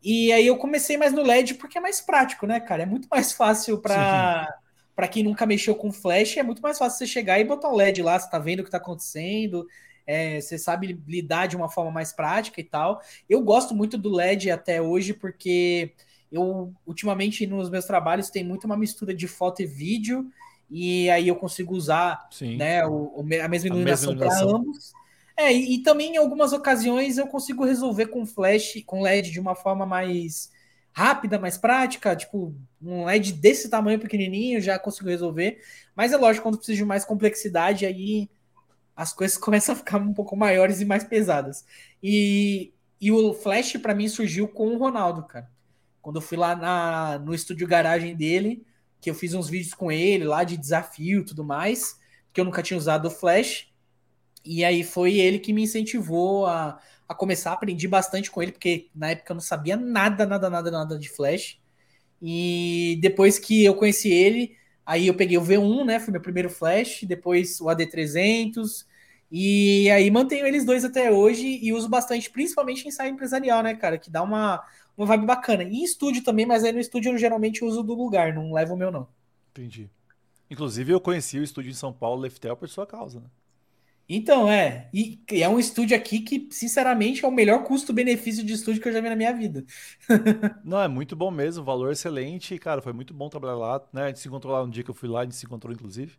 E 0.04 0.32
aí 0.34 0.48
eu 0.48 0.58
comecei 0.58 0.98
mais 0.98 1.14
no 1.14 1.22
LED 1.22 1.54
porque 1.56 1.78
é 1.78 1.82
mais 1.82 2.02
prático, 2.02 2.46
né, 2.46 2.60
cara? 2.60 2.84
É 2.84 2.86
muito 2.86 3.08
mais 3.10 3.32
fácil 3.32 3.80
para 3.80 4.48
para 4.96 5.08
quem 5.08 5.24
nunca 5.24 5.46
mexeu 5.48 5.74
com 5.74 5.92
flash, 5.92 6.38
é 6.38 6.44
muito 6.44 6.62
mais 6.62 6.78
fácil 6.78 7.00
você 7.00 7.08
chegar 7.08 7.40
e 7.40 7.44
botar 7.44 7.68
um 7.68 7.76
LED 7.76 8.04
lá, 8.04 8.20
você 8.20 8.30
tá 8.30 8.38
vendo 8.38 8.60
o 8.60 8.64
que 8.64 8.70
tá 8.70 8.78
acontecendo, 8.78 9.68
é, 10.06 10.40
você 10.40 10.58
sabe 10.58 11.00
lidar 11.08 11.48
de 11.48 11.56
uma 11.56 11.68
forma 11.68 11.90
mais 11.90 12.14
prática 12.14 12.62
e 12.62 12.64
tal. 12.64 13.02
Eu 13.28 13.42
gosto 13.42 13.74
muito 13.74 13.98
do 13.98 14.12
LED 14.14 14.52
até 14.52 14.80
hoje 14.80 15.14
porque 15.14 15.94
eu 16.34 16.74
ultimamente 16.86 17.46
nos 17.46 17.70
meus 17.70 17.86
trabalhos 17.86 18.32
tem 18.32 18.44
muito 18.44 18.66
uma 18.66 18.76
mistura 18.76 19.14
de 19.14 19.28
foto 19.28 19.62
e 19.62 19.68
vídeo 19.68 20.30
e 20.70 21.08
aí 21.12 21.28
eu 21.28 21.36
consigo 21.36 21.76
usar 21.76 22.28
né, 22.58 22.84
o, 22.86 23.24
a 23.44 23.48
mesma 23.48 23.68
iluminação 23.68 24.18
para 24.18 24.42
ambos. 24.42 24.92
É, 25.38 25.54
e, 25.54 25.76
e, 25.76 25.84
também 25.84 26.16
em 26.16 26.18
algumas 26.18 26.54
ocasiões 26.54 27.18
eu 27.18 27.28
consigo 27.28 27.64
resolver 27.64 28.08
com 28.08 28.26
flash, 28.26 28.84
com 28.86 29.02
LED 29.02 29.32
de 29.32 29.40
uma 29.40 29.56
forma 29.56 29.86
mais 29.86 30.52
rápida, 30.92 31.40
mais 31.40 31.58
prática, 31.58 32.16
tipo, 32.16 32.56
um 32.82 33.06
LED 33.06 33.34
desse 33.34 33.70
tamanho 33.70 34.00
pequenininho 34.00 34.62
já 34.62 34.78
consigo 34.78 35.10
resolver. 35.10 35.60
Mas 35.96 36.14
é 36.14 36.18
lógico, 36.18 36.44
quando 36.44 36.58
precisa 36.58 36.78
de 36.78 36.86
mais 36.86 37.06
complexidade, 37.06 37.86
aí 37.86 38.30
as 38.96 39.14
coisas 39.14 39.38
começam 39.40 39.74
a 39.74 39.78
ficar 39.78 39.98
um 39.98 40.14
pouco 40.14 40.36
maiores 40.36 40.82
e 40.82 40.86
mais 40.86 41.04
pesadas. 41.04 41.66
E, 42.02 42.74
e 43.00 43.12
o 43.12 43.34
flash 43.34 43.78
para 43.78 43.96
mim 43.96 44.08
surgiu 44.08 44.48
com 44.48 44.68
o 44.68 44.78
Ronaldo, 44.78 45.24
cara. 45.24 45.53
Quando 46.04 46.18
eu 46.18 46.22
fui 46.22 46.38
lá 46.38 46.56
na, 46.56 47.18
no 47.18 47.34
estúdio 47.34 47.66
garagem 47.68 48.16
dele, 48.16 48.64
que 49.02 49.10
eu 49.10 49.16
fiz 49.16 49.34
uns 49.34 49.50
vídeos 49.50 49.74
com 49.74 49.92
ele 49.92 50.26
lá 50.26 50.44
de 50.44 50.56
desafio 50.56 51.22
e 51.22 51.26
tudo 51.26 51.44
mais, 51.44 52.00
que 52.32 52.40
eu 52.40 52.46
nunca 52.46 52.62
tinha 52.62 52.78
usado 52.78 53.08
o 53.08 53.12
flash. 53.12 53.74
E 54.46 54.64
aí 54.64 54.84
foi 54.84 55.18
ele 55.18 55.40
que 55.40 55.54
me 55.54 55.64
incentivou 55.64 56.46
a, 56.46 56.78
a 57.08 57.16
começar, 57.16 57.54
aprendi 57.54 57.88
bastante 57.88 58.30
com 58.30 58.42
ele, 58.42 58.52
porque 58.52 58.90
na 58.94 59.12
época 59.12 59.32
eu 59.32 59.36
não 59.36 59.42
sabia 59.42 59.78
nada, 59.78 60.26
nada, 60.26 60.50
nada, 60.50 60.70
nada 60.70 61.00
de 61.00 61.10
Flash. 61.10 61.58
E 62.22 62.98
depois 63.02 63.40
que 63.40 63.64
eu 63.64 63.76
conheci 63.76 64.10
ele, 64.10 64.56
aí 64.86 65.08
eu 65.08 65.14
peguei 65.14 65.38
o 65.38 65.42
V1, 65.42 65.86
né? 65.86 66.00
Foi 66.00 66.12
meu 66.12 66.22
primeiro 66.22 66.50
Flash, 66.50 67.04
depois 67.04 67.60
o 67.62 67.66
AD300. 67.66 68.86
E 69.32 69.90
aí 69.90 70.12
mantenho 70.12 70.46
eles 70.46 70.66
dois 70.66 70.86
até 70.86 71.12
hoje 71.12 71.60
e 71.62 71.74
uso 71.74 71.90
bastante, 71.90 72.30
principalmente 72.30 72.86
em 72.86 72.90
ensaio 72.90 73.12
empresarial, 73.12 73.64
né, 73.64 73.74
cara? 73.74 73.98
Que 73.98 74.10
dá 74.12 74.22
uma, 74.22 74.64
uma 74.98 75.08
vibe 75.08 75.26
bacana. 75.26 75.64
E 75.64 75.76
em 75.76 75.84
estúdio 75.84 76.24
também, 76.24 76.46
mas 76.46 76.64
aí 76.64 76.72
no 76.72 76.80
estúdio 76.80 77.12
eu 77.12 77.18
geralmente 77.18 77.64
uso 77.64 77.84
do 77.84 77.94
lugar, 77.94 78.34
não 78.34 78.54
levo 78.54 78.74
o 78.74 78.78
meu, 78.78 78.92
não. 78.92 79.08
Entendi. 79.52 79.90
Inclusive, 80.50 80.92
eu 80.92 81.00
conheci 81.00 81.40
o 81.40 81.44
estúdio 81.44 81.72
em 81.72 81.76
São 81.76 81.92
Paulo, 81.92 82.22
Leftel, 82.22 82.56
por 82.56 82.70
sua 82.70 82.86
causa, 82.86 83.20
né? 83.20 83.28
Então, 84.08 84.52
é. 84.52 84.90
E, 84.94 85.20
é 85.32 85.48
um 85.48 85.58
estúdio 85.58 85.96
aqui 85.96 86.20
que, 86.20 86.48
sinceramente, 86.52 87.24
é 87.24 87.28
o 87.28 87.32
melhor 87.32 87.64
custo-benefício 87.64 88.46
de 88.46 88.54
estúdio 88.54 88.82
que 88.82 88.88
eu 88.88 88.94
já 88.94 89.00
vi 89.00 89.10
na 89.10 89.16
minha 89.16 89.34
vida. 89.34 89.66
Não, 90.64 90.82
é 90.82 90.88
muito 90.88 91.16
bom 91.16 91.32
mesmo, 91.32 91.64
valor 91.64 91.92
excelente. 91.92 92.60
Cara, 92.60 92.82
foi 92.82 92.94
muito 92.94 93.14
bom 93.14 93.30
trabalhar 93.30 93.56
lá. 93.56 93.82
Né? 93.94 94.04
A 94.04 94.08
gente 94.08 94.20
se 94.20 94.28
encontrou 94.28 94.54
lá 94.54 94.66
no 94.66 94.72
dia 94.72 94.84
que 94.84 94.92
eu 94.92 94.96
fui 94.96 95.08
lá, 95.08 95.22
a 95.22 95.24
gente 95.24 95.36
se 95.36 95.46
encontrou, 95.46 95.74
inclusive. 95.74 96.14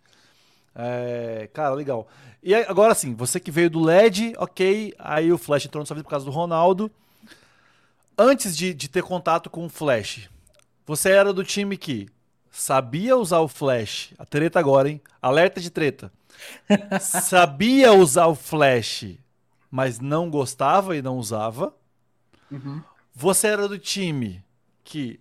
É, 0.74 1.48
cara, 1.52 1.74
legal. 1.74 2.08
E 2.42 2.54
agora 2.54 2.94
sim, 2.94 3.14
você 3.14 3.38
que 3.38 3.50
veio 3.50 3.70
do 3.70 3.80
LED, 3.80 4.34
ok. 4.38 4.94
Aí 4.98 5.32
o 5.32 5.38
Flash 5.38 5.66
entrou 5.66 5.80
na 5.80 5.86
sua 5.86 5.94
vida 5.94 6.04
por 6.04 6.10
causa 6.10 6.24
do 6.24 6.32
Ronaldo. 6.32 6.90
Antes 8.16 8.56
de, 8.56 8.72
de 8.72 8.88
ter 8.88 9.02
contato 9.02 9.50
com 9.50 9.66
o 9.66 9.68
Flash, 9.68 10.28
você 10.86 11.10
era 11.10 11.32
do 11.32 11.42
time 11.42 11.76
que 11.76 12.08
sabia 12.50 13.16
usar 13.16 13.40
o 13.40 13.48
Flash. 13.48 14.12
A 14.18 14.24
treta 14.24 14.58
agora, 14.58 14.88
hein? 14.88 15.00
Alerta 15.20 15.60
de 15.60 15.70
treta 15.70 16.12
sabia 17.00 17.92
usar 17.92 18.26
o 18.26 18.34
Flash, 18.34 19.16
mas 19.70 19.98
não 19.98 20.30
gostava 20.30 20.96
e 20.96 21.02
não 21.02 21.18
usava. 21.18 21.74
Uhum. 22.50 22.82
Você 23.14 23.48
era 23.48 23.68
do 23.68 23.78
time 23.78 24.44
que 24.82 25.18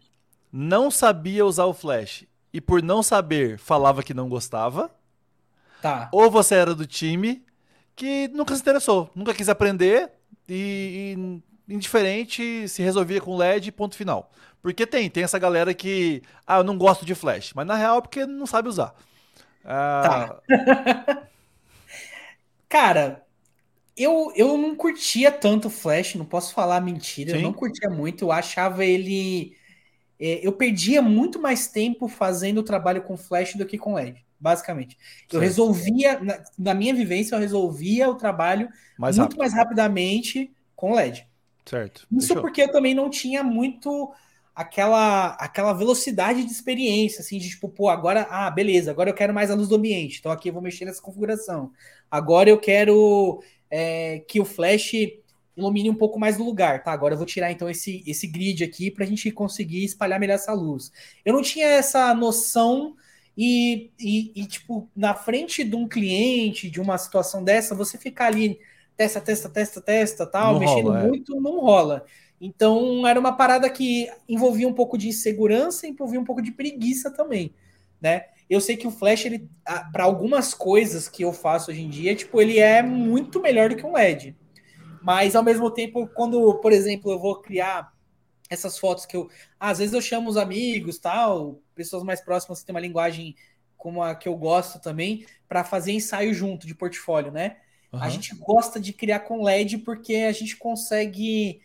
não 0.52 0.92
sabia 0.92 1.46
usar 1.46 1.66
o 1.66 1.74
Flash 1.74 2.26
e 2.52 2.62
por 2.62 2.84
não 2.84 3.02
saber 3.02 3.58
falava 3.58 4.04
que 4.04 4.14
não 4.14 4.30
gostava. 4.30 4.92
Tá. 5.82 6.10
Ou 6.12 6.30
você 6.30 6.56
era 6.56 6.76
do 6.76 6.86
time 6.86 7.44
que 7.96 8.28
nunca 8.30 8.56
se 8.56 8.62
interessou, 8.62 9.10
nunca 9.16 9.34
quis 9.34 9.50
aprender 9.50 10.12
e, 10.48 11.16
e 11.18 11.53
indiferente 11.70 12.68
se 12.68 12.82
resolvia 12.84 13.22
com 13.22 13.36
LED 13.36 13.72
ponto 13.72 13.96
final. 13.96 14.32
Porque 14.62 14.88
tem, 14.88 15.10
tem 15.10 15.24
essa 15.24 15.40
galera 15.40 15.74
que, 15.74 16.22
ah, 16.48 16.58
eu 16.60 16.64
não 16.64 16.78
gosto 16.78 17.06
de 17.06 17.16
Flash, 17.16 17.54
mas 17.54 17.68
na 17.68 17.76
real 17.76 17.98
é 18.00 18.02
porque 18.02 18.26
não 18.26 18.46
sabe 18.48 18.70
usar. 18.70 18.94
Ah... 19.64 20.04
Tá. 20.04 20.42
Cara, 22.70 23.26
eu, 23.96 24.34
eu 24.36 24.58
não 24.58 24.76
curtia 24.76 25.32
tanto 25.32 25.70
Flash, 25.70 26.16
não 26.16 26.26
posso 26.26 26.54
falar 26.54 26.82
mentira, 26.82 27.32
Sim. 27.32 27.38
eu 27.38 27.42
não 27.42 27.54
curtia 27.54 27.90
muito, 27.90 28.26
eu 28.26 28.32
achava 28.32 28.86
ele. 28.86 29.56
é, 30.20 30.46
eu 30.46 30.54
perdia 30.54 31.02
muito 31.02 31.42
mais 31.42 31.68
tempo 31.68 32.08
fazendo 32.08 32.60
o 32.60 32.64
trabalho 32.64 33.04
com 33.04 33.18
Flash 33.18 33.56
do 33.56 33.66
que 33.66 33.78
com 33.78 33.94
LED, 33.96 34.26
basicamente. 34.40 34.98
Eu 35.32 35.40
Certo. 35.40 35.42
resolvia, 35.42 36.20
na, 36.22 36.44
na 36.58 36.74
minha 36.74 36.94
vivência, 36.96 37.36
eu 37.36 37.40
resolvia 37.40 38.10
o 38.10 38.16
trabalho 38.16 38.70
Mais 38.98 39.18
muito 39.18 39.38
rápido. 39.38 39.40
mais 39.40 39.54
rapidamente 39.54 40.54
com 40.76 40.94
LED. 40.96 41.28
Certo. 41.66 42.08
Isso 42.12 42.40
porque 42.42 42.62
eu 42.64 42.72
também 42.72 42.94
não 42.94 43.10
tinha 43.10 43.44
muito 43.44 44.14
aquela 44.56 45.30
aquela 45.40 45.74
velocidade 45.74 46.44
de 46.44 46.52
experiência, 46.52 47.22
assim, 47.22 47.38
de 47.38 47.50
tipo, 47.50 47.70
pô, 47.70 47.90
agora, 47.90 48.28
ah, 48.30 48.50
beleza, 48.52 48.92
agora 48.92 49.10
eu 49.10 49.14
quero 49.14 49.34
mais 49.34 49.50
a 49.50 49.56
luz 49.56 49.68
do 49.68 49.76
ambiente, 49.76 50.20
então 50.20 50.32
aqui 50.32 50.50
eu 50.50 50.54
vou 50.54 50.62
mexer 50.62 50.86
nessa 50.86 51.02
configuração. 51.02 51.72
Agora 52.12 52.50
eu 52.50 52.60
quero 52.60 53.42
é, 53.70 54.20
que 54.28 54.40
o 54.40 54.46
flash 54.46 54.94
ilumine 55.56 55.90
um 55.90 55.96
pouco 55.96 56.20
mais 56.20 56.38
do 56.38 56.44
lugar, 56.44 56.84
tá? 56.84 56.92
Agora 56.92 57.14
eu 57.14 57.18
vou 57.18 57.26
tirar 57.26 57.52
então 57.52 57.70
esse, 57.70 58.04
esse 58.06 58.28
grid 58.28 58.64
aqui 58.64 58.92
para 58.92 59.04
a 59.04 59.08
gente 59.08 59.32
conseguir 59.32 59.84
espalhar 59.84 60.20
melhor 60.20 60.36
essa 60.36 60.54
luz. 60.54 60.92
Eu 61.24 61.34
não 61.34 61.42
tinha 61.42 61.68
essa 61.68 62.14
noção 62.14 62.96
e, 63.38 63.92
e, 64.00 64.32
e, 64.36 64.46
tipo, 64.46 64.88
na 64.96 65.14
frente 65.14 65.64
de 65.64 65.76
um 65.76 65.88
cliente, 65.88 66.70
de 66.70 66.80
uma 66.80 66.98
situação 66.98 67.44
dessa, 67.44 67.76
você 67.76 67.98
ficar 67.98 68.28
ali 68.28 68.60
testa, 68.96 69.22
testa, 69.22 69.50
testa, 69.50 69.82
testa, 69.82 70.26
tal, 70.26 70.54
Não 70.54 70.60
mexendo 70.60 70.86
rola, 70.86 71.02
é. 71.02 71.08
muito, 71.08 71.42
não 71.42 71.60
rola. 71.60 72.06
Então 72.40 73.08
era 73.08 73.20
uma 73.20 73.34
parada 73.36 73.70
que 73.70 74.10
envolvia 74.28 74.68
um 74.68 74.74
pouco 74.74 74.98
de 74.98 75.08
insegurança, 75.08 75.88
envolvia 75.88 76.20
um 76.20 76.26
pouco 76.26 76.42
de 76.42 76.52
preguiça 76.52 77.12
também, 77.12 77.54
né? 78.02 78.26
Eu 78.50 78.60
sei 78.60 78.76
que 78.76 78.86
o 78.86 78.92
Flash, 78.92 79.26
ele, 79.26 79.50
para 79.92 80.04
algumas 80.04 80.54
coisas 80.54 81.08
que 81.08 81.24
eu 81.24 81.32
faço 81.32 81.72
hoje 81.72 81.82
em 81.82 81.90
dia, 81.90 82.14
tipo, 82.16 82.42
ele 82.42 82.60
é 82.60 82.84
muito 82.84 83.42
melhor 83.42 83.70
do 83.70 83.76
que 83.76 83.86
um 83.86 83.94
LED. 83.94 84.36
Mas 85.02 85.36
ao 85.36 85.44
mesmo 85.44 85.72
tempo, 85.72 86.08
quando, 86.08 86.56
por 86.56 86.72
exemplo, 86.72 87.12
eu 87.12 87.20
vou 87.20 87.42
criar 87.42 87.92
essas 88.50 88.78
fotos 88.78 89.06
que 89.06 89.16
eu, 89.16 89.30
às 89.60 89.80
vezes 89.80 89.94
eu 89.94 90.02
chamo 90.02 90.30
os 90.30 90.38
amigos, 90.38 91.00
tal, 91.00 91.60
pessoas 91.74 92.04
mais 92.04 92.22
próximas 92.22 92.60
que 92.60 92.66
têm 92.66 92.76
uma 92.76 92.80
linguagem 92.80 93.36
como 93.76 94.02
a 94.02 94.16
que 94.16 94.30
eu 94.30 94.36
gosto 94.36 94.80
também, 94.80 95.26
para 95.48 95.64
fazer 95.64 95.92
ensaio 95.92 96.34
junto 96.34 96.66
de 96.66 96.74
portfólio, 96.74 97.32
né? 97.32 97.58
Aham. 97.94 98.04
A 98.06 98.10
gente 98.10 98.36
gosta 98.36 98.80
de 98.80 98.92
criar 98.94 99.20
com 99.22 99.48
LED 99.48 99.78
porque 99.80 100.16
a 100.16 100.32
gente 100.32 100.58
consegue 100.58 101.62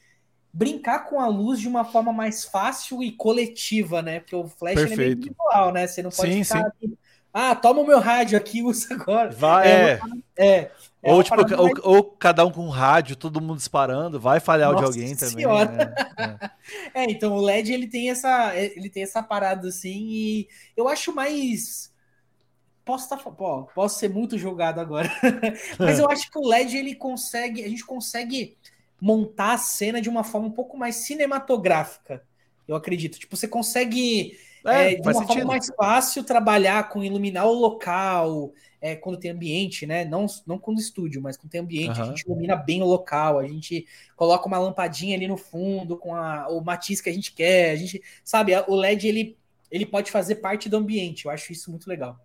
brincar 0.53 1.01
com 1.09 1.21
a 1.21 1.27
luz 1.29 1.61
de 1.61 1.69
uma 1.69 1.85
forma 1.85 2.13
mais 2.13 2.45
fácil 2.45 3.03
e 3.03 3.13
coletiva, 3.13 4.03
né? 4.03 4.21
Porque 4.21 4.37
o 4.37 4.49
flash 4.49 4.79
é 4.79 4.97
meio 4.97 5.13
individual, 5.13 5.73
né? 5.73 5.87
Você 5.87 6.03
não 6.03 6.11
pode 6.11 6.33
Sim, 6.33 6.45
ficar 6.45 6.67
aqui, 6.67 6.99
ah, 7.33 7.55
toma 7.55 7.81
o 7.81 7.87
meu 7.87 8.01
rádio 8.01 8.37
aqui, 8.37 8.63
usa 8.65 8.95
agora. 8.95 9.31
Vai, 9.31 9.69
É, 9.69 9.85
é. 9.93 10.01
É. 10.37 10.71
é 11.03 11.13
Ou, 11.13 11.23
tipo, 11.23 11.41
ou, 11.41 11.63
mais- 11.65 11.79
ou 11.85 12.05
cada 12.05 12.45
um 12.45 12.51
com 12.51 12.67
um 12.67 12.71
rádio, 12.71 13.15
todo 13.17 13.41
mundo 13.41 13.57
disparando, 13.59 14.19
vai 14.19 14.41
falhar 14.41 14.73
o 14.73 14.77
de 14.77 14.85
alguém 14.85 15.15
também. 15.15 15.45
Senhora. 15.45 15.71
né? 15.71 15.95
É. 16.45 16.49
É, 16.95 17.05
então 17.05 17.37
o 17.37 17.41
LED 17.49 17.73
ele 17.73 17.87
tem 17.87 18.11
essa, 18.11 18.55
ele 18.57 18.91
tem 18.91 19.03
essa 19.03 19.23
parada 19.23 19.69
assim 19.69 20.07
e 20.11 20.49
eu 20.77 20.87
acho 20.89 21.15
mais 21.15 21.93
posso 22.89 23.05
estar, 23.05 23.19
pô, 23.19 23.65
posso 23.75 23.99
ser 23.99 24.09
muito 24.09 24.39
jogado 24.39 24.81
agora, 24.81 25.11
mas 25.85 25.99
eu 25.99 26.09
acho 26.11 26.31
que 26.31 26.39
o 26.39 26.49
LED 26.49 26.79
ele 26.79 26.95
consegue, 26.95 27.63
a 27.63 27.69
gente 27.69 27.85
consegue 27.85 28.57
montar 28.99 29.53
a 29.53 29.59
cena 29.59 30.01
de 30.01 30.09
uma 30.09 30.25
forma 30.25 30.49
um 30.49 30.53
pouco 30.53 30.77
mais 30.79 30.97
cinematográfica. 30.97 32.25
Eu 32.67 32.75
acredito. 32.75 33.19
Tipo, 33.19 33.37
você 33.37 33.47
consegue 33.47 34.39
É, 34.67 34.93
é, 34.93 34.95
de 34.97 35.09
uma 35.09 35.15
sentido. 35.15 35.27
forma 35.27 35.45
mais 35.45 35.67
fácil 35.77 36.25
trabalhar 36.25 36.89
com 36.89 37.05
iluminar 37.05 37.47
o 37.47 37.53
local, 37.53 38.53
é, 38.81 38.97
quando 38.97 39.19
tem 39.19 39.31
ambiente, 39.31 39.87
né? 39.87 40.05
Não, 40.05 40.27
não 40.47 40.59
quando 40.59 40.79
estúdio, 40.81 41.21
mas 41.23 41.37
quando 41.37 41.51
tem 41.51 41.61
ambiente, 41.61 42.01
a 42.03 42.05
Aham. 42.05 42.07
gente 42.07 42.23
ilumina 42.27 42.57
bem 42.57 42.83
o 42.83 42.87
local, 42.87 43.39
a 43.39 43.47
gente 43.47 43.87
coloca 44.17 44.47
uma 44.47 44.59
lampadinha 44.59 45.15
ali 45.17 45.29
no 45.29 45.37
fundo 45.37 45.97
com 45.99 46.15
a, 46.15 46.49
o 46.49 46.61
matiz 46.63 47.01
que 47.01 47.11
a 47.11 47.13
gente 47.13 47.33
quer, 47.33 47.71
a 47.73 47.77
gente, 47.77 48.03
sabe, 48.25 48.53
o 48.67 48.75
LED 48.75 49.09
ele, 49.09 49.39
ele 49.71 49.87
pode 49.87 50.11
fazer 50.11 50.37
parte 50.37 50.69
do 50.69 50.77
ambiente, 50.79 51.27
eu 51.27 51.31
acho 51.31 51.53
isso 51.53 51.71
muito 51.71 51.87
legal. 51.89 52.19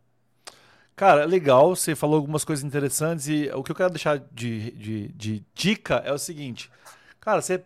Cara, 0.95 1.25
legal, 1.25 1.75
você 1.75 1.95
falou 1.95 2.17
algumas 2.17 2.45
coisas 2.45 2.63
interessantes 2.63 3.27
e 3.27 3.49
o 3.53 3.63
que 3.63 3.71
eu 3.71 3.75
quero 3.75 3.89
deixar 3.89 4.19
de, 4.31 4.71
de, 4.71 5.07
de 5.09 5.43
dica 5.53 5.95
é 6.05 6.13
o 6.13 6.17
seguinte. 6.17 6.69
Cara, 7.19 7.41
você. 7.41 7.63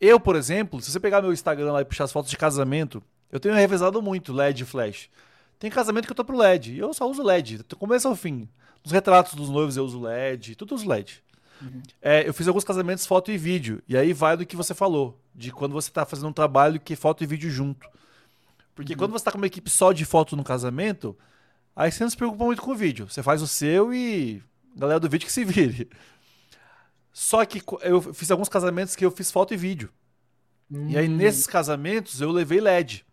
Eu, 0.00 0.18
por 0.18 0.36
exemplo, 0.36 0.80
se 0.80 0.90
você 0.90 1.00
pegar 1.00 1.22
meu 1.22 1.32
Instagram 1.32 1.72
lá 1.72 1.80
e 1.80 1.84
puxar 1.84 2.04
as 2.04 2.12
fotos 2.12 2.30
de 2.30 2.36
casamento, 2.36 3.02
eu 3.30 3.40
tenho 3.40 3.54
revezado 3.54 4.00
muito 4.00 4.32
LED 4.32 4.62
e 4.62 4.66
flash. 4.66 5.10
Tem 5.58 5.70
casamento 5.70 6.06
que 6.06 6.12
eu 6.12 6.16
tô 6.16 6.24
pro 6.24 6.36
LED 6.36 6.74
e 6.74 6.78
eu 6.78 6.92
só 6.92 7.08
uso 7.10 7.22
LED, 7.22 7.58
do 7.58 7.76
começo 7.76 8.06
ao 8.06 8.16
fim. 8.16 8.48
Nos 8.84 8.92
retratos 8.92 9.34
dos 9.34 9.48
noivos 9.48 9.76
eu 9.76 9.84
uso 9.84 10.00
LED, 10.00 10.54
tudo 10.54 10.74
uso 10.74 10.88
LED. 10.88 11.22
É, 12.02 12.28
eu 12.28 12.34
fiz 12.34 12.46
alguns 12.46 12.64
casamentos 12.64 13.06
foto 13.06 13.30
e 13.30 13.38
vídeo, 13.38 13.82
e 13.88 13.96
aí 13.96 14.12
vai 14.12 14.36
do 14.36 14.44
que 14.44 14.54
você 14.54 14.74
falou, 14.74 15.18
de 15.34 15.50
quando 15.50 15.72
você 15.72 15.90
tá 15.90 16.04
fazendo 16.04 16.28
um 16.28 16.32
trabalho 16.32 16.78
que 16.78 16.92
é 16.92 16.96
foto 16.96 17.24
e 17.24 17.26
vídeo 17.26 17.50
junto. 17.50 17.88
Porque 18.74 18.94
quando 18.94 19.12
você 19.12 19.24
tá 19.24 19.32
com 19.32 19.38
uma 19.38 19.46
equipe 19.46 19.70
só 19.70 19.90
de 19.92 20.04
foto 20.04 20.36
no 20.36 20.44
casamento, 20.44 21.16
aí 21.76 21.92
você 21.92 22.04
não 22.04 22.10
se 22.10 22.16
preocupa 22.16 22.44
muito 22.44 22.62
com 22.62 22.72
o 22.72 22.76
vídeo. 22.76 23.08
Você 23.10 23.22
faz 23.22 23.42
o 23.42 23.48
seu 23.48 23.94
e 23.94 24.42
a 24.76 24.80
galera 24.80 25.00
do 25.00 25.08
vídeo 25.10 25.26
que 25.26 25.32
se 25.32 25.44
vire. 25.44 25.88
Só 27.12 27.44
que 27.44 27.62
eu 27.82 28.00
fiz 28.14 28.30
alguns 28.30 28.48
casamentos 28.48 28.94
que 28.94 29.04
eu 29.04 29.10
fiz 29.10 29.30
foto 29.30 29.54
e 29.54 29.56
vídeo. 29.56 29.90
E 30.86 30.96
aí 30.98 31.08
Hum, 31.08 31.16
nesses 31.16 31.46
casamentos 31.46 32.20
eu 32.20 32.30
levei 32.32 32.60
LED. 32.60 33.04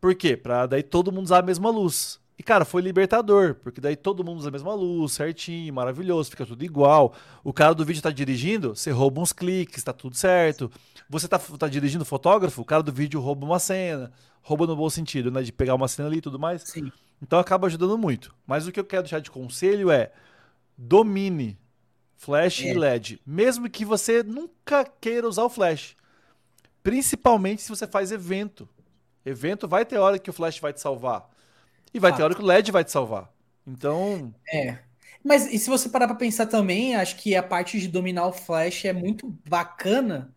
Por 0.00 0.14
quê? 0.14 0.36
Pra 0.36 0.66
daí 0.66 0.82
todo 0.82 1.12
mundo 1.12 1.26
usar 1.26 1.38
a 1.38 1.42
mesma 1.42 1.70
luz. 1.70 2.20
E 2.38 2.42
cara, 2.42 2.66
foi 2.66 2.82
libertador, 2.82 3.54
porque 3.54 3.80
daí 3.80 3.96
todo 3.96 4.22
mundo 4.22 4.38
usa 4.38 4.48
a 4.48 4.52
mesma 4.52 4.74
luz, 4.74 5.12
certinho, 5.12 5.72
maravilhoso, 5.72 6.28
fica 6.30 6.44
tudo 6.44 6.62
igual. 6.64 7.14
O 7.42 7.50
cara 7.50 7.74
do 7.74 7.82
vídeo 7.84 8.02
tá 8.02 8.10
dirigindo, 8.10 8.76
você 8.76 8.90
rouba 8.90 9.22
uns 9.22 9.32
cliques, 9.32 9.82
tá 9.82 9.92
tudo 9.92 10.14
certo. 10.16 10.70
Você 11.08 11.26
tá, 11.28 11.38
tá 11.38 11.66
dirigindo 11.66 12.04
fotógrafo, 12.04 12.60
o 12.60 12.64
cara 12.64 12.82
do 12.82 12.92
vídeo 12.92 13.20
rouba 13.20 13.46
uma 13.46 13.58
cena, 13.58 14.12
rouba 14.42 14.66
no 14.66 14.76
bom 14.76 14.90
sentido, 14.90 15.30
né? 15.30 15.42
De 15.42 15.50
pegar 15.50 15.74
uma 15.74 15.88
cena 15.88 16.08
ali 16.08 16.18
e 16.18 16.20
tudo 16.20 16.38
mais. 16.38 16.62
Sim. 16.62 16.92
Então 17.22 17.38
acaba 17.38 17.66
ajudando 17.66 17.96
muito. 17.98 18.34
Mas 18.46 18.66
o 18.66 18.72
que 18.72 18.80
eu 18.80 18.84
quero 18.84 19.02
deixar 19.02 19.20
de 19.20 19.30
conselho 19.30 19.90
é 19.90 20.12
domine 20.78 21.58
flash 22.16 22.64
É. 22.64 22.70
e 22.70 22.74
LED, 22.74 23.20
mesmo 23.26 23.70
que 23.70 23.84
você 23.84 24.22
nunca 24.22 24.84
queira 25.00 25.28
usar 25.28 25.44
o 25.44 25.50
flash. 25.50 25.96
Principalmente 26.82 27.62
se 27.62 27.68
você 27.70 27.86
faz 27.86 28.12
evento. 28.12 28.68
Evento 29.24 29.68
vai 29.68 29.84
ter 29.86 29.98
hora 29.98 30.18
que 30.18 30.30
o 30.30 30.32
flash 30.32 30.58
vai 30.60 30.72
te 30.72 30.80
salvar. 30.80 31.28
E 31.94 32.00
vai 32.00 32.12
ter 32.14 32.22
Ah. 32.22 32.26
hora 32.26 32.34
que 32.34 32.42
o 32.42 32.46
LED 32.46 32.72
vai 32.72 32.84
te 32.84 32.92
salvar. 32.92 33.32
Então, 33.66 34.34
É. 34.52 34.78
Mas 35.24 35.46
e 35.52 35.58
se 35.58 35.68
você 35.68 35.88
parar 35.88 36.06
para 36.06 36.16
pensar 36.16 36.46
também, 36.46 36.94
acho 36.94 37.16
que 37.16 37.34
a 37.34 37.42
parte 37.42 37.80
de 37.80 37.88
dominar 37.88 38.26
o 38.26 38.32
Flash 38.32 38.84
é 38.84 38.92
muito 38.92 39.28
bacana, 39.48 40.32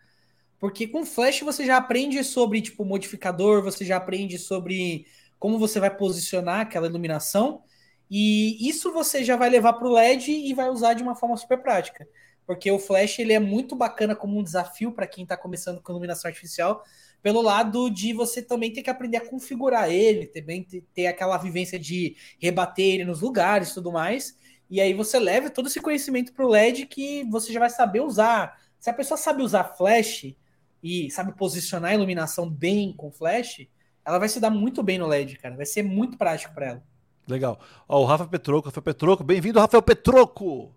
porque 0.60 0.88
com 0.88 1.06
Flash 1.06 1.42
você 1.42 1.66
já 1.66 1.78
aprende 1.78 2.24
sobre 2.24 2.62
tipo 2.62 2.86
modificador, 2.86 3.64
você 3.64 3.86
já 3.86 3.98
aprende 3.98 4.38
sobre 4.40 5.08
como 5.40 5.58
você 5.58 5.80
vai 5.80 5.96
posicionar 5.96 6.60
aquela 6.60 6.88
iluminação, 6.88 7.64
e 8.12 8.68
isso 8.68 8.92
você 8.92 9.24
já 9.24 9.36
vai 9.36 9.50
levar 9.50 9.74
para 9.74 9.88
o 9.88 9.94
LED 9.94 10.32
e 10.32 10.54
vai 10.54 10.70
usar 10.70 10.94
de 10.94 11.04
uma 11.04 11.16
forma 11.16 11.38
super 11.38 11.62
prática. 11.62 12.08
Porque 12.46 12.72
o 12.72 12.80
Flash 12.80 13.20
ele 13.20 13.34
é 13.34 13.40
muito 13.40 13.76
bacana 13.76 14.16
como 14.16 14.40
um 14.40 14.44
desafio 14.44 14.92
para 14.92 15.06
quem 15.06 15.24
está 15.24 15.38
começando 15.38 15.82
com 15.82 15.92
iluminação 15.92 16.28
artificial, 16.28 16.84
pelo 17.22 17.42
lado 17.42 17.90
de 17.90 18.12
você 18.12 18.42
também 18.42 18.74
ter 18.74 18.82
que 18.82 18.90
aprender 18.90 19.18
a 19.18 19.30
configurar 19.30 19.92
ele, 19.92 20.26
também 20.26 20.66
ter, 20.94 21.06
aquela 21.06 21.38
vivência 21.38 21.78
de 21.78 22.16
rebater 22.40 22.96
ele 22.96 23.06
nos 23.06 23.22
lugares 23.22 23.70
e 23.70 23.74
tudo 23.76 23.92
mais. 23.92 24.36
E 24.70 24.82
aí 24.82 24.94
você 24.94 25.20
leva 25.20 25.50
todo 25.50 25.68
esse 25.68 25.80
conhecimento 25.80 26.34
para 26.34 26.46
o 26.46 26.50
LED 26.50 26.88
que 26.88 27.24
você 27.26 27.54
já 27.54 27.60
vai 27.60 27.70
saber 27.70 28.02
usar. 28.02 28.60
Se 28.80 28.90
a 28.90 28.94
pessoa 28.94 29.18
sabe 29.18 29.44
usar 29.44 29.76
flash 29.76 30.34
e 30.82 31.12
sabe 31.12 31.34
posicionar 31.34 31.92
a 31.92 31.96
iluminação 31.96 32.50
bem 32.50 32.94
com 32.94 33.12
flash, 33.12 33.68
ela 34.06 34.20
vai 34.20 34.30
se 34.30 34.40
dar 34.40 34.50
muito 34.50 34.82
bem 34.84 34.98
no 34.98 35.08
LED, 35.08 35.38
cara. 35.38 35.56
Vai 35.56 35.66
ser 35.66 35.84
muito 35.84 36.18
prático 36.18 36.54
para 36.54 36.66
ela. 36.68 36.84
legal. 37.28 37.60
Ó, 37.88 38.02
o 38.02 38.06
Rafa 38.06 38.26
Petroco, 38.28 38.68
Rafael 38.68 38.84
Petroco, 38.84 39.24
bem-vindo, 39.24 39.60
Rafael 39.60 39.82
Petroco! 39.84 40.74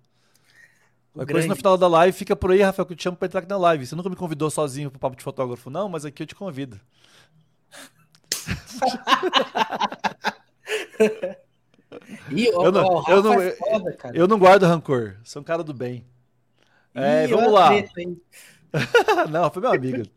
Qualquer 1.15 1.33
coisa 1.33 1.49
no 1.49 1.57
final 1.57 1.77
da 1.77 1.87
live, 1.89 2.17
fica 2.17 2.35
por 2.35 2.51
aí, 2.51 2.63
Rafael, 2.63 2.87
que 2.87 2.93
eu 2.95 2.97
te 2.97 3.03
chamo 3.03 3.17
pra 3.17 3.27
entrar 3.27 3.41
aqui 3.41 3.49
na 3.49 3.59
live. 3.59 3.87
Você 3.87 3.95
nunca 3.95 4.09
me 4.09 4.17
convidou 4.17 4.51
sozinho 4.51 4.91
pro 4.91 4.99
papo 4.99 5.15
de 5.17 5.23
fotógrafo, 5.23 5.69
não, 5.71 5.89
mas 5.89 6.05
aqui 6.07 6.23
eu 6.23 6.27
te 6.27 6.35
convido. 6.35 6.81
E 12.31 12.51
ó, 12.55 12.65
Eu 12.65 12.73
não- 12.73 12.85
ó, 12.87 13.05
eu 13.09 13.23
não- 13.23 13.41
é 13.41 13.51
foda. 13.53 13.99
Eu 14.15 14.27
não 14.27 14.39
guardo 14.39 14.65
rancor, 14.65 15.17
sou 15.25 15.43
um 15.43 15.45
cara 15.45 15.63
do 15.63 15.75
bem. 15.75 16.05
É, 16.95 17.25
Ih, 17.25 17.29
vamos 17.29 17.53
lá. 17.53 17.69
treta 17.69 17.91
não, 19.31 19.51
foi 19.51 19.63
meu 19.63 19.73
amigo. 19.73 20.09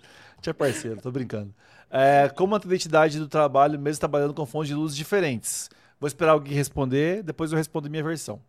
Tinha 0.42 0.54
parceiro, 0.54 1.02
tô 1.02 1.12
brincando. 1.12 1.54
É, 1.90 2.30
como 2.30 2.56
a 2.56 2.60
identidade 2.64 3.20
do 3.20 3.28
trabalho, 3.28 3.80
mesmo 3.80 4.00
trabalhando 4.00 4.34
com 4.34 4.46
fontes 4.46 4.70
de 4.70 4.76
luz 4.76 4.96
diferentes? 4.96 5.70
Vou 6.00 6.08
esperar 6.08 6.32
alguém 6.34 6.54
responder, 6.54 7.24
depois 7.24 7.52
eu 7.52 7.58
respondo 7.58 7.90
minha 7.90 8.04
versão. 8.04 8.42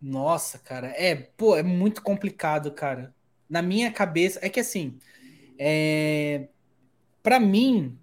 Nossa, 0.00 0.58
cara, 0.58 0.88
é, 0.96 1.14
pô, 1.14 1.56
é 1.56 1.62
muito 1.62 2.02
complicado, 2.02 2.72
cara. 2.72 3.14
Na 3.48 3.60
minha 3.62 3.92
cabeça, 3.92 4.38
é 4.42 4.48
que 4.48 4.60
assim, 4.60 4.98
é, 5.58 6.48
para 7.22 7.40
mim, 7.40 7.98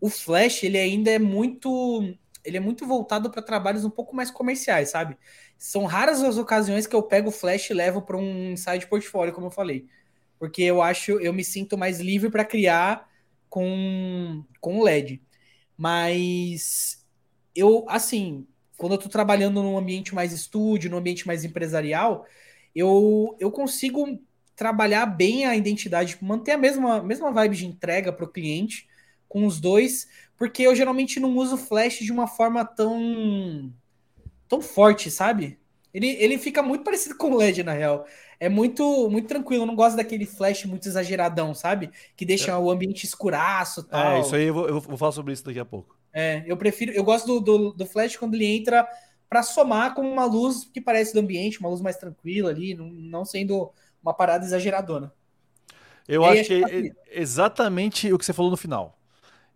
o 0.00 0.10
Flash 0.10 0.64
ele 0.64 0.78
ainda 0.78 1.10
é 1.10 1.18
muito, 1.18 2.02
ele 2.44 2.56
é 2.58 2.60
muito 2.60 2.86
voltado 2.86 3.30
para 3.30 3.42
trabalhos 3.42 3.84
um 3.84 3.90
pouco 3.90 4.16
mais 4.16 4.30
comerciais, 4.30 4.90
sabe? 4.90 5.18
São 5.58 5.86
raras 5.86 6.22
as 6.22 6.38
ocasiões 6.38 6.86
que 6.86 6.96
eu 6.96 7.02
pego 7.04 7.30
o 7.30 7.32
flash 7.32 7.70
e 7.70 7.74
levo 7.74 8.02
para 8.02 8.16
um 8.18 8.56
site 8.56 8.86
portfólio, 8.88 9.34
como 9.34 9.48
eu 9.48 9.50
falei. 9.52 9.88
Porque 10.38 10.62
eu 10.62 10.82
acho, 10.82 11.12
eu 11.20 11.32
me 11.32 11.44
sinto 11.44 11.78
mais 11.78 12.00
livre 12.00 12.30
para 12.30 12.44
criar 12.44 13.07
com 13.48 14.44
com 14.60 14.82
LED. 14.82 15.22
Mas 15.76 17.04
eu, 17.54 17.84
assim, 17.88 18.46
quando 18.76 18.92
eu 18.92 18.98
tô 18.98 19.08
trabalhando 19.08 19.62
num 19.62 19.76
ambiente 19.76 20.14
mais 20.14 20.32
estúdio, 20.32 20.90
num 20.90 20.98
ambiente 20.98 21.26
mais 21.26 21.44
empresarial, 21.44 22.26
eu, 22.74 23.36
eu 23.40 23.50
consigo 23.50 24.20
trabalhar 24.54 25.06
bem 25.06 25.46
a 25.46 25.56
identidade, 25.56 26.10
tipo, 26.10 26.24
manter 26.24 26.52
a 26.52 26.58
mesma, 26.58 27.02
mesma 27.02 27.32
vibe 27.32 27.56
de 27.56 27.66
entrega 27.66 28.12
para 28.12 28.24
o 28.24 28.28
cliente 28.28 28.88
com 29.28 29.46
os 29.46 29.60
dois, 29.60 30.08
porque 30.36 30.62
eu 30.62 30.74
geralmente 30.74 31.20
não 31.20 31.36
uso 31.36 31.56
Flash 31.56 31.98
de 31.98 32.12
uma 32.12 32.26
forma 32.26 32.64
tão 32.64 33.72
tão 34.48 34.62
forte, 34.62 35.10
sabe? 35.10 35.58
Ele, 35.98 36.16
ele 36.20 36.38
fica 36.38 36.62
muito 36.62 36.84
parecido 36.84 37.16
com 37.16 37.32
o 37.32 37.36
LED, 37.36 37.64
na 37.64 37.72
real. 37.72 38.06
É 38.38 38.48
muito 38.48 39.10
muito 39.10 39.26
tranquilo, 39.26 39.64
eu 39.64 39.66
não 39.66 39.74
gosto 39.74 39.96
daquele 39.96 40.24
flash 40.24 40.64
muito 40.64 40.86
exageradão, 40.86 41.52
sabe? 41.52 41.90
Que 42.16 42.24
deixa 42.24 42.52
é. 42.52 42.56
o 42.56 42.70
ambiente 42.70 43.04
escuraço 43.04 43.80
é, 43.80 43.84
tal. 43.90 44.12
É, 44.12 44.20
isso 44.20 44.36
aí 44.36 44.44
eu 44.44 44.54
vou, 44.54 44.68
eu 44.68 44.80
vou 44.80 44.96
falar 44.96 45.10
sobre 45.10 45.32
isso 45.32 45.44
daqui 45.44 45.58
a 45.58 45.64
pouco. 45.64 45.98
É, 46.12 46.44
eu 46.46 46.56
prefiro, 46.56 46.92
eu 46.92 47.02
gosto 47.02 47.26
do, 47.26 47.40
do, 47.40 47.72
do 47.72 47.86
flash 47.86 48.16
quando 48.16 48.34
ele 48.34 48.46
entra 48.46 48.88
para 49.28 49.42
somar 49.42 49.92
com 49.92 50.02
uma 50.02 50.24
luz 50.24 50.70
que 50.72 50.80
parece 50.80 51.12
do 51.12 51.18
ambiente, 51.18 51.58
uma 51.58 51.68
luz 51.68 51.80
mais 51.80 51.96
tranquila 51.96 52.50
ali, 52.50 52.74
não, 52.74 52.86
não 52.86 53.24
sendo 53.24 53.72
uma 54.00 54.14
parada 54.14 54.44
exageradona. 54.44 55.12
Eu 56.06 56.24
acho 56.24 56.44
que 56.44 56.62
é 56.64 57.20
exatamente 57.20 58.10
o 58.12 58.16
que 58.16 58.24
você 58.24 58.32
falou 58.32 58.52
no 58.52 58.56
final. 58.56 58.96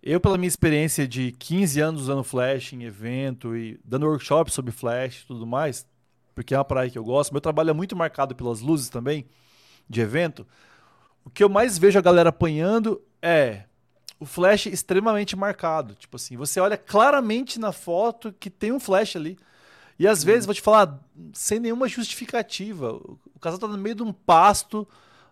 Eu, 0.02 0.20
pela 0.20 0.36
minha 0.36 0.48
experiência 0.48 1.06
de 1.06 1.30
15 1.30 1.80
anos 1.80 2.02
usando 2.02 2.24
Flash 2.24 2.72
em 2.72 2.82
evento 2.82 3.56
e 3.56 3.78
dando 3.84 4.06
workshop 4.06 4.50
sobre 4.50 4.72
Flash 4.72 5.22
e 5.22 5.26
tudo 5.28 5.46
mais, 5.46 5.86
porque 6.34 6.54
é 6.54 6.58
uma 6.58 6.64
praia 6.64 6.90
que 6.90 6.98
eu 6.98 7.04
gosto, 7.04 7.32
meu 7.32 7.40
trabalho 7.40 7.70
é 7.70 7.74
muito 7.74 7.96
marcado 7.96 8.34
pelas 8.34 8.60
luzes 8.60 8.88
também, 8.88 9.26
de 9.88 10.00
evento. 10.00 10.46
O 11.24 11.30
que 11.30 11.44
eu 11.44 11.48
mais 11.48 11.78
vejo 11.78 11.98
a 11.98 12.02
galera 12.02 12.30
apanhando 12.30 13.00
é 13.20 13.64
o 14.18 14.24
flash 14.24 14.66
extremamente 14.66 15.36
marcado. 15.36 15.94
Tipo 15.94 16.16
assim, 16.16 16.36
você 16.36 16.60
olha 16.60 16.76
claramente 16.76 17.58
na 17.58 17.72
foto 17.72 18.32
que 18.32 18.48
tem 18.48 18.72
um 18.72 18.80
flash 18.80 19.16
ali. 19.16 19.36
E 19.98 20.06
às 20.06 20.24
vezes, 20.24 20.46
vou 20.46 20.54
te 20.54 20.60
falar, 20.60 20.98
sem 21.32 21.60
nenhuma 21.60 21.88
justificativa. 21.88 22.92
O 22.92 23.38
casal 23.40 23.58
tá 23.58 23.68
no 23.68 23.76
meio 23.76 23.94
de 23.94 24.02
um 24.02 24.12
pasto, 24.12 24.86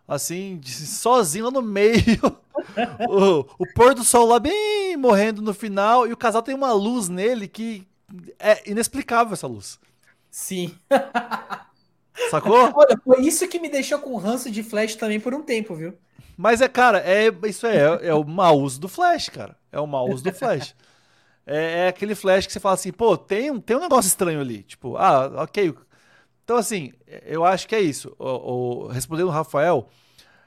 assim, 0.06 0.60
sozinho 0.64 1.46
lá 1.46 1.50
no 1.50 1.62
meio. 1.62 2.20
o, 3.08 3.46
o 3.58 3.66
pôr 3.74 3.94
do 3.94 4.04
sol 4.04 4.26
lá 4.26 4.38
bem 4.38 4.96
morrendo 4.96 5.40
no 5.40 5.54
final. 5.54 6.06
E 6.06 6.12
o 6.12 6.16
casal 6.16 6.42
tem 6.42 6.54
uma 6.54 6.72
luz 6.72 7.08
nele 7.08 7.48
que 7.48 7.86
é 8.38 8.68
inexplicável 8.68 9.32
essa 9.32 9.46
luz. 9.46 9.78
Sim. 10.30 10.74
Sacou? 12.30 12.70
Olha, 12.74 12.98
foi 13.04 13.20
isso 13.22 13.48
que 13.48 13.58
me 13.58 13.68
deixou 13.68 13.98
com 13.98 14.16
ranço 14.16 14.50
de 14.50 14.62
Flash 14.62 14.94
também 14.94 15.18
por 15.18 15.34
um 15.34 15.42
tempo, 15.42 15.74
viu? 15.74 15.94
Mas 16.36 16.60
é, 16.60 16.68
cara, 16.68 16.98
é, 17.00 17.28
isso 17.48 17.66
é, 17.66 17.76
é, 17.76 18.06
é 18.08 18.14
o 18.14 18.24
mau 18.24 18.58
uso 18.60 18.80
do 18.80 18.88
Flash, 18.88 19.28
cara. 19.28 19.56
É 19.70 19.78
o 19.80 19.86
mau 19.86 20.08
uso 20.08 20.24
do 20.24 20.32
Flash. 20.32 20.74
É, 21.46 21.86
é, 21.86 21.88
aquele 21.88 22.14
flash 22.14 22.46
que 22.46 22.52
você 22.52 22.60
fala 22.60 22.74
assim, 22.74 22.92
pô, 22.92 23.16
tem, 23.16 23.58
tem 23.60 23.76
um 23.76 23.80
negócio 23.80 24.08
estranho 24.08 24.40
ali. 24.40 24.62
Tipo, 24.62 24.96
ah, 24.96 25.42
ok. 25.42 25.74
Então, 26.44 26.56
assim, 26.56 26.92
eu 27.24 27.44
acho 27.44 27.66
que 27.66 27.74
é 27.74 27.80
isso. 27.80 28.14
O, 28.18 28.84
o 28.84 28.86
respondendo 28.88 29.26
o 29.26 29.30
Rafael, 29.30 29.88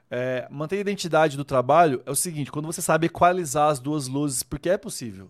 é, 0.09 0.47
manter 0.49 0.77
a 0.77 0.81
identidade 0.81 1.35
do 1.35 1.43
trabalho 1.43 2.01
é 2.05 2.11
o 2.11 2.15
seguinte: 2.15 2.51
quando 2.51 2.65
você 2.65 2.81
sabe 2.81 3.07
equalizar 3.07 3.69
as 3.69 3.79
duas 3.79 4.07
luzes, 4.07 4.43
porque 4.43 4.69
é 4.69 4.77
possível. 4.77 5.29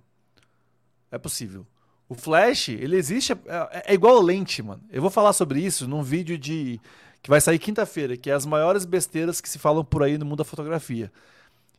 É 1.10 1.18
possível. 1.18 1.66
O 2.10 2.16
flash, 2.16 2.70
ele 2.70 2.96
existe. 2.96 3.34
É, 3.34 3.84
é 3.88 3.94
igual 3.94 4.18
a 4.18 4.22
lente, 4.22 4.62
mano. 4.62 4.84
Eu 4.92 5.02
vou 5.02 5.10
falar 5.10 5.34
sobre 5.34 5.60
isso 5.60 5.88
num 5.88 6.04
vídeo 6.04 6.38
de 6.38 6.80
que 7.22 7.30
vai 7.30 7.40
sair 7.40 7.58
quinta-feira, 7.58 8.18
que 8.18 8.30
é 8.30 8.34
as 8.34 8.46
maiores 8.46 8.86
besteiras 8.86 9.40
que 9.40 9.50
se 9.50 9.58
falam 9.58 9.84
por 9.84 10.04
aí 10.04 10.18
no 10.18 10.26
mundo 10.26 10.40
da 10.40 10.44
fotografia. 10.44 11.12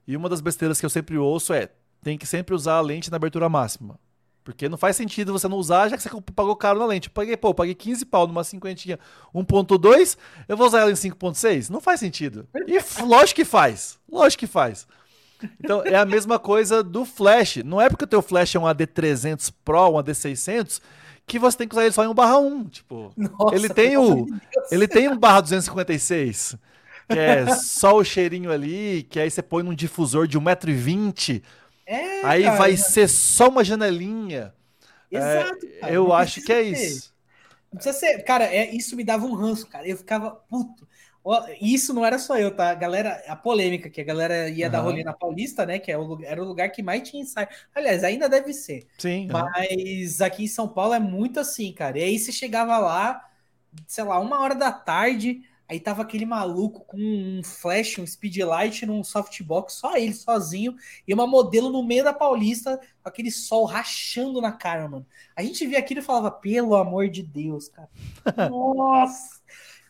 E 0.07 0.17
uma 0.17 0.29
das 0.29 0.41
besteiras 0.41 0.81
que 0.81 0.87
eu 0.87 0.91
sempre 0.91 1.19
ouço 1.19 1.53
é: 1.53 1.69
tem 2.03 2.19
que 2.19 2.27
sempre 2.27 2.55
usar 2.55 2.75
a 2.75 2.81
lente 2.81 3.11
na 3.11 3.17
abertura 3.17 3.49
máxima. 3.49 3.99
Porque 4.45 4.69
não 4.69 4.77
faz 4.77 4.95
sentido 4.95 5.33
você 5.33 5.49
não 5.49 5.57
usar, 5.57 5.89
já 5.89 5.97
que 5.97 6.03
você 6.03 6.11
pagou 6.35 6.55
caro 6.55 6.79
na 6.79 6.85
lente. 6.85 7.09
Eu 7.09 7.15
paguei, 7.15 7.35
pô, 7.35 7.55
paguei 7.55 7.75
15 7.75 8.05
pau 8.05 8.27
numa 8.27 8.45
cinquentinha 8.45 8.99
1.2, 9.35 10.19
eu 10.47 10.55
vou 10.55 10.67
usar 10.67 10.81
ela 10.81 10.91
em 10.91 10.95
5.6? 10.95 11.71
Não 11.71 11.81
faz 11.81 11.99
sentido. 11.99 12.47
E 12.55 13.03
lógico 13.03 13.37
que 13.37 13.45
faz. 13.45 13.99
Lógico 14.07 14.41
que 14.41 14.47
faz. 14.47 14.87
Então 15.61 15.83
é 15.85 15.97
a 15.97 16.05
mesma 16.05 16.39
coisa 16.39 16.83
do 16.83 17.05
flash. 17.05 17.57
Não 17.65 17.81
é 17.81 17.89
porque 17.89 18.05
o 18.05 18.09
teu 18.09 18.23
flash 18.23 18.55
é 18.55 18.59
um 18.59 18.65
AD300 18.65 19.53
Pro, 19.65 19.91
um 19.91 20.03
AD600, 20.03 20.81
que 21.27 21.39
você 21.39 21.59
tem 21.59 21.69
que 21.69 21.75
usar 21.75 21.85
ele 21.85 21.93
só 21.93 22.05
em 22.05 22.09
1 22.09 22.15
barra 22.15 22.39
1. 22.39 22.65
Tipo, 22.65 23.13
Nossa, 23.17 23.55
ele 23.55 23.69
tem 23.69 23.97
o 23.97 24.27
ele 24.71 24.89
tem 24.89 25.09
um 25.09 25.19
barra 25.19 25.41
256, 25.43 26.57
que 27.09 27.19
é 27.19 27.55
só 27.57 27.97
o 27.97 28.05
cheirinho 28.05 28.51
ali, 28.53 29.07
que 29.09 29.19
aí 29.21 29.31
você 29.31 29.43
põe 29.43 29.63
num 29.63 29.75
difusor 29.75 30.27
de 30.27 30.39
1,20m 30.39 31.43
é, 31.87 32.25
Aí 32.25 32.45
cara, 32.45 32.57
vai 32.57 32.77
ser 32.77 33.09
só 33.09 33.49
uma 33.49 33.63
janelinha. 33.63 34.55
Exato. 35.11 35.67
É, 35.83 35.95
eu 35.97 36.13
acho 36.13 36.41
que 36.43 36.53
é 36.53 36.63
ser. 36.63 36.71
isso. 36.71 37.15
Não 37.73 37.79
precisa 37.79 37.99
ser. 37.99 38.23
Cara, 38.23 38.45
é, 38.45 38.75
isso 38.75 38.97
me 38.97 39.05
dava 39.05 39.27
um 39.27 39.35
ranço, 39.35 39.67
cara. 39.67 39.87
Eu 39.87 39.97
ficava 39.97 40.31
puto. 40.31 40.89
Isso 41.61 41.95
não 41.95 42.05
era 42.05 42.19
só 42.19 42.37
eu, 42.39 42.55
tá? 42.55 42.71
A 42.71 42.75
galera, 42.75 43.23
a 43.27 43.35
polêmica, 43.35 43.89
que 43.89 44.01
a 44.01 44.05
galera 44.05 44.49
ia 44.51 44.67
uhum. 44.67 44.73
dar 44.73 44.81
rolê 44.81 45.03
na 45.03 45.13
Paulista, 45.13 45.65
né? 45.65 45.79
Que 45.79 45.91
é 45.91 45.99
o, 45.99 46.23
era 46.23 46.43
o 46.43 46.47
lugar 46.47 46.71
que 46.71 46.83
mais 46.83 47.09
tinha 47.09 47.23
ensaio. 47.23 47.49
Aliás, 47.75 48.05
ainda 48.05 48.29
deve 48.29 48.53
ser. 48.53 48.87
Sim. 48.99 49.29
Mas 49.31 50.21
uhum. 50.21 50.27
aqui 50.27 50.45
em 50.45 50.49
São 50.49 50.69
Paulo 50.69 50.93
é 50.93 51.01
muito 51.01 51.41
assim, 51.41 51.73
cara. 51.73 51.99
E 51.99 52.03
aí 52.03 52.19
você 52.19 52.31
chegava 52.31 52.77
lá, 52.79 53.27
sei 53.87 54.05
lá, 54.05 54.21
uma 54.21 54.41
hora 54.41 54.55
da 54.55 54.71
tarde, 54.71 55.43
Aí 55.67 55.81
tava 55.81 56.03
aquele 56.03 56.27
maluco 56.27 56.85
com 56.85 56.99
um 56.99 57.43
flash, 57.43 57.99
um 57.99 58.07
speedlight 58.07 58.85
num 58.85 59.03
softbox, 59.03 59.73
só 59.75 59.97
ele 59.97 60.13
sozinho, 60.13 60.77
e 61.09 61.15
uma 61.15 61.27
modelo 61.27 61.71
no 61.71 61.83
meio 61.83 62.05
da 62.05 62.13
Paulista, 62.13 62.79
com 63.03 63.09
aquele 63.09 63.31
sol 63.31 63.65
rachando 63.65 64.43
na 64.43 64.53
cara, 64.53 64.87
mano. 64.87 65.07
A 65.35 65.43
gente 65.43 65.67
via 65.67 65.79
aquilo 65.79 66.01
e 66.01 66.05
falava, 66.05 66.31
pelo 66.31 66.75
amor 66.77 67.09
de 67.09 67.23
Deus, 67.23 67.69
cara. 67.69 67.89
Nossa! 68.51 69.43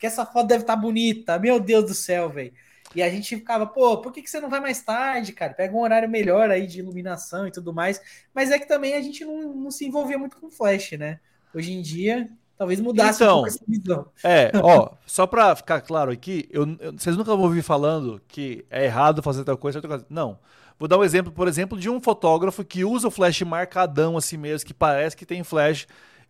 Que 0.04 0.08
essa 0.08 0.26
foto 0.26 0.48
deve 0.48 0.64
estar 0.64 0.76
tá 0.76 0.82
bonita, 0.82 1.38
meu 1.38 1.58
Deus 1.58 1.86
do 1.86 1.94
céu, 1.94 2.28
velho. 2.28 2.52
E 2.94 3.02
a 3.02 3.08
gente 3.08 3.36
ficava, 3.36 3.66
pô, 3.66 4.02
por 4.02 4.12
que, 4.12 4.20
que 4.20 4.28
você 4.28 4.38
não 4.38 4.50
vai 4.50 4.60
mais 4.60 4.82
tarde, 4.82 5.32
cara? 5.32 5.54
Pega 5.54 5.74
um 5.74 5.80
horário 5.80 6.10
melhor 6.10 6.50
aí 6.50 6.66
de 6.66 6.80
iluminação 6.80 7.48
e 7.48 7.50
tudo 7.50 7.72
mais. 7.72 7.98
Mas 8.34 8.50
é 8.50 8.58
que 8.58 8.68
também 8.68 8.96
a 8.96 9.00
gente 9.00 9.24
não, 9.24 9.54
não 9.54 9.70
se 9.70 9.86
envolvia 9.86 10.18
muito 10.18 10.36
com 10.36 10.50
flash, 10.50 10.92
né? 10.92 11.20
Hoje 11.54 11.72
em 11.72 11.80
dia, 11.80 12.28
Talvez 12.58 12.80
mudasse 12.80 13.22
então, 13.22 13.44
um 13.44 13.46
essa 13.46 13.64
visão. 13.66 14.06
É, 14.22 14.52
ó, 14.62 14.90
só 15.06 15.26
para 15.26 15.56
ficar 15.56 15.80
claro 15.80 16.12
aqui, 16.12 16.46
eu, 16.50 16.76
eu, 16.78 16.92
vocês 16.92 17.16
nunca 17.16 17.34
vão 17.34 17.46
ouvir 17.46 17.62
falando 17.62 18.20
que 18.28 18.66
é 18.68 18.84
errado 18.84 19.22
fazer 19.22 19.42
tal 19.42 19.56
coisa, 19.56 19.80
tal 19.80 19.88
coisa. 19.88 20.04
Não. 20.10 20.38
Vou 20.78 20.86
dar 20.86 20.98
um 20.98 21.04
exemplo, 21.04 21.32
por 21.32 21.48
exemplo, 21.48 21.78
de 21.78 21.88
um 21.88 21.98
fotógrafo 21.98 22.62
que 22.62 22.84
usa 22.84 23.08
o 23.08 23.10
flash 23.10 23.40
marcadão 23.40 24.18
assim 24.18 24.36
mesmo, 24.36 24.66
que 24.66 24.74
parece 24.74 25.16
que 25.16 25.24
tem 25.24 25.42
flash 25.42 25.86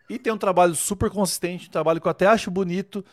e 0.09 0.17
tem 0.17 0.33
um 0.33 0.39
trabalho 0.39 0.77
super 0.77 1.11
consistente, 1.11 1.67
um 1.67 1.73
trabalho 1.73 2.01
que 2.01 2.07
eu 2.07 2.11
até 2.11 2.27
acho 2.27 2.53
bonito, 2.53 3.05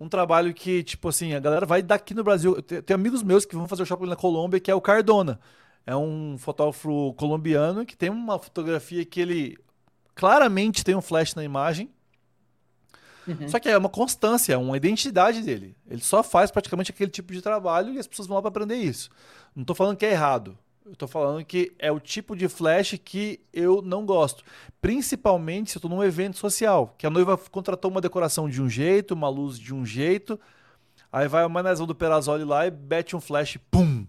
um 0.00 0.08
trabalho 0.08 0.52
que, 0.54 0.82
tipo 0.82 1.08
assim, 1.08 1.34
a 1.34 1.40
galera 1.40 1.66
vai 1.66 1.82
daqui 1.82 2.14
no 2.14 2.24
Brasil. 2.24 2.60
Tem, 2.62 2.94
amigos 2.94 3.22
meus 3.22 3.44
que 3.44 3.54
vão 3.54 3.68
fazer 3.68 3.82
o 3.82 3.86
shopping 3.86 4.06
na 4.06 4.16
Colômbia, 4.16 4.58
que 4.58 4.70
é 4.70 4.74
o 4.74 4.80
Cardona. 4.80 5.38
É 5.86 5.94
um 5.94 6.36
fotógrafo 6.38 7.12
colombiano 7.14 7.84
que 7.84 7.96
tem 7.96 8.10
uma 8.10 8.38
fotografia 8.38 9.04
que 9.04 9.20
ele 9.20 9.58
claramente 10.14 10.82
tem 10.82 10.94
um 10.94 11.02
flash 11.02 11.34
na 11.34 11.44
imagem 11.44 11.90
Uhum. 13.26 13.48
Só 13.48 13.58
que 13.58 13.68
é 13.68 13.76
uma 13.76 13.88
constância, 13.88 14.54
é 14.54 14.56
uma 14.56 14.76
identidade 14.76 15.42
dele. 15.42 15.76
Ele 15.88 16.00
só 16.00 16.22
faz 16.22 16.50
praticamente 16.50 16.90
aquele 16.90 17.10
tipo 17.10 17.32
de 17.32 17.40
trabalho 17.40 17.94
e 17.94 17.98
as 17.98 18.06
pessoas 18.06 18.26
vão 18.26 18.36
lá 18.36 18.42
para 18.42 18.48
aprender 18.48 18.76
isso. 18.76 19.10
Não 19.54 19.62
estou 19.62 19.76
falando 19.76 19.96
que 19.96 20.06
é 20.06 20.10
errado. 20.10 20.58
Eu 20.84 20.92
estou 20.92 21.06
falando 21.06 21.44
que 21.44 21.72
é 21.78 21.92
o 21.92 22.00
tipo 22.00 22.34
de 22.34 22.48
flash 22.48 22.98
que 23.04 23.40
eu 23.52 23.82
não 23.82 24.06
gosto. 24.06 24.42
Principalmente 24.80 25.70
se 25.70 25.76
eu 25.76 25.80
estou 25.80 25.90
num 25.90 26.02
evento 26.02 26.38
social, 26.38 26.94
que 26.96 27.06
a 27.06 27.10
noiva 27.10 27.36
contratou 27.36 27.90
uma 27.90 28.00
decoração 28.00 28.48
de 28.48 28.62
um 28.62 28.68
jeito, 28.68 29.12
uma 29.12 29.28
luz 29.28 29.58
de 29.58 29.74
um 29.74 29.84
jeito, 29.84 30.40
aí 31.12 31.28
vai 31.28 31.44
o 31.44 31.50
manezão 31.50 31.86
do 31.86 31.94
Perazoli 31.94 32.44
lá 32.44 32.66
e 32.66 32.70
bete 32.70 33.14
um 33.14 33.20
flash, 33.20 33.58
pum! 33.70 34.06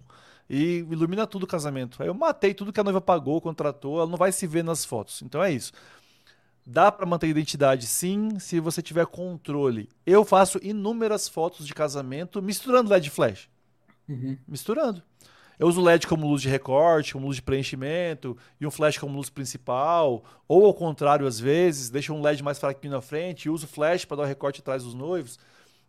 E 0.49 0.86
ilumina 0.89 1.28
tudo 1.28 1.43
o 1.43 1.47
casamento. 1.47 2.01
Aí 2.01 2.09
eu 2.09 2.13
matei 2.13 2.53
tudo 2.53 2.74
que 2.74 2.80
a 2.80 2.84
noiva 2.84 2.99
pagou, 2.99 3.39
contratou, 3.41 3.97
ela 3.97 4.09
não 4.09 4.17
vai 4.17 4.32
se 4.32 4.47
ver 4.47 4.63
nas 4.63 4.84
fotos. 4.86 5.22
Então 5.22 5.43
é 5.43 5.51
isso. 5.51 5.72
Dá 6.65 6.91
para 6.91 7.05
manter 7.05 7.28
a 7.28 7.30
identidade 7.30 7.86
sim, 7.88 8.38
se 8.39 8.59
você 8.59 8.82
tiver 8.82 9.05
controle. 9.07 9.89
Eu 10.05 10.24
faço 10.24 10.59
inúmeras 10.61 11.28
fotos 11.28 11.65
de 11.65 11.74
casamento 11.74 12.41
misturando 12.41 12.89
LED 12.89 13.09
flash. 13.09 13.49
Uhum. 14.07 14.38
Misturando. 14.47 15.01
Eu 15.62 15.68
uso 15.68 15.80
LED 15.80 16.07
como 16.07 16.28
luz 16.28 16.41
de 16.41 16.49
recorte, 16.49 17.14
como 17.14 17.28
luz 17.28 17.36
de 17.36 17.43
preenchimento, 17.43 18.36
e 18.59 18.66
um 18.66 18.72
flash 18.72 18.97
como 18.97 19.16
luz 19.16 19.30
principal, 19.30 20.24
ou 20.47 20.66
ao 20.66 20.74
contrário, 20.74 21.28
às 21.28 21.39
vezes, 21.39 21.91
deixo 21.91 22.12
um 22.16 22.20
LED 22.20 22.41
mais 22.41 22.57
fraquinho 22.57 22.93
na 22.93 22.99
frente 22.99 23.45
e 23.45 23.49
uso 23.51 23.68
flash 23.68 24.03
para 24.03 24.18
dar 24.18 24.24
o 24.24 24.26
recorte 24.26 24.59
atrás 24.59 24.84
dos 24.84 24.95
noivos. 24.95 25.38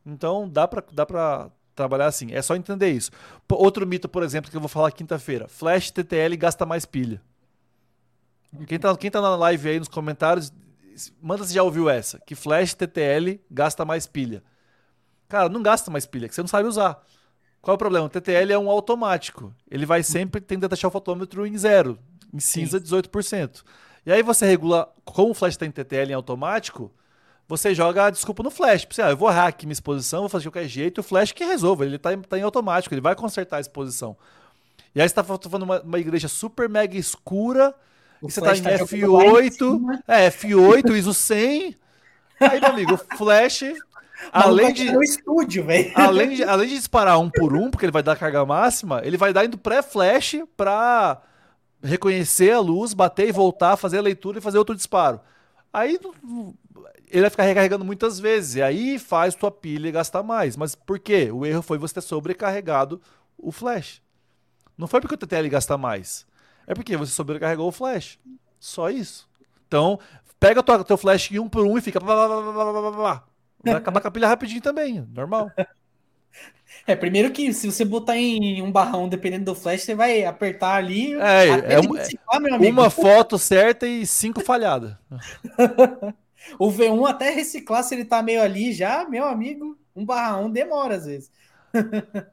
Então, 0.04 0.46
dá 0.46 0.68
para 0.68 0.84
dá 0.92 1.50
trabalhar 1.74 2.04
assim. 2.04 2.34
É 2.34 2.42
só 2.42 2.54
entender 2.54 2.90
isso. 2.90 3.10
Outro 3.50 3.86
mito, 3.86 4.10
por 4.10 4.22
exemplo, 4.22 4.50
que 4.50 4.56
eu 4.58 4.60
vou 4.60 4.68
falar 4.68 4.92
quinta-feira: 4.92 5.48
flash 5.48 5.90
TTL 5.90 6.36
gasta 6.36 6.66
mais 6.66 6.84
pilha. 6.84 7.22
Quem 8.66 8.78
tá, 8.78 8.94
quem 8.94 9.10
tá 9.10 9.22
na 9.22 9.34
live 9.36 9.70
aí 9.70 9.78
nos 9.78 9.88
comentários, 9.88 10.52
manda 11.18 11.44
se 11.44 11.54
já 11.54 11.62
ouviu 11.62 11.88
essa. 11.88 12.20
Que 12.26 12.34
flash 12.34 12.74
TTL 12.74 13.40
gasta 13.50 13.86
mais 13.86 14.06
pilha. 14.06 14.42
Cara, 15.30 15.48
não 15.48 15.62
gasta 15.62 15.90
mais 15.90 16.04
pilha, 16.04 16.28
que 16.28 16.34
você 16.34 16.42
não 16.42 16.48
sabe 16.48 16.68
usar. 16.68 17.02
Qual 17.62 17.72
é 17.72 17.76
o 17.76 17.78
problema? 17.78 18.06
O 18.06 18.10
TTL 18.10 18.52
é 18.52 18.58
um 18.58 18.68
automático. 18.68 19.54
Ele 19.70 19.86
vai 19.86 20.02
sempre 20.02 20.40
tentar 20.40 20.66
deixar 20.66 20.88
o 20.88 20.90
fotômetro 20.90 21.46
em 21.46 21.56
zero, 21.56 21.96
em 22.34 22.40
cinza 22.40 22.80
Sim. 22.80 22.84
18%. 22.84 23.62
E 24.04 24.10
aí 24.10 24.20
você 24.20 24.44
regula, 24.44 24.92
como 25.04 25.30
o 25.30 25.34
flash 25.34 25.56
tem 25.56 25.70
TTL 25.70 26.10
em 26.10 26.14
automático, 26.14 26.92
você 27.46 27.72
joga 27.72 28.06
a 28.06 28.10
desculpa 28.10 28.42
no 28.42 28.50
flash. 28.50 28.84
Você, 28.90 29.00
ah, 29.00 29.10
eu 29.10 29.16
vou 29.16 29.28
hack 29.28 29.62
minha 29.62 29.72
exposição, 29.72 30.20
vou 30.20 30.28
fazer 30.28 30.42
de 30.42 30.50
qualquer 30.50 30.68
jeito, 30.68 30.98
o 30.98 31.04
flash 31.04 31.30
que 31.30 31.44
resolva, 31.44 31.86
ele 31.86 31.96
está 31.96 32.16
tá 32.16 32.36
em 32.36 32.42
automático, 32.42 32.92
ele 32.92 33.00
vai 33.00 33.14
consertar 33.14 33.58
a 33.58 33.60
exposição. 33.60 34.16
E 34.92 35.00
aí 35.00 35.08
você 35.08 35.12
está 35.12 35.22
falando 35.22 35.62
uma, 35.62 35.80
uma 35.82 36.00
igreja 36.00 36.26
super 36.26 36.68
mega 36.68 36.98
escura, 36.98 37.72
o 38.20 38.28
e 38.28 38.32
você 38.32 38.40
está 38.40 38.56
em 38.56 38.62
tá 38.62 38.84
F8, 38.84 40.02
é, 40.08 40.30
F8, 40.30 40.96
ISO 40.96 41.14
100. 41.14 41.76
Aí, 42.40 42.60
meu 42.60 42.70
amigo, 42.70 42.94
o 42.94 43.16
flash 43.16 43.62
além 44.30 44.72
de 44.72 44.92
no 44.92 45.02
estúdio, 45.02 45.64
velho. 45.64 45.90
Além 45.96 46.30
de, 46.30 46.44
além 46.44 46.68
de 46.68 46.76
disparar 46.76 47.18
um 47.18 47.30
por 47.30 47.54
um, 47.54 47.70
porque 47.70 47.84
ele 47.84 47.92
vai 47.92 48.02
dar 48.02 48.16
carga 48.16 48.44
máxima, 48.44 49.00
ele 49.04 49.16
vai 49.16 49.32
dar 49.32 49.44
indo 49.44 49.58
pré-flash 49.58 50.42
para 50.56 51.20
reconhecer 51.82 52.52
a 52.52 52.60
luz, 52.60 52.94
bater 52.94 53.28
e 53.28 53.32
voltar, 53.32 53.76
fazer 53.76 53.98
a 53.98 54.02
leitura 54.02 54.38
e 54.38 54.42
fazer 54.42 54.58
outro 54.58 54.74
disparo. 54.74 55.20
Aí 55.72 55.98
ele 57.10 57.22
vai 57.22 57.30
ficar 57.30 57.42
recarregando 57.44 57.84
muitas 57.84 58.20
vezes, 58.20 58.56
e 58.56 58.62
aí 58.62 58.98
faz 58.98 59.34
tua 59.34 59.50
pilha 59.50 59.90
gastar 59.90 60.22
mais. 60.22 60.56
Mas 60.56 60.74
por 60.74 60.98
quê? 60.98 61.30
O 61.32 61.44
erro 61.44 61.62
foi 61.62 61.78
você 61.78 61.94
ter 61.94 62.02
sobrecarregado 62.02 63.00
o 63.36 63.50
flash. 63.50 64.00
Não 64.76 64.86
foi 64.86 65.00
porque 65.00 65.14
o 65.14 65.18
TTL 65.18 65.48
gasta 65.48 65.76
mais. 65.76 66.26
É 66.66 66.74
porque 66.74 66.96
você 66.96 67.12
sobrecarregou 67.12 67.68
o 67.68 67.72
flash. 67.72 68.18
Só 68.58 68.88
isso. 68.90 69.28
Então, 69.66 69.98
pega 70.38 70.60
o 70.60 70.84
teu 70.84 70.96
flash 70.96 71.30
um 71.32 71.48
por 71.48 71.64
um 71.64 71.76
e 71.76 71.80
fica. 71.80 71.98
Vai 73.64 73.74
acabar 73.74 74.00
com 74.00 74.08
a 74.08 74.10
pilha 74.10 74.28
rapidinho 74.28 74.60
também, 74.60 75.06
normal. 75.12 75.50
É, 76.86 76.96
primeiro 76.96 77.30
que 77.30 77.52
se 77.52 77.70
você 77.70 77.84
botar 77.84 78.16
em 78.16 78.62
um 78.62 78.72
barrão, 78.72 79.08
dependendo 79.08 79.44
do 79.44 79.54
flash, 79.54 79.82
você 79.82 79.94
vai 79.94 80.24
apertar 80.24 80.76
ali. 80.76 81.14
É, 81.14 81.74
é, 81.74 81.80
uma, 81.80 82.56
uma 82.70 82.90
foto 82.90 83.38
certa 83.38 83.86
e 83.86 84.06
cinco 84.06 84.40
falhadas. 84.40 84.96
o 86.58 86.70
V1 86.70 87.08
até 87.08 87.30
reciclar, 87.30 87.84
se 87.84 87.94
ele 87.94 88.04
tá 88.04 88.22
meio 88.22 88.42
ali 88.42 88.72
já, 88.72 89.08
meu 89.08 89.24
amigo, 89.26 89.78
um 89.94 90.04
barrão 90.04 90.50
demora 90.50 90.96
às 90.96 91.06
vezes. 91.06 91.30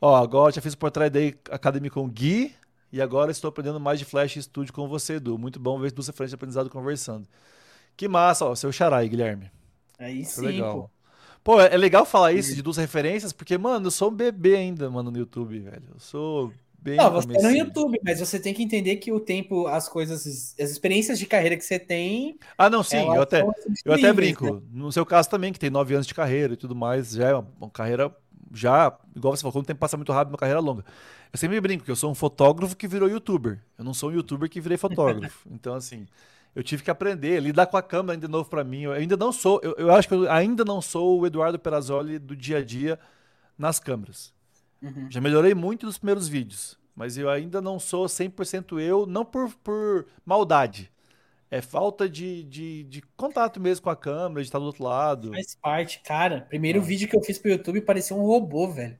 Ó, 0.00 0.16
agora 0.16 0.52
já 0.52 0.62
fiz 0.62 0.72
o 0.72 0.78
Portrait 0.78 1.10
Day 1.10 1.34
Academy 1.50 1.90
com 1.90 2.04
o 2.04 2.08
Gui 2.08 2.54
e 2.90 3.02
agora 3.02 3.30
estou 3.30 3.50
aprendendo 3.50 3.78
mais 3.78 3.98
de 3.98 4.06
Flash 4.06 4.36
Studio 4.36 4.72
com 4.72 4.88
você, 4.88 5.14
Edu. 5.14 5.36
Muito 5.36 5.60
bom 5.60 5.78
ver 5.78 5.92
duas 5.92 6.08
frentes 6.08 6.30
de 6.30 6.36
aprendizado 6.36 6.70
conversando. 6.70 7.28
Que 7.94 8.08
massa, 8.08 8.46
ó, 8.46 8.54
seu 8.54 8.72
xarai, 8.72 9.08
Guilherme. 9.08 9.50
Aí 10.00 10.24
sim, 10.24 10.46
legal. 10.46 10.74
pô. 10.74 10.90
Pô, 11.42 11.60
é 11.60 11.76
legal 11.76 12.04
falar 12.04 12.32
isso 12.32 12.54
de 12.54 12.62
duas 12.62 12.76
referências, 12.76 13.32
porque, 13.32 13.56
mano, 13.56 13.86
eu 13.86 13.90
sou 13.90 14.10
um 14.10 14.14
bebê 14.14 14.56
ainda, 14.56 14.90
mano, 14.90 15.10
no 15.10 15.18
YouTube, 15.18 15.58
velho. 15.58 15.84
Eu 15.94 16.00
sou 16.00 16.52
bem. 16.78 16.96
Não, 16.96 17.10
você 17.10 17.34
é 17.34 17.42
no 17.42 17.50
YouTube, 17.50 17.98
mas 18.04 18.20
você 18.20 18.38
tem 18.38 18.52
que 18.52 18.62
entender 18.62 18.96
que 18.96 19.10
o 19.10 19.18
tempo, 19.18 19.66
as 19.66 19.88
coisas, 19.88 20.54
as 20.60 20.70
experiências 20.70 21.18
de 21.18 21.24
carreira 21.24 21.56
que 21.56 21.64
você 21.64 21.78
tem. 21.78 22.38
Ah, 22.58 22.68
não, 22.68 22.82
sim, 22.82 22.98
eu 22.98 23.22
até, 23.22 23.42
eu 23.84 23.92
até 23.92 24.12
brinco. 24.12 24.54
Né? 24.56 24.60
No 24.70 24.92
seu 24.92 25.06
caso 25.06 25.30
também, 25.30 25.50
que 25.50 25.58
tem 25.58 25.70
nove 25.70 25.94
anos 25.94 26.06
de 26.06 26.14
carreira 26.14 26.52
e 26.52 26.56
tudo 26.56 26.74
mais, 26.74 27.12
já 27.12 27.28
é 27.30 27.34
uma, 27.34 27.46
uma 27.58 27.70
carreira. 27.70 28.14
Já, 28.52 28.98
igual 29.14 29.34
você 29.34 29.42
falou, 29.42 29.52
quando 29.52 29.64
o 29.64 29.66
tempo 29.66 29.80
passa 29.80 29.96
muito 29.96 30.12
rápido, 30.12 30.32
uma 30.32 30.38
carreira 30.38 30.60
longa. 30.60 30.84
Eu 31.32 31.38
sempre 31.38 31.60
brinco 31.60 31.84
que 31.84 31.90
eu 31.90 31.96
sou 31.96 32.10
um 32.10 32.14
fotógrafo 32.14 32.76
que 32.76 32.88
virou 32.88 33.08
youtuber. 33.08 33.60
Eu 33.78 33.84
não 33.84 33.94
sou 33.94 34.10
um 34.10 34.12
youtuber 34.12 34.50
que 34.50 34.60
virei 34.60 34.76
fotógrafo. 34.76 35.48
então, 35.54 35.74
assim 35.74 36.06
eu 36.54 36.62
tive 36.62 36.82
que 36.82 36.90
aprender, 36.90 37.40
lidar 37.40 37.66
com 37.66 37.76
a 37.76 37.82
câmera 37.82 38.14
ainda 38.14 38.26
de 38.26 38.32
novo 38.32 38.48
para 38.48 38.64
mim. 38.64 38.82
Eu 38.82 38.92
ainda 38.92 39.16
não 39.16 39.32
sou, 39.32 39.60
eu, 39.62 39.74
eu, 39.78 39.92
acho 39.92 40.08
que 40.08 40.14
eu 40.14 40.30
ainda 40.30 40.64
não 40.64 40.80
sou 40.80 41.20
o 41.20 41.26
Eduardo 41.26 41.58
Perazzoli 41.58 42.18
do 42.18 42.34
dia 42.34 42.58
a 42.58 42.64
dia 42.64 42.98
nas 43.56 43.78
câmeras. 43.78 44.32
Uhum. 44.82 45.10
Já 45.10 45.20
melhorei 45.20 45.54
muito 45.54 45.86
nos 45.86 45.98
primeiros 45.98 46.26
vídeos, 46.26 46.78
mas 46.94 47.16
eu 47.16 47.28
ainda 47.28 47.60
não 47.60 47.78
sou 47.78 48.06
100% 48.06 48.80
eu, 48.80 49.06
não 49.06 49.24
por, 49.24 49.54
por 49.56 50.06
maldade. 50.24 50.90
É 51.50 51.60
falta 51.60 52.08
de, 52.08 52.44
de, 52.44 52.84
de, 52.84 53.02
contato 53.16 53.60
mesmo 53.60 53.82
com 53.82 53.90
a 53.90 53.96
câmera, 53.96 54.40
de 54.40 54.48
estar 54.48 54.60
do 54.60 54.66
outro 54.66 54.84
lado. 54.84 55.30
Faz 55.32 55.56
parte, 55.56 56.00
cara. 56.00 56.42
Primeiro 56.42 56.78
é. 56.78 56.82
vídeo 56.82 57.08
que 57.08 57.16
eu 57.16 57.22
fiz 57.22 57.38
pro 57.38 57.50
YouTube 57.50 57.80
parecia 57.80 58.16
um 58.16 58.24
robô, 58.24 58.68
velho. 58.68 58.96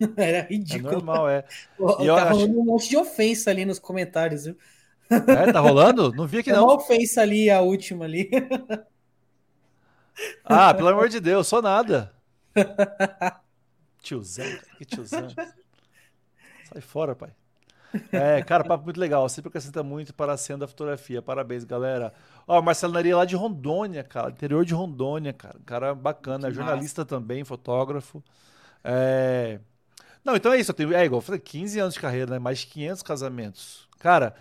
Era 0.16 0.42
ridículo. 0.42 0.88
É 0.88 0.92
normal, 0.92 1.28
é. 1.28 1.44
E 2.00 2.06
tá 2.06 2.30
rolando 2.30 2.52
acho... 2.52 2.60
um 2.60 2.64
monte 2.64 2.88
de 2.88 2.96
ofensa 2.96 3.50
ali 3.50 3.64
nos 3.64 3.78
comentários, 3.78 4.46
viu? 4.46 4.56
É, 5.10 5.52
tá 5.52 5.60
rolando? 5.60 6.12
Não 6.12 6.26
vi 6.26 6.38
aqui 6.38 6.52
não. 6.52 6.64
Qual 6.64 6.80
fez 6.80 7.16
ali 7.16 7.50
a 7.50 7.60
última 7.60 8.04
ali? 8.04 8.30
Ah, 10.44 10.72
pelo 10.72 10.88
amor 10.88 11.10
de 11.10 11.20
Deus, 11.20 11.46
só 11.46 11.60
nada. 11.60 12.10
Tiozão, 14.00 14.46
que 14.78 14.84
tiozão. 14.84 15.28
Sai 15.28 16.80
fora, 16.80 17.14
pai. 17.14 17.30
É, 18.12 18.42
cara, 18.42 18.64
papo 18.64 18.84
muito 18.84 19.00
legal. 19.00 19.28
Sempre 19.28 19.48
acrescenta 19.48 19.82
muito 19.82 20.14
para 20.14 20.32
a 20.32 20.36
cena 20.36 20.60
da 20.60 20.68
fotografia. 20.68 21.20
Parabéns, 21.20 21.64
galera. 21.64 22.12
Ó, 22.46 22.60
Marcelonaria 22.62 23.16
lá 23.16 23.24
de 23.24 23.34
Rondônia, 23.34 24.04
cara. 24.04 24.30
Interior 24.30 24.64
de 24.64 24.74
Rondônia, 24.74 25.32
cara. 25.32 25.56
Cara 25.64 25.94
bacana. 25.94 26.48
Que 26.48 26.54
jornalista 26.54 27.02
massa. 27.02 27.08
também, 27.08 27.44
fotógrafo. 27.44 28.22
É... 28.84 29.60
Não, 30.24 30.36
então 30.36 30.52
é 30.52 30.58
isso. 30.58 30.70
Eu 30.70 30.74
tenho, 30.74 30.94
é 30.94 31.04
igual, 31.04 31.18
eu 31.18 31.22
falei, 31.22 31.40
15 31.40 31.80
anos 31.80 31.94
de 31.94 32.00
carreira, 32.00 32.32
né? 32.32 32.38
Mais 32.38 32.60
de 32.60 32.66
500 32.68 33.02
casamentos. 33.02 33.88
Cara, 33.98 34.34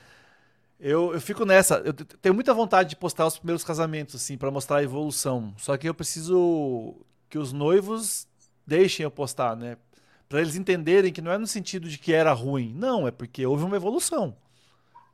eu, 0.79 1.13
eu 1.13 1.21
fico 1.21 1.45
nessa. 1.45 1.75
Eu 1.85 1.93
tenho 1.93 2.35
muita 2.35 2.53
vontade 2.53 2.89
de 2.89 2.95
postar 2.95 3.25
os 3.25 3.37
primeiros 3.37 3.63
casamentos, 3.63 4.15
assim, 4.15 4.37
para 4.37 4.51
mostrar 4.51 4.77
a 4.77 4.83
evolução. 4.83 5.53
Só 5.57 5.77
que 5.77 5.87
eu 5.87 5.93
preciso 5.93 6.95
que 7.29 7.37
os 7.37 7.53
noivos 7.53 8.27
deixem 8.67 9.03
eu 9.03 9.11
postar, 9.11 9.55
né? 9.55 9.77
Para 10.27 10.41
eles 10.41 10.55
entenderem 10.55 11.13
que 11.13 11.21
não 11.21 11.31
é 11.31 11.37
no 11.37 11.47
sentido 11.47 11.87
de 11.87 11.97
que 11.97 12.11
era 12.11 12.33
ruim. 12.33 12.73
Não, 12.73 13.07
é 13.07 13.11
porque 13.11 13.45
houve 13.45 13.63
uma 13.63 13.75
evolução. 13.75 14.35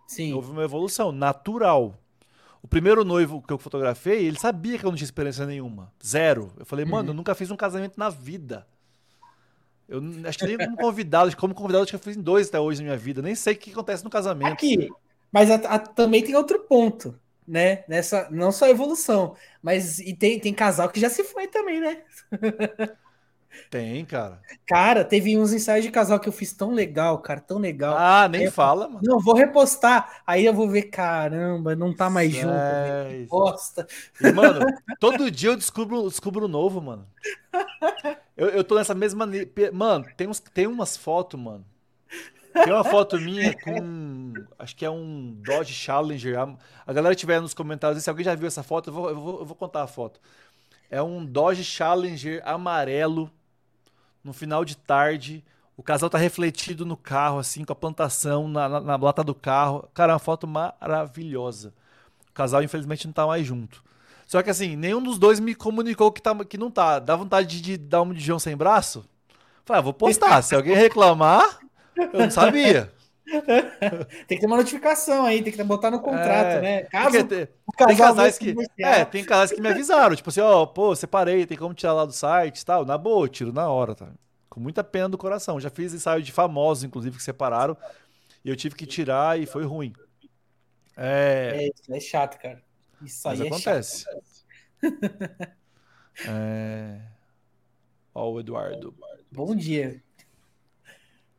Sim. 0.07 0.33
Houve 0.33 0.51
uma 0.51 0.63
evolução 0.63 1.11
natural. 1.11 1.97
O 2.63 2.67
primeiro 2.67 3.03
noivo 3.03 3.41
que 3.41 3.51
eu 3.51 3.57
fotografei, 3.57 4.25
ele 4.25 4.39
sabia 4.39 4.77
que 4.77 4.85
eu 4.85 4.89
não 4.89 4.95
tinha 4.95 5.05
experiência 5.05 5.45
nenhuma. 5.45 5.91
Zero. 6.05 6.51
Eu 6.57 6.65
falei, 6.65 6.85
mano, 6.85 7.03
uhum. 7.03 7.09
eu 7.09 7.13
nunca 7.13 7.35
fiz 7.35 7.49
um 7.51 7.55
casamento 7.55 7.97
na 7.97 8.09
vida. 8.09 8.67
Eu 9.87 10.01
acho 10.25 10.37
que 10.37 10.47
nem 10.47 10.57
como 10.57 10.77
convidado, 10.77 11.35
como 11.35 11.53
convidado, 11.53 11.83
acho 11.83 11.91
que 11.91 11.95
eu 11.95 11.99
fiz 11.99 12.15
dois 12.15 12.47
até 12.47 12.59
hoje 12.59 12.79
na 12.79 12.85
minha 12.85 12.97
vida. 12.97 13.21
Nem 13.21 13.35
sei 13.35 13.53
o 13.53 13.57
que 13.57 13.71
acontece 13.71 14.03
no 14.03 14.09
casamento. 14.09 14.53
Aqui, 14.53 14.89
mas 15.31 15.49
a, 15.49 15.55
a, 15.55 15.79
também 15.79 16.23
tem 16.23 16.35
outro 16.35 16.59
ponto, 16.59 17.19
né? 17.47 17.83
Nessa, 17.87 18.29
não 18.31 18.51
só 18.51 18.67
evolução, 18.67 19.35
mas 19.61 19.99
e 19.99 20.13
tem, 20.15 20.39
tem 20.39 20.53
casal 20.53 20.89
que 20.89 20.99
já 20.99 21.09
se 21.09 21.23
foi 21.23 21.47
também, 21.47 21.79
né? 21.79 22.01
Tem, 23.69 24.03
cara. 24.05 24.41
Cara, 24.65 25.03
teve 25.03 25.37
uns 25.37 25.53
ensaios 25.53 25.85
de 25.85 25.91
casal 25.91 26.19
que 26.19 26.27
eu 26.27 26.33
fiz 26.33 26.53
tão 26.53 26.71
legal, 26.71 27.19
cara, 27.19 27.39
tão 27.39 27.57
legal. 27.57 27.95
Ah, 27.97 28.27
nem 28.27 28.49
fala, 28.49 28.87
mano. 28.87 29.01
Não, 29.03 29.19
vou 29.19 29.35
repostar. 29.35 30.21
Aí 30.25 30.45
eu 30.45 30.53
vou 30.53 30.69
ver, 30.69 30.83
caramba, 30.83 31.75
não 31.75 31.93
tá 31.93 32.09
mais 32.09 32.31
junto. 32.33 32.53
Bosta. 33.29 33.87
E, 34.19 34.31
mano, 34.31 34.65
todo 34.99 35.29
dia 35.29 35.49
eu 35.49 35.57
descubro, 35.57 36.07
descubro 36.07 36.47
novo, 36.47 36.81
mano. 36.81 37.07
Eu, 38.35 38.49
eu 38.49 38.63
tô 38.63 38.75
nessa 38.75 38.95
mesma. 38.95 39.27
Mano, 39.73 40.05
tem, 40.15 40.27
uns, 40.27 40.39
tem 40.39 40.67
umas 40.67 40.95
fotos, 40.97 41.39
mano, 41.39 41.65
tem 42.53 42.73
uma 42.73 42.83
foto 42.83 43.19
minha 43.19 43.53
com. 43.59 44.33
Acho 44.57 44.75
que 44.75 44.85
é 44.85 44.89
um 44.89 45.33
Dodge 45.43 45.73
Challenger. 45.73 46.37
A 46.85 46.93
galera 46.93 47.15
tiver 47.15 47.41
nos 47.41 47.53
comentários, 47.53 48.03
se 48.03 48.09
alguém 48.09 48.25
já 48.25 48.35
viu 48.35 48.47
essa 48.47 48.63
foto, 48.63 48.89
eu 48.89 48.93
vou, 48.93 49.09
eu 49.09 49.19
vou, 49.19 49.39
eu 49.39 49.45
vou 49.45 49.55
contar 49.55 49.83
a 49.83 49.87
foto. 49.87 50.19
É 50.89 51.01
um 51.01 51.25
Dodge 51.25 51.63
Challenger 51.63 52.41
amarelo, 52.45 53.31
no 54.23 54.33
final 54.33 54.65
de 54.65 54.75
tarde. 54.75 55.43
O 55.77 55.83
casal 55.83 56.09
tá 56.09 56.17
refletido 56.17 56.85
no 56.85 56.97
carro, 56.97 57.39
assim, 57.39 57.63
com 57.63 57.73
a 57.73 57.75
plantação 57.75 58.47
na, 58.47 58.69
na, 58.69 58.79
na 58.81 58.95
lata 58.97 59.23
do 59.23 59.33
carro. 59.33 59.89
Cara, 59.93 60.11
é 60.11 60.13
uma 60.13 60.19
foto 60.19 60.45
maravilhosa. 60.45 61.73
O 62.29 62.33
casal, 62.33 62.61
infelizmente, 62.61 63.07
não 63.07 63.13
tá 63.13 63.25
mais 63.25 63.45
junto. 63.45 63.83
Só 64.27 64.41
que 64.41 64.49
assim, 64.49 64.77
nenhum 64.77 65.03
dos 65.03 65.17
dois 65.17 65.41
me 65.41 65.53
comunicou 65.53 66.09
que, 66.09 66.21
tá, 66.21 66.33
que 66.45 66.57
não 66.57 66.71
tá. 66.71 66.99
Dá 66.99 67.15
vontade 67.15 67.47
de, 67.47 67.61
de 67.61 67.77
dar 67.77 68.01
um 68.01 68.13
de 68.13 68.21
João 68.21 68.39
sem 68.39 68.55
braço? 68.55 69.03
Falei, 69.65 69.79
ah, 69.79 69.81
vou 69.81 69.93
postar. 69.93 70.41
Se 70.41 70.55
alguém 70.55 70.75
reclamar, 70.75 71.59
eu 71.95 72.19
não 72.19 72.31
sabia. 72.31 72.91
tem 74.27 74.37
que 74.37 74.39
ter 74.39 74.45
uma 74.45 74.57
notificação 74.57 75.25
aí, 75.25 75.41
tem 75.41 75.53
que 75.53 75.63
botar 75.63 75.91
no 75.91 76.01
contrato, 76.01 76.57
é, 76.57 76.61
né? 76.61 76.83
Caso 76.83 77.23
tem, 77.25 77.47
tem 77.87 77.97
casais 77.97 78.37
que 78.37 78.55
é, 78.79 79.05
tem 79.05 79.23
casais 79.23 79.51
que 79.51 79.61
me 79.61 79.69
avisaram, 79.69 80.15
tipo 80.15 80.29
assim, 80.29 80.41
ó, 80.41 80.65
pô, 80.65 80.95
separei, 80.95 81.45
tem 81.45 81.57
como 81.57 81.73
tirar 81.73 81.93
lá 81.93 82.05
do 82.05 82.11
site 82.11 82.59
e 82.59 82.65
tal. 82.65 82.85
Na 82.85 82.97
boa, 82.97 83.29
tiro 83.29 83.53
na 83.53 83.69
hora, 83.69 83.95
tá? 83.95 84.09
Com 84.49 84.59
muita 84.59 84.83
pena 84.83 85.07
do 85.07 85.17
coração. 85.17 85.59
Já 85.59 85.69
fiz 85.69 85.93
ensaio 85.93 86.21
de 86.21 86.31
famosos, 86.31 86.83
inclusive, 86.83 87.15
que 87.15 87.23
separaram, 87.23 87.77
e 88.43 88.49
eu 88.49 88.55
tive 88.55 88.75
que 88.75 88.85
tirar 88.85 89.39
e 89.39 89.45
foi 89.45 89.63
ruim. 89.63 89.93
É, 90.97 91.51
é 91.55 91.65
isso 91.67 91.93
é 91.93 91.99
chato, 91.99 92.37
cara. 92.39 92.61
Isso 93.01 93.27
aí 93.27 93.39
Mas 93.39 93.47
acontece. 93.47 94.05
é... 96.27 96.99
Ó, 98.13 98.31
o 98.31 98.39
Eduardo. 98.39 98.93
Bom 99.31 99.55
dia. 99.55 100.01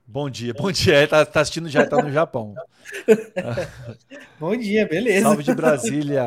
Bom 0.07 0.29
dia, 0.29 0.53
bom 0.53 0.71
dia. 0.71 1.07
Tá, 1.09 1.25
tá 1.25 1.41
assistindo 1.41 1.69
já, 1.69 1.87
tá 1.87 2.03
no 2.03 2.13
Japão. 2.13 2.55
bom 4.39 4.57
dia, 4.57 4.87
beleza. 4.87 5.23
Salve 5.23 5.43
de 5.43 5.55
Brasília. 5.55 6.23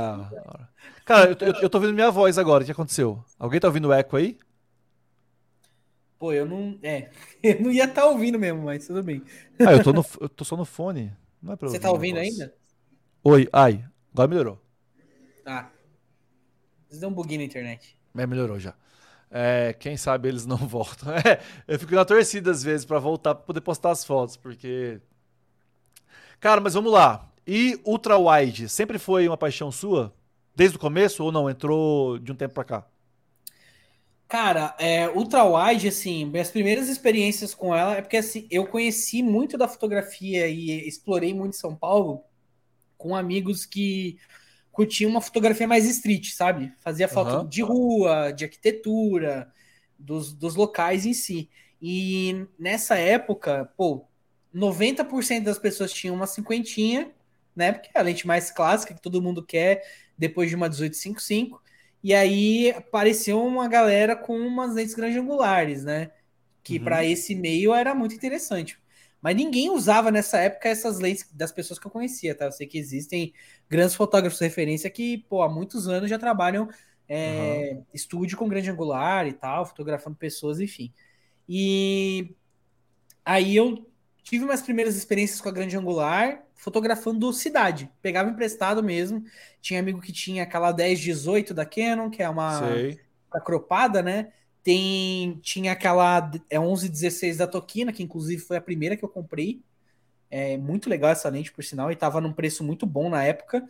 Cara, 1.06 1.32
eu, 1.32 1.48
eu, 1.48 1.54
eu 1.62 1.70
tô 1.70 1.78
ouvindo 1.78 1.94
minha 1.94 2.10
voz 2.10 2.38
agora. 2.38 2.64
O 2.64 2.66
que 2.66 2.72
aconteceu? 2.72 3.24
Alguém 3.38 3.60
tá 3.60 3.68
ouvindo 3.68 3.90
o 3.90 3.94
eco 3.94 4.18
aí? 4.18 4.38
Pô, 6.18 6.32
eu 6.34 6.46
não. 6.46 6.80
É, 6.82 7.10
eu 7.44 7.62
não 7.62 7.72
ia 7.72 7.84
estar 7.84 8.02
tá 8.02 8.08
ouvindo 8.08 8.40
mesmo, 8.40 8.64
mas 8.64 8.88
tudo 8.88 9.04
bem. 9.04 9.22
Ah, 9.60 9.74
eu 9.74 9.84
tô, 9.84 9.94
no, 9.94 10.06
eu 10.20 10.30
tô 10.30 10.44
só 10.44 10.58
no 10.58 10.66
fone. 10.66 11.14
Não 11.42 11.54
é 11.54 11.56
pra 11.56 11.68
Você 11.68 11.80
tá 11.80 11.92
ouvindo 11.92 12.18
ainda? 12.18 12.54
Oi, 13.24 13.48
ai, 13.54 13.86
agora 14.12 14.28
melhorou. 14.28 14.62
Ah. 15.46 15.70
Vocês 16.88 17.00
deu 17.00 17.10
um 17.10 17.14
bug 17.14 17.38
na 17.38 17.44
internet. 17.44 17.98
É, 18.18 18.26
melhorou 18.26 18.60
já. 18.60 18.74
É, 19.30 19.74
quem 19.74 19.98
sabe 19.98 20.30
eles 20.30 20.46
não 20.46 20.58
voltam. 20.68 21.12
É, 21.14 21.42
eu 21.68 21.80
fico 21.80 21.94
na 21.96 22.06
torcida 22.06 22.52
às 22.52 22.64
vezes 22.64 22.86
para 22.86 23.00
voltar 23.00 23.36
para 23.36 23.44
poder 23.46 23.62
postar 23.62 23.92
as 23.92 24.06
fotos, 24.06 24.38
porque. 24.38 25.02
Cara, 26.40 26.62
mas 26.62 26.74
vamos 26.74 26.92
lá. 26.92 27.30
E 27.48 27.80
Ultra 27.86 28.18
Wide 28.18 28.70
sempre 28.70 28.98
foi 28.98 29.28
uma 29.28 29.38
paixão 29.38 29.72
sua? 29.72 30.14
Desde 30.56 30.78
o 30.78 30.80
começo 30.80 31.24
ou 31.24 31.32
não? 31.32 31.50
Entrou 31.50 32.18
de 32.20 32.32
um 32.32 32.36
tempo 32.36 32.54
para 32.54 32.64
cá? 32.64 32.88
Cara, 34.28 34.76
é, 34.80 35.08
Ultra 35.10 35.44
Wide, 35.46 35.88
assim, 35.88 36.26
minhas 36.26 36.50
primeiras 36.50 36.90
experiências 36.90 37.54
com 37.54 37.76
ela 37.76 37.96
é 37.96 38.02
porque 38.02 38.18
assim, 38.18 38.48
eu 38.50 38.66
conheci 38.68 39.22
muito 39.22 39.58
da 39.58 39.68
fotografia 39.68 40.48
e 40.48 40.88
explorei 40.88 41.34
muito 41.34 41.56
São 41.56 41.76
Paulo 41.76 42.24
com 42.98 43.16
amigos 43.16 43.66
que 43.66 44.18
curtia 44.76 45.08
uma 45.08 45.22
fotografia 45.22 45.66
mais 45.66 45.86
street, 45.86 46.32
sabe? 46.32 46.74
Fazia 46.80 47.08
foto 47.08 47.38
uhum. 47.38 47.48
de 47.48 47.62
rua, 47.62 48.32
de 48.32 48.44
arquitetura, 48.44 49.50
dos, 49.98 50.34
dos 50.34 50.56
locais 50.56 51.06
em 51.06 51.14
si. 51.14 51.50
E 51.82 52.46
nessa 52.60 52.98
época, 52.98 53.72
pô, 53.78 54.06
90% 54.54 55.44
das 55.44 55.58
pessoas 55.58 55.94
tinham 55.94 56.14
uma 56.14 56.28
cinquentinha, 56.28 57.10
né? 57.56 57.72
Porque 57.72 57.90
é 57.96 58.00
a 58.00 58.04
lente 58.04 58.28
mais 58.28 58.52
clássica 58.52 58.94
que 58.94 59.02
todo 59.02 59.22
mundo 59.22 59.42
quer 59.42 59.82
depois 60.18 60.50
de 60.50 60.58
uma 60.58 60.68
1855. 60.68 61.64
E 62.04 62.14
aí 62.14 62.72
apareceu 62.72 63.42
uma 63.46 63.70
galera 63.70 64.14
com 64.14 64.38
umas 64.38 64.74
lentes 64.74 64.94
grande-angulares, 64.94 65.86
né? 65.86 66.12
Que 66.62 66.78
uhum. 66.78 66.84
para 66.84 67.06
esse 67.06 67.34
meio 67.34 67.74
era 67.74 67.96
muito 67.96 68.14
interessante. 68.14 68.78
Mas 69.26 69.36
ninguém 69.36 69.72
usava 69.72 70.12
nessa 70.12 70.38
época 70.38 70.70
essas 70.70 71.00
lentes 71.00 71.28
das 71.34 71.52
pessoas 71.52 71.80
que 71.80 71.88
eu 71.88 71.90
conhecia, 71.90 72.36
tá? 72.36 72.46
Eu 72.46 72.52
sei 72.52 72.68
que 72.68 72.78
existem 72.78 73.34
grandes 73.68 73.96
fotógrafos 73.96 74.38
de 74.38 74.46
referência 74.46 74.88
que, 74.88 75.18
pô, 75.28 75.42
há 75.42 75.50
muitos 75.50 75.88
anos 75.88 76.12
já 76.12 76.20
trabalham 76.20 76.70
é, 77.10 77.72
uhum. 77.74 77.86
estúdio 77.92 78.38
com 78.38 78.48
grande 78.48 78.70
angular 78.70 79.26
e 79.26 79.34
tal, 79.34 79.66
fotografando 79.66 80.16
pessoas, 80.16 80.60
enfim. 80.60 80.94
E 81.50 82.36
aí 83.26 83.56
eu 83.56 83.90
tive 84.22 84.46
minhas 84.46 84.62
primeiras 84.62 84.96
experiências 84.96 85.42
com 85.42 85.50
a 85.50 85.52
grande 85.52 85.76
angular, 85.76 86.44
fotografando 86.54 87.34
cidade. 87.34 87.90
Pegava 88.04 88.30
emprestado 88.30 88.84
mesmo. 88.84 89.24
Tinha 89.60 89.80
amigo 89.80 90.02
que 90.02 90.14
tinha 90.14 90.44
aquela 90.44 90.72
1018 90.72 91.52
da 91.52 91.66
Canon, 91.66 92.12
que 92.12 92.22
é 92.22 92.30
uma 92.30 92.62
cropada, 93.44 94.04
né? 94.04 94.32
Tem, 94.66 95.40
tinha 95.44 95.74
aquela 95.74 96.32
é 96.50 96.58
1116 96.58 97.38
da 97.38 97.46
Tokina, 97.46 97.94
que 97.94 98.02
inclusive 98.02 98.42
foi 98.42 98.58
a 98.58 98.62
primeira 98.62 98.98
que 98.98 99.06
eu 99.06 99.10
comprei. 99.10 99.62
É 100.32 100.58
muito 100.58 100.90
legal 100.90 101.12
essa 101.12 101.30
lente, 101.30 101.52
por 101.52 101.64
sinal, 101.64 101.92
e 101.92 101.96
tava 101.96 102.20
num 102.20 102.34
preço 102.34 102.64
muito 102.64 102.84
bom 102.84 103.08
na 103.08 103.24
época. 103.24 103.64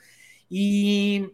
E 0.49 1.29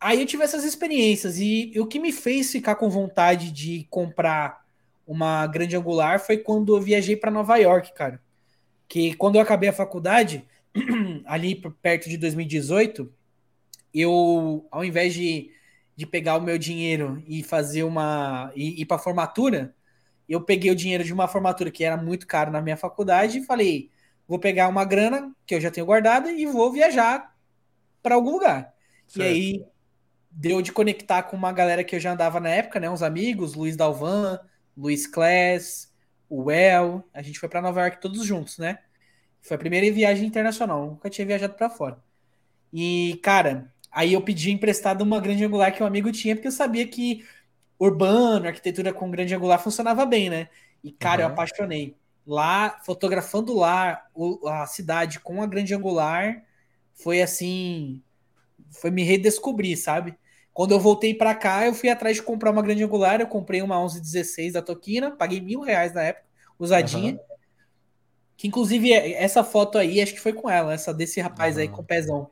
aí 0.00 0.20
eu 0.20 0.26
tive 0.26 0.44
essas 0.44 0.62
experiências. 0.62 1.40
E 1.40 1.72
o 1.76 1.88
que 1.88 1.98
me 1.98 2.12
fez 2.12 2.52
ficar 2.52 2.76
com 2.76 2.88
vontade 2.88 3.50
de 3.50 3.84
comprar 3.90 4.64
uma 5.04 5.44
grande 5.48 5.74
angular 5.74 6.20
foi 6.20 6.38
quando 6.38 6.76
eu 6.76 6.80
viajei 6.80 7.16
para 7.16 7.32
Nova 7.32 7.56
York, 7.56 7.92
cara. 7.92 8.22
Que 8.88 9.14
quando 9.14 9.34
eu 9.34 9.40
acabei 9.40 9.68
a 9.68 9.72
faculdade, 9.72 10.44
ali 11.26 11.60
perto 11.82 12.08
de 12.08 12.16
2018, 12.16 13.12
eu, 13.92 14.68
ao 14.70 14.84
invés 14.84 15.14
de 15.14 15.50
de 16.00 16.06
pegar 16.06 16.38
o 16.38 16.40
meu 16.40 16.56
dinheiro 16.56 17.22
e 17.26 17.42
fazer 17.42 17.82
uma. 17.82 18.50
e 18.56 18.80
ir 18.80 18.86
para 18.86 18.98
formatura, 18.98 19.74
eu 20.26 20.40
peguei 20.40 20.70
o 20.70 20.74
dinheiro 20.74 21.04
de 21.04 21.12
uma 21.12 21.28
formatura 21.28 21.70
que 21.70 21.84
era 21.84 21.94
muito 21.94 22.26
caro 22.26 22.50
na 22.50 22.62
minha 22.62 22.76
faculdade 22.76 23.36
e 23.36 23.44
falei: 23.44 23.90
vou 24.26 24.38
pegar 24.38 24.68
uma 24.68 24.82
grana 24.82 25.30
que 25.44 25.54
eu 25.54 25.60
já 25.60 25.70
tenho 25.70 25.84
guardada 25.84 26.32
e 26.32 26.46
vou 26.46 26.72
viajar 26.72 27.36
para 28.02 28.14
algum 28.14 28.30
lugar. 28.30 28.72
Certo. 29.06 29.20
E 29.20 29.22
aí 29.22 29.66
deu 30.30 30.62
de 30.62 30.72
conectar 30.72 31.24
com 31.24 31.36
uma 31.36 31.52
galera 31.52 31.84
que 31.84 31.94
eu 31.94 32.00
já 32.00 32.12
andava 32.14 32.40
na 32.40 32.48
época, 32.48 32.80
né? 32.80 32.88
Uns 32.88 33.02
amigos, 33.02 33.54
Luiz 33.54 33.76
Dalvan, 33.76 34.40
Luiz 34.74 35.06
Class, 35.06 35.92
o 36.30 36.44
Well. 36.44 37.04
A 37.12 37.20
gente 37.20 37.38
foi 37.38 37.48
para 37.50 37.60
Nova 37.60 37.82
York 37.82 38.00
todos 38.00 38.24
juntos, 38.24 38.56
né? 38.56 38.78
Foi 39.42 39.54
a 39.54 39.60
primeira 39.60 39.92
viagem 39.92 40.26
internacional, 40.26 40.86
nunca 40.86 41.10
tinha 41.10 41.26
viajado 41.26 41.52
para 41.52 41.68
fora. 41.68 42.02
E, 42.72 43.20
cara, 43.22 43.70
Aí 43.90 44.12
eu 44.12 44.22
pedi 44.22 44.50
emprestado 44.50 45.02
uma 45.02 45.20
grande 45.20 45.44
angular 45.44 45.72
que 45.74 45.82
um 45.82 45.86
amigo 45.86 46.12
tinha, 46.12 46.36
porque 46.36 46.48
eu 46.48 46.52
sabia 46.52 46.86
que 46.86 47.24
urbano, 47.78 48.46
arquitetura 48.46 48.92
com 48.92 49.10
grande 49.10 49.34
angular 49.34 49.58
funcionava 49.58 50.04
bem, 50.04 50.28
né? 50.28 50.48
E, 50.84 50.92
cara, 50.92 51.22
uhum. 51.22 51.28
eu 51.28 51.32
apaixonei. 51.32 51.96
Lá, 52.26 52.78
fotografando 52.84 53.54
lá 53.54 54.06
o, 54.14 54.46
a 54.46 54.66
cidade 54.66 55.18
com 55.18 55.42
a 55.42 55.46
grande 55.46 55.74
angular, 55.74 56.44
foi 56.94 57.22
assim. 57.22 58.02
Foi 58.70 58.90
me 58.90 59.02
redescobrir, 59.02 59.76
sabe? 59.76 60.16
Quando 60.52 60.72
eu 60.72 60.78
voltei 60.78 61.14
para 61.14 61.34
cá, 61.34 61.66
eu 61.66 61.74
fui 61.74 61.88
atrás 61.88 62.16
de 62.16 62.22
comprar 62.22 62.50
uma 62.50 62.62
grande 62.62 62.84
angular. 62.84 63.20
Eu 63.20 63.26
comprei 63.26 63.62
uma 63.62 63.78
1116 63.78 64.52
da 64.52 64.62
Tokina, 64.62 65.10
paguei 65.10 65.40
mil 65.40 65.60
reais 65.60 65.94
na 65.94 66.02
época, 66.02 66.26
usadinha. 66.58 67.14
Uhum. 67.14 67.18
Que 68.36 68.46
inclusive 68.46 68.92
essa 68.92 69.42
foto 69.42 69.78
aí, 69.78 70.00
acho 70.00 70.14
que 70.14 70.20
foi 70.20 70.32
com 70.32 70.48
ela, 70.48 70.74
essa 70.74 70.92
desse 70.92 71.20
rapaz 71.20 71.56
uhum. 71.56 71.62
aí 71.62 71.68
com 71.68 71.80
o 71.80 71.84
pezão. 71.84 72.30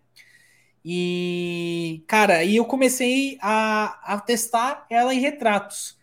E, 0.84 2.02
cara, 2.06 2.38
aí 2.38 2.56
eu 2.56 2.64
comecei 2.64 3.38
a, 3.40 4.14
a 4.14 4.20
testar 4.20 4.86
ela 4.88 5.14
em 5.14 5.20
retratos. 5.20 5.98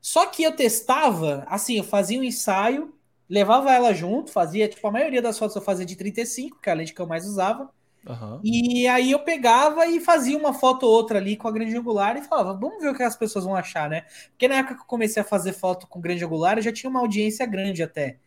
Só 0.00 0.26
que 0.26 0.42
eu 0.42 0.54
testava, 0.54 1.44
assim, 1.48 1.78
eu 1.78 1.84
fazia 1.84 2.20
um 2.20 2.24
ensaio, 2.24 2.94
levava 3.28 3.72
ela 3.72 3.92
junto, 3.94 4.30
fazia, 4.30 4.68
tipo, 4.68 4.86
a 4.86 4.90
maioria 4.90 5.22
das 5.22 5.38
fotos 5.38 5.56
eu 5.56 5.62
fazia 5.62 5.86
de 5.86 5.96
35, 5.96 6.60
que 6.60 6.68
é 6.68 6.72
a 6.72 6.76
lente 6.76 6.92
que 6.92 7.00
eu 7.00 7.06
mais 7.06 7.26
usava. 7.26 7.70
Uhum. 8.06 8.38
E 8.44 8.86
aí 8.86 9.12
eu 9.12 9.18
pegava 9.20 9.86
e 9.86 9.98
fazia 9.98 10.36
uma 10.36 10.52
foto 10.52 10.84
ou 10.84 10.92
outra 10.92 11.18
ali 11.18 11.36
com 11.36 11.48
a 11.48 11.52
grande 11.52 11.74
angular 11.74 12.16
e 12.18 12.22
falava, 12.22 12.52
vamos 12.52 12.82
ver 12.82 12.90
o 12.90 12.94
que 12.94 13.02
as 13.02 13.16
pessoas 13.16 13.46
vão 13.46 13.54
achar, 13.54 13.88
né? 13.88 14.02
Porque 14.30 14.46
na 14.46 14.56
época 14.56 14.74
que 14.74 14.82
eu 14.82 14.86
comecei 14.86 15.22
a 15.22 15.24
fazer 15.24 15.54
foto 15.54 15.86
com 15.86 16.00
grande 16.00 16.22
angular, 16.24 16.58
eu 16.58 16.62
já 16.62 16.72
tinha 16.72 16.90
uma 16.90 17.00
audiência 17.00 17.46
grande 17.46 17.82
até. 17.82 18.18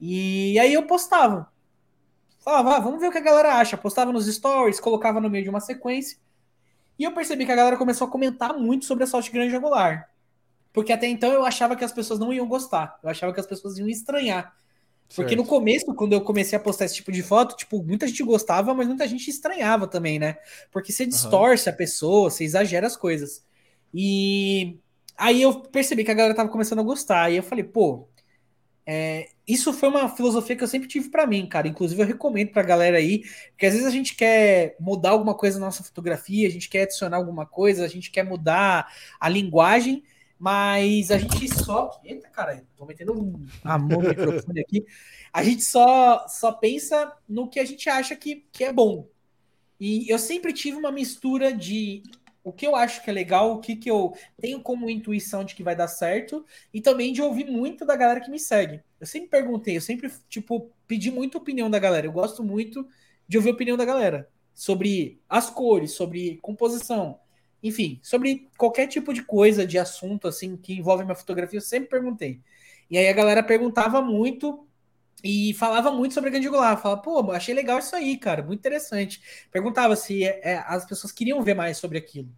E 0.00 0.58
aí 0.60 0.72
eu 0.74 0.86
postava. 0.86 1.50
Falava, 2.46 2.76
ah, 2.76 2.78
vamos 2.78 3.00
ver 3.00 3.08
o 3.08 3.10
que 3.10 3.18
a 3.18 3.20
galera 3.20 3.56
acha. 3.56 3.76
Postava 3.76 4.12
nos 4.12 4.32
stories, 4.32 4.78
colocava 4.78 5.20
no 5.20 5.28
meio 5.28 5.42
de 5.42 5.50
uma 5.50 5.58
sequência. 5.58 6.16
E 6.96 7.02
eu 7.02 7.10
percebi 7.10 7.44
que 7.44 7.50
a 7.50 7.56
galera 7.56 7.76
começou 7.76 8.06
a 8.06 8.10
comentar 8.10 8.56
muito 8.56 8.84
sobre 8.84 9.02
a 9.02 9.06
sorte 9.08 9.32
grande 9.32 9.56
angular. 9.56 10.08
Porque 10.72 10.92
até 10.92 11.08
então 11.08 11.32
eu 11.32 11.44
achava 11.44 11.74
que 11.74 11.82
as 11.82 11.90
pessoas 11.90 12.20
não 12.20 12.32
iam 12.32 12.46
gostar. 12.46 13.00
Eu 13.02 13.10
achava 13.10 13.32
que 13.32 13.40
as 13.40 13.46
pessoas 13.48 13.78
iam 13.78 13.88
estranhar. 13.88 14.54
Porque 15.08 15.30
certo. 15.30 15.42
no 15.42 15.44
começo, 15.44 15.92
quando 15.92 16.12
eu 16.12 16.20
comecei 16.20 16.56
a 16.56 16.60
postar 16.60 16.84
esse 16.84 16.94
tipo 16.94 17.10
de 17.10 17.20
foto, 17.20 17.56
tipo, 17.56 17.82
muita 17.82 18.06
gente 18.06 18.22
gostava, 18.22 18.72
mas 18.74 18.86
muita 18.86 19.08
gente 19.08 19.28
estranhava 19.28 19.88
também, 19.88 20.20
né? 20.20 20.36
Porque 20.70 20.92
você 20.92 21.04
distorce 21.04 21.68
uhum. 21.68 21.74
a 21.74 21.76
pessoa, 21.76 22.30
você 22.30 22.44
exagera 22.44 22.86
as 22.86 22.96
coisas. 22.96 23.44
E 23.92 24.78
aí 25.18 25.42
eu 25.42 25.62
percebi 25.62 26.04
que 26.04 26.12
a 26.12 26.14
galera 26.14 26.32
tava 26.32 26.48
começando 26.48 26.78
a 26.78 26.84
gostar. 26.84 27.28
E 27.28 27.38
eu 27.38 27.42
falei, 27.42 27.64
pô, 27.64 28.06
é, 28.86 29.30
isso 29.46 29.72
foi 29.72 29.88
uma 29.88 30.08
filosofia 30.08 30.54
que 30.54 30.62
eu 30.62 30.68
sempre 30.68 30.86
tive 30.86 31.10
para 31.10 31.26
mim, 31.26 31.44
cara. 31.46 31.66
Inclusive, 31.66 32.00
eu 32.00 32.06
recomendo 32.06 32.52
pra 32.52 32.62
galera 32.62 32.98
aí, 32.98 33.24
porque 33.50 33.66
às 33.66 33.72
vezes 33.72 33.86
a 33.86 33.90
gente 33.90 34.14
quer 34.14 34.76
mudar 34.78 35.10
alguma 35.10 35.34
coisa 35.34 35.58
na 35.58 35.66
nossa 35.66 35.82
fotografia, 35.82 36.46
a 36.46 36.50
gente 36.50 36.68
quer 36.68 36.82
adicionar 36.82 37.16
alguma 37.16 37.44
coisa, 37.44 37.84
a 37.84 37.88
gente 37.88 38.12
quer 38.12 38.22
mudar 38.22 38.92
a 39.18 39.28
linguagem, 39.28 40.04
mas 40.38 41.10
a 41.10 41.18
gente 41.18 41.52
só. 41.64 42.00
Eita, 42.04 42.28
cara, 42.28 42.64
tô 42.76 42.86
metendo 42.86 43.12
um, 43.12 43.44
a 43.64 43.76
mão 43.76 44.02
no 44.02 44.08
microfone 44.08 44.60
aqui. 44.60 44.86
A 45.32 45.42
gente 45.42 45.64
só, 45.64 46.26
só 46.28 46.52
pensa 46.52 47.12
no 47.28 47.48
que 47.48 47.58
a 47.58 47.64
gente 47.64 47.88
acha 47.88 48.14
que, 48.14 48.46
que 48.52 48.62
é 48.62 48.72
bom. 48.72 49.08
E 49.80 50.10
eu 50.10 50.18
sempre 50.18 50.52
tive 50.52 50.76
uma 50.76 50.92
mistura 50.92 51.52
de 51.52 52.02
o 52.46 52.52
que 52.52 52.64
eu 52.64 52.76
acho 52.76 53.02
que 53.02 53.10
é 53.10 53.12
legal, 53.12 53.54
o 53.54 53.60
que, 53.60 53.74
que 53.74 53.90
eu 53.90 54.16
tenho 54.40 54.60
como 54.60 54.88
intuição 54.88 55.42
de 55.42 55.52
que 55.52 55.64
vai 55.64 55.74
dar 55.74 55.88
certo, 55.88 56.46
e 56.72 56.80
também 56.80 57.12
de 57.12 57.20
ouvir 57.20 57.50
muito 57.50 57.84
da 57.84 57.96
galera 57.96 58.20
que 58.20 58.30
me 58.30 58.38
segue. 58.38 58.80
Eu 59.00 59.06
sempre 59.06 59.28
perguntei, 59.28 59.76
eu 59.76 59.80
sempre, 59.80 60.08
tipo, 60.28 60.70
pedi 60.86 61.10
muita 61.10 61.38
opinião 61.38 61.68
da 61.68 61.80
galera. 61.80 62.06
Eu 62.06 62.12
gosto 62.12 62.44
muito 62.44 62.86
de 63.26 63.36
ouvir 63.36 63.50
a 63.50 63.52
opinião 63.52 63.76
da 63.76 63.84
galera 63.84 64.28
sobre 64.54 65.20
as 65.28 65.50
cores, 65.50 65.90
sobre 65.90 66.38
composição, 66.40 67.18
enfim, 67.60 67.98
sobre 68.00 68.48
qualquer 68.56 68.86
tipo 68.86 69.12
de 69.12 69.24
coisa, 69.24 69.66
de 69.66 69.76
assunto, 69.76 70.28
assim, 70.28 70.56
que 70.56 70.72
envolve 70.74 71.02
minha 71.02 71.16
fotografia, 71.16 71.56
eu 71.56 71.62
sempre 71.62 71.88
perguntei. 71.88 72.40
E 72.88 72.96
aí 72.96 73.08
a 73.08 73.12
galera 73.12 73.42
perguntava 73.42 74.00
muito 74.00 74.65
e 75.24 75.54
falava 75.54 75.90
muito 75.90 76.14
sobre 76.14 76.28
a 76.28 76.32
grande 76.32 76.48
angular. 76.48 76.80
Falava, 76.80 77.00
pô, 77.00 77.30
achei 77.32 77.54
legal 77.54 77.78
isso 77.78 77.94
aí, 77.96 78.16
cara, 78.16 78.42
muito 78.42 78.60
interessante. 78.60 79.20
Perguntava 79.50 79.96
se 79.96 80.24
é, 80.24 80.40
é, 80.42 80.64
as 80.66 80.84
pessoas 80.84 81.12
queriam 81.12 81.42
ver 81.42 81.54
mais 81.54 81.78
sobre 81.78 81.98
aquilo. 81.98 82.28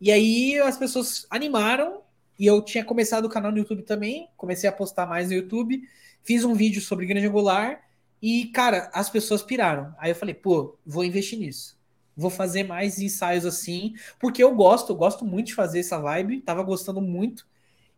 E 0.00 0.10
aí 0.10 0.58
as 0.60 0.76
pessoas 0.76 1.26
animaram, 1.30 2.02
e 2.38 2.46
eu 2.46 2.62
tinha 2.62 2.84
começado 2.84 3.26
o 3.26 3.28
canal 3.28 3.52
no 3.52 3.58
YouTube 3.58 3.82
também, 3.82 4.28
comecei 4.36 4.68
a 4.68 4.72
postar 4.72 5.06
mais 5.06 5.28
no 5.28 5.34
YouTube. 5.34 5.82
fiz 6.24 6.44
um 6.44 6.54
vídeo 6.54 6.80
sobre 6.80 7.06
grande 7.06 7.26
angular 7.26 7.80
e, 8.20 8.46
cara, 8.46 8.90
as 8.94 9.10
pessoas 9.10 9.42
piraram. 9.42 9.94
Aí 9.98 10.10
eu 10.10 10.14
falei, 10.16 10.34
pô, 10.34 10.78
vou 10.86 11.04
investir 11.04 11.38
nisso. 11.38 11.78
Vou 12.16 12.30
fazer 12.30 12.64
mais 12.64 12.98
ensaios 12.98 13.46
assim, 13.46 13.94
porque 14.20 14.42
eu 14.42 14.54
gosto, 14.54 14.92
eu 14.92 14.96
gosto 14.96 15.24
muito 15.24 15.48
de 15.48 15.54
fazer 15.54 15.80
essa 15.80 15.98
vibe, 15.98 16.40
tava 16.42 16.62
gostando 16.62 17.00
muito. 17.00 17.46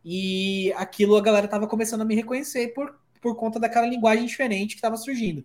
E 0.05 0.73
aquilo 0.77 1.17
a 1.17 1.23
galera 1.23 1.49
tava 1.49 1.67
começando 1.67 2.03
a 2.03 2.05
me 2.05 2.15
reconhecer 2.15 2.69
por, 2.75 2.99
por 3.25 3.35
conta 3.37 3.59
daquela 3.59 3.87
linguagem 3.87 4.27
diferente 4.27 4.77
que 4.77 4.83
tava 4.83 4.99
surgindo. 4.99 5.43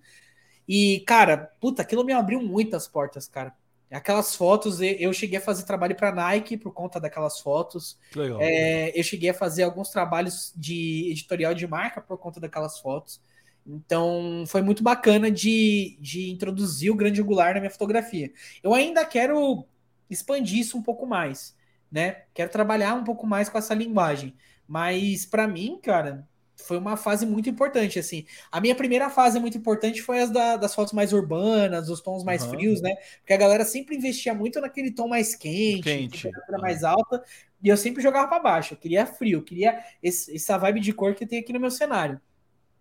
E, 0.67 0.99
cara, 1.07 1.49
puta, 1.61 1.81
aquilo 1.81 2.03
me 2.03 2.11
abriu 2.11 2.41
muitas 2.41 2.89
portas, 2.89 3.25
cara. 3.29 3.55
Aquelas 3.89 4.35
fotos, 4.35 4.81
eu 4.81 5.11
cheguei 5.13 5.39
a 5.39 5.41
fazer 5.41 5.63
trabalho 5.63 5.95
para 5.95 6.11
Nike 6.11 6.57
por 6.57 6.73
conta 6.73 6.99
daquelas 6.99 7.39
fotos. 7.39 7.97
Legal. 8.13 8.37
É, 8.41 8.99
eu 8.99 9.01
cheguei 9.01 9.29
a 9.29 9.33
fazer 9.33 9.63
alguns 9.63 9.89
trabalhos 9.89 10.51
de 10.55 11.07
editorial 11.09 11.53
de 11.55 11.65
marca 11.65 12.01
por 12.01 12.17
conta 12.17 12.41
daquelas 12.41 12.77
fotos. 12.79 13.21
Então, 13.65 14.43
foi 14.45 14.61
muito 14.61 14.83
bacana 14.83 15.31
de, 15.31 15.97
de 16.01 16.29
introduzir 16.29 16.91
o 16.91 16.95
grande 16.95 17.21
angular 17.21 17.53
na 17.53 17.61
minha 17.61 17.71
fotografia. 17.71 18.31
Eu 18.61 18.73
ainda 18.73 19.05
quero 19.05 19.65
expandir 20.09 20.59
isso 20.59 20.77
um 20.77 20.83
pouco 20.83 21.07
mais, 21.07 21.55
né? 21.89 22.23
Quero 22.33 22.51
trabalhar 22.51 22.93
um 22.93 23.05
pouco 23.05 23.25
mais 23.25 23.47
com 23.47 23.57
essa 23.57 23.73
linguagem. 23.73 24.35
Mas, 24.67 25.25
para 25.25 25.47
mim, 25.47 25.79
cara, 25.81 26.27
foi 26.63 26.77
uma 26.77 26.97
fase 26.97 27.25
muito 27.25 27.49
importante, 27.49 27.99
assim. 27.99 28.25
A 28.51 28.59
minha 28.59 28.75
primeira 28.75 29.09
fase 29.09 29.39
muito 29.39 29.57
importante 29.57 30.01
foi 30.01 30.19
as 30.19 30.29
da, 30.29 30.57
das 30.57 30.75
fotos 30.75 30.93
mais 30.93 31.13
urbanas, 31.13 31.89
os 31.89 32.01
tons 32.01 32.23
mais 32.23 32.43
uhum. 32.43 32.49
frios, 32.49 32.81
né? 32.81 32.95
Porque 33.19 33.33
a 33.33 33.37
galera 33.37 33.65
sempre 33.65 33.95
investia 33.95 34.33
muito 34.33 34.59
naquele 34.61 34.91
tom 34.91 35.07
mais 35.07 35.35
quente, 35.35 35.83
quente. 35.83 36.23
temperatura 36.23 36.57
uhum. 36.57 36.61
mais 36.61 36.83
alta, 36.83 37.23
e 37.61 37.69
eu 37.69 37.77
sempre 37.77 38.01
jogava 38.01 38.27
para 38.27 38.39
baixo. 38.39 38.73
Eu 38.73 38.77
queria 38.77 39.05
frio, 39.05 39.39
eu 39.39 39.43
queria 39.43 39.83
esse, 40.01 40.35
essa 40.35 40.57
vibe 40.57 40.79
de 40.79 40.93
cor 40.93 41.15
que 41.15 41.25
tem 41.25 41.39
aqui 41.39 41.53
no 41.53 41.59
meu 41.59 41.71
cenário. 41.71 42.19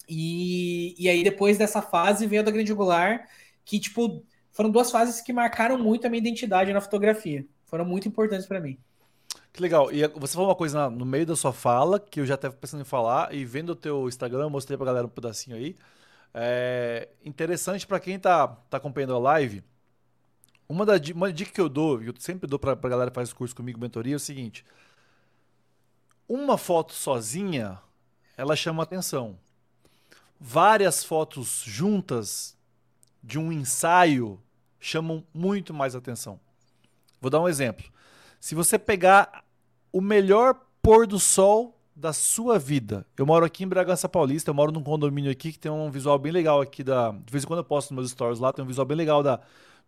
E, 0.08 0.94
e 0.98 1.08
aí, 1.08 1.22
depois 1.22 1.58
dessa 1.58 1.82
fase, 1.82 2.26
veio 2.26 2.40
a 2.40 2.44
da 2.44 2.50
grande 2.50 2.72
angular, 2.72 3.28
que, 3.64 3.78
tipo, 3.78 4.24
foram 4.52 4.70
duas 4.70 4.90
fases 4.90 5.20
que 5.20 5.32
marcaram 5.32 5.78
muito 5.78 6.06
a 6.06 6.10
minha 6.10 6.20
identidade 6.20 6.72
na 6.72 6.80
fotografia. 6.80 7.46
Foram 7.66 7.84
muito 7.84 8.08
importantes 8.08 8.46
para 8.46 8.60
mim. 8.60 8.78
Que 9.52 9.62
legal. 9.62 9.90
E 9.92 10.06
você 10.08 10.34
falou 10.34 10.48
uma 10.48 10.54
coisa 10.54 10.88
no 10.90 11.04
meio 11.04 11.26
da 11.26 11.34
sua 11.36 11.52
fala, 11.52 11.98
que 11.98 12.20
eu 12.20 12.26
já 12.26 12.34
estava 12.34 12.54
pensando 12.54 12.80
em 12.82 12.84
falar, 12.84 13.34
e 13.34 13.44
vendo 13.44 13.70
o 13.70 13.76
teu 13.76 14.08
Instagram, 14.08 14.42
eu 14.44 14.50
mostrei 14.50 14.76
pra 14.76 14.86
galera 14.86 15.06
um 15.06 15.10
pedacinho 15.10 15.56
aí. 15.56 15.76
É 16.34 17.08
interessante 17.24 17.86
para 17.86 17.98
quem 17.98 18.18
tá, 18.18 18.46
tá 18.46 18.76
acompanhando 18.76 19.14
a 19.14 19.18
live. 19.18 19.64
Uma, 20.68 20.84
da, 20.84 20.94
uma 21.14 21.32
dica 21.32 21.50
que 21.50 21.60
eu 21.60 21.68
dou, 21.68 22.02
eu 22.02 22.14
sempre 22.18 22.46
dou 22.48 22.58
pra, 22.58 22.76
pra 22.76 22.90
galera 22.90 23.10
que 23.10 23.14
faz 23.14 23.32
curso 23.32 23.56
comigo, 23.56 23.80
mentoria, 23.80 24.14
é 24.14 24.16
o 24.16 24.20
seguinte. 24.20 24.64
Uma 26.28 26.58
foto 26.58 26.92
sozinha, 26.92 27.80
ela 28.36 28.54
chama 28.54 28.82
atenção. 28.82 29.38
Várias 30.38 31.02
fotos 31.02 31.62
juntas 31.66 32.56
de 33.22 33.38
um 33.38 33.50
ensaio 33.50 34.40
chamam 34.78 35.24
muito 35.32 35.72
mais 35.72 35.94
atenção. 35.94 36.38
Vou 37.20 37.30
dar 37.30 37.40
um 37.40 37.48
exemplo. 37.48 37.90
Se 38.40 38.54
você 38.54 38.78
pegar 38.78 39.44
o 39.92 40.00
melhor 40.00 40.60
pôr 40.82 41.06
do 41.06 41.18
sol 41.18 41.78
da 41.94 42.12
sua 42.12 42.60
vida. 42.60 43.04
Eu 43.16 43.26
moro 43.26 43.44
aqui 43.44 43.64
em 43.64 43.68
Bragança 43.68 44.08
Paulista, 44.08 44.50
eu 44.50 44.54
moro 44.54 44.70
num 44.70 44.84
condomínio 44.84 45.32
aqui 45.32 45.50
que 45.50 45.58
tem 45.58 45.70
um 45.70 45.90
visual 45.90 46.16
bem 46.16 46.30
legal 46.30 46.60
aqui 46.60 46.84
da. 46.84 47.10
De 47.10 47.32
vez 47.32 47.42
em 47.42 47.46
quando 47.46 47.58
eu 47.58 47.64
posto 47.64 47.90
nos 47.90 48.02
meus 48.02 48.10
stories 48.12 48.38
lá, 48.38 48.52
tem 48.52 48.64
um 48.64 48.68
visual 48.68 48.86
bem 48.86 48.96
legal 48.96 49.20
da, 49.20 49.40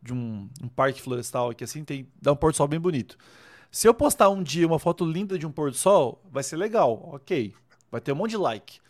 de 0.02 0.12
um, 0.12 0.48
um 0.60 0.68
parque 0.68 1.00
florestal 1.00 1.50
aqui, 1.50 1.62
assim, 1.62 1.84
tem, 1.84 2.08
dá 2.20 2.32
um 2.32 2.36
pôr 2.36 2.50
do 2.50 2.56
sol 2.56 2.66
bem 2.66 2.80
bonito. 2.80 3.16
Se 3.70 3.86
eu 3.86 3.94
postar 3.94 4.28
um 4.28 4.42
dia 4.42 4.66
uma 4.66 4.80
foto 4.80 5.04
linda 5.04 5.38
de 5.38 5.46
um 5.46 5.52
pôr 5.52 5.70
do 5.70 5.76
sol, 5.76 6.20
vai 6.32 6.42
ser 6.42 6.56
legal, 6.56 7.08
ok. 7.12 7.54
Vai 7.92 8.00
ter 8.00 8.10
um 8.10 8.16
monte 8.16 8.30
de 8.30 8.36
like. 8.36 8.80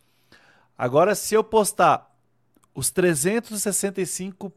Agora, 0.76 1.14
se 1.14 1.34
eu 1.34 1.44
postar 1.44 2.11
os 2.74 2.90
365 2.90 4.50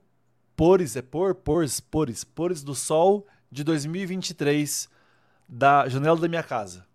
pores, 0.55 0.95
é 0.95 1.01
por, 1.01 1.35
pores, 1.35 1.81
pores, 1.81 2.23
pores 2.23 2.63
do 2.63 2.73
sol 2.73 3.27
de 3.51 3.65
2023 3.65 4.87
da 5.47 5.87
janela 5.87 6.19
da 6.19 6.27
minha 6.27 6.43
casa. 6.43 6.85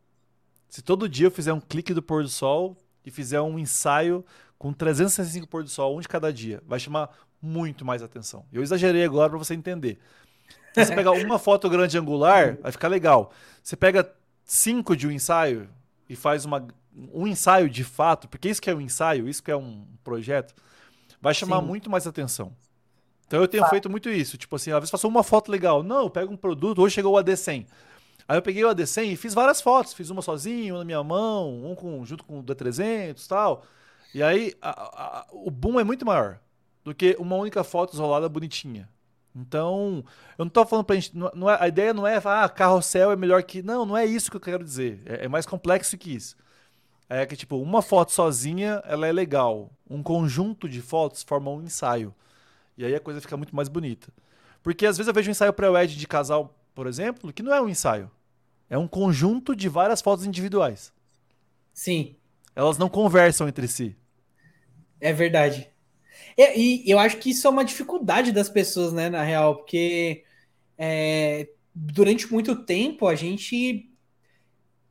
Se 0.69 0.83
todo 0.83 1.09
dia 1.09 1.27
eu 1.27 1.31
fizer 1.31 1.53
um 1.53 1.61
clique 1.61 1.95
do 1.95 2.03
pôr 2.03 2.23
do 2.23 2.29
sol 2.29 2.77
e 3.05 3.11
fizer 3.11 3.41
um 3.41 3.59
ensaio 3.59 4.25
com 4.59 4.73
365 4.73 5.47
pôr 5.47 5.63
do 5.63 5.71
sol, 5.71 5.97
um 5.97 6.01
de 6.01 6.09
cada 6.09 6.33
dia, 6.33 6.63
vai 6.67 6.79
chamar 6.79 7.11
muito 7.41 7.85
mais 7.85 8.03
atenção. 8.03 8.45
Eu 8.53 8.63
exagerei 8.63 9.05
agora 9.05 9.31
para 9.31 9.39
você 9.39 9.55
entender. 9.55 9.99
Se 10.75 10.85
você 10.85 10.95
pegar 10.95 11.13
uma 11.13 11.39
foto 11.39 11.69
grande 11.69 11.97
angular, 11.97 12.59
vai 12.61 12.73
ficar 12.73 12.89
legal. 12.89 13.33
Você 13.63 13.77
pega 13.77 14.13
cinco 14.45 14.97
de 14.97 15.07
um 15.07 15.11
ensaio 15.11 15.69
e 16.09 16.17
faz 16.17 16.45
uma, 16.45 16.67
um 17.13 17.27
ensaio 17.27 17.69
de 17.69 17.85
fato, 17.85 18.29
porque 18.29 18.49
isso 18.49 18.61
que 18.61 18.71
é 18.71 18.75
um 18.75 18.81
ensaio, 18.81 19.29
isso 19.29 19.43
que 19.43 19.51
é 19.51 19.57
um 19.57 19.87
projeto, 20.05 20.55
vai 21.21 21.35
chamar 21.35 21.61
Sim. 21.61 21.67
muito 21.67 21.91
mais 21.91 22.07
atenção. 22.07 22.53
Então 23.27 23.41
eu 23.41 23.49
tenho 23.49 23.65
feito 23.67 23.91
muito 23.91 24.09
isso. 24.09 24.39
Tipo 24.39 24.57
assim, 24.57 24.71
às 24.71 24.79
vezes 24.79 24.91
faço 24.91 25.07
uma 25.07 25.23
foto 25.23 25.51
legal. 25.51 25.83
Não, 25.83 26.05
eu 26.05 26.11
pego 26.11 26.33
um 26.33 26.37
produto, 26.37 26.81
hoje 26.81 26.95
chegou 26.95 27.15
o 27.15 27.23
AD100. 27.23 27.67
Aí 28.29 28.37
eu 28.37 28.43
peguei 28.43 28.65
o 28.65 28.69
AD100 28.69 29.13
e 29.13 29.17
fiz 29.17 29.33
várias 29.33 29.61
fotos. 29.61 29.95
Fiz 29.95 30.11
uma 30.11 30.21
sozinho, 30.23 30.75
uma 30.75 30.81
na 30.81 30.85
minha 30.85 31.03
mão, 31.03 31.65
um 31.65 31.75
com, 31.75 32.05
junto 32.05 32.25
com 32.25 32.41
o 32.41 32.43
D300 32.45 33.25
e 33.25 33.29
tal. 33.29 33.65
E 34.15 34.23
aí 34.23 34.55
a, 34.61 34.71
a, 34.71 35.27
o 35.33 35.51
boom 35.51 35.81
é 35.81 35.85
muito 35.85 36.05
maior 36.05 36.39
do 36.85 36.95
que 36.95 37.17
uma 37.19 37.37
única 37.37 37.65
foto 37.65 37.95
isolada 37.95 38.29
bonitinha. 38.29 38.89
Então, 39.35 40.05
eu 40.37 40.45
não 40.45 40.51
tô 40.51 40.65
falando 40.67 40.85
pra 40.85 40.97
gente. 40.97 41.17
Não, 41.17 41.49
é, 41.49 41.57
a 41.61 41.69
ideia 41.69 41.95
não 41.95 42.07
é 42.07 42.21
ah, 42.25 42.49
carrossel 42.49 43.13
é 43.13 43.17
melhor 43.17 43.43
que. 43.43 43.63
Não, 43.63 43.87
não 43.87 43.97
é 43.97 44.05
isso 44.05 44.31
que 44.31 44.37
eu 44.37 44.41
quero 44.41 44.65
dizer. 44.65 45.01
É, 45.07 45.25
é 45.25 45.29
mais 45.29 45.47
complexo 45.47 45.97
que 45.97 46.15
isso. 46.15 46.37
É 47.09 47.25
que, 47.25 47.37
tipo, 47.37 47.57
uma 47.57 47.81
foto 47.81 48.13
sozinha, 48.13 48.83
ela 48.85 49.07
é 49.07 49.13
legal. 49.13 49.71
Um 49.89 50.03
conjunto 50.03 50.69
de 50.69 50.83
fotos 50.83 51.23
forma 51.23 51.51
um 51.51 51.63
ensaio. 51.63 52.15
E 52.77 52.85
aí 52.85 52.95
a 52.95 53.01
coisa 53.01 53.21
fica 53.21 53.37
muito 53.37 53.55
mais 53.57 53.69
bonita. 53.69 54.13
Porque 54.63 54.87
às 54.87 54.97
vezes 54.97 55.09
eu 55.09 55.15
vejo 55.15 55.29
um 55.29 55.33
ensaio 55.33 55.53
pré-wed 55.53 55.97
de 55.97 56.07
casal, 56.07 56.55
por 56.75 56.87
exemplo, 56.87 57.33
que 57.33 57.43
não 57.43 57.55
é 57.55 57.61
um 57.61 57.69
ensaio. 57.69 58.11
É 58.71 58.77
um 58.77 58.89
conjunto 58.89 59.57
de 59.57 59.69
várias 59.69 60.01
fotos 60.01 60.27
individuais. 60.27 60.93
Sim. 61.73 62.17
Elas 62.55 62.77
não 62.77 62.89
conversam 62.89 63.49
entre 63.49 63.69
si. 63.69 63.97
É 65.01 65.13
verdade. 65.13 65.71
E, 66.37 66.85
e 66.87 66.91
eu 66.91 66.99
acho 66.99 67.19
que 67.19 67.31
isso 67.31 67.47
é 67.47 67.51
uma 67.51 67.65
dificuldade 67.65 68.33
das 68.33 68.49
pessoas, 68.49 68.93
né, 68.93 69.09
na 69.09 69.23
real, 69.23 69.57
porque 69.57 70.25
é, 70.77 71.49
durante 71.75 72.31
muito 72.33 72.65
tempo 72.65 73.07
a 73.07 73.15
gente 73.15 73.91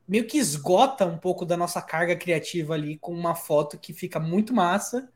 meio 0.07 0.25
que 0.25 0.38
esgota 0.38 1.05
um 1.05 1.17
pouco 1.17 1.45
da 1.45 1.57
nossa 1.57 1.82
carga 1.82 2.15
criativa 2.15 2.73
ali 2.73 2.97
com 2.97 3.13
uma 3.13 3.36
foto 3.36 3.78
que 3.78 3.93
fica 3.93 4.19
muito 4.19 4.53
massa 4.53 5.09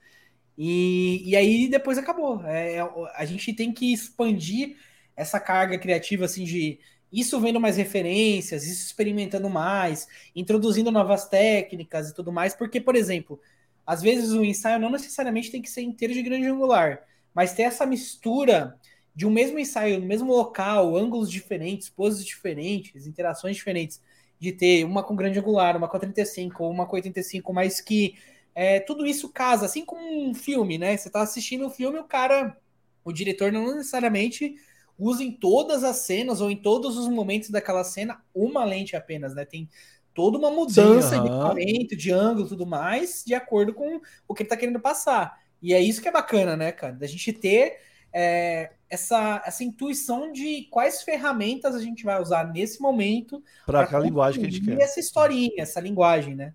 e, 0.57 1.23
e 1.25 1.35
aí 1.35 1.69
depois 1.69 1.97
acabou. 1.97 2.43
É, 2.45 2.79
a 3.15 3.25
gente 3.25 3.53
tem 3.53 3.73
que 3.73 3.93
expandir 3.93 4.77
essa 5.15 5.39
carga 5.39 5.77
criativa 5.79 6.25
assim 6.25 6.43
de 6.43 6.79
isso 7.11 7.39
vendo 7.39 7.59
mais 7.59 7.77
referências, 7.77 8.65
isso 8.65 8.85
experimentando 8.85 9.49
mais, 9.49 10.07
introduzindo 10.35 10.91
novas 10.91 11.27
técnicas 11.27 12.09
e 12.09 12.13
tudo 12.13 12.31
mais, 12.31 12.55
porque, 12.55 12.79
por 12.79 12.95
exemplo, 12.95 13.39
às 13.85 14.01
vezes 14.01 14.31
o 14.31 14.43
ensaio 14.43 14.79
não 14.79 14.89
necessariamente 14.89 15.51
tem 15.51 15.61
que 15.61 15.69
ser 15.69 15.81
inteiro 15.81 16.13
de 16.13 16.21
grande 16.21 16.47
angular, 16.47 17.01
mas 17.33 17.53
ter 17.53 17.63
essa 17.63 17.85
mistura 17.85 18.79
de 19.13 19.25
um 19.25 19.31
mesmo 19.31 19.59
ensaio, 19.59 19.99
no 19.99 20.05
mesmo 20.05 20.31
local, 20.31 20.95
ângulos 20.95 21.29
diferentes, 21.29 21.89
poses 21.89 22.25
diferentes, 22.25 23.05
interações 23.05 23.57
diferentes, 23.57 24.01
de 24.39 24.51
ter 24.51 24.85
uma 24.85 25.03
com 25.03 25.15
grande 25.15 25.37
angular, 25.37 25.75
uma 25.75 25.87
com 25.87 25.99
35 25.99 26.63
ou 26.63 26.71
uma 26.71 26.85
com 26.85 26.95
85, 26.95 27.53
mas 27.53 27.81
que 27.81 28.15
é, 28.55 28.79
tudo 28.79 29.05
isso 29.05 29.29
casa, 29.29 29.65
assim 29.65 29.85
como 29.85 30.29
um 30.29 30.33
filme, 30.33 30.77
né? 30.77 30.95
Você 30.95 31.09
está 31.09 31.21
assistindo 31.21 31.65
um 31.65 31.69
filme, 31.69 31.99
o 31.99 32.03
cara, 32.03 32.57
o 33.03 33.11
diretor 33.11 33.51
não 33.51 33.75
necessariamente 33.75 34.55
usa 34.97 35.23
em 35.23 35.31
todas 35.31 35.83
as 35.83 35.97
cenas 35.97 36.41
ou 36.41 36.51
em 36.51 36.55
todos 36.55 36.97
os 36.97 37.07
momentos 37.07 37.49
daquela 37.49 37.83
cena 37.83 38.21
uma 38.33 38.63
lente 38.63 38.95
apenas, 38.95 39.33
né? 39.33 39.45
Tem 39.45 39.69
toda 40.13 40.37
uma 40.37 40.51
mudança 40.51 41.15
Sim, 41.15 41.21
de 41.21 41.27
equipamento, 41.27 41.95
de 41.95 42.11
ângulo 42.11 42.45
e 42.45 42.49
tudo 42.49 42.65
mais, 42.65 43.23
de 43.25 43.33
acordo 43.33 43.73
com 43.73 44.01
o 44.27 44.33
que 44.33 44.43
ele 44.43 44.49
tá 44.49 44.57
querendo 44.57 44.79
passar. 44.79 45.39
E 45.61 45.73
é 45.73 45.79
isso 45.79 46.01
que 46.01 46.07
é 46.07 46.11
bacana, 46.11 46.57
né, 46.57 46.71
cara? 46.71 46.93
Da 46.93 47.07
gente 47.07 47.31
ter 47.31 47.77
é, 48.13 48.71
essa, 48.89 49.41
essa 49.45 49.63
intuição 49.63 50.31
de 50.31 50.67
quais 50.69 51.01
ferramentas 51.01 51.75
a 51.75 51.81
gente 51.81 52.03
vai 52.03 52.21
usar 52.21 52.51
nesse 52.51 52.81
momento 52.81 53.43
para 53.65 53.81
aquela 53.81 54.03
linguagem 54.03 54.41
que 54.41 54.47
a 54.47 54.51
gente 54.51 54.65
quer. 54.65 54.81
essa 54.81 54.99
historinha, 54.99 55.61
essa 55.61 55.79
linguagem, 55.79 56.35
né? 56.35 56.53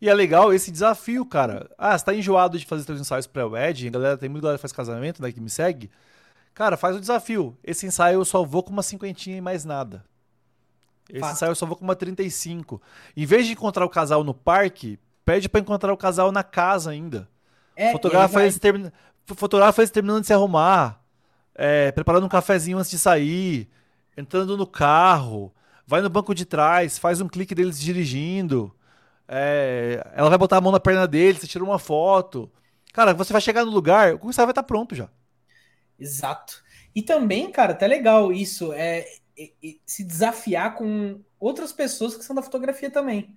E 0.00 0.08
é 0.08 0.12
legal 0.12 0.52
esse 0.52 0.70
desafio, 0.70 1.24
cara. 1.24 1.70
Ah, 1.78 1.96
você 1.96 2.04
tá 2.04 2.14
enjoado 2.14 2.58
de 2.58 2.66
fazer 2.66 2.82
seus 2.82 3.00
ensaios 3.00 3.26
pré-wedding, 3.26 3.90
galera, 3.90 4.18
tem 4.18 4.28
muita 4.28 4.42
galera 4.42 4.58
que 4.58 4.62
faz 4.62 4.72
casamento, 4.72 5.22
né, 5.22 5.32
que 5.32 5.40
me 5.40 5.48
segue. 5.48 5.90
Cara, 6.54 6.76
faz 6.76 6.96
o 6.96 7.00
desafio. 7.00 7.58
Esse 7.64 7.86
ensaio 7.86 8.20
eu 8.20 8.24
só 8.24 8.44
vou 8.44 8.62
com 8.62 8.72
uma 8.72 8.82
cinquentinha 8.82 9.36
e 9.36 9.40
mais 9.40 9.64
nada. 9.64 10.04
Esse 11.10 11.20
Fato. 11.20 11.32
ensaio 11.32 11.50
eu 11.50 11.54
só 11.54 11.66
vou 11.66 11.76
com 11.76 11.84
uma 11.84 11.96
35. 11.96 12.80
Em 13.16 13.26
vez 13.26 13.46
de 13.46 13.52
encontrar 13.52 13.84
o 13.84 13.90
casal 13.90 14.22
no 14.22 14.32
parque, 14.32 14.98
pede 15.24 15.48
para 15.48 15.60
encontrar 15.60 15.92
o 15.92 15.96
casal 15.96 16.30
na 16.30 16.42
casa 16.42 16.90
ainda. 16.90 17.28
É, 17.76 17.90
fotografa, 17.92 18.42
eles 18.42 18.58
termi... 18.58 18.92
fotografa 19.26 19.82
eles 19.82 19.90
terminando 19.90 20.20
de 20.20 20.28
se 20.28 20.32
arrumar, 20.32 21.02
é, 21.54 21.90
preparando 21.90 22.24
um 22.24 22.28
cafezinho 22.28 22.78
antes 22.78 22.90
de 22.90 22.98
sair, 22.98 23.68
entrando 24.16 24.56
no 24.56 24.66
carro, 24.66 25.52
vai 25.84 26.00
no 26.00 26.08
banco 26.08 26.34
de 26.34 26.44
trás, 26.44 26.98
faz 26.98 27.20
um 27.20 27.28
clique 27.28 27.54
deles 27.54 27.80
dirigindo. 27.80 28.72
É, 29.26 30.06
ela 30.14 30.28
vai 30.28 30.38
botar 30.38 30.58
a 30.58 30.60
mão 30.60 30.70
na 30.70 30.78
perna 30.78 31.06
dele, 31.06 31.38
você 31.38 31.48
tira 31.48 31.64
uma 31.64 31.80
foto. 31.80 32.50
Cara, 32.92 33.12
você 33.12 33.32
vai 33.32 33.42
chegar 33.42 33.64
no 33.64 33.72
lugar, 33.72 34.14
o 34.22 34.30
ensaio 34.30 34.46
vai 34.46 34.52
estar 34.52 34.62
pronto 34.62 34.94
já. 34.94 35.08
Exato. 35.98 36.62
E 36.94 37.02
também, 37.02 37.50
cara, 37.50 37.72
até 37.72 37.86
legal 37.86 38.32
isso, 38.32 38.72
é, 38.72 39.06
é, 39.36 39.52
é, 39.62 39.74
se 39.84 40.04
desafiar 40.04 40.74
com 40.76 41.20
outras 41.38 41.72
pessoas 41.72 42.16
que 42.16 42.24
são 42.24 42.34
da 42.34 42.42
fotografia 42.42 42.90
também. 42.90 43.36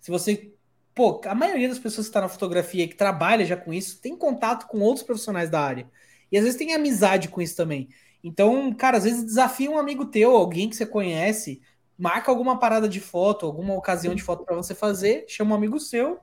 Se 0.00 0.10
você. 0.10 0.52
Pô, 0.94 1.20
a 1.24 1.34
maioria 1.34 1.68
das 1.68 1.78
pessoas 1.78 2.06
que 2.06 2.10
está 2.10 2.20
na 2.20 2.28
fotografia, 2.28 2.86
que 2.86 2.94
trabalha 2.94 3.44
já 3.44 3.56
com 3.56 3.72
isso, 3.72 4.00
tem 4.00 4.16
contato 4.16 4.68
com 4.68 4.78
outros 4.80 5.04
profissionais 5.04 5.50
da 5.50 5.60
área. 5.60 5.90
E 6.30 6.38
às 6.38 6.44
vezes 6.44 6.58
tem 6.58 6.72
amizade 6.72 7.28
com 7.28 7.42
isso 7.42 7.56
também. 7.56 7.88
Então, 8.22 8.72
cara, 8.72 8.96
às 8.98 9.04
vezes 9.04 9.24
desafia 9.24 9.70
um 9.70 9.78
amigo 9.78 10.06
teu, 10.06 10.36
alguém 10.36 10.68
que 10.68 10.76
você 10.76 10.86
conhece, 10.86 11.60
marca 11.98 12.30
alguma 12.30 12.58
parada 12.58 12.88
de 12.88 13.00
foto, 13.00 13.44
alguma 13.44 13.74
ocasião 13.74 14.14
de 14.14 14.22
foto 14.22 14.44
para 14.44 14.56
você 14.56 14.74
fazer, 14.74 15.24
chama 15.28 15.52
um 15.52 15.58
amigo 15.58 15.80
seu 15.80 16.18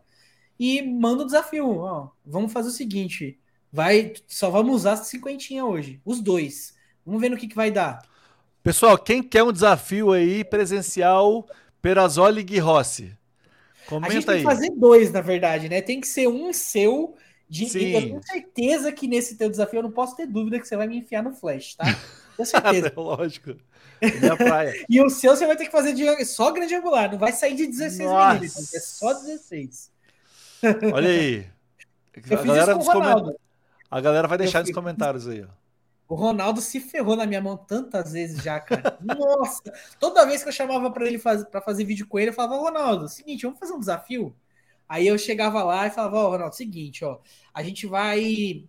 e 0.60 0.82
manda 0.82 1.22
o 1.22 1.24
um 1.24 1.28
desafio. 1.28 1.78
Ó, 1.80 2.10
vamos 2.26 2.54
fazer 2.54 2.70
o 2.70 2.72
seguinte: 2.72 3.40
vai, 3.72 4.14
só 4.28 4.50
vamos 4.50 4.76
usar 4.76 4.98
cinquentinha 4.98 5.66
hoje, 5.66 6.02
os 6.06 6.20
dois. 6.20 6.74
Vamos 7.06 7.22
ver 7.22 7.30
no 7.30 7.38
que, 7.38 7.48
que 7.48 7.56
vai 7.56 7.72
dar. 7.72 8.02
Pessoal, 8.64 8.98
quem 8.98 9.24
quer 9.24 9.44
um 9.44 9.52
desafio 9.52 10.12
aí 10.12 10.44
presencial, 10.44 11.48
Perazoli 11.82 12.46
e 12.48 12.60
Rossi? 12.60 13.18
Comenta 13.88 14.08
a 14.08 14.16
gente 14.16 14.26
tem 14.26 14.36
aí. 14.36 14.42
que 14.42 14.46
fazer 14.46 14.70
dois, 14.72 15.12
na 15.12 15.22
verdade, 15.22 15.68
né? 15.68 15.82
Tem 15.82 16.00
que 16.00 16.08
ser 16.08 16.28
um 16.28 16.54
seu. 16.54 17.16
De, 17.50 17.68
Sim. 17.68 17.92
Eu 17.92 18.02
tenho 18.02 18.24
certeza 18.24 18.92
que 18.92 19.08
nesse 19.08 19.36
teu 19.36 19.50
desafio 19.50 19.80
eu 19.80 19.84
não 19.84 19.92
posso 19.92 20.16
ter 20.16 20.26
dúvida 20.26 20.60
que 20.60 20.68
você 20.68 20.78
vai 20.78 20.88
me 20.88 20.98
enfiar 20.98 21.24
no 21.24 21.34
flash, 21.34 21.76
tá? 21.76 21.86
Com 22.38 22.46
certeza. 22.46 22.94
Lógico. 22.96 23.56
Minha 24.02 24.38
praia. 24.38 24.74
e 24.90 25.02
o 25.02 25.10
seu 25.10 25.36
você 25.36 25.46
vai 25.46 25.58
ter 25.58 25.66
que 25.66 25.72
fazer 25.72 25.94
de, 25.94 26.26
só 26.26 26.52
grande 26.52 26.74
angular, 26.74 27.12
não 27.12 27.20
vai 27.20 27.34
sair 27.34 27.56
de 27.56 27.68
16 27.68 28.10
milímetros, 28.10 28.74
é 28.74 28.80
só 28.80 29.14
16. 29.14 29.92
Olha 30.94 31.10
aí. 31.10 31.46
Eu 32.30 32.40
a 32.40 32.44
galera, 32.44 32.76
com 32.76 32.84
coment... 32.84 33.36
a 33.92 34.00
galera 34.00 34.28
vai 34.28 34.38
deixar 34.38 34.62
nos 34.62 34.72
comentários 34.72 35.28
aí, 35.28 35.44
ó. 35.44 35.62
O 36.08 36.16
Ronaldo 36.16 36.60
se 36.60 36.80
ferrou 36.80 37.16
na 37.16 37.26
minha 37.26 37.42
mão 37.42 37.56
tantas 37.56 38.12
vezes 38.12 38.44
já, 38.44 38.60
cara. 38.60 38.98
Nossa! 39.04 39.72
Toda 40.00 40.26
vez 40.26 40.44
que 40.44 40.50
eu 40.50 40.54
chamava 40.54 40.92
para 40.92 41.06
ele 41.06 41.18
faz... 41.18 41.44
para 41.46 41.62
fazer 41.62 41.86
vídeo 41.86 42.08
com 42.08 42.20
ele, 42.20 42.32
eu 42.32 42.34
falava, 42.34 42.62
Ronaldo, 42.62 43.08
seguinte, 43.08 43.44
vamos 43.44 43.60
fazer 43.60 43.74
um 43.74 43.80
desafio? 43.80 44.36
Aí 44.90 45.08
eu 45.08 45.18
chegava 45.18 45.64
lá 45.64 45.88
e 45.88 45.92
falava, 45.92 46.18
ó, 46.18 46.28
oh, 46.28 46.32
Ronaldo, 46.32 46.56
seguinte, 46.56 47.06
ó, 47.06 47.20
a 47.54 47.64
gente 47.64 47.88
vai 47.88 48.66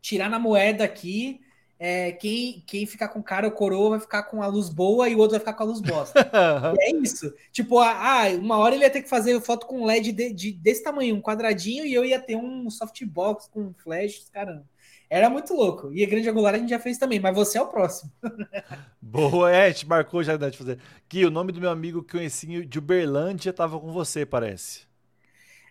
tirar 0.00 0.28
na 0.28 0.38
moeda 0.38 0.84
aqui 0.84 1.40
é, 1.78 2.12
quem, 2.12 2.62
quem 2.66 2.86
ficar 2.86 3.08
com 3.08 3.22
cara 3.22 3.46
ou 3.46 3.52
coroa 3.52 3.90
vai 3.90 4.00
ficar 4.00 4.22
com 4.24 4.42
a 4.42 4.46
luz 4.46 4.70
boa 4.70 5.08
e 5.08 5.14
o 5.14 5.18
outro 5.18 5.32
vai 5.32 5.40
ficar 5.40 5.52
com 5.52 5.62
a 5.62 5.66
luz 5.66 5.80
bosta. 5.80 6.20
é 6.80 6.90
isso. 6.92 7.32
Tipo, 7.52 7.78
ah, 7.80 8.24
uma 8.38 8.56
hora 8.58 8.74
ele 8.74 8.84
ia 8.84 8.90
ter 8.90 9.02
que 9.02 9.08
fazer 9.08 9.38
foto 9.40 9.66
com 9.66 9.84
LED 9.84 10.12
de, 10.12 10.32
de, 10.32 10.52
desse 10.52 10.82
tamanho, 10.82 11.14
um 11.14 11.20
quadradinho, 11.20 11.84
e 11.84 11.92
eu 11.92 12.04
ia 12.04 12.18
ter 12.18 12.36
um 12.36 12.70
softbox 12.70 13.48
com 13.48 13.74
flash, 13.74 14.28
caramba. 14.32 14.64
Era 15.08 15.30
muito 15.30 15.54
louco. 15.54 15.92
E 15.92 16.02
a 16.02 16.08
grande 16.08 16.28
angular 16.28 16.54
a 16.54 16.58
gente 16.58 16.70
já 16.70 16.80
fez 16.80 16.98
também, 16.98 17.20
mas 17.20 17.34
você 17.34 17.58
é 17.58 17.62
o 17.62 17.68
próximo. 17.68 18.10
Boa, 19.00 19.52
é, 19.52 19.72
te 19.72 19.86
marcou 19.86 20.22
já 20.22 20.36
de 20.36 20.58
fazer. 20.58 20.78
Que 21.08 21.24
o 21.24 21.30
nome 21.30 21.52
do 21.52 21.60
meu 21.60 21.70
amigo 21.70 22.02
que 22.02 22.16
conheci 22.16 22.64
de 22.64 22.78
Uberlândia 22.78 23.52
tava 23.52 23.78
com 23.78 23.92
você, 23.92 24.26
parece. 24.26 24.86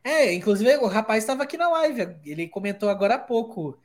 É, 0.03 0.31
inclusive 0.33 0.77
o 0.77 0.87
rapaz 0.87 1.23
estava 1.23 1.43
aqui 1.43 1.57
na 1.57 1.67
live. 1.67 2.15
Ele 2.23 2.47
comentou 2.47 2.87
agora 2.87 3.15
há 3.15 3.19
pouco. 3.19 3.77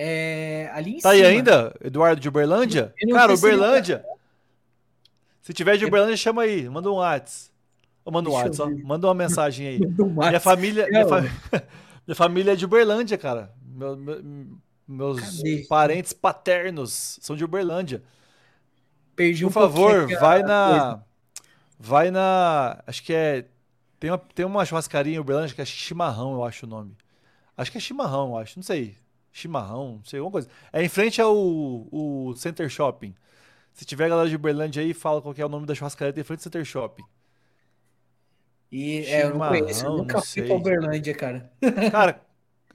É, 0.00 0.70
ali 0.72 0.92
em 0.92 1.00
tá 1.00 1.10
cima. 1.10 1.26
aí 1.26 1.26
ainda? 1.26 1.74
Eduardo 1.82 2.20
de 2.20 2.28
Uberlândia? 2.28 2.94
Cara, 3.10 3.34
Uberlândia. 3.34 4.04
Se 5.42 5.52
tiver 5.52 5.76
de 5.76 5.84
Uberlândia, 5.84 6.16
chama 6.16 6.42
aí. 6.42 6.68
Manda 6.68 6.88
um 6.88 6.94
WhatsApp. 6.94 7.50
Manda 8.06 8.30
um 8.30 8.32
WhatsApp, 8.32 8.74
Manda 8.84 9.08
uma 9.08 9.14
mensagem 9.14 9.66
aí. 9.66 9.80
Um 9.98 10.14
minha 10.14 10.38
família. 10.38 10.86
Minha, 10.86 11.08
fa... 11.08 11.20
minha, 12.06 12.14
família 12.14 12.52
é 12.52 12.56
de 12.56 12.64
Uberlândia, 12.64 13.18
cara. 13.18 13.52
Meu, 13.60 13.96
meu, 13.96 14.22
meus 14.86 15.20
Cadê? 15.20 15.66
parentes 15.68 16.12
paternos 16.12 17.18
são 17.20 17.34
de 17.34 17.44
Uberlândia. 17.44 18.00
Perdi 19.16 19.42
Por 19.42 19.48
um 19.48 19.50
favor, 19.50 20.06
vai 20.20 20.44
na. 20.44 21.00
Vai 21.76 22.12
na. 22.12 22.80
Acho 22.86 23.02
que 23.02 23.12
é. 23.12 23.46
Tem 23.98 24.12
uma, 24.12 24.18
tem 24.18 24.46
uma 24.46 24.64
churrascaria 24.64 25.16
em 25.16 25.18
Uberlândia 25.18 25.56
que 25.56 25.60
é 25.60 25.64
Chimarrão, 25.64 26.34
eu 26.34 26.44
acho 26.44 26.66
o 26.66 26.68
nome. 26.68 26.96
Acho 27.56 27.72
que 27.72 27.78
é 27.78 27.80
Chimarrão, 27.80 28.28
eu 28.28 28.38
acho. 28.38 28.56
Não 28.56 28.62
sei 28.62 28.96
chimarrão, 29.32 29.96
não 29.96 30.04
sei, 30.04 30.18
alguma 30.18 30.32
coisa. 30.32 30.48
É 30.72 30.82
em 30.82 30.88
frente 30.88 31.20
ao 31.20 31.36
o 31.36 32.34
Center 32.36 32.68
Shopping. 32.68 33.14
Se 33.72 33.84
tiver 33.84 34.08
galera 34.08 34.28
de 34.28 34.36
Uberlândia 34.36 34.82
aí, 34.82 34.92
fala 34.92 35.22
qual 35.22 35.34
é 35.36 35.44
o 35.44 35.48
nome 35.48 35.66
da 35.66 35.74
churrascaria, 35.74 36.12
tem 36.12 36.24
frente 36.24 36.40
ao 36.40 36.44
Center 36.44 36.64
Shopping. 36.64 37.04
E 38.70 39.04
é, 39.06 39.24
eu 39.24 39.30
não 39.30 39.48
conheço, 39.48 39.86
eu 39.86 39.96
nunca 39.96 40.20
fui 40.20 40.42
pra 40.42 40.56
Uberlândia, 40.56 41.14
cara. 41.14 41.50
Cara, 41.90 42.20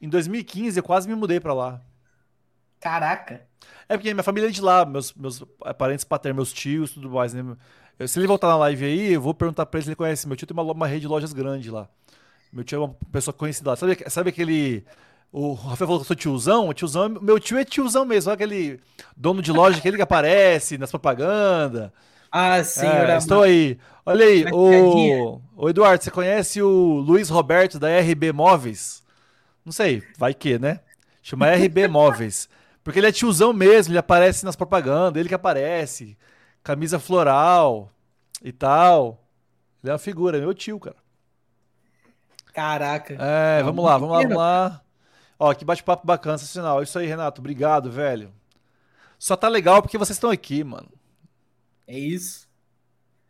em 0.01 0.09
2015 0.09 0.79
eu 0.79 0.83
quase 0.83 1.07
me 1.07 1.15
mudei 1.15 1.39
pra 1.39 1.53
lá. 1.53 1.81
Caraca. 2.79 3.47
É 3.87 3.95
porque 3.95 4.13
minha 4.13 4.23
família 4.23 4.47
é 4.47 4.51
de 4.51 4.61
lá, 4.61 4.85
meus, 4.85 5.13
meus 5.13 5.43
parentes 5.77 6.03
paternos, 6.03 6.35
meus 6.35 6.53
tios, 6.53 6.91
tudo 6.91 7.09
mais, 7.09 7.33
né? 7.33 7.43
Se 8.07 8.19
ele 8.19 8.27
voltar 8.27 8.47
na 8.47 8.57
live 8.57 8.85
aí, 8.85 9.13
eu 9.13 9.21
vou 9.21 9.33
perguntar 9.33 9.65
pra 9.65 9.77
ele 9.77 9.83
se 9.83 9.89
ele 9.89 9.95
conhece. 9.95 10.27
Meu 10.27 10.35
tio 10.35 10.47
tem 10.47 10.57
uma, 10.57 10.63
uma 10.63 10.87
rede 10.87 11.01
de 11.01 11.07
lojas 11.07 11.31
grande 11.31 11.69
lá. 11.69 11.87
Meu 12.51 12.63
tio 12.63 12.77
é 12.77 12.79
uma 12.79 12.95
pessoa 13.11 13.33
conhecida 13.33 13.69
lá. 13.69 13.75
Sabe, 13.75 13.97
sabe 14.09 14.29
aquele 14.29 14.83
o 15.35 15.53
Rafael 15.53 15.87
falou 15.87 15.97
que 15.97 16.03
eu 16.03 16.07
sou 16.07 16.15
tiozão. 16.15 16.69
O 16.69 16.73
tiozão, 16.75 17.09
meu 17.09 17.39
tio 17.39 17.57
é 17.57 17.65
tiozão 17.65 18.05
mesmo, 18.05 18.31
aquele 18.31 18.79
dono 19.17 19.41
de 19.41 19.51
loja, 19.51 19.79
aquele 19.79 19.97
que 19.97 20.03
aparece 20.03 20.77
nas 20.77 20.91
propagandas. 20.91 21.89
Ah, 22.31 22.63
sim, 22.63 22.85
é, 22.85 23.17
Estou 23.17 23.41
aí. 23.41 23.79
Olha 24.05 24.25
aí, 24.25 24.45
o, 24.51 25.41
o 25.55 25.69
Eduardo, 25.69 26.03
você 26.03 26.11
conhece 26.11 26.61
o 26.61 26.99
Luiz 26.99 27.29
Roberto 27.29 27.79
da 27.79 27.87
RB 27.99 28.31
Móveis? 28.31 29.01
Não 29.65 29.71
sei, 29.71 30.03
vai 30.19 30.35
que, 30.35 30.59
né? 30.59 30.81
Chama 31.23 31.49
RB 31.51 31.87
Móveis. 31.89 32.47
Porque 32.83 32.99
ele 32.99 33.07
é 33.07 33.11
tiozão 33.11 33.51
mesmo, 33.53 33.91
ele 33.91 33.97
aparece 33.97 34.45
nas 34.45 34.55
propagandas, 34.55 35.19
ele 35.19 35.29
que 35.29 35.35
aparece. 35.35 36.15
Camisa 36.63 36.99
floral 36.99 37.89
e 38.43 38.51
tal. 38.51 39.19
Ele 39.83 39.89
é 39.89 39.93
uma 39.93 39.99
figura, 39.99 40.37
é 40.37 40.41
meu 40.41 40.53
tio, 40.53 40.79
cara. 40.79 40.97
Caraca. 42.53 43.17
É, 43.19 43.63
vamos 43.63 43.83
lá, 43.83 43.97
vamos 43.97 44.15
lá, 44.15 44.21
vamos 44.21 44.37
lá. 44.37 44.82
Ó, 45.43 45.53
que 45.53 45.65
bate-papo 45.65 46.07
bacana, 46.07 46.37
sensacional. 46.37 46.81
Isso 46.81 46.97
aí, 46.97 47.05
Renato. 47.05 47.41
Obrigado, 47.41 47.91
velho. 47.91 48.31
Só 49.19 49.35
tá 49.35 49.49
legal 49.49 49.81
porque 49.81 49.97
vocês 49.97 50.15
estão 50.15 50.29
aqui, 50.29 50.63
mano. 50.63 50.87
É 51.85 51.99
isso. 51.99 52.47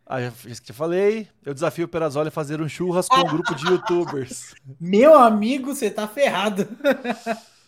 Ah, 0.06 0.20
já, 0.20 0.32
já 0.44 0.72
falei. 0.72 1.28
Eu 1.44 1.52
desafio 1.52 1.86
o 1.86 1.88
Perazoli 1.88 2.28
a 2.28 2.30
fazer 2.30 2.60
um 2.60 2.68
churras 2.68 3.08
com 3.08 3.16
um 3.16 3.24
grupo 3.24 3.52
de 3.56 3.66
youtubers. 3.66 4.54
Meu 4.78 5.18
amigo, 5.18 5.74
você 5.74 5.90
tá 5.90 6.06
ferrado. 6.06 6.68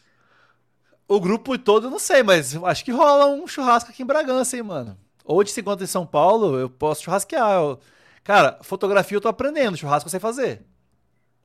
o 1.08 1.18
grupo 1.18 1.58
todo 1.58 1.88
eu 1.88 1.90
não 1.90 1.98
sei, 1.98 2.22
mas 2.22 2.54
acho 2.54 2.84
que 2.84 2.92
rola 2.92 3.26
um 3.26 3.48
churrasco 3.48 3.90
aqui 3.90 4.04
em 4.04 4.06
Bragança, 4.06 4.56
hein, 4.56 4.62
mano. 4.62 4.96
Ou 5.24 5.42
de 5.42 5.50
se 5.50 5.60
encontra 5.60 5.82
em 5.82 5.88
São 5.88 6.06
Paulo, 6.06 6.56
eu 6.56 6.70
posso 6.70 7.02
churrasquear. 7.02 7.50
Eu... 7.50 7.80
Cara, 8.22 8.60
fotografia 8.62 9.16
eu 9.16 9.20
tô 9.20 9.26
aprendendo, 9.26 9.76
churrasco 9.76 10.06
eu 10.06 10.10
sei 10.12 10.20
fazer. 10.20 10.64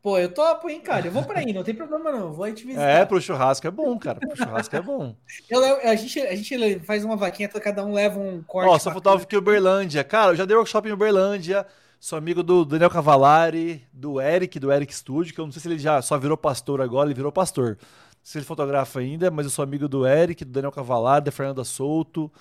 Pô, 0.02 0.18
eu 0.18 0.34
topo, 0.34 0.68
hein, 0.68 0.82
cara. 0.82 1.08
Eu 1.08 1.12
vou 1.12 1.24
pra 1.24 1.40
aí, 1.40 1.54
não 1.54 1.64
tem 1.64 1.76
problema 1.76 2.12
não. 2.12 2.34
Vou 2.34 2.44
aí 2.44 2.54
te 2.54 2.66
visitar. 2.66 2.90
É, 2.90 3.06
pro 3.06 3.22
churrasco 3.22 3.68
é 3.68 3.72
bom, 3.72 3.98
cara. 4.00 4.20
Pro 4.20 4.36
churrasco 4.36 4.76
é 4.76 4.82
bom. 4.82 5.16
Eu, 5.48 5.64
a, 5.88 5.96
gente, 5.96 6.20
a 6.20 6.36
gente 6.36 6.80
faz 6.80 7.06
uma 7.06 7.16
vaquinha, 7.16 7.48
cada 7.48 7.86
um 7.86 7.94
leva 7.94 8.20
um 8.20 8.42
corte. 8.42 8.68
Ó, 8.68 8.80
só 8.80 8.92
faltava 8.92 9.22
aqui 9.22 9.38
Uberlândia. 9.38 10.04
Cara, 10.04 10.32
eu 10.32 10.36
já 10.36 10.46
dei 10.46 10.58
workshop 10.58 10.90
em 10.90 10.92
Uberlândia. 10.92 11.68
Sou 12.00 12.18
amigo 12.18 12.42
do 12.42 12.66
Daniel 12.66 12.90
Cavalari, 12.90 13.86
do 13.94 14.20
Eric, 14.20 14.60
do 14.60 14.72
Eric 14.72 14.92
Studio, 14.92 15.36
que 15.36 15.40
eu 15.40 15.46
não 15.46 15.52
sei 15.52 15.62
se 15.62 15.68
ele 15.68 15.78
já 15.78 16.02
só 16.02 16.18
virou 16.18 16.36
pastor 16.36 16.82
agora, 16.82 17.08
ele 17.08 17.14
virou 17.14 17.32
pastor. 17.32 17.78
Não 17.80 17.88
sei 18.24 18.32
se 18.32 18.38
ele 18.40 18.46
fotografa 18.46 19.00
ainda, 19.00 19.30
mas 19.30 19.46
eu 19.46 19.52
sou 19.52 19.62
amigo 19.62 19.88
do 19.88 20.08
Eric, 20.08 20.44
do 20.44 20.52
Daniel 20.52 20.72
Cavalari, 20.72 21.26
da 21.26 21.32
Fernanda 21.32 21.64
Souto, 21.64 22.32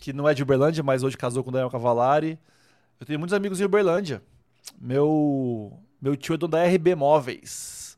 que 0.00 0.12
não 0.12 0.28
é 0.28 0.32
de 0.32 0.44
Uberlândia, 0.44 0.84
mas 0.84 1.02
hoje 1.02 1.16
casou 1.16 1.42
com 1.42 1.50
o 1.50 1.52
Daniel 1.52 1.70
Cavalari. 1.70 2.38
Eu 3.00 3.06
tenho 3.06 3.18
muitos 3.18 3.34
amigos 3.34 3.60
em 3.60 3.64
Uberlândia. 3.64 4.22
Meu, 4.80 5.76
meu 6.00 6.16
tio 6.16 6.34
é 6.34 6.38
dono 6.38 6.52
da 6.52 6.64
RB 6.64 6.94
Móveis. 6.94 7.96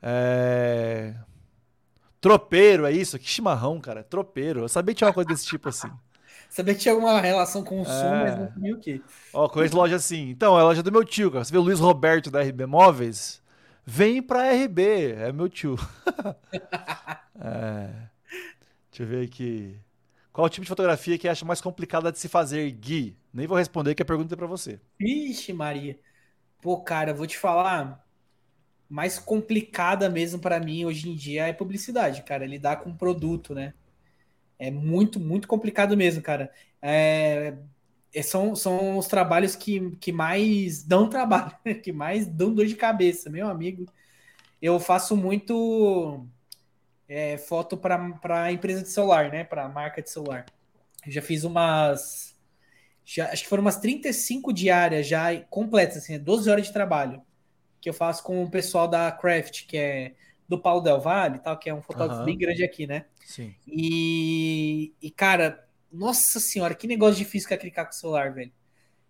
É... 0.00 1.14
Tropeiro, 2.20 2.86
é 2.86 2.92
isso? 2.92 3.18
Que 3.18 3.28
chimarrão, 3.28 3.80
cara. 3.80 4.04
Tropeiro. 4.04 4.60
Eu 4.60 4.68
sabia 4.68 4.94
que 4.94 4.98
tinha 4.98 5.08
uma 5.08 5.14
coisa 5.14 5.28
desse 5.28 5.46
tipo 5.46 5.68
assim. 5.68 5.90
Sabia 6.48 6.74
que 6.74 6.80
tinha 6.80 6.92
alguma 6.92 7.18
relação 7.18 7.64
com 7.64 7.80
o 7.80 7.84
som, 7.86 7.90
é... 7.90 8.24
mas 8.24 8.38
não 8.38 8.48
sabia 8.48 8.74
o 8.74 8.78
quê. 8.78 9.00
Ó, 9.32 9.48
conheço 9.48 9.74
loja 9.74 9.96
assim. 9.96 10.28
Então, 10.28 10.54
é 10.58 10.60
a 10.60 10.64
loja 10.64 10.82
do 10.82 10.92
meu 10.92 11.02
tio, 11.02 11.30
cara. 11.30 11.42
Você 11.42 11.50
vê 11.50 11.56
o 11.56 11.62
Luiz 11.62 11.80
Roberto 11.80 12.30
da 12.30 12.42
RB 12.42 12.66
Móveis? 12.66 13.42
Vem 13.86 14.20
pra 14.20 14.52
RB. 14.52 15.12
É 15.12 15.32
meu 15.32 15.48
tio. 15.48 15.78
é... 17.40 17.88
Deixa 18.90 19.02
eu 19.02 19.06
ver 19.06 19.24
aqui. 19.24 19.80
Qual 20.30 20.46
o 20.46 20.50
tipo 20.50 20.64
de 20.64 20.68
fotografia 20.68 21.16
que 21.16 21.26
acha 21.26 21.42
mais 21.46 21.62
complicada 21.62 22.12
de 22.12 22.18
se 22.18 22.28
fazer, 22.28 22.70
Gui? 22.70 23.16
Nem 23.32 23.46
vou 23.46 23.56
responder, 23.56 23.94
que 23.94 24.02
a 24.02 24.06
pergunta 24.06 24.34
é 24.34 24.36
pra 24.36 24.46
você. 24.46 24.78
Vixe, 25.00 25.54
Maria. 25.54 25.98
Pô, 26.62 26.80
cara, 26.80 27.12
vou 27.12 27.26
te 27.26 27.36
falar 27.36 28.06
mais 28.88 29.18
complicada 29.18 30.08
mesmo 30.10 30.40
para 30.40 30.60
mim 30.60 30.84
hoje 30.84 31.10
em 31.10 31.16
dia 31.16 31.48
é 31.48 31.52
publicidade, 31.52 32.22
cara, 32.24 32.46
lidar 32.46 32.76
com 32.76 32.96
produto, 32.96 33.54
né? 33.54 33.74
É 34.58 34.70
muito, 34.70 35.20
muito 35.20 35.48
complicado 35.48 35.96
mesmo, 35.96 36.22
cara. 36.22 36.52
É, 36.82 37.56
é, 38.14 38.22
são, 38.22 38.56
são 38.56 38.98
os 38.98 39.08
trabalhos 39.08 39.56
que, 39.56 39.92
que 39.96 40.12
mais 40.12 40.84
dão 40.84 41.08
trabalho, 41.10 41.52
que 41.82 41.92
mais 41.92 42.26
dão 42.26 42.54
dor 42.54 42.66
de 42.66 42.76
cabeça, 42.76 43.30
meu 43.30 43.48
amigo. 43.48 43.86
Eu 44.62 44.80
faço 44.80 45.16
muito 45.16 46.26
é, 47.08 47.38
foto 47.38 47.76
para 47.76 48.52
empresa 48.52 48.82
de 48.82 48.88
celular, 48.88 49.30
né? 49.30 49.44
Para 49.44 49.68
marca 49.68 50.02
de 50.02 50.10
celular. 50.10 50.46
Eu 51.06 51.12
já 51.12 51.22
fiz 51.22 51.44
umas. 51.44 52.31
Já, 53.04 53.26
acho 53.26 53.42
que 53.42 53.48
foram 53.48 53.62
umas 53.62 53.78
35 53.78 54.52
diárias 54.52 55.06
já 55.06 55.36
completas, 55.50 55.98
assim, 55.98 56.18
12 56.18 56.50
horas 56.50 56.66
de 56.66 56.72
trabalho. 56.72 57.22
Que 57.80 57.88
eu 57.88 57.94
faço 57.94 58.22
com 58.22 58.42
o 58.42 58.50
pessoal 58.50 58.86
da 58.86 59.10
Craft, 59.10 59.66
que 59.66 59.76
é 59.76 60.14
do 60.48 60.58
Paulo 60.58 60.82
Del 60.82 61.00
Valle, 61.00 61.38
tal, 61.38 61.58
que 61.58 61.68
é 61.68 61.74
um 61.74 61.82
fotógrafo 61.82 62.20
uhum. 62.20 62.26
bem 62.26 62.38
grande 62.38 62.62
aqui, 62.62 62.86
né? 62.86 63.06
Sim. 63.24 63.54
E, 63.66 64.92
e, 65.00 65.10
cara, 65.10 65.66
nossa 65.90 66.38
senhora, 66.38 66.74
que 66.74 66.86
negócio 66.86 67.16
difícil 67.16 67.48
que 67.48 67.54
é 67.54 67.56
clicar 67.56 67.86
com 67.86 67.92
o 67.92 67.94
celular, 67.94 68.32
velho. 68.32 68.52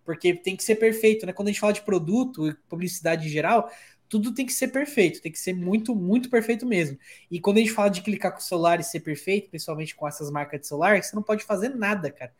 Porque 0.05 0.35
tem 0.35 0.57
que 0.57 0.65
ser 0.65 0.77
perfeito, 0.77 1.27
né? 1.27 1.33
Quando 1.33 1.49
a 1.49 1.51
gente 1.51 1.61
fala 1.61 1.73
de 1.73 1.83
produto 1.83 2.49
e 2.49 2.55
publicidade 2.69 3.27
em 3.27 3.31
geral, 3.31 3.71
tudo 4.09 4.35
tem 4.35 4.45
que 4.45 4.53
ser 4.53 4.69
perfeito, 4.69 5.23
tem 5.23 5.33
que 5.33 5.39
ser 5.39 5.55
muito, 5.55 5.95
muito 5.95 6.29
perfeito 6.29 6.67
mesmo. 6.67 6.99
E 7.31 7.41
quando 7.41 7.57
a 7.59 7.61
gente 7.61 7.73
fala 7.73 7.89
de 7.89 8.03
clicar 8.03 8.33
com 8.33 8.39
o 8.39 8.43
celular 8.43 8.79
e 8.79 8.85
ser 8.85 9.01
perfeito, 9.01 9.49
principalmente 9.49 9.95
com 9.95 10.07
essas 10.07 10.31
marcas 10.31 10.61
de 10.61 10.67
celular, 10.67 11.03
você 11.03 11.15
não 11.15 11.23
pode 11.23 11.45
fazer 11.45 11.71
nada, 11.71 12.11
cara. 12.11 12.33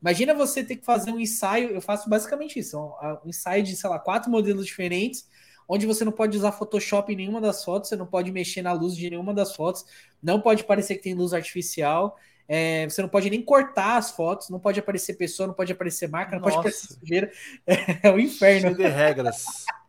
Imagina 0.00 0.32
você 0.32 0.62
ter 0.62 0.76
que 0.76 0.84
fazer 0.84 1.10
um 1.10 1.18
ensaio, 1.18 1.70
eu 1.70 1.80
faço 1.80 2.08
basicamente 2.08 2.58
isso, 2.58 2.78
um 3.24 3.28
ensaio 3.28 3.62
de, 3.62 3.74
sei 3.76 3.90
lá, 3.90 3.98
quatro 3.98 4.30
modelos 4.30 4.66
diferentes, 4.66 5.28
onde 5.68 5.86
você 5.86 6.04
não 6.04 6.12
pode 6.12 6.36
usar 6.36 6.52
Photoshop 6.52 7.12
em 7.12 7.16
nenhuma 7.16 7.40
das 7.40 7.64
fotos, 7.64 7.88
você 7.88 7.96
não 7.96 8.06
pode 8.06 8.30
mexer 8.30 8.62
na 8.62 8.72
luz 8.72 8.96
de 8.96 9.10
nenhuma 9.10 9.34
das 9.34 9.54
fotos, 9.54 9.84
não 10.22 10.40
pode 10.40 10.64
parecer 10.64 10.96
que 10.96 11.02
tem 11.02 11.14
luz 11.14 11.34
artificial, 11.34 12.16
é, 12.48 12.88
você 12.88 13.02
não 13.02 13.08
pode 13.10 13.28
nem 13.28 13.42
cortar 13.42 13.98
as 13.98 14.10
fotos, 14.10 14.48
não 14.48 14.58
pode 14.58 14.80
aparecer 14.80 15.14
pessoa, 15.14 15.48
não 15.48 15.54
pode 15.54 15.70
aparecer 15.70 16.08
marca, 16.08 16.32
não 16.32 16.40
Nossa. 16.40 16.56
pode 16.56 16.68
aparecer 16.68 16.94
sujeira. 16.94 17.30
É, 17.66 18.08
é 18.08 18.10
o 18.10 18.18
inferno. 18.18 18.74
Cheio 18.74 18.76
de 18.76 18.88
regras. 18.88 19.44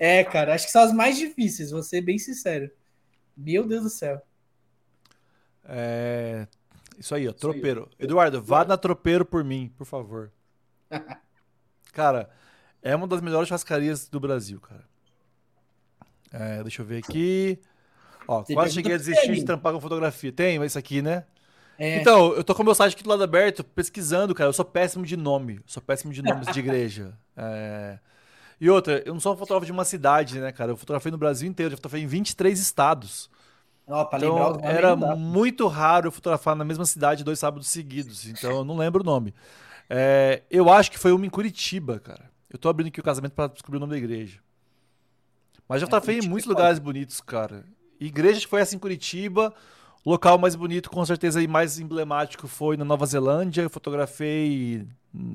É, 0.00 0.24
cara, 0.24 0.52
acho 0.52 0.66
que 0.66 0.72
são 0.72 0.82
as 0.82 0.92
mais 0.92 1.16
difíceis, 1.16 1.70
vou 1.70 1.80
ser 1.80 2.00
bem 2.00 2.18
sincero. 2.18 2.68
Meu 3.36 3.64
Deus 3.64 3.84
do 3.84 3.88
céu. 3.88 4.20
É... 5.64 6.48
Isso 7.00 7.14
aí, 7.14 7.26
ó, 7.26 7.32
tropeiro. 7.32 7.88
Aí. 7.98 8.04
Eduardo, 8.04 8.42
vá 8.42 8.62
na 8.62 8.76
tropeiro 8.76 9.24
por 9.24 9.42
mim, 9.42 9.72
por 9.78 9.86
favor. 9.86 10.30
cara, 11.94 12.28
é 12.82 12.94
uma 12.94 13.08
das 13.08 13.22
melhores 13.22 13.48
churrascarias 13.48 14.06
do 14.06 14.20
Brasil, 14.20 14.60
cara. 14.60 14.84
É, 16.30 16.62
deixa 16.62 16.82
eu 16.82 16.86
ver 16.86 16.98
aqui. 16.98 17.58
Ó, 18.28 18.44
Você 18.44 18.52
quase 18.52 18.74
cheguei 18.74 18.94
a 18.94 18.98
desistir 18.98 19.34
de 19.34 19.44
trampar 19.44 19.72
com 19.72 19.80
fotografia. 19.80 20.30
Tem 20.30 20.62
isso 20.62 20.78
aqui, 20.78 21.00
né? 21.00 21.24
É. 21.78 21.98
Então, 21.98 22.34
eu 22.34 22.44
tô 22.44 22.54
com 22.54 22.60
o 22.60 22.64
meu 22.64 22.74
site 22.74 22.92
aqui 22.92 23.02
do 23.02 23.08
lado 23.08 23.24
aberto, 23.24 23.64
pesquisando, 23.64 24.34
cara. 24.34 24.50
Eu 24.50 24.52
sou 24.52 24.66
péssimo 24.66 25.04
de 25.06 25.16
nome. 25.16 25.60
sou 25.64 25.82
péssimo 25.82 26.12
de 26.12 26.22
nomes 26.22 26.46
de 26.52 26.58
igreja. 26.58 27.16
É... 27.42 27.98
E 28.60 28.68
outra, 28.68 29.02
eu 29.06 29.14
não 29.14 29.20
sou 29.20 29.32
um 29.32 29.36
fotógrafo 29.36 29.64
de 29.64 29.72
uma 29.72 29.86
cidade, 29.86 30.38
né, 30.38 30.52
cara? 30.52 30.72
Eu 30.72 30.76
fotografei 30.76 31.10
no 31.10 31.16
Brasil 31.16 31.48
inteiro, 31.48 31.72
eu 31.72 31.78
fotografei 31.78 32.04
em 32.04 32.06
23 32.06 32.60
estados. 32.60 33.30
Oh, 33.92 34.08
então, 34.16 34.60
era 34.62 34.94
muito 34.94 35.66
raro 35.66 36.06
eu 36.06 36.12
fotografar 36.12 36.54
na 36.54 36.64
mesma 36.64 36.84
cidade 36.84 37.24
dois 37.24 37.40
sábados 37.40 37.68
seguidos. 37.68 38.24
Então, 38.26 38.50
eu 38.58 38.64
não 38.64 38.76
lembro 38.76 39.02
o 39.02 39.04
nome. 39.04 39.34
É... 39.88 40.42
Eu 40.48 40.70
acho 40.70 40.92
que 40.92 40.98
foi 40.98 41.10
uma 41.10 41.26
em 41.26 41.30
Curitiba, 41.30 41.98
cara. 41.98 42.30
Eu 42.48 42.58
tô 42.58 42.68
abrindo 42.68 42.86
aqui 42.88 43.00
o 43.00 43.02
casamento 43.02 43.32
para 43.32 43.48
descobrir 43.48 43.78
o 43.78 43.80
nome 43.80 43.92
da 43.92 43.98
igreja. 43.98 44.38
Mas 45.68 45.80
já 45.80 45.86
é, 45.86 45.90
fotografei 45.90 46.18
em 46.18 46.28
muitos 46.28 46.48
lugares 46.48 46.78
bonitos, 46.78 47.20
cara. 47.20 47.64
Igreja 47.98 48.40
que 48.40 48.46
foi 48.46 48.60
essa 48.60 48.76
em 48.76 48.78
Curitiba. 48.78 49.52
O 50.04 50.10
local 50.10 50.38
mais 50.38 50.54
bonito, 50.54 50.88
com 50.88 51.04
certeza, 51.04 51.42
e 51.42 51.46
mais 51.46 51.78
emblemático 51.78 52.48
foi 52.48 52.76
na 52.76 52.84
Nova 52.84 53.04
Zelândia. 53.06 53.62
Eu 53.62 53.70
fotografei 53.70 54.86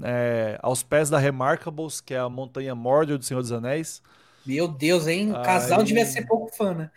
é, 0.02 0.58
aos 0.62 0.82
pés 0.82 1.10
da 1.10 1.20
Remarkables, 1.20 2.02
que 2.02 2.14
é 2.14 2.20
a 2.20 2.30
montanha 2.30 2.74
Mordor 2.74 3.18
do 3.18 3.26
Senhor 3.26 3.42
dos 3.42 3.52
Anéis. 3.52 4.02
Meu 4.46 4.68
Deus, 4.68 5.08
hein? 5.08 5.32
O 5.32 5.42
casal 5.42 5.80
Aí... 5.80 5.86
devia 5.86 6.06
ser 6.06 6.26
pouco 6.26 6.56
fã, 6.56 6.74
né? 6.74 6.92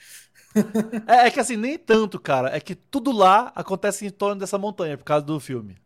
É, 1.07 1.27
é, 1.27 1.31
que 1.31 1.41
assim, 1.41 1.57
nem 1.57 1.79
tanto, 1.79 2.19
cara. 2.19 2.57
É 2.57 2.61
que 2.61 2.75
tudo 2.75 3.13
lá 3.13 3.53
acontece 3.55 4.07
em 4.07 4.11
torno 4.11 4.41
dessa 4.41 4.59
montanha, 4.59 4.97
por 4.97 5.05
causa 5.05 5.25
do 5.25 5.39
filme. 5.39 5.77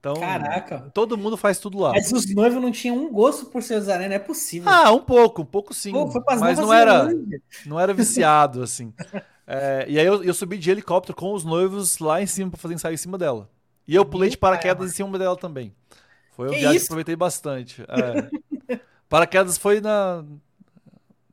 Então, 0.00 0.14
Caraca. 0.14 0.90
todo 0.94 1.18
mundo 1.18 1.36
faz 1.36 1.58
tudo 1.58 1.78
lá. 1.78 1.90
Mas 1.90 2.12
os 2.12 2.32
noivos 2.32 2.62
não 2.62 2.70
tinham 2.70 2.96
um 2.96 3.12
gosto 3.12 3.46
por 3.46 3.60
Anéis, 3.60 3.86
não 3.86 4.16
é 4.16 4.18
possível. 4.18 4.70
Ah, 4.70 4.92
um 4.92 5.00
pouco, 5.00 5.42
um 5.42 5.46
pouco 5.46 5.74
sim. 5.74 5.90
Pô, 5.90 6.08
mas 6.40 6.58
não 6.58 6.72
era, 6.72 7.08
não 7.66 7.80
era 7.80 7.92
viciado, 7.92 8.62
assim. 8.62 8.92
É, 9.44 9.86
e 9.88 9.98
aí 9.98 10.06
eu, 10.06 10.22
eu, 10.22 10.34
subi 10.34 10.58
de 10.58 10.70
helicóptero 10.70 11.16
com 11.16 11.32
os 11.32 11.42
noivos 11.42 11.98
lá 11.98 12.20
em 12.20 12.26
cima 12.26 12.50
para 12.50 12.60
fazer 12.60 12.74
ensaio 12.74 12.94
em 12.94 12.98
cima 12.98 13.16
dela. 13.16 13.50
E 13.88 13.94
eu 13.94 14.04
pulei 14.04 14.28
de 14.28 14.36
paraquedas 14.36 14.90
em 14.90 14.94
cima 14.94 15.18
dela 15.18 15.36
também. 15.36 15.74
Foi 16.32 16.48
um 16.48 16.50
que 16.50 16.58
viagem 16.58 16.76
isso? 16.76 16.84
que 16.84 16.92
aproveitei 16.92 17.16
bastante. 17.16 17.82
É. 17.88 18.78
paraquedas 19.08 19.56
foi 19.56 19.80
na. 19.80 20.22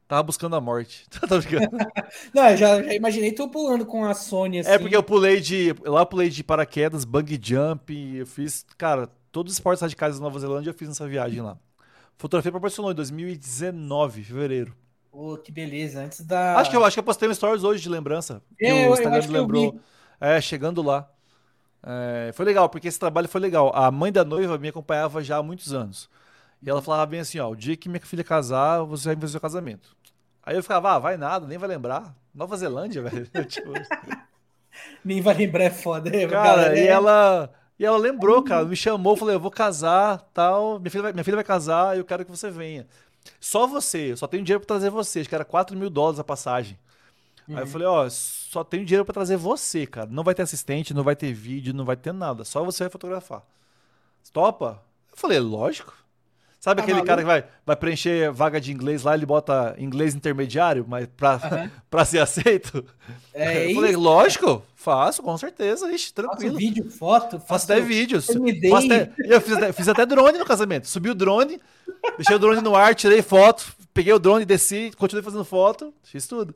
Tava 0.07 0.23
buscando 0.23 0.55
a 0.55 0.61
morte. 0.61 1.05
Tá 1.19 1.27
Não, 2.33 2.49
eu 2.49 2.57
já, 2.57 2.81
já, 2.83 2.93
imaginei 2.93 3.31
tu 3.31 3.49
pulando 3.49 3.85
com 3.85 4.05
a 4.05 4.13
Sony 4.13 4.59
assim. 4.59 4.69
É 4.69 4.77
porque 4.77 4.95
eu 4.95 5.03
pulei 5.03 5.39
de. 5.39 5.75
Lá 5.83 6.01
eu 6.01 6.05
pulei 6.05 6.29
de 6.29 6.43
paraquedas, 6.43 7.03
bungee 7.03 7.39
jump. 7.41 7.91
Eu 8.15 8.27
fiz. 8.27 8.65
Cara, 8.77 9.09
todos 9.31 9.51
os 9.51 9.57
esportes 9.57 9.81
radicais 9.81 10.15
da 10.17 10.21
Nova 10.21 10.39
Zelândia 10.39 10.69
eu 10.69 10.73
fiz 10.73 10.87
nessa 10.87 11.07
viagem 11.07 11.41
lá. 11.41 11.57
Fotografia 12.17 12.51
proporcionou 12.51 12.91
em 12.91 12.95
2019, 12.95 14.23
fevereiro. 14.23 14.75
Oh, 15.11 15.37
que 15.37 15.51
beleza. 15.51 16.01
Antes 16.01 16.21
da. 16.21 16.57
Acho 16.57 16.69
que 16.69 16.75
eu 16.75 16.83
acho 16.83 16.95
que 16.95 16.99
eu 16.99 17.03
postei 17.03 17.27
um 17.27 17.33
stories 17.33 17.63
hoje 17.63 17.81
de 17.81 17.89
lembrança. 17.89 18.41
É, 18.59 18.87
o 18.87 18.93
Instagram 18.93 19.23
eu, 19.23 19.31
lembrou. 19.31 19.79
É, 20.19 20.39
chegando 20.39 20.81
lá. 20.81 21.09
É, 21.81 22.31
foi 22.33 22.45
legal, 22.45 22.67
porque 22.67 22.87
esse 22.87 22.99
trabalho 22.99 23.27
foi 23.27 23.39
legal. 23.39 23.71
A 23.75 23.89
mãe 23.91 24.11
da 24.11 24.25
noiva 24.25 24.57
me 24.57 24.67
acompanhava 24.67 25.23
já 25.23 25.37
há 25.37 25.43
muitos 25.43 25.73
anos. 25.73 26.09
E 26.65 26.69
ela 26.69 26.81
falava 26.81 27.05
bem 27.05 27.19
assim: 27.19 27.39
ó, 27.39 27.49
o 27.49 27.55
dia 27.55 27.77
que 27.77 27.87
minha 27.87 28.01
filha 28.01 28.23
casar, 28.23 28.81
você 28.83 29.09
vai 29.09 29.15
fazer 29.15 29.37
o 29.37 29.41
casamento. 29.41 29.95
Aí 30.43 30.55
eu 30.55 30.63
ficava, 30.63 30.93
ah, 30.93 30.99
vai 30.99 31.17
nada, 31.17 31.45
nem 31.47 31.57
vai 31.57 31.69
lembrar. 31.69 32.15
Nova 32.33 32.57
Zelândia, 32.57 33.01
velho. 33.07 33.27
tipo... 33.45 33.71
nem 35.03 35.21
vai 35.21 35.35
lembrar 35.35 35.63
é 35.63 35.69
foda. 35.69 36.09
Cara, 36.11 36.29
cara 36.29 36.79
e 36.79 36.87
ela. 36.87 37.53
E 37.77 37.85
ela 37.85 37.97
lembrou, 37.97 38.41
cara, 38.41 38.63
me 38.63 38.75
chamou, 38.75 39.17
falei, 39.17 39.35
eu 39.35 39.39
vou 39.39 39.51
casar, 39.51 40.19
tal, 40.33 40.79
minha 40.79 40.89
filha, 40.89 41.03
vai, 41.03 41.11
minha 41.11 41.25
filha 41.25 41.35
vai 41.35 41.43
casar, 41.43 41.97
eu 41.97 42.05
quero 42.05 42.23
que 42.23 42.31
você 42.31 42.49
venha. 42.49 42.87
Só 43.37 43.67
você, 43.67 44.13
eu 44.13 44.17
só 44.17 44.27
tenho 44.27 44.45
dinheiro 44.45 44.61
para 44.61 44.67
trazer 44.67 44.89
você. 44.89 45.19
Acho 45.19 45.27
que 45.27 45.35
era 45.35 45.43
4 45.43 45.75
mil 45.77 45.89
dólares 45.89 46.19
a 46.19 46.23
passagem. 46.23 46.79
Uhum. 47.47 47.55
Aí 47.55 47.61
eu 47.61 47.65
uhum. 47.65 47.71
falei, 47.71 47.87
ó, 47.87 48.09
só 48.09 48.63
tenho 48.63 48.85
dinheiro 48.85 49.03
para 49.03 49.13
trazer 49.13 49.35
você, 49.35 49.85
cara. 49.85 50.07
Não 50.09 50.23
vai 50.23 50.33
ter 50.33 50.43
assistente, 50.43 50.93
não 50.93 51.03
vai 51.03 51.17
ter 51.17 51.33
vídeo, 51.33 51.73
não 51.73 51.83
vai 51.83 51.97
ter 51.97 52.13
nada. 52.13 52.45
Só 52.45 52.63
você 52.63 52.85
vai 52.85 52.89
fotografar. 52.89 53.43
Topa? 54.31 54.81
Eu 55.11 55.17
falei, 55.17 55.39
lógico. 55.39 56.04
Sabe 56.65 56.81
tá 56.81 56.83
aquele 56.85 56.95
maluco? 56.95 57.07
cara 57.07 57.21
que 57.21 57.27
vai, 57.27 57.43
vai 57.63 57.75
preencher 57.75 58.31
vaga 58.31 58.59
de 58.59 58.73
inglês 58.73 59.03
lá, 59.03 59.13
ele 59.13 59.23
bota 59.23 59.75
inglês 59.77 60.15
intermediário, 60.15 60.83
mas 60.87 61.07
pra, 61.15 61.33
uhum. 61.35 61.69
Pra 61.91 62.03
ser 62.03 62.17
aceito? 62.17 62.83
É 63.35 63.69
eu 63.69 63.75
falei, 63.75 63.91
isso? 63.91 63.99
lógico, 63.99 64.63
faço, 64.73 65.21
com 65.21 65.37
certeza, 65.37 65.91
ixi, 65.91 66.11
tranquilo. 66.11 66.55
Faço 66.55 66.57
vídeo, 66.57 66.89
foto, 66.89 67.37
faço, 67.37 67.45
faço 67.45 67.71
até 67.71 67.79
vídeos. 67.79 68.25
Faço 68.25 68.87
até, 68.87 69.11
eu 69.25 69.39
fiz, 69.39 69.75
fiz 69.75 69.87
até 69.87 70.07
drone 70.07 70.39
no 70.39 70.45
casamento. 70.45 70.87
Subi 70.87 71.11
o 71.11 71.13
drone, 71.13 71.61
deixei 72.17 72.35
o 72.35 72.39
drone 72.39 72.61
no 72.61 72.75
ar, 72.75 72.95
tirei 72.95 73.21
foto, 73.21 73.71
peguei 73.93 74.13
o 74.13 74.17
drone, 74.17 74.43
desci, 74.43 74.91
continuei 74.97 75.23
fazendo 75.23 75.45
foto, 75.45 75.93
fiz 76.01 76.25
tudo. 76.25 76.55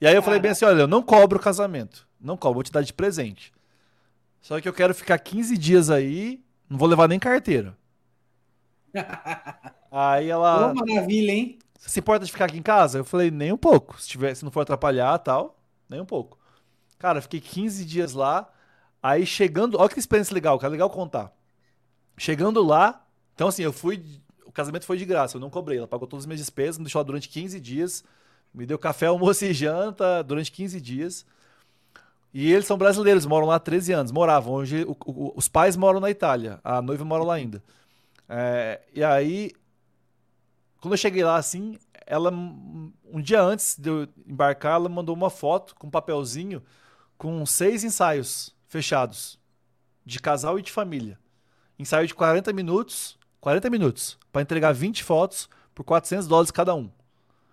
E 0.00 0.06
aí 0.06 0.14
eu 0.14 0.22
falei 0.22 0.38
bem 0.38 0.52
assim, 0.52 0.66
olha, 0.66 0.82
eu 0.82 0.86
não 0.86 1.02
cobro 1.02 1.40
o 1.40 1.42
casamento, 1.42 2.06
não 2.20 2.36
cobro, 2.36 2.54
vou 2.54 2.62
te 2.62 2.70
dar 2.70 2.82
de 2.82 2.92
presente. 2.92 3.52
Só 4.40 4.60
que 4.60 4.68
eu 4.68 4.72
quero 4.72 4.94
ficar 4.94 5.18
15 5.18 5.58
dias 5.58 5.90
aí, 5.90 6.40
não 6.70 6.78
vou 6.78 6.86
levar 6.86 7.08
nem 7.08 7.18
carteira. 7.18 7.76
Aí 9.90 10.28
ela. 10.28 10.72
Ô, 10.72 10.74
maravilha, 10.74 11.32
hein? 11.32 11.58
Você 11.78 11.90
se 11.90 12.00
importa 12.00 12.24
de 12.24 12.32
ficar 12.32 12.44
aqui 12.44 12.58
em 12.58 12.62
casa? 12.62 12.98
Eu 12.98 13.04
falei, 13.04 13.30
nem 13.30 13.52
um 13.52 13.56
pouco. 13.56 14.00
Se, 14.00 14.08
tiver, 14.08 14.34
se 14.34 14.44
não 14.44 14.52
for 14.52 14.60
atrapalhar 14.60 15.18
tal, 15.18 15.58
nem 15.88 16.00
um 16.00 16.06
pouco. 16.06 16.38
Cara, 16.98 17.20
fiquei 17.20 17.40
15 17.40 17.84
dias 17.84 18.12
lá. 18.12 18.48
Aí 19.02 19.26
chegando. 19.26 19.78
Olha 19.78 19.88
que 19.88 19.98
experiência 19.98 20.32
legal, 20.32 20.58
cara. 20.58 20.70
Legal 20.70 20.88
contar. 20.88 21.32
Chegando 22.16 22.62
lá. 22.62 23.04
Então, 23.34 23.48
assim, 23.48 23.62
eu 23.62 23.72
fui. 23.72 24.02
O 24.46 24.52
casamento 24.52 24.84
foi 24.84 24.96
de 24.96 25.04
graça, 25.04 25.36
eu 25.36 25.40
não 25.40 25.50
cobrei. 25.50 25.78
Ela 25.78 25.88
pagou 25.88 26.06
todas 26.06 26.22
as 26.22 26.26
minhas 26.26 26.40
despesas, 26.40 26.78
me 26.78 26.84
deixou 26.84 27.00
lá 27.00 27.04
durante 27.04 27.28
15 27.28 27.58
dias. 27.58 28.04
Me 28.54 28.66
deu 28.66 28.78
café, 28.78 29.06
almoço 29.06 29.44
e 29.44 29.52
janta 29.52 30.22
durante 30.22 30.52
15 30.52 30.80
dias. 30.80 31.26
E 32.34 32.52
eles 32.52 32.66
são 32.66 32.78
brasileiros, 32.78 33.26
moram 33.26 33.46
lá 33.46 33.56
há 33.56 33.60
13 33.60 33.92
anos. 33.92 34.12
Moravam. 34.12 34.54
Hoje, 34.54 34.84
o, 34.84 34.96
o, 35.06 35.32
os 35.36 35.48
pais 35.48 35.76
moram 35.76 36.00
na 36.00 36.10
Itália. 36.10 36.60
A 36.62 36.80
noiva 36.80 37.04
mora 37.04 37.24
lá 37.24 37.34
ainda. 37.34 37.62
É, 38.28 38.80
e 38.94 39.02
aí, 39.02 39.52
quando 40.80 40.94
eu 40.94 40.98
cheguei 40.98 41.24
lá, 41.24 41.36
assim, 41.36 41.78
ela, 42.06 42.30
um 42.30 43.20
dia 43.20 43.42
antes 43.42 43.76
de 43.78 43.88
eu 43.88 44.08
embarcar, 44.26 44.74
ela 44.74 44.88
mandou 44.88 45.14
uma 45.14 45.30
foto 45.30 45.74
com 45.76 45.86
um 45.86 45.90
papelzinho 45.90 46.62
com 47.16 47.44
seis 47.46 47.84
ensaios 47.84 48.54
fechados, 48.66 49.38
de 50.04 50.18
casal 50.18 50.58
e 50.58 50.62
de 50.62 50.72
família. 50.72 51.18
Ensaio 51.78 52.06
de 52.06 52.14
40 52.14 52.52
minutos, 52.52 53.18
40 53.40 53.70
minutos, 53.70 54.18
para 54.32 54.42
entregar 54.42 54.72
20 54.72 55.04
fotos 55.04 55.48
por 55.74 55.84
400 55.84 56.26
dólares 56.26 56.50
cada 56.50 56.74
um. 56.74 56.90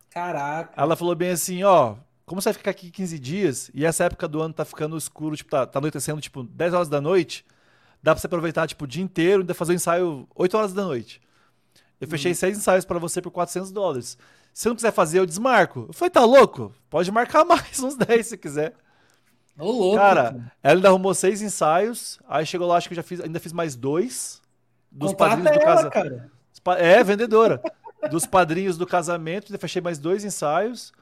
Caraca. 0.09 0.73
Ela 0.75 0.95
falou 0.95 1.15
bem 1.15 1.31
assim, 1.31 1.63
ó, 1.63 1.95
como 2.25 2.41
você 2.41 2.49
vai 2.49 2.53
ficar 2.53 2.71
aqui 2.71 2.89
15 2.89 3.19
dias 3.19 3.71
e 3.73 3.85
essa 3.85 4.05
época 4.05 4.27
do 4.27 4.41
ano 4.41 4.53
tá 4.53 4.65
ficando 4.65 4.97
escuro, 4.97 5.35
tipo, 5.35 5.49
tá, 5.49 5.65
tá 5.65 5.79
anoitecendo, 5.79 6.21
tipo, 6.21 6.43
10 6.43 6.73
horas 6.73 6.89
da 6.89 6.99
noite, 6.99 7.45
dá 8.01 8.13
pra 8.13 8.21
você 8.21 8.27
aproveitar, 8.27 8.67
tipo, 8.67 8.85
o 8.85 8.87
dia 8.87 9.03
inteiro 9.03 9.39
e 9.39 9.43
ainda 9.43 9.53
fazer 9.53 9.73
o 9.73 9.75
ensaio 9.75 10.27
8 10.35 10.57
horas 10.57 10.73
da 10.73 10.83
noite. 10.83 11.21
Eu 11.99 12.07
fechei 12.07 12.33
seis 12.33 12.57
ensaios 12.57 12.85
para 12.85 12.97
você 12.97 13.21
por 13.21 13.31
400 13.31 13.71
dólares. 13.71 14.17
Se 14.53 14.67
não 14.69 14.75
quiser 14.75 14.91
fazer, 14.91 15.19
eu 15.19 15.25
desmarco. 15.25 15.85
Eu 15.89 15.93
falei, 15.93 16.09
tá 16.09 16.23
louco? 16.23 16.73
Pode 16.89 17.11
marcar 17.11 17.43
mais 17.45 17.79
uns 17.79 17.95
10 17.95 18.25
se 18.25 18.37
quiser. 18.37 18.73
Ô, 19.57 19.69
louco. 19.71 19.97
Cara, 19.97 20.53
ela 20.63 20.75
ainda 20.75 20.87
arrumou 20.87 21.13
seis 21.13 21.41
ensaios. 21.41 22.17
Aí 22.27 22.45
chegou 22.45 22.67
lá, 22.67 22.77
acho 22.77 22.87
que 22.87 22.93
eu 22.93 22.97
já 22.97 23.03
fiz, 23.03 23.19
ainda 23.19 23.39
fiz 23.39 23.51
mais 23.51 23.75
dois. 23.75 24.41
Dos 24.89 25.11
Contrata 25.11 25.35
padrinhos 25.35 25.59
do 25.59 25.65
casamento. 25.65 26.31
É, 26.77 27.03
vendedora. 27.03 27.61
dos 28.09 28.25
padrinhos 28.25 28.77
do 28.77 28.87
casamento, 28.87 29.47
ainda 29.47 29.59
fechei 29.59 29.81
mais 29.81 29.99
dois 29.99 30.23
ensaios. 30.23 30.93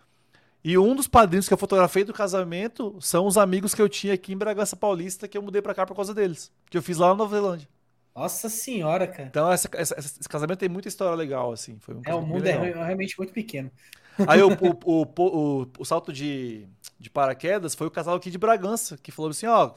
E 0.67 0.77
um 0.77 0.93
dos 0.93 1.07
padrinhos 1.07 1.47
que 1.47 1.53
eu 1.53 1.57
fotografei 1.57 2.03
do 2.03 2.11
casamento 2.11 2.97
são 2.99 3.25
os 3.25 3.37
amigos 3.37 3.73
que 3.73 3.81
eu 3.81 3.87
tinha 3.87 4.13
aqui 4.13 4.33
em 4.33 4.37
Bragança 4.37 4.75
Paulista, 4.75 5.25
que 5.25 5.37
eu 5.37 5.41
mudei 5.41 5.61
pra 5.61 5.73
cá 5.73 5.85
por 5.85 5.95
causa 5.95 6.13
deles. 6.13 6.51
Que 6.69 6.77
eu 6.77 6.81
fiz 6.81 6.97
lá 6.97 7.07
na 7.07 7.15
Nova 7.15 7.33
Zelândia. 7.33 7.69
Nossa 8.13 8.49
senhora, 8.49 9.07
cara. 9.07 9.29
Então, 9.29 9.49
essa- 9.49 9.69
essa- 9.71 9.97
esse 9.97 10.27
casamento 10.27 10.59
tem 10.59 10.67
muita 10.67 10.89
história 10.89 11.15
legal, 11.15 11.53
assim. 11.53 11.77
Foi 11.79 11.95
um 11.95 12.01
É, 12.05 12.13
o 12.13 12.21
mundo 12.21 12.45
é 12.45 12.51
realmente 12.57 13.17
muito 13.17 13.31
pequeno. 13.31 13.71
Aí 14.27 14.41
o, 14.43 14.49
o, 14.85 14.91
o, 14.91 15.05
o- 15.61 15.67
o 15.79 15.85
salto 15.85 16.11
de, 16.11 16.67
de 16.99 17.09
paraquedas 17.09 17.73
foi 17.73 17.87
o 17.87 17.91
casal 17.91 18.17
aqui 18.17 18.29
de 18.29 18.37
Bragança, 18.37 18.97
que 18.97 19.09
falou 19.09 19.31
assim, 19.31 19.45
ó, 19.45 19.71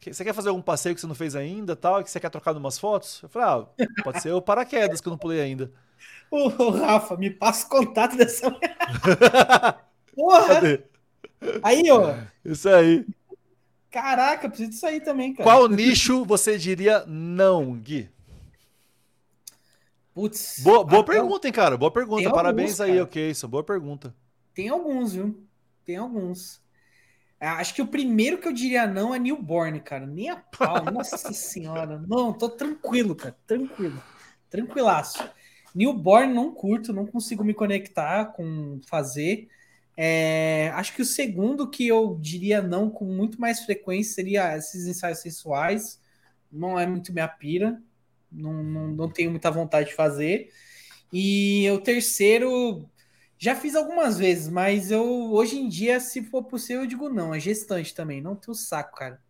você 0.00 0.24
quer 0.24 0.32
fazer 0.32 0.48
algum 0.48 0.62
passeio 0.62 0.94
que 0.94 1.02
você 1.02 1.06
não 1.06 1.14
fez 1.14 1.36
ainda, 1.36 1.76
tal, 1.76 2.02
que 2.02 2.10
você 2.10 2.18
quer 2.18 2.30
trocar 2.30 2.56
umas 2.56 2.78
fotos? 2.78 3.20
Eu 3.22 3.28
falei, 3.28 3.46
ah, 3.48 3.66
pode 4.02 4.22
ser 4.22 4.32
o 4.32 4.40
paraquedas 4.40 5.02
que 5.02 5.06
eu 5.08 5.10
não 5.10 5.18
pulei 5.18 5.42
ainda. 5.42 5.70
Ô, 6.30 6.48
Rafa, 6.70 7.14
me 7.18 7.28
passa 7.28 7.66
o 7.66 7.68
contato 7.68 8.16
dessa. 8.16 8.46
Porra! 10.14 10.46
Cadê? 10.54 10.82
Aí, 11.62 11.90
ó. 11.90 12.14
Isso 12.44 12.68
aí. 12.68 13.04
Caraca, 13.90 14.48
preciso 14.48 14.70
disso 14.70 14.86
aí 14.86 15.00
também, 15.00 15.32
cara. 15.34 15.48
Qual 15.48 15.68
nicho 15.68 16.24
você 16.24 16.58
diria 16.58 17.04
não, 17.06 17.74
Gui? 17.74 18.08
Putz. 20.12 20.60
Boa, 20.62 20.84
boa 20.84 21.04
pergunta, 21.04 21.46
hein, 21.46 21.52
cara? 21.52 21.76
Boa 21.76 21.90
pergunta. 21.90 22.22
Tem 22.22 22.32
Parabéns 22.32 22.80
alguns, 22.80 22.80
aí, 22.80 22.92
cara. 22.92 23.04
ok, 23.04 23.30
isso. 23.30 23.48
Boa 23.48 23.64
pergunta. 23.64 24.14
Tem 24.54 24.68
alguns, 24.68 25.14
viu? 25.14 25.44
Tem 25.84 25.96
alguns. 25.96 26.60
Ah, 27.40 27.56
Acho 27.56 27.74
que 27.74 27.82
o 27.82 27.86
primeiro 27.86 28.38
que 28.38 28.48
eu 28.48 28.52
diria 28.52 28.86
não 28.86 29.14
é 29.14 29.18
newborn, 29.18 29.80
cara. 29.80 30.06
Nem 30.06 30.30
a 30.30 30.36
pau. 30.36 30.84
Nossa 30.90 31.32
senhora. 31.32 32.02
Não, 32.08 32.32
tô 32.32 32.48
tranquilo, 32.48 33.14
cara. 33.14 33.36
Tranquilo. 33.46 34.02
Tranquilaço. 34.48 35.28
Newborn 35.74 36.32
não 36.32 36.52
curto, 36.52 36.92
não 36.92 37.04
consigo 37.04 37.42
me 37.42 37.52
conectar 37.52 38.26
com 38.26 38.80
fazer. 38.86 39.48
É, 39.96 40.70
acho 40.74 40.94
que 40.94 41.02
o 41.02 41.04
segundo 41.04 41.70
que 41.70 41.86
eu 41.86 42.18
diria 42.20 42.60
não 42.60 42.90
com 42.90 43.04
muito 43.04 43.40
mais 43.40 43.60
frequência 43.60 44.14
seria 44.14 44.56
esses 44.56 44.86
ensaios 44.86 45.20
sensuais. 45.20 46.00
Não 46.50 46.78
é 46.78 46.86
muito 46.86 47.12
minha 47.12 47.28
pira. 47.28 47.80
Não, 48.30 48.62
não, 48.62 48.88
não 48.88 49.08
tenho 49.08 49.30
muita 49.30 49.50
vontade 49.50 49.90
de 49.90 49.94
fazer. 49.94 50.50
E 51.12 51.70
o 51.70 51.80
terceiro, 51.80 52.88
já 53.38 53.54
fiz 53.54 53.74
algumas 53.76 54.18
vezes, 54.18 54.48
mas 54.48 54.90
eu 54.90 55.32
hoje 55.32 55.58
em 55.58 55.68
dia, 55.68 56.00
se 56.00 56.22
for 56.24 56.44
possível, 56.44 56.82
eu 56.82 56.88
digo 56.88 57.08
não. 57.08 57.34
É 57.34 57.40
gestante 57.40 57.94
também, 57.94 58.20
não 58.20 58.34
tenho 58.36 58.54
saco, 58.54 58.96
cara. 58.96 59.20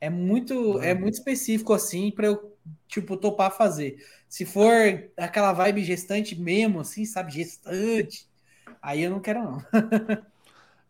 É 0.00 0.10
muito, 0.10 0.80
é 0.82 0.94
muito 0.94 1.14
específico 1.14 1.72
assim 1.72 2.10
para 2.10 2.26
eu, 2.26 2.56
tipo, 2.88 3.16
topar 3.16 3.56
fazer. 3.56 3.96
Se 4.28 4.44
for 4.44 4.72
aquela 5.16 5.52
vibe 5.52 5.84
gestante 5.84 6.34
mesmo, 6.38 6.80
assim, 6.80 7.04
sabe, 7.06 7.32
gestante, 7.32 8.28
aí 8.84 9.02
eu 9.02 9.10
não 9.10 9.20
quero 9.20 9.42
não. 9.42 9.62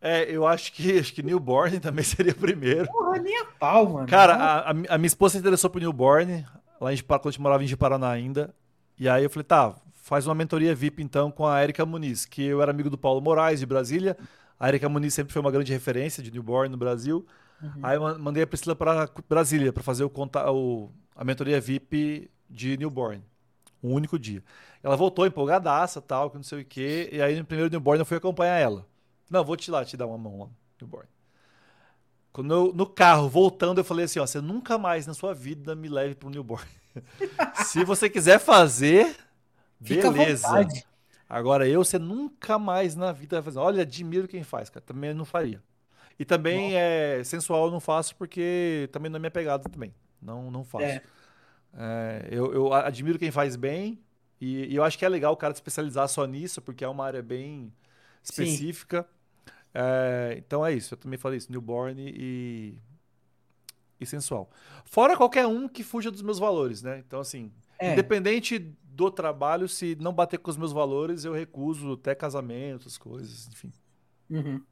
É, 0.01 0.31
eu 0.31 0.47
acho 0.47 0.73
que 0.73 0.99
acho 0.99 1.15
que 1.15 1.23
newborn 1.23 1.81
também 1.81 2.05
seria 2.05 2.33
o 2.33 2.37
primeiro. 2.37 2.87
Porra, 2.87 3.19
nem 3.19 3.41
a 3.41 3.45
pau, 3.47 3.89
mano. 3.89 4.07
Cara, 4.07 4.35
a, 4.35 4.71
a 4.71 4.71
a 4.71 4.99
minha 4.99 5.07
esposa 5.07 5.33
se 5.33 5.39
interessou 5.39 5.71
por 5.71 5.81
newborn, 5.81 6.45
lá 6.81 6.93
em 6.93 6.99
quando 6.99 7.29
a 7.29 7.31
gente 7.31 7.41
morava 7.41 7.65
em 7.65 7.67
Jiparaná 7.67 8.11
ainda. 8.11 8.55
E 8.99 9.09
aí 9.09 9.25
eu 9.25 9.31
falei, 9.31 9.45
tá, 9.45 9.75
faz 9.95 10.27
uma 10.27 10.35
mentoria 10.35 10.75
VIP 10.75 11.03
então 11.03 11.31
com 11.31 11.47
a 11.47 11.63
Erika 11.63 11.85
Muniz, 11.87 12.27
que 12.27 12.45
eu 12.45 12.61
era 12.61 12.71
amigo 12.71 12.91
do 12.91 12.99
Paulo 12.99 13.21
Moraes, 13.21 13.61
de 13.61 13.67
Brasília. 13.67 14.17
A 14.61 14.69
Erika 14.69 14.89
Muniz 14.89 15.15
sempre 15.15 15.33
foi 15.33 15.41
uma 15.41 15.51
grande 15.51 15.73
referência 15.73 16.23
de 16.23 16.31
newborn 16.31 16.69
no 16.71 16.77
Brasil. 16.77 17.27
Uhum. 17.63 17.71
Aí 17.83 17.99
mandei 18.19 18.43
a 18.43 18.47
Priscila 18.47 18.77
para 18.77 19.09
Brasília 19.29 19.73
para 19.73 19.83
fazer 19.83 20.05
o, 20.05 20.11
o- 20.53 20.91
a 21.17 21.25
mentoria 21.25 21.61
VIP 21.61 22.31
de 22.49 22.77
newborn. 22.77 23.23
Um 23.85 23.93
único 23.93 24.19
dia. 24.19 24.43
Ela 24.83 24.97
voltou 24.97 25.27
empolgadaça, 25.27 26.01
tal, 26.01 26.31
que 26.31 26.37
não 26.37 26.43
sei 26.43 26.63
o 26.63 26.65
quê. 26.65 27.11
E 27.13 27.21
aí 27.21 27.39
no 27.39 27.45
primeiro 27.45 27.71
newborn 27.71 28.01
eu 28.01 28.07
fui 28.07 28.17
acompanhar 28.17 28.59
ela. 28.59 28.87
Não, 29.31 29.45
vou 29.45 29.57
te 29.57 29.71
lá, 29.71 29.85
te 29.85 29.97
dar 29.97 30.07
uma 30.07 30.17
mão 30.17 30.39
lá, 30.39 30.49
newborn. 30.81 31.09
Quando 32.33 32.53
eu, 32.53 32.73
no 32.75 32.87
carro, 32.87 33.29
voltando, 33.29 33.79
eu 33.79 33.85
falei 33.85 34.07
assim, 34.07 34.19
ó, 34.19 34.27
você 34.27 34.41
nunca 34.41 34.77
mais 34.77 35.07
na 35.07 35.15
sua 35.15 35.33
vida 35.35 35.77
me 35.77 35.89
leve 35.89 36.15
para 36.15 36.29
um 36.29 36.33
newborn. 36.33 36.67
Se 37.67 37.85
você 37.85 38.09
quiser 38.09 38.41
fazer, 38.41 39.15
Fica 39.81 40.11
beleza. 40.11 40.49
Agora 41.29 41.69
eu, 41.69 41.85
você 41.85 41.99
nunca 41.99 42.59
mais 42.59 42.95
na 42.95 43.13
vida 43.13 43.37
vai 43.37 43.43
fazer. 43.43 43.59
Olha, 43.59 43.83
admiro 43.83 44.27
quem 44.27 44.43
faz, 44.43 44.71
cara. 44.71 44.85
Também 44.85 45.13
não 45.15 45.25
faria. 45.25 45.63
E 46.19 46.25
também 46.25 46.77
é 46.77 47.23
sensual 47.25 47.67
eu 47.67 47.71
não 47.71 47.81
faço 47.81 48.15
porque 48.17 48.89
também 48.93 49.11
não 49.11 49.17
é 49.17 49.21
minha 49.21 49.31
pegada 49.31 49.69
também. 49.69 49.95
Não, 50.21 50.51
não 50.51 50.65
faço. 50.65 50.85
É. 50.85 51.03
É, 51.77 52.29
eu, 52.31 52.53
eu 52.55 52.73
admiro 52.73 53.19
quem 53.19 53.31
faz 53.31 53.57
bem 53.57 54.01
e, 54.41 54.67
e 54.73 54.77
eu 54.77 54.85
acho 54.85 54.99
que 54.99 55.05
é 55.05 55.09
legal 55.09 55.33
o 55.33 55.37
cara 55.37 55.55
se 55.55 55.59
especializar 55.59 56.09
só 56.09 56.25
nisso 56.27 56.63
porque 56.63 56.85
é 56.85 56.89
uma 56.89 57.05
área 57.05 57.23
bem 57.23 57.73
específica. 58.23 59.07
É, 59.75 60.37
então 60.39 60.65
é 60.65 60.73
isso. 60.73 60.95
Eu 60.95 60.99
também 60.99 61.19
falei 61.19 61.39
isso, 61.39 61.51
newborn 61.53 62.01
e, 62.17 62.79
e 64.01 64.07
sensual. 64.07 64.51
Fora 64.85 65.17
qualquer 65.17 65.47
um 65.47 65.69
que 65.69 65.83
fuja 65.83 66.11
dos 66.11 66.23
meus 66.23 66.39
valores, 66.39 66.83
né? 66.83 67.03
Então 67.07 67.21
assim, 67.21 67.53
É. 67.79 67.93
independente 67.93 68.59
do 68.85 69.11
trabalho, 69.11 69.69
se 69.69 69.97
não 70.01 70.13
bater 70.13 70.39
com 70.39 70.51
os 70.51 70.57
meus 70.57 70.73
valores, 70.73 71.25
eu 71.25 71.33
recuso 71.33 71.95
até 71.95 72.15
casamentos, 72.15 72.97
coisas, 72.97 73.49
enfim. 73.49 73.73
Uhum. 74.31 74.63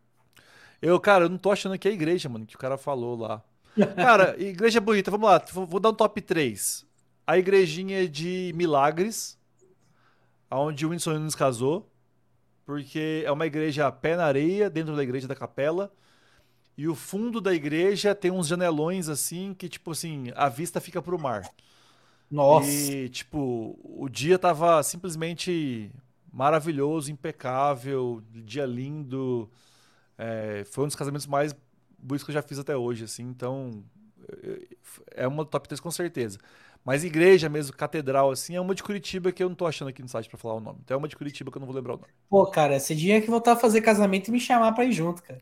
Eu, 0.80 0.98
cara, 1.00 1.24
eu 1.26 1.28
não 1.28 1.38
tô 1.38 1.50
achando 1.52 1.78
que 1.78 1.88
é 1.88 1.92
igreja, 1.92 2.28
mano, 2.28 2.46
que 2.46 2.56
o 2.56 2.58
cara 2.58 2.76
falou 2.76 3.16
lá. 3.16 3.42
Cara, 3.96 4.36
igreja 4.38 4.80
bonita, 4.82 5.10
vamos 5.10 5.26
lá, 5.30 5.38
vou 5.50 5.66
vou 5.66 5.80
dar 5.80 5.88
um 5.90 5.94
top 5.94 6.20
3. 6.20 6.84
A 7.26 7.38
igrejinha 7.38 8.08
de 8.08 8.52
Milagres, 8.54 9.38
onde 10.50 10.84
o 10.84 10.90
Whindersson 10.90 11.14
Nunes 11.14 11.34
casou, 11.34 11.90
porque 12.64 13.22
é 13.24 13.30
uma 13.30 13.46
igreja 13.46 13.86
a 13.86 13.92
pé 13.92 14.16
na 14.16 14.24
areia, 14.24 14.68
dentro 14.68 14.94
da 14.94 15.02
igreja 15.02 15.28
da 15.28 15.34
capela, 15.34 15.92
e 16.76 16.88
o 16.88 16.94
fundo 16.94 17.40
da 17.40 17.54
igreja 17.54 18.14
tem 18.14 18.30
uns 18.30 18.48
janelões 18.48 19.08
assim, 19.08 19.54
que 19.54 19.68
tipo 19.68 19.90
assim, 19.90 20.32
a 20.34 20.48
vista 20.48 20.80
fica 20.80 21.02
pro 21.02 21.18
mar. 21.18 21.42
Nossa. 22.30 22.66
E, 22.66 23.10
tipo, 23.10 23.78
o 23.84 24.08
dia 24.08 24.38
tava 24.38 24.82
simplesmente 24.82 25.90
maravilhoso, 26.32 27.12
impecável, 27.12 28.22
dia 28.32 28.64
lindo. 28.64 29.50
É, 30.16 30.64
foi 30.64 30.84
um 30.84 30.86
dos 30.86 30.96
casamentos 30.96 31.26
mais 31.26 31.54
bonitos 31.98 32.24
que 32.24 32.30
eu 32.30 32.34
já 32.34 32.40
fiz 32.42 32.58
até 32.58 32.74
hoje, 32.74 33.04
assim. 33.04 33.24
Então, 33.24 33.84
é 35.10 35.28
uma 35.28 35.44
top 35.44 35.68
3 35.68 35.78
com 35.78 35.90
certeza. 35.90 36.38
Mas 36.84 37.04
igreja 37.04 37.48
mesmo, 37.48 37.76
catedral, 37.76 38.30
assim, 38.30 38.56
é 38.56 38.60
uma 38.60 38.74
de 38.74 38.82
Curitiba 38.82 39.30
que 39.30 39.42
eu 39.42 39.48
não 39.48 39.54
tô 39.56 39.66
achando 39.66 39.88
aqui 39.88 40.02
no 40.02 40.08
site 40.08 40.28
pra 40.28 40.38
falar 40.38 40.54
o 40.54 40.60
nome. 40.60 40.80
Então 40.84 40.96
é 40.96 40.98
uma 40.98 41.08
de 41.08 41.16
Curitiba 41.16 41.50
que 41.50 41.56
eu 41.56 41.60
não 41.60 41.66
vou 41.66 41.76
lembrar 41.76 41.94
o 41.94 41.98
nome. 41.98 42.12
Pô, 42.28 42.46
cara, 42.50 42.80
você 42.80 42.96
tinha 42.96 43.20
que 43.20 43.30
voltar 43.30 43.52
a 43.52 43.56
fazer 43.56 43.80
casamento 43.82 44.28
e 44.28 44.32
me 44.32 44.40
chamar 44.40 44.72
pra 44.72 44.84
ir 44.84 44.92
junto, 44.92 45.22
cara. 45.22 45.40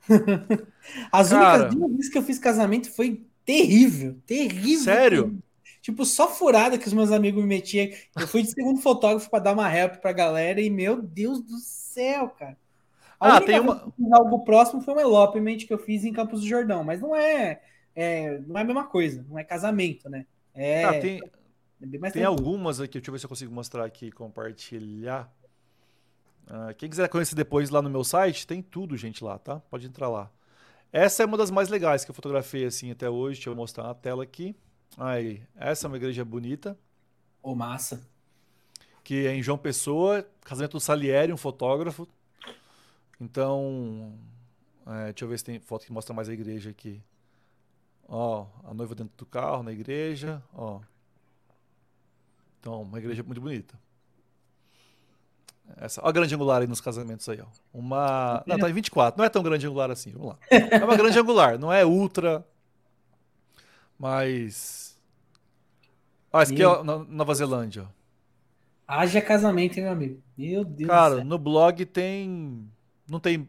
As 1.12 1.30
Cara. 1.30 1.64
únicas 1.64 1.74
duas 1.74 1.90
vezes 1.92 2.08
que 2.10 2.18
eu 2.18 2.22
fiz 2.22 2.38
casamento 2.38 2.90
foi 2.90 3.26
terrível, 3.44 4.16
terrível. 4.26 4.84
Sério? 4.84 5.38
Tipo, 5.82 6.04
só 6.04 6.28
furada 6.28 6.78
que 6.78 6.86
os 6.86 6.92
meus 6.92 7.12
amigos 7.12 7.42
me 7.42 7.48
metiam. 7.48 7.88
Eu 8.18 8.26
fui 8.26 8.42
de 8.42 8.50
segundo 8.50 8.80
fotógrafo 8.80 9.28
pra 9.30 9.38
dar 9.38 9.52
uma 9.52 9.74
help 9.74 9.96
pra 9.96 10.12
galera 10.12 10.60
e, 10.60 10.70
meu 10.70 11.00
Deus 11.02 11.40
do 11.42 11.58
céu, 11.58 12.28
cara. 12.30 12.56
A 13.20 13.36
Ah, 13.36 13.40
tem 13.40 13.58
uma- 13.60 13.92
algo 14.12 14.44
próximo 14.44 14.80
foi 14.80 14.94
um 14.94 15.00
elopement 15.00 15.56
que 15.58 15.72
eu 15.72 15.78
fiz 15.78 16.04
em 16.04 16.12
Campos 16.12 16.40
do 16.40 16.46
Jordão, 16.46 16.84
mas 16.84 17.00
não 17.00 17.14
é, 17.16 17.60
é- 17.94 18.38
não 18.46 18.56
é 18.58 18.62
a 18.62 18.64
mesma 18.64 18.84
coisa, 18.84 19.24
não 19.28 19.38
é 19.38 19.44
casamento, 19.44 20.08
né? 20.08 20.24
É, 20.58 20.84
Ah, 20.84 20.94
tem, 20.94 21.20
é 21.80 22.10
tem 22.10 22.24
algumas 22.24 22.80
aqui, 22.80 22.94
deixa 22.98 23.10
eu 23.10 23.12
ver 23.12 23.18
se 23.20 23.26
eu 23.26 23.28
consigo 23.28 23.52
mostrar 23.54 23.84
aqui 23.84 24.06
e 24.06 24.12
compartilhar. 24.12 25.32
Ah, 26.46 26.72
quem 26.74 26.88
quiser 26.88 27.08
conhecer 27.08 27.34
depois 27.34 27.70
lá 27.70 27.82
no 27.82 27.90
meu 27.90 28.02
site, 28.04 28.46
tem 28.46 28.62
tudo, 28.62 28.96
gente, 28.96 29.22
lá, 29.22 29.38
tá? 29.38 29.60
Pode 29.70 29.86
entrar 29.86 30.08
lá. 30.08 30.30
Essa 30.92 31.22
é 31.24 31.26
uma 31.26 31.38
das 31.38 31.50
mais 31.50 31.68
legais 31.70 32.04
que 32.04 32.10
eu 32.10 32.16
fotografei 32.16 32.64
assim 32.66 32.90
até 32.90 33.10
hoje. 33.10 33.36
Deixa 33.38 33.50
eu 33.50 33.56
mostrar 33.56 33.84
na 33.84 33.94
tela 33.94 34.22
aqui. 34.24 34.56
Aí, 34.98 35.42
essa 35.56 35.86
é 35.86 35.88
uma 35.88 35.96
igreja 35.98 36.24
bonita, 36.24 36.78
Ô, 37.42 37.54
massa. 37.54 38.00
que 39.04 39.26
é 39.26 39.34
em 39.34 39.42
João 39.42 39.58
Pessoa, 39.58 40.26
casamento 40.44 40.72
do 40.72 40.80
Salieri, 40.80 41.32
um 41.32 41.36
fotógrafo. 41.36 42.06
Então, 43.20 44.14
é, 44.86 45.06
deixa 45.06 45.24
eu 45.24 45.28
ver 45.28 45.38
se 45.38 45.44
tem 45.44 45.58
foto 45.60 45.86
que 45.86 45.92
mostra 45.92 46.14
mais 46.14 46.28
a 46.28 46.32
igreja 46.32 46.70
aqui. 46.70 47.02
Ó, 48.08 48.46
a 48.64 48.72
noiva 48.72 48.94
dentro 48.94 49.12
do 49.16 49.26
carro, 49.26 49.62
na 49.62 49.70
igreja, 49.70 50.42
ó. 50.54 50.80
Então, 52.58 52.82
uma 52.82 52.98
igreja 52.98 53.22
muito 53.22 53.40
bonita. 53.40 53.78
Essa, 55.76 56.02
ó 56.02 56.08
a 56.08 56.12
grande 56.12 56.34
angular 56.34 56.62
aí 56.62 56.66
nos 56.66 56.80
casamentos 56.80 57.28
aí, 57.28 57.40
ó. 57.40 57.46
Uma, 57.72 58.42
não, 58.46 58.58
tá 58.58 58.70
em 58.70 58.72
24, 58.72 59.18
não 59.18 59.24
é 59.24 59.28
tão 59.28 59.42
grande 59.42 59.66
angular 59.66 59.90
assim, 59.90 60.12
vamos 60.12 60.28
lá. 60.28 60.38
É 60.50 60.82
uma 60.82 60.96
grande 60.96 61.18
angular, 61.18 61.58
não 61.58 61.70
é 61.70 61.84
ultra, 61.84 62.44
mas 63.98 64.88
Ó, 66.32 66.42
esse 66.42 66.52
aqui 66.52 66.62
é 66.62 66.66
ó, 66.66 66.84
Nova 66.84 67.34
Zelândia. 67.34 67.88
Haja 68.86 69.20
casamento, 69.20 69.76
hein, 69.76 69.84
meu 69.84 69.92
amigo? 69.92 70.22
Meu 70.36 70.64
Deus 70.64 70.88
Cara, 70.88 71.24
no 71.24 71.38
blog 71.38 71.84
tem. 71.84 72.70
Não 73.08 73.18
tem. 73.18 73.48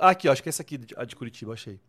Ah, 0.00 0.10
aqui, 0.10 0.28
ó, 0.28 0.32
acho 0.32 0.42
que 0.42 0.48
é 0.48 0.50
esse 0.50 0.62
aqui, 0.62 0.80
a 0.96 1.04
de 1.04 1.14
Curitiba, 1.14 1.52
achei. 1.52 1.80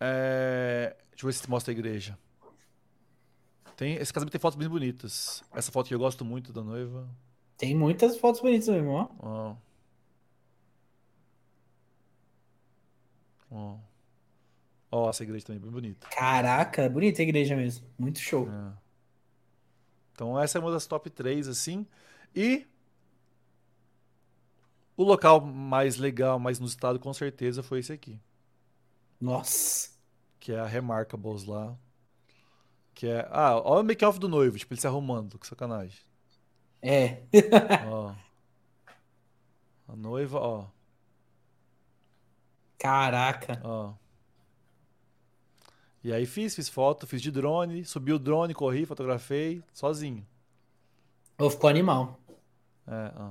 É... 0.00 0.96
Deixa 1.10 1.24
eu 1.24 1.28
ver 1.28 1.32
se 1.32 1.50
mostra 1.50 1.72
a 1.72 1.74
igreja. 1.74 2.18
Tem... 3.76 3.94
Esse 3.94 4.12
casamento 4.12 4.32
tem 4.32 4.40
fotos 4.40 4.58
bem 4.58 4.68
bonitas. 4.68 5.42
Essa 5.52 5.72
foto 5.72 5.88
que 5.88 5.94
eu 5.94 5.98
gosto 5.98 6.24
muito 6.24 6.52
da 6.52 6.62
noiva. 6.62 7.08
Tem 7.56 7.76
muitas 7.76 8.16
fotos 8.18 8.40
bonitas 8.40 8.68
mesmo, 8.68 8.90
ó. 8.90 9.08
Ó. 9.18 9.56
Ó. 13.50 13.78
Ó, 14.90 15.10
essa 15.10 15.22
igreja 15.22 15.44
também 15.46 15.60
é 15.60 15.62
bem 15.62 15.70
bonita. 15.70 16.08
Caraca, 16.08 16.88
bonita 16.88 17.20
a 17.20 17.24
igreja 17.24 17.54
mesmo. 17.56 17.86
Muito 17.98 18.18
show. 18.20 18.48
É. 18.48 18.72
Então 20.12 20.38
essa 20.38 20.58
é 20.58 20.60
uma 20.60 20.70
das 20.70 20.86
top 20.86 21.10
3, 21.10 21.46
assim. 21.48 21.86
E 22.34 22.66
o 24.96 25.04
local 25.04 25.40
mais 25.40 25.96
legal, 25.96 26.38
mais 26.38 26.58
no 26.58 26.66
estado, 26.66 26.98
com 26.98 27.12
certeza, 27.12 27.62
foi 27.62 27.80
esse 27.80 27.92
aqui. 27.92 28.18
Nossa. 29.20 29.90
Que 30.38 30.52
é 30.52 30.60
a 30.60 30.66
Remarkables 30.66 31.44
lá. 31.44 31.76
Que 32.94 33.08
é. 33.08 33.28
Ah, 33.30 33.56
olha 33.56 33.82
o 33.82 33.84
make-off 33.84 34.18
do 34.18 34.28
noivo, 34.28 34.58
tipo, 34.58 34.72
ele 34.74 34.80
se 34.80 34.86
arrumando, 34.86 35.38
que 35.38 35.46
sacanagem. 35.46 36.00
É. 36.82 37.22
ó. 37.90 38.14
A 39.88 39.96
noiva, 39.96 40.38
ó. 40.38 40.66
Caraca. 42.78 43.60
Ó. 43.64 43.94
E 46.02 46.12
aí 46.12 46.26
fiz, 46.26 46.54
fiz 46.54 46.68
foto, 46.68 47.06
fiz 47.06 47.20
de 47.20 47.30
drone, 47.30 47.84
subi 47.84 48.12
o 48.12 48.18
drone, 48.18 48.54
corri, 48.54 48.86
fotografei, 48.86 49.62
sozinho. 49.72 50.26
Oh, 51.38 51.50
ficou 51.50 51.68
animal. 51.68 52.18
É, 52.86 53.12
ó. 53.16 53.30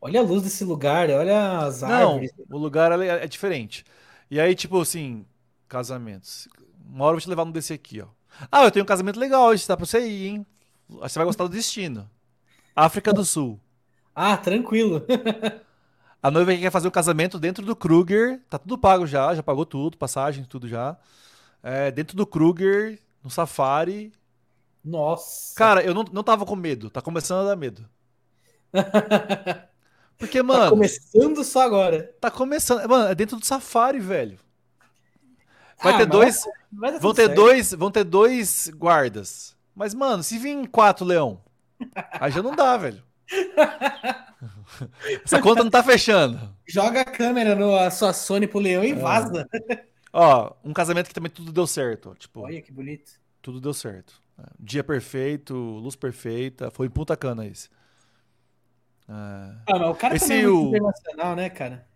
Olha 0.00 0.20
a 0.20 0.22
luz 0.22 0.42
desse 0.42 0.64
lugar, 0.64 1.08
olha 1.08 1.60
as 1.60 1.82
árvores. 1.82 2.30
Não, 2.36 2.58
o 2.58 2.60
lugar 2.60 2.92
é, 3.00 3.24
é 3.24 3.26
diferente. 3.26 3.84
E 4.30 4.40
aí, 4.40 4.54
tipo 4.54 4.80
assim, 4.80 5.24
casamentos. 5.68 6.48
Uma 6.86 7.04
hora 7.04 7.12
eu 7.12 7.16
vou 7.16 7.20
te 7.20 7.28
levar 7.28 7.44
no 7.44 7.52
desse 7.52 7.72
aqui, 7.72 8.00
ó. 8.00 8.06
Ah, 8.50 8.64
eu 8.64 8.70
tenho 8.70 8.84
um 8.84 8.88
casamento 8.88 9.18
legal 9.18 9.46
hoje, 9.46 9.66
dá 9.66 9.76
pra 9.76 9.86
você 9.86 10.06
ir, 10.06 10.26
hein? 10.28 10.46
Você 10.88 11.18
vai 11.18 11.26
gostar 11.26 11.44
do 11.44 11.50
destino. 11.50 12.08
África 12.74 13.12
do 13.12 13.24
Sul. 13.24 13.60
Ah, 14.14 14.36
tranquilo. 14.36 15.04
A 16.22 16.30
noiva 16.30 16.56
quer 16.56 16.70
fazer 16.70 16.88
o 16.88 16.90
casamento 16.90 17.38
dentro 17.38 17.66
do 17.66 17.76
Kruger. 17.76 18.40
Tá 18.48 18.58
tudo 18.58 18.78
pago 18.78 19.06
já, 19.06 19.34
já 19.34 19.42
pagou 19.42 19.66
tudo, 19.66 19.98
passagem, 19.98 20.44
tudo 20.44 20.66
já. 20.66 20.96
É, 21.62 21.90
dentro 21.90 22.16
do 22.16 22.26
Kruger, 22.26 22.98
no 23.22 23.28
safari. 23.28 24.10
Nossa. 24.82 25.54
Cara, 25.54 25.82
eu 25.82 25.92
não, 25.92 26.04
não 26.12 26.22
tava 26.22 26.46
com 26.46 26.56
medo. 26.56 26.88
Tá 26.88 27.02
começando 27.02 27.42
a 27.44 27.50
dar 27.50 27.56
medo. 27.56 27.86
Porque, 30.18 30.38
tá 30.38 30.44
mano. 30.44 30.62
Tá 30.62 30.70
começando 30.70 31.44
só 31.44 31.62
agora. 31.62 32.14
Tá 32.20 32.30
começando. 32.30 32.88
Mano, 32.88 33.08
é 33.08 33.14
dentro 33.14 33.36
do 33.36 33.44
safari, 33.44 34.00
velho. 34.00 34.38
Vai 35.82 35.94
ah, 35.94 35.98
ter 35.98 36.06
dois. 36.06 36.40
Vai, 36.72 36.98
vão 36.98 37.12
ter 37.12 37.26
certo. 37.26 37.36
dois. 37.36 37.72
Vão 37.72 37.90
ter 37.90 38.04
dois 38.04 38.70
guardas. 38.74 39.56
Mas, 39.74 39.92
mano, 39.92 40.22
se 40.22 40.38
vir 40.38 40.68
quatro 40.68 41.04
leão, 41.04 41.42
aí 42.12 42.30
já 42.30 42.42
não 42.42 42.54
dá, 42.54 42.76
velho. 42.76 43.02
Essa 45.24 45.40
conta 45.40 45.64
não 45.64 45.70
tá 45.70 45.82
fechando. 45.82 46.38
Joga 46.66 47.00
a 47.00 47.04
câmera 47.04 47.54
na 47.54 47.90
sua 47.90 48.12
Sony 48.12 48.46
pro 48.46 48.60
leão 48.60 48.84
e 48.84 48.92
é. 48.92 48.94
vaza. 48.94 49.48
Ó, 50.12 50.52
um 50.64 50.72
casamento 50.72 51.08
que 51.08 51.14
também 51.14 51.30
tudo 51.30 51.52
deu 51.52 51.66
certo. 51.66 52.14
Tipo, 52.18 52.42
Olha 52.42 52.62
que 52.62 52.72
bonito. 52.72 53.12
Tudo 53.42 53.60
deu 53.60 53.74
certo. 53.74 54.22
Dia 54.58 54.84
perfeito, 54.84 55.54
luz 55.54 55.96
perfeita. 55.96 56.70
Foi 56.70 56.88
puta 56.88 57.16
cana 57.16 57.46
esse. 57.46 57.68
É... 59.08 59.12
Ah, 59.12 59.78
mas 59.78 59.90
o 59.90 59.94
cara 59.94 60.16
Esse, 60.16 60.28
também 60.28 60.42
é 60.42 60.46
muito 60.46 60.64
o... 60.64 60.68
internacional, 60.68 61.36
né, 61.36 61.50
cara? 61.50 61.86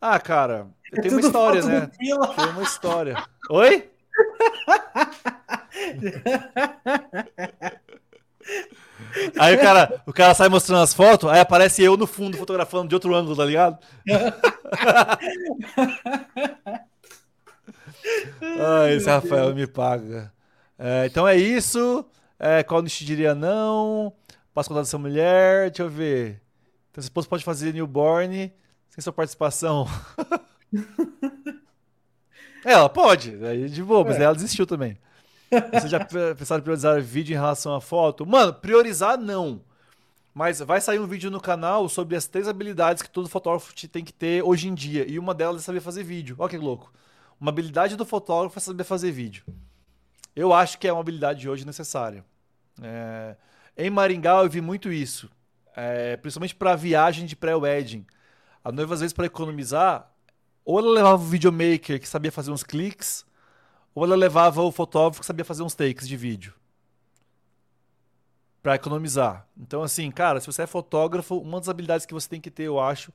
Ah, 0.00 0.20
cara, 0.20 0.68
é 0.92 1.00
tem 1.00 1.10
uma 1.10 1.20
história, 1.20 1.60
né? 1.62 1.90
Tem 1.98 2.14
uma 2.14 2.62
história. 2.62 3.16
Oi? 3.50 3.88
Aí 9.38 9.54
o 9.54 9.60
cara, 9.60 10.02
o 10.06 10.12
cara 10.12 10.34
sai 10.34 10.48
mostrando 10.48 10.82
as 10.82 10.94
fotos, 10.94 11.30
aí 11.30 11.40
aparece 11.40 11.82
eu 11.82 11.96
no 11.96 12.06
fundo 12.06 12.36
fotografando 12.36 12.88
de 12.88 12.94
outro 12.94 13.14
ângulo, 13.14 13.36
tá 13.36 13.44
ligado? 13.44 13.78
Ai, 18.60 18.94
esse 18.94 19.08
Rafael 19.08 19.54
me 19.54 19.66
paga. 19.66 20.32
É, 20.78 21.06
então 21.06 21.26
é 21.26 21.36
isso. 21.36 22.04
É, 22.38 22.62
qual 22.62 22.82
nicho 22.82 23.04
diria 23.04 23.34
não? 23.34 24.12
Posso 24.58 24.70
contar 24.70 24.80
dessa 24.80 24.98
mulher? 24.98 25.70
Deixa 25.70 25.84
eu 25.84 25.88
ver. 25.88 26.42
Então, 26.90 27.00
você 27.00 27.28
pode 27.28 27.44
fazer 27.44 27.72
newborn 27.72 28.52
sem 28.88 29.00
sua 29.00 29.12
participação. 29.12 29.86
É, 32.64 32.72
ela 32.74 32.88
pode, 32.88 33.38
aí 33.44 33.68
de 33.68 33.84
boa, 33.84 34.02
mas 34.02 34.18
é. 34.18 34.24
ela 34.24 34.34
desistiu 34.34 34.66
também. 34.66 34.98
Você 35.72 35.86
já 35.86 36.04
pensaram 36.04 36.58
em 36.58 36.64
priorizar 36.64 37.00
vídeo 37.00 37.34
em 37.34 37.36
relação 37.36 37.72
à 37.72 37.80
foto? 37.80 38.26
Mano, 38.26 38.52
priorizar 38.52 39.16
não. 39.16 39.60
Mas 40.34 40.58
vai 40.58 40.80
sair 40.80 40.98
um 40.98 41.06
vídeo 41.06 41.30
no 41.30 41.40
canal 41.40 41.88
sobre 41.88 42.16
as 42.16 42.26
três 42.26 42.48
habilidades 42.48 43.00
que 43.00 43.10
todo 43.10 43.28
fotógrafo 43.28 43.72
tem 43.86 44.04
que 44.04 44.12
ter 44.12 44.42
hoje 44.42 44.66
em 44.66 44.74
dia. 44.74 45.08
E 45.08 45.20
uma 45.20 45.34
delas 45.34 45.62
é 45.62 45.64
saber 45.64 45.78
fazer 45.78 46.02
vídeo. 46.02 46.34
Olha 46.36 46.50
que 46.50 46.58
louco. 46.58 46.92
Uma 47.40 47.52
habilidade 47.52 47.94
do 47.94 48.04
fotógrafo 48.04 48.58
é 48.58 48.60
saber 48.60 48.82
fazer 48.82 49.12
vídeo. 49.12 49.44
Eu 50.34 50.52
acho 50.52 50.80
que 50.80 50.88
é 50.88 50.92
uma 50.92 51.00
habilidade 51.00 51.48
hoje 51.48 51.64
necessária. 51.64 52.24
É... 52.82 53.36
Em 53.78 53.88
Maringá 53.88 54.42
eu 54.42 54.50
vi 54.50 54.60
muito 54.60 54.92
isso. 54.92 55.30
É... 55.74 56.16
Principalmente 56.16 56.54
para 56.54 56.74
viagem 56.74 57.24
de 57.24 57.36
pré-wedding. 57.36 58.04
A 58.64 58.72
noiva, 58.72 58.92
às 58.94 59.00
vezes, 59.00 59.14
para 59.14 59.26
economizar, 59.26 60.12
ou 60.64 60.78
ela 60.78 60.90
levava 60.90 61.22
o 61.22 61.26
videomaker 61.26 61.98
que 61.98 62.06
sabia 62.08 62.30
fazer 62.30 62.50
uns 62.50 62.62
cliques, 62.62 63.24
ou 63.94 64.04
ela 64.04 64.16
levava 64.16 64.60
o 64.60 64.70
fotógrafo 64.70 65.20
que 65.20 65.26
sabia 65.26 65.44
fazer 65.44 65.62
uns 65.62 65.74
takes 65.74 66.06
de 66.06 66.16
vídeo. 66.16 66.52
Para 68.62 68.74
economizar. 68.74 69.46
Então, 69.56 69.82
assim, 69.82 70.10
cara, 70.10 70.40
se 70.40 70.46
você 70.46 70.62
é 70.62 70.66
fotógrafo, 70.66 71.38
uma 71.38 71.58
das 71.58 71.68
habilidades 71.68 72.04
que 72.04 72.12
você 72.12 72.28
tem 72.28 72.40
que 72.40 72.50
ter, 72.50 72.64
eu 72.64 72.78
acho, 72.78 73.12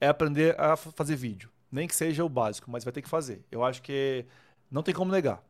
é 0.00 0.08
aprender 0.08 0.58
a 0.58 0.76
fazer 0.76 1.14
vídeo. 1.14 1.50
Nem 1.70 1.86
que 1.86 1.94
seja 1.94 2.24
o 2.24 2.28
básico, 2.28 2.70
mas 2.70 2.82
vai 2.82 2.92
ter 2.92 3.02
que 3.02 3.08
fazer. 3.08 3.44
Eu 3.52 3.62
acho 3.62 3.82
que 3.82 4.24
não 4.70 4.82
tem 4.82 4.94
como 4.94 5.12
negar. 5.12 5.42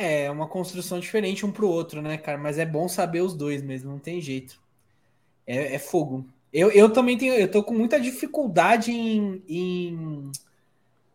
É, 0.00 0.30
uma 0.30 0.46
construção 0.46 1.00
diferente 1.00 1.44
um 1.44 1.50
pro 1.50 1.68
outro, 1.68 2.00
né, 2.00 2.16
cara? 2.16 2.38
Mas 2.38 2.56
é 2.56 2.64
bom 2.64 2.86
saber 2.88 3.20
os 3.20 3.34
dois 3.34 3.60
mesmo, 3.64 3.90
não 3.90 3.98
tem 3.98 4.20
jeito. 4.20 4.56
É, 5.44 5.74
é 5.74 5.78
fogo. 5.80 6.24
Eu, 6.52 6.70
eu 6.70 6.88
também 6.92 7.18
tenho, 7.18 7.34
eu 7.34 7.50
tô 7.50 7.64
com 7.64 7.74
muita 7.74 7.98
dificuldade 8.00 8.92
em, 8.92 9.42
em, 9.48 10.30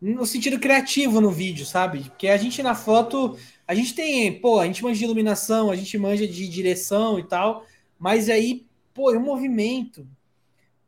no 0.02 0.26
sentido 0.26 0.60
criativo 0.60 1.22
no 1.22 1.32
vídeo, 1.32 1.66
sabe? 1.66 2.10
Porque 2.10 2.28
a 2.28 2.36
gente 2.36 2.62
na 2.62 2.76
foto, 2.76 3.38
a 3.66 3.74
gente 3.74 3.96
tem, 3.96 4.38
pô, 4.42 4.60
a 4.60 4.66
gente 4.66 4.84
manja 4.84 5.00
de 5.00 5.06
iluminação, 5.06 5.72
a 5.72 5.78
gente 5.78 5.98
manja 5.98 6.28
de 6.28 6.46
direção 6.50 7.18
e 7.18 7.24
tal, 7.24 7.66
mas 7.98 8.30
aí, 8.30 8.66
pô, 8.94 9.14
o 9.14 9.20
movimento 9.22 10.06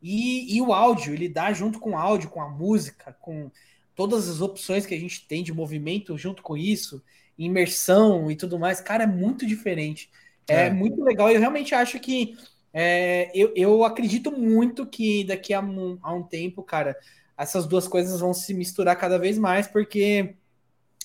e, 0.01 0.53
e 0.57 0.61
o 0.61 0.73
áudio, 0.73 1.13
ele 1.13 1.29
dá 1.29 1.53
junto 1.53 1.79
com 1.79 1.91
o 1.91 1.97
áudio, 1.97 2.29
com 2.29 2.41
a 2.41 2.49
música, 2.49 3.15
com 3.21 3.49
todas 3.95 4.27
as 4.27 4.41
opções 4.41 4.85
que 4.85 4.93
a 4.93 4.99
gente 4.99 5.25
tem 5.25 5.41
de 5.41 5.53
movimento 5.53 6.17
junto 6.17 6.43
com 6.43 6.57
isso, 6.57 7.01
imersão 7.37 8.29
e 8.31 8.35
tudo 8.35 8.57
mais, 8.57 8.79
cara, 8.79 9.03
é 9.03 9.07
muito 9.07 9.45
diferente. 9.45 10.09
É, 10.47 10.67
é 10.67 10.69
muito 10.69 11.03
legal. 11.03 11.29
Eu 11.29 11.39
realmente 11.39 11.73
acho 11.73 11.99
que 11.99 12.37
é, 12.73 13.31
eu, 13.33 13.51
eu 13.55 13.83
acredito 13.83 14.31
muito 14.31 14.85
que 14.85 15.23
daqui 15.23 15.53
a 15.53 15.61
um, 15.61 15.97
a 16.01 16.13
um 16.13 16.23
tempo, 16.23 16.63
cara, 16.63 16.95
essas 17.37 17.65
duas 17.65 17.87
coisas 17.87 18.19
vão 18.19 18.33
se 18.33 18.53
misturar 18.53 18.95
cada 18.97 19.17
vez 19.17 19.37
mais, 19.37 19.67
porque 19.67 20.35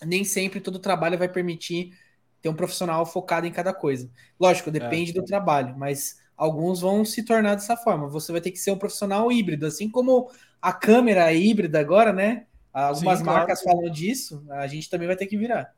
nem 0.04 0.24
sempre 0.24 0.60
todo 0.60 0.78
trabalho 0.78 1.18
vai 1.18 1.28
permitir 1.28 1.92
ter 2.40 2.48
um 2.48 2.54
profissional 2.54 3.04
focado 3.04 3.46
em 3.46 3.52
cada 3.52 3.72
coisa. 3.72 4.10
Lógico, 4.38 4.70
depende 4.70 5.10
é. 5.10 5.14
do 5.14 5.24
trabalho, 5.24 5.76
mas 5.76 6.18
alguns 6.36 6.80
vão 6.80 7.04
se 7.04 7.22
tornar 7.22 7.54
dessa 7.54 7.76
forma. 7.76 8.08
Você 8.08 8.32
vai 8.32 8.40
ter 8.40 8.50
que 8.50 8.58
ser 8.58 8.70
um 8.70 8.78
profissional 8.78 9.30
híbrido, 9.30 9.66
assim 9.66 9.90
como 9.90 10.30
a 10.60 10.72
câmera 10.72 11.30
é 11.30 11.36
híbrida 11.36 11.78
agora, 11.78 12.12
né? 12.12 12.46
Algumas 12.72 13.18
Sim, 13.18 13.24
marcas 13.24 13.62
claro. 13.62 13.78
falam 13.78 13.92
disso, 13.92 14.44
a 14.50 14.66
gente 14.66 14.88
também 14.88 15.06
vai 15.06 15.16
ter 15.16 15.26
que 15.26 15.36
virar. 15.36 15.74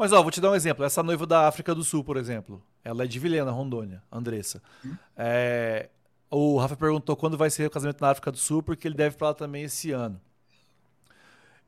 Mas, 0.00 0.14
ó, 0.14 0.22
vou 0.22 0.30
te 0.30 0.40
dar 0.40 0.50
um 0.50 0.54
exemplo. 0.54 0.82
Essa 0.82 1.02
noiva 1.02 1.26
da 1.26 1.46
África 1.46 1.74
do 1.74 1.84
Sul, 1.84 2.02
por 2.02 2.16
exemplo. 2.16 2.62
Ela 2.82 3.04
é 3.04 3.06
de 3.06 3.18
Vilhena, 3.18 3.50
Rondônia, 3.50 4.02
Andressa. 4.10 4.62
Hum. 4.82 4.96
É, 5.14 5.90
o 6.30 6.56
Rafa 6.56 6.74
perguntou 6.74 7.14
quando 7.14 7.36
vai 7.36 7.50
ser 7.50 7.66
o 7.66 7.70
casamento 7.70 8.00
na 8.00 8.08
África 8.08 8.32
do 8.32 8.38
Sul, 8.38 8.62
porque 8.62 8.88
ele 8.88 8.94
deve 8.94 9.18
para 9.18 9.28
lá 9.28 9.34
também 9.34 9.64
esse 9.64 9.90
ano. 9.90 10.18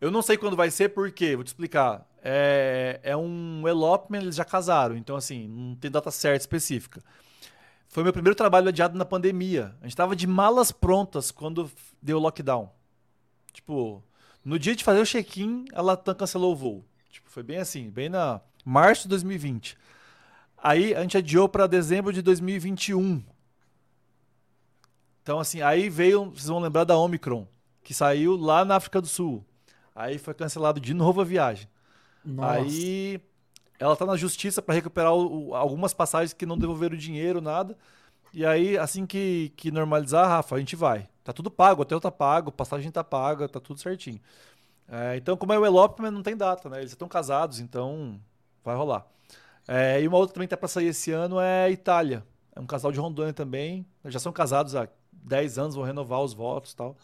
Eu 0.01 0.11
não 0.11 0.23
sei 0.23 0.39
quando 0.39 0.57
vai 0.57 0.71
ser, 0.71 0.89
porque, 0.89 1.37
vou 1.37 1.45
te 1.45 1.49
explicar. 1.49 2.09
É, 2.25 3.01
é 3.03 3.15
um 3.15 3.69
elopement, 3.69 4.23
eles 4.23 4.37
já 4.37 4.47
casaram, 4.47 4.97
então, 4.97 5.15
assim, 5.15 5.47
não 5.47 5.75
tem 5.75 5.91
data 5.91 6.11
certa 6.11 6.41
específica. 6.41 7.03
Foi 7.87 8.03
meu 8.03 8.15
primeiro 8.15 8.35
trabalho 8.35 8.69
adiado 8.69 8.97
na 8.97 9.05
pandemia. 9.05 9.77
A 9.83 9.85
gente 9.85 9.95
tava 9.95 10.17
de 10.17 10.27
malas 10.27 10.73
prontas 10.73 11.31
quando 11.31 11.71
deu 12.01 12.17
o 12.17 12.21
lockdown. 12.21 12.71
Tipo, 13.53 14.03
no 14.43 14.59
dia 14.59 14.75
de 14.75 14.83
fazer 14.83 15.03
o 15.03 15.07
check-in, 15.07 15.67
a 15.75 15.83
Latam 15.83 16.15
cancelou 16.15 16.53
o 16.53 16.57
voo. 16.57 16.92
Foi 17.33 17.43
bem 17.43 17.57
assim, 17.57 17.89
bem 17.89 18.11
na. 18.11 18.43
Março 18.63 19.05
de 19.05 19.09
2020. 19.09 19.79
Aí 20.63 20.95
a 20.95 21.01
gente 21.01 21.17
adiou 21.17 21.49
para 21.49 21.67
dezembro 21.67 22.13
de 22.13 22.21
2021. 22.21 23.25
Então, 25.23 25.41
assim, 25.41 25.63
aí 25.63 25.89
veio, 25.89 26.27
vocês 26.27 26.49
vão 26.49 26.59
lembrar 26.59 26.85
da 26.85 26.95
Omicron, 26.95 27.49
que 27.83 27.95
saiu 27.95 28.37
lá 28.37 28.67
na 28.67 28.77
África 28.77 29.01
do 29.01 29.09
Sul. 29.09 29.43
Aí 29.95 30.19
foi 30.19 30.35
cancelado 30.35 30.79
de 30.79 30.93
novo 30.93 31.23
a 31.23 31.25
viagem. 31.25 31.67
Nossa. 32.23 32.53
Aí 32.53 33.19
ela 33.79 33.97
tá 33.97 34.05
na 34.05 34.17
justiça 34.17 34.61
para 34.61 34.75
recuperar 34.75 35.15
o, 35.15 35.49
o, 35.49 35.55
algumas 35.55 35.95
passagens 35.95 36.35
que 36.35 36.45
não 36.45 36.59
devolveram 36.59 36.97
dinheiro, 36.99 37.41
nada. 37.41 37.79
E 38.35 38.45
aí, 38.45 38.77
assim 38.77 39.07
que, 39.07 39.55
que 39.57 39.71
normalizar, 39.71 40.29
Rafa, 40.29 40.57
a 40.57 40.59
gente 40.59 40.77
vai. 40.77 41.09
Tá 41.25 41.33
tudo 41.33 41.51
pago, 41.51 41.81
o 41.81 41.83
hotel 41.83 41.99
tá 41.99 42.11
pago, 42.11 42.53
passagem 42.53 42.91
tá 42.91 43.03
paga, 43.03 43.49
tá 43.49 43.59
tudo 43.59 43.81
certinho. 43.81 44.21
É, 44.89 45.17
então, 45.17 45.37
como 45.37 45.53
é 45.53 45.59
o 45.59 45.65
elopement, 45.65 46.11
não 46.11 46.23
tem 46.23 46.37
data, 46.37 46.69
né? 46.69 46.81
Eles 46.81 46.93
estão 46.93 47.09
casados, 47.09 47.61
então 47.61 48.21
vai 48.65 48.77
rolar. 48.77 49.07
É, 49.67 50.03
e 50.03 50.09
uma 50.09 50.19
outra 50.19 50.35
também 50.35 50.47
que 50.47 50.51
tá 50.51 50.57
para 50.57 50.69
sair 50.69 50.87
esse 50.87 51.13
ano 51.13 51.41
é 51.41 51.71
Itália. 51.71 52.25
É 52.55 52.61
um 52.61 52.67
casal 52.67 52.93
de 52.93 53.01
Rondônia 53.01 53.33
também. 53.33 53.87
Já 54.05 54.19
são 54.19 54.33
casados 54.33 54.75
há 54.75 54.89
10 55.13 55.59
anos, 55.59 55.75
vão 55.75 55.85
renovar 55.85 56.21
os 56.21 56.35
votos 56.35 56.73
e 56.73 56.77
tal. 56.77 56.97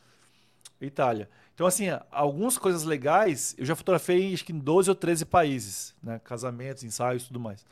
Itália. 0.81 1.29
Então, 1.55 1.67
assim, 1.67 1.87
algumas 2.11 2.57
coisas 2.57 2.85
legais, 2.85 3.55
eu 3.59 3.65
já 3.65 3.75
fotografei 3.75 4.33
acho 4.33 4.45
que 4.45 4.53
em 4.53 4.59
12 4.59 4.91
ou 4.91 4.95
13 4.95 5.25
países, 5.25 5.95
né? 6.03 6.21
Casamentos, 6.23 6.85
ensaios 6.85 7.27
tudo 7.27 7.41
mais. 7.41 7.65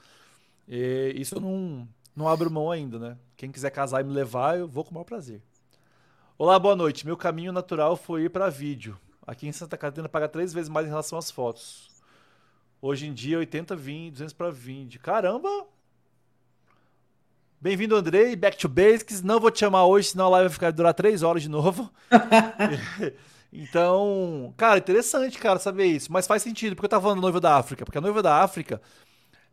E 0.69 1.13
isso 1.17 1.37
eu 1.37 1.41
não, 1.41 1.87
não 2.15 2.27
abro 2.27 2.51
mão 2.51 2.71
ainda, 2.71 2.99
né? 2.99 3.17
Quem 3.37 3.51
quiser 3.53 3.71
casar 3.71 4.01
e 4.01 4.05
me 4.05 4.13
levar, 4.13 4.59
eu 4.59 4.67
vou 4.67 4.83
com 4.83 4.91
o 4.91 4.95
maior 4.95 5.05
prazer. 5.05 5.41
Olá, 6.39 6.59
boa 6.59 6.75
noite. 6.75 7.07
Meu 7.07 7.17
caminho 7.17 7.53
natural 7.53 7.97
foi 7.97 8.25
ir 8.25 8.31
para 8.31 8.51
vídeo. 8.51 8.99
Aqui 9.27 9.49
em 9.49 9.53
Santa 9.53 9.77
Catarina 9.77 10.09
paga 10.09 10.29
três 10.29 10.53
vezes 10.53 10.69
mais 10.69 10.87
em 10.87 10.91
relação 10.91 11.19
às 11.19 11.33
fotos. 11.33 11.89
Hoje 12.81 13.09
em 13.09 13.13
dia, 13.13 13.39
80, 13.39 13.75
20, 13.75 14.13
200 14.13 14.33
para 14.33 14.51
20. 14.53 15.01
Caramba! 15.01 15.67
Bem-vindo, 17.61 17.97
Andrei. 17.97 18.37
Back 18.37 18.57
to 18.57 18.69
Basics. 18.69 19.23
Não 19.23 19.41
vou 19.41 19.51
te 19.51 19.59
chamar 19.59 19.85
hoje, 19.87 20.11
senão 20.11 20.27
a 20.27 20.29
live 20.29 20.49
vai 20.49 20.55
ficar 20.55 20.71
durar 20.71 20.95
três 20.95 21.25
horas 21.25 21.43
de 21.43 21.49
novo. 21.49 21.91
então, 23.53 24.55
cara, 24.57 24.79
interessante, 24.79 25.39
cara, 25.39 25.59
saber 25.59 25.87
isso. 25.87 26.13
Mas 26.13 26.29
faz 26.29 26.41
sentido, 26.43 26.77
porque 26.77 26.87
eu 26.87 26.91
tava 26.91 27.03
falando 27.03 27.21
noiva 27.21 27.41
da 27.41 27.57
África. 27.57 27.85
Porque 27.85 27.99
a 27.99 28.03
noiva 28.03 28.23
da 28.23 28.41
África, 28.41 28.81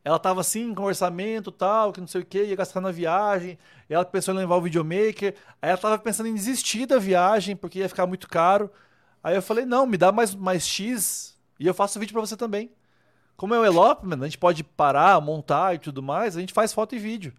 ela 0.06 0.20
tava 0.20 0.42
assim, 0.42 0.72
com 0.76 0.84
orçamento 0.84 1.52
tal, 1.52 1.92
que 1.92 2.00
não 2.00 2.08
sei 2.08 2.22
o 2.22 2.26
que, 2.26 2.44
ia 2.44 2.56
gastar 2.56 2.80
na 2.80 2.92
viagem. 2.92 3.58
ela 3.90 4.06
pensou 4.06 4.36
em 4.36 4.38
levar 4.38 4.58
o 4.58 4.62
videomaker. 4.62 5.34
Aí 5.60 5.70
ela 5.72 5.80
tava 5.80 5.98
pensando 5.98 6.28
em 6.28 6.36
desistir 6.36 6.86
da 6.86 7.00
viagem, 7.00 7.56
porque 7.56 7.80
ia 7.80 7.90
ficar 7.90 8.06
muito 8.06 8.28
caro. 8.28 8.70
Aí 9.24 9.36
eu 9.36 9.42
falei, 9.42 9.66
não, 9.66 9.88
me 9.88 9.98
dá 9.98 10.12
mais, 10.12 10.36
mais 10.36 10.68
X 10.68 11.38
e 11.60 11.66
eu 11.66 11.74
faço 11.74 12.00
vídeo 12.00 12.14
para 12.14 12.22
você 12.22 12.36
também. 12.36 12.70
Como 13.38 13.54
é 13.56 13.60
o 13.60 13.66
elopement, 13.66 14.22
a 14.22 14.26
gente 14.26 14.38
pode 14.38 14.64
parar, 14.64 15.20
montar 15.22 15.74
e 15.74 15.80
tudo 15.80 16.04
mais, 16.04 16.36
a 16.36 16.40
gente 16.40 16.54
faz 16.54 16.74
foto 16.74 16.94
e 16.94 17.00
vídeo. 17.00 17.34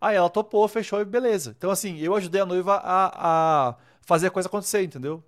Aí 0.00 0.16
ela 0.16 0.28
topou, 0.28 0.66
fechou 0.66 1.00
e 1.00 1.04
beleza. 1.04 1.54
Então, 1.56 1.70
assim, 1.70 1.96
eu 1.98 2.14
ajudei 2.16 2.40
a 2.40 2.46
noiva 2.46 2.74
a, 2.74 3.68
a 3.70 3.76
fazer 4.00 4.26
a 4.26 4.30
coisa 4.30 4.48
acontecer, 4.48 4.82
entendeu? 4.82 5.22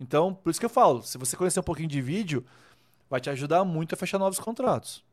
Então, 0.00 0.34
por 0.34 0.50
isso 0.50 0.58
que 0.58 0.66
eu 0.66 0.70
falo, 0.70 1.02
se 1.02 1.18
você 1.18 1.36
conhecer 1.36 1.60
um 1.60 1.64
pouquinho 1.64 1.88
de 1.88 2.00
vídeo, 2.00 2.44
vai 3.08 3.20
te 3.20 3.28
ajudar 3.28 3.64
muito 3.64 3.94
a 3.94 3.98
fechar 3.98 4.18
novos 4.18 4.40
contratos. 4.40 5.04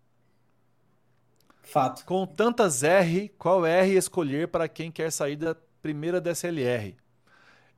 Fato. 1.61 2.05
Com 2.05 2.25
tantas 2.25 2.83
R, 2.83 3.29
qual 3.37 3.65
R 3.65 3.95
escolher 3.95 4.47
para 4.47 4.67
quem 4.67 4.91
quer 4.91 5.11
sair 5.11 5.35
da 5.35 5.55
primeira 5.81 6.19
DSLR? 6.19 6.95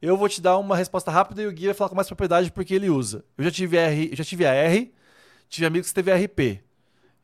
Eu 0.04 0.18
vou 0.18 0.28
te 0.28 0.42
dar 0.42 0.58
uma 0.58 0.76
resposta 0.76 1.10
rápida 1.10 1.42
e 1.42 1.48
o 1.48 1.52
Gui 1.54 1.68
vai 1.68 1.74
falar 1.74 1.88
com 1.88 1.96
mais 1.96 2.10
propriedade 2.10 2.52
porque 2.52 2.74
ele 2.74 2.90
usa. 2.90 3.24
Eu 3.38 3.46
já 3.46 3.50
tive 3.50 3.78
R, 3.78 4.10
já 4.12 4.22
tive 4.26 4.46
a 4.46 4.54
R, 4.54 4.94
tive 5.48 5.66
amigos 5.66 5.88
que 5.88 5.94
teve 5.94 6.14
RP. 6.14 6.62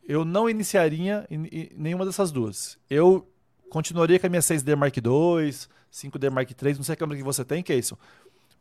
Eu 0.08 0.24
não 0.24 0.50
iniciaria 0.50 1.28
em, 1.30 1.46
em 1.48 1.70
nenhuma 1.76 2.06
dessas 2.06 2.32
duas. 2.32 2.80
Eu 2.90 3.30
continuaria 3.70 4.18
com 4.18 4.28
a 4.28 4.30
minha 4.30 4.42
6D 4.42 4.78
Mark 4.78 4.96
II, 4.96 5.04
5D 5.92 6.30
Mark 6.32 6.50
III, 6.50 6.76
não 6.76 6.84
sei 6.84 6.94
a 6.94 6.96
câmera 6.96 7.18
que 7.18 7.24
você 7.26 7.44
tem, 7.44 7.62
Keyson. 7.62 7.98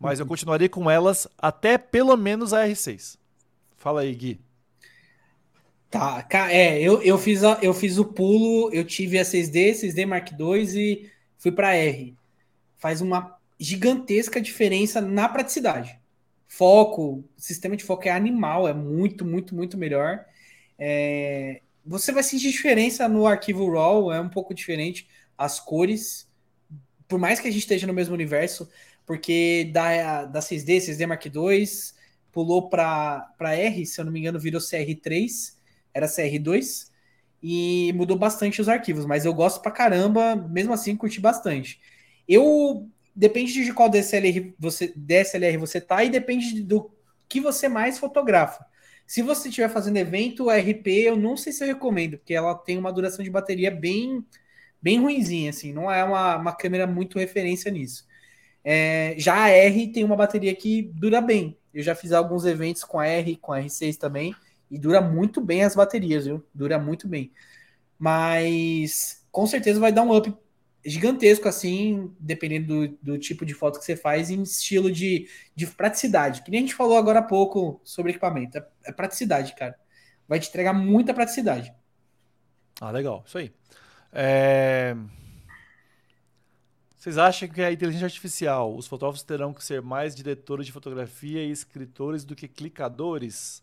Mas 0.00 0.18
eu 0.18 0.24
uhum. 0.24 0.30
continuaria 0.30 0.68
com 0.68 0.90
elas 0.90 1.28
até 1.38 1.78
pelo 1.78 2.16
menos 2.16 2.52
a 2.52 2.66
R6. 2.66 3.16
Fala 3.76 4.00
aí, 4.00 4.12
Gui. 4.12 4.40
Tá, 5.88 6.26
é, 6.50 6.82
eu, 6.82 7.00
eu, 7.02 7.16
fiz 7.18 7.44
a, 7.44 7.60
eu 7.62 7.72
fiz 7.72 7.98
o 7.98 8.04
pulo, 8.04 8.68
eu 8.74 8.84
tive 8.84 9.16
a 9.16 9.22
6D, 9.22 9.74
6D 9.74 10.04
Mark 10.06 10.32
II 10.32 10.76
e 10.76 11.08
fui 11.38 11.52
para 11.52 11.76
R. 11.76 12.16
Faz 12.78 13.00
uma 13.00 13.37
gigantesca 13.58 14.40
diferença 14.40 15.00
na 15.00 15.28
praticidade. 15.28 15.98
Foco, 16.46 17.24
sistema 17.36 17.76
de 17.76 17.84
foco 17.84 18.08
é 18.08 18.10
animal, 18.10 18.68
é 18.68 18.72
muito, 18.72 19.24
muito, 19.24 19.54
muito 19.54 19.76
melhor. 19.76 20.24
É, 20.78 21.60
você 21.84 22.12
vai 22.12 22.22
sentir 22.22 22.50
diferença 22.50 23.08
no 23.08 23.26
arquivo 23.26 23.70
RAW, 23.70 24.12
é 24.12 24.20
um 24.20 24.28
pouco 24.28 24.54
diferente 24.54 25.08
as 25.36 25.60
cores, 25.60 26.28
por 27.06 27.18
mais 27.18 27.40
que 27.40 27.48
a 27.48 27.50
gente 27.50 27.60
esteja 27.60 27.86
no 27.86 27.94
mesmo 27.94 28.14
universo, 28.14 28.68
porque 29.06 29.70
da, 29.72 30.24
da 30.24 30.40
6D, 30.40 30.80
6D 30.80 31.06
Mark 31.06 31.24
II, 31.24 31.64
pulou 32.32 32.68
para 32.68 33.32
R, 33.40 33.86
se 33.86 34.00
eu 34.00 34.04
não 34.04 34.12
me 34.12 34.20
engano, 34.20 34.38
virou 34.38 34.60
CR3, 34.60 35.56
era 35.94 36.06
CR2, 36.06 36.90
e 37.42 37.92
mudou 37.94 38.18
bastante 38.18 38.60
os 38.60 38.68
arquivos, 38.68 39.06
mas 39.06 39.24
eu 39.24 39.32
gosto 39.32 39.62
pra 39.62 39.70
caramba, 39.70 40.36
mesmo 40.36 40.72
assim 40.72 40.96
curti 40.96 41.20
bastante. 41.20 41.80
Eu 42.26 42.90
depende 43.18 43.64
de 43.64 43.72
qual 43.72 43.88
DSLR 43.88 44.54
você, 44.56 44.92
DSLR 44.94 45.56
você 45.56 45.80
tá 45.80 46.04
e 46.04 46.08
depende 46.08 46.62
do 46.62 46.88
que 47.28 47.40
você 47.40 47.68
mais 47.68 47.98
fotografa. 47.98 48.64
Se 49.04 49.22
você 49.22 49.48
estiver 49.48 49.68
fazendo 49.68 49.96
evento 49.96 50.48
RP, 50.48 50.86
eu 50.86 51.16
não 51.16 51.36
sei 51.36 51.52
se 51.52 51.64
eu 51.64 51.68
recomendo, 51.68 52.16
porque 52.18 52.32
ela 52.32 52.54
tem 52.54 52.78
uma 52.78 52.92
duração 52.92 53.24
de 53.24 53.30
bateria 53.30 53.70
bem 53.70 54.24
bem 54.80 55.00
ruinzinha, 55.00 55.50
assim, 55.50 55.72
não 55.72 55.90
é 55.90 56.04
uma, 56.04 56.36
uma 56.36 56.52
câmera 56.52 56.86
muito 56.86 57.18
referência 57.18 57.68
nisso. 57.68 58.06
É, 58.62 59.16
já 59.18 59.34
a 59.34 59.48
R 59.50 59.88
tem 59.88 60.04
uma 60.04 60.14
bateria 60.14 60.54
que 60.54 60.82
dura 60.94 61.20
bem. 61.20 61.58
Eu 61.74 61.82
já 61.82 61.96
fiz 61.96 62.12
alguns 62.12 62.44
eventos 62.44 62.84
com 62.84 63.00
a 63.00 63.06
R, 63.06 63.36
com 63.36 63.52
a 63.52 63.60
R6 63.60 63.96
também, 63.96 64.32
e 64.70 64.78
dura 64.78 65.00
muito 65.00 65.40
bem 65.40 65.64
as 65.64 65.74
baterias, 65.74 66.26
viu? 66.26 66.44
Dura 66.54 66.78
muito 66.78 67.08
bem. 67.08 67.32
Mas 67.98 69.26
com 69.32 69.46
certeza 69.46 69.80
vai 69.80 69.90
dar 69.90 70.02
um 70.02 70.16
up 70.16 70.32
gigantesco, 70.84 71.48
assim, 71.48 72.14
dependendo 72.18 72.88
do, 72.88 72.98
do, 73.02 73.18
tipo 73.18 73.44
de 73.44 73.54
foto 73.54 73.78
que 73.78 73.84
você 73.84 73.96
faz, 73.96 74.30
em 74.30 74.42
estilo 74.42 74.90
de, 74.90 75.28
de 75.54 75.66
praticidade. 75.66 76.42
Que 76.42 76.50
nem 76.50 76.58
a 76.58 76.62
gente 76.62 76.74
falou 76.74 76.96
agora 76.96 77.20
há 77.20 77.22
pouco 77.22 77.80
sobre 77.84 78.12
equipamento. 78.12 78.58
É, 78.58 78.66
é 78.86 78.92
praticidade, 78.92 79.54
cara. 79.54 79.78
Vai 80.26 80.38
te 80.38 80.48
entregar 80.48 80.72
muita 80.72 81.14
praticidade. 81.14 81.72
Ah, 82.80 82.90
legal. 82.90 83.24
Isso 83.26 83.38
aí. 83.38 83.52
É... 84.12 84.96
Vocês 86.96 87.16
acham 87.16 87.48
que 87.48 87.62
a 87.62 87.72
inteligência 87.72 88.06
artificial, 88.06 88.76
os 88.76 88.86
fotógrafos 88.86 89.22
terão 89.22 89.54
que 89.54 89.64
ser 89.64 89.80
mais 89.80 90.14
diretores 90.14 90.66
de 90.66 90.72
fotografia 90.72 91.44
e 91.44 91.50
escritores 91.50 92.24
do 92.24 92.34
que 92.34 92.48
clicadores? 92.48 93.62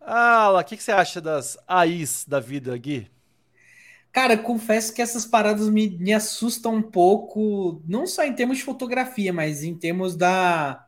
Ah, 0.00 0.48
lá, 0.48 0.60
o 0.60 0.64
que, 0.64 0.76
que 0.76 0.82
você 0.82 0.92
acha 0.92 1.20
das 1.20 1.56
AIs 1.68 2.24
da 2.26 2.40
vida, 2.40 2.76
Gui? 2.76 3.10
Cara, 4.12 4.36
confesso 4.36 4.92
que 4.92 5.00
essas 5.00 5.24
paradas 5.24 5.68
me, 5.68 5.88
me 5.90 6.12
assustam 6.12 6.74
um 6.76 6.82
pouco, 6.82 7.80
não 7.86 8.06
só 8.06 8.24
em 8.24 8.34
termos 8.34 8.58
de 8.58 8.64
fotografia, 8.64 9.32
mas 9.32 9.62
em 9.62 9.74
termos 9.76 10.16
da. 10.16 10.84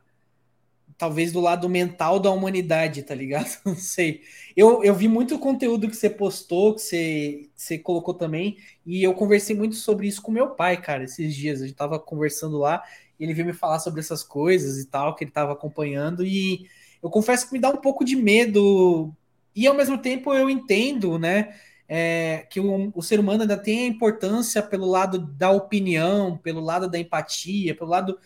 Talvez 0.97 1.31
do 1.31 1.39
lado 1.41 1.67
mental 1.67 2.19
da 2.19 2.29
humanidade, 2.31 3.03
tá 3.03 3.15
ligado? 3.15 3.49
Não 3.65 3.75
sei. 3.75 4.21
Eu, 4.55 4.83
eu 4.83 4.93
vi 4.93 5.07
muito 5.07 5.39
conteúdo 5.39 5.89
que 5.89 5.95
você 5.95 6.09
postou, 6.09 6.75
que 6.75 6.81
você, 6.81 7.49
que 7.55 7.61
você 7.61 7.77
colocou 7.79 8.13
também, 8.13 8.57
e 8.85 9.03
eu 9.03 9.13
conversei 9.13 9.55
muito 9.55 9.75
sobre 9.75 10.07
isso 10.07 10.21
com 10.21 10.31
meu 10.31 10.51
pai, 10.51 10.79
cara, 10.79 11.03
esses 11.03 11.35
dias. 11.35 11.61
A 11.61 11.65
gente 11.67 11.75
tava 11.75 11.99
conversando 11.99 12.57
lá, 12.59 12.83
e 13.19 13.23
ele 13.23 13.33
veio 13.33 13.47
me 13.47 13.53
falar 13.53 13.79
sobre 13.79 13.99
essas 14.01 14.23
coisas 14.23 14.77
e 14.77 14.85
tal, 14.85 15.15
que 15.15 15.23
ele 15.23 15.31
tava 15.31 15.51
acompanhando, 15.53 16.25
e 16.25 16.67
eu 17.01 17.09
confesso 17.09 17.47
que 17.47 17.53
me 17.53 17.59
dá 17.59 17.69
um 17.69 17.77
pouco 17.77 18.05
de 18.05 18.15
medo, 18.15 19.11
e 19.55 19.67
ao 19.67 19.73
mesmo 19.73 19.97
tempo 19.97 20.33
eu 20.33 20.49
entendo, 20.49 21.17
né? 21.19 21.55
É, 21.87 22.45
que 22.49 22.59
o, 22.59 22.91
o, 22.95 23.01
ser 23.01 23.19
humano 23.19 23.41
ainda 23.41 23.57
tem 23.57 23.85
a 23.85 23.87
importância 23.87 24.61
pelo 24.61 24.85
lado 24.85 25.19
da 25.19 25.51
opinião, 25.51 26.37
pelo 26.37 26.61
lado 26.61 26.89
da 26.89 26.97
empatia, 26.97 27.75
pelo 27.75 27.89
lado 27.89 28.17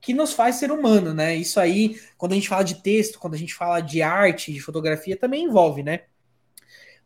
que 0.00 0.14
nos 0.14 0.32
faz 0.32 0.56
ser 0.56 0.70
humano, 0.70 1.12
né? 1.12 1.34
Isso 1.34 1.58
aí, 1.58 2.00
quando 2.16 2.32
a 2.32 2.34
gente 2.34 2.48
fala 2.48 2.62
de 2.62 2.82
texto, 2.82 3.18
quando 3.18 3.34
a 3.34 3.38
gente 3.38 3.54
fala 3.54 3.80
de 3.80 4.02
arte, 4.02 4.52
de 4.52 4.60
fotografia, 4.60 5.16
também 5.16 5.44
envolve, 5.44 5.82
né? 5.82 6.02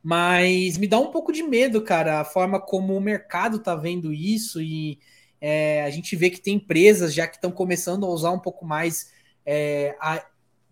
Mas 0.03 0.77
me 0.79 0.89
dá 0.89 0.99
um 0.99 1.11
pouco 1.11 1.33
de 1.33 1.43
medo, 1.43 1.81
cara, 1.83 2.21
a 2.21 2.25
forma 2.25 2.61
como 2.61 2.97
o 2.97 3.01
mercado 3.01 3.61
tá 3.61 3.75
vendo 3.75 4.13
isso 4.13 4.61
e 4.61 4.99
é, 5.41 5.85
a 5.85 5.91
gente 5.91 6.17
vê 6.17 6.29
que 6.31 6.41
tem 6.41 6.55
empresas 6.55 7.15
já 7.15 7.27
que 7.27 7.37
estão 7.37 7.53
começando 7.53 8.05
a 8.05 8.09
usar 8.09 8.31
um 8.33 8.39
pouco 8.39 8.65
mais 8.65 9.13
é, 9.47 9.97
a, 10.01 10.25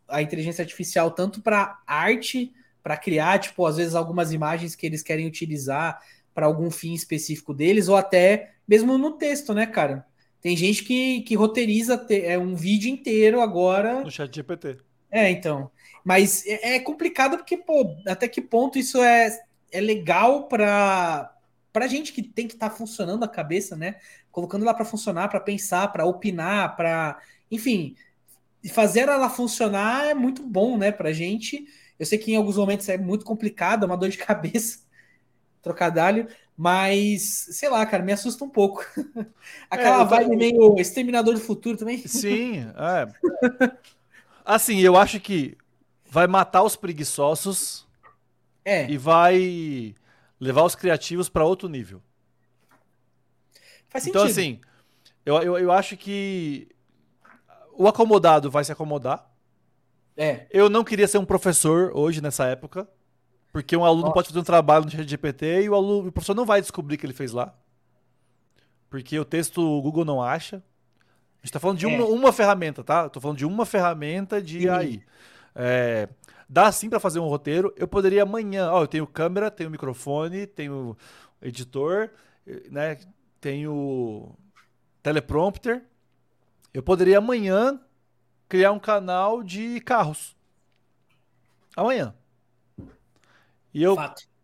a 0.08 0.22
inteligência 0.22 0.62
artificial 0.62 1.10
tanto 1.12 1.40
para 1.40 1.80
arte 1.86 2.52
para 2.82 2.96
criar, 2.96 3.38
tipo, 3.38 3.64
às 3.66 3.76
vezes 3.76 3.94
algumas 3.94 4.32
imagens 4.32 4.74
que 4.74 4.86
eles 4.86 5.02
querem 5.02 5.26
utilizar 5.26 6.00
para 6.34 6.46
algum 6.46 6.70
fim 6.70 6.94
específico 6.94 7.52
deles, 7.52 7.88
ou 7.88 7.96
até 7.96 8.52
mesmo 8.66 8.96
no 8.96 9.12
texto, 9.12 9.52
né, 9.52 9.66
cara? 9.66 10.06
Tem 10.40 10.56
gente 10.56 10.84
que, 10.84 11.20
que 11.22 11.34
roteiriza 11.34 11.98
te, 11.98 12.24
é, 12.24 12.38
um 12.38 12.54
vídeo 12.54 12.90
inteiro 12.90 13.40
agora. 13.40 14.02
No 14.02 14.10
chat 14.10 14.34
GPT. 14.34 14.78
É, 15.10 15.30
então. 15.30 15.70
Mas 16.04 16.46
é, 16.46 16.76
é 16.76 16.80
complicado 16.80 17.36
porque, 17.36 17.56
pô, 17.56 17.94
até 18.06 18.26
que 18.26 18.40
ponto 18.40 18.78
isso 18.78 19.02
é, 19.02 19.38
é 19.70 19.80
legal 19.80 20.48
para 20.48 21.34
para 21.72 21.86
gente 21.86 22.12
que 22.12 22.20
tem 22.20 22.48
que 22.48 22.54
estar 22.54 22.70
tá 22.70 22.74
funcionando 22.74 23.22
a 23.22 23.28
cabeça, 23.28 23.76
né? 23.76 23.96
Colocando 24.32 24.64
lá 24.64 24.74
para 24.74 24.84
funcionar, 24.84 25.28
para 25.28 25.38
pensar, 25.38 25.86
para 25.92 26.04
opinar, 26.04 26.74
para, 26.74 27.20
enfim, 27.48 27.94
fazer 28.72 29.08
ela 29.08 29.30
funcionar 29.30 30.06
é 30.06 30.14
muito 30.14 30.42
bom, 30.42 30.76
né, 30.76 30.90
pra 30.90 31.12
gente. 31.12 31.64
Eu 32.00 32.06
sei 32.06 32.16
que 32.16 32.32
em 32.32 32.36
alguns 32.36 32.56
momentos 32.56 32.88
é 32.88 32.96
muito 32.96 33.26
complicado, 33.26 33.82
é 33.82 33.86
uma 33.86 33.96
dor 33.96 34.08
de 34.08 34.16
cabeça, 34.18 34.78
trocadilho, 35.60 36.26
mas 36.56 37.46
sei 37.50 37.68
lá, 37.68 37.84
cara, 37.84 38.02
me 38.02 38.10
assusta 38.10 38.42
um 38.42 38.48
pouco. 38.48 38.82
Aquela 39.70 40.02
é, 40.02 40.06
vibe 40.06 40.36
meio 40.36 40.78
exterminador 40.78 41.34
do 41.34 41.40
futuro 41.40 41.76
também. 41.76 41.98
Sim, 42.08 42.60
é. 42.74 43.06
Assim, 44.42 44.80
eu 44.80 44.96
acho 44.96 45.20
que 45.20 45.58
vai 46.06 46.26
matar 46.26 46.62
os 46.62 46.74
preguiçosos 46.74 47.86
é. 48.64 48.90
e 48.90 48.96
vai 48.96 49.94
levar 50.40 50.64
os 50.64 50.74
criativos 50.74 51.28
para 51.28 51.44
outro 51.44 51.68
nível. 51.68 52.02
Faz 53.90 54.06
então, 54.06 54.26
sentido. 54.26 54.40
assim, 54.40 54.60
eu, 55.26 55.36
eu, 55.42 55.58
eu 55.58 55.70
acho 55.70 55.98
que 55.98 56.66
o 57.74 57.86
acomodado 57.86 58.50
vai 58.50 58.64
se 58.64 58.72
acomodar. 58.72 59.29
É. 60.20 60.46
Eu 60.50 60.68
não 60.68 60.84
queria 60.84 61.08
ser 61.08 61.16
um 61.16 61.24
professor 61.24 61.92
hoje, 61.94 62.20
nessa 62.20 62.44
época, 62.44 62.86
porque 63.50 63.74
um 63.74 63.86
aluno 63.86 64.02
Nossa. 64.02 64.12
pode 64.12 64.28
fazer 64.28 64.38
um 64.38 64.44
trabalho 64.44 64.84
no 64.84 64.90
GPT 64.90 65.62
e 65.62 65.70
o, 65.70 65.74
aluno, 65.74 66.08
o 66.08 66.12
professor 66.12 66.34
não 66.34 66.44
vai 66.44 66.60
descobrir 66.60 66.98
que 66.98 67.06
ele 67.06 67.14
fez 67.14 67.32
lá. 67.32 67.54
Porque 68.90 69.18
o 69.18 69.24
texto 69.24 69.62
o 69.62 69.80
Google 69.80 70.04
não 70.04 70.22
acha. 70.22 70.56
A 71.42 71.46
gente 71.46 71.52
tá 71.54 71.58
falando 71.58 71.78
de 71.78 71.86
é. 71.86 71.88
uma, 71.88 72.04
uma, 72.04 72.32
ferramenta, 72.34 72.84
tá? 72.84 73.04
Eu 73.04 73.08
tô 73.08 73.18
falando 73.18 73.38
de 73.38 73.46
uma 73.46 73.64
ferramenta 73.64 74.42
de 74.42 74.60
Sim. 74.60 74.68
AI. 74.68 75.02
É, 75.54 76.06
dá 76.46 76.70
sim 76.70 76.90
para 76.90 77.00
fazer 77.00 77.18
um 77.18 77.26
roteiro. 77.26 77.72
Eu 77.74 77.88
poderia 77.88 78.22
amanhã, 78.22 78.70
ó, 78.70 78.82
eu 78.82 78.86
tenho 78.86 79.06
câmera, 79.06 79.50
tenho 79.50 79.70
microfone, 79.70 80.46
tenho 80.46 80.94
editor, 81.40 82.10
né? 82.70 82.98
Tenho 83.40 84.36
teleprompter. 85.02 85.82
Eu 86.74 86.82
poderia 86.82 87.16
amanhã 87.16 87.80
criar 88.50 88.72
um 88.72 88.80
canal 88.80 89.44
de 89.44 89.80
carros. 89.80 90.36
Amanhã. 91.76 92.12
E 93.72 93.80
eu 93.80 93.96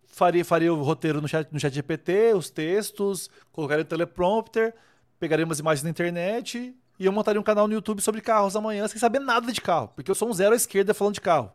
faria, 0.07 0.45
faria 0.45 0.73
o 0.73 0.81
roteiro 0.81 1.21
no 1.21 1.27
chat, 1.27 1.49
no 1.53 1.59
chat 1.59 1.75
GPT, 1.75 2.33
os 2.33 2.49
textos, 2.49 3.29
colocaria 3.51 3.83
o 3.83 3.87
teleprompter, 3.87 4.73
pegaria 5.19 5.45
umas 5.45 5.59
imagens 5.59 5.83
na 5.83 5.91
internet 5.91 6.73
e 7.01 7.05
eu 7.05 7.11
montaria 7.11 7.41
um 7.41 7.45
canal 7.45 7.67
no 7.67 7.75
YouTube 7.75 8.01
sobre 8.01 8.21
carros 8.21 8.55
amanhã, 8.55 8.87
sem 8.87 9.01
saber 9.01 9.19
nada 9.19 9.53
de 9.53 9.61
carro, 9.61 9.89
porque 9.89 10.09
eu 10.09 10.15
sou 10.15 10.29
um 10.29 10.33
zero 10.33 10.53
à 10.53 10.57
esquerda 10.57 10.95
falando 10.95 11.15
de 11.15 11.21
carro. 11.21 11.53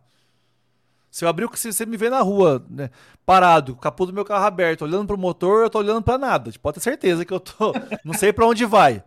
Se 1.10 1.24
eu 1.24 1.30
abrir, 1.30 1.50
se 1.56 1.72
você 1.72 1.86
me 1.86 1.96
vê 1.96 2.10
na 2.10 2.22
rua, 2.22 2.66
né, 2.70 2.90
parado, 3.26 3.78
capô 3.78 4.06
do 4.06 4.14
meu 4.14 4.26
carro 4.26 4.46
aberto, 4.46 4.84
olhando 4.84 5.08
pro 5.08 5.18
motor, 5.18 5.64
eu 5.64 5.70
tô 5.70 5.80
olhando 5.80 6.02
para 6.02 6.18
nada. 6.18 6.52
Pode 6.62 6.76
ter 6.76 6.82
certeza 6.82 7.24
que 7.24 7.34
eu 7.34 7.40
tô. 7.40 7.74
Não 8.04 8.14
sei 8.14 8.32
para 8.32 8.46
onde 8.46 8.66
vai. 8.66 9.04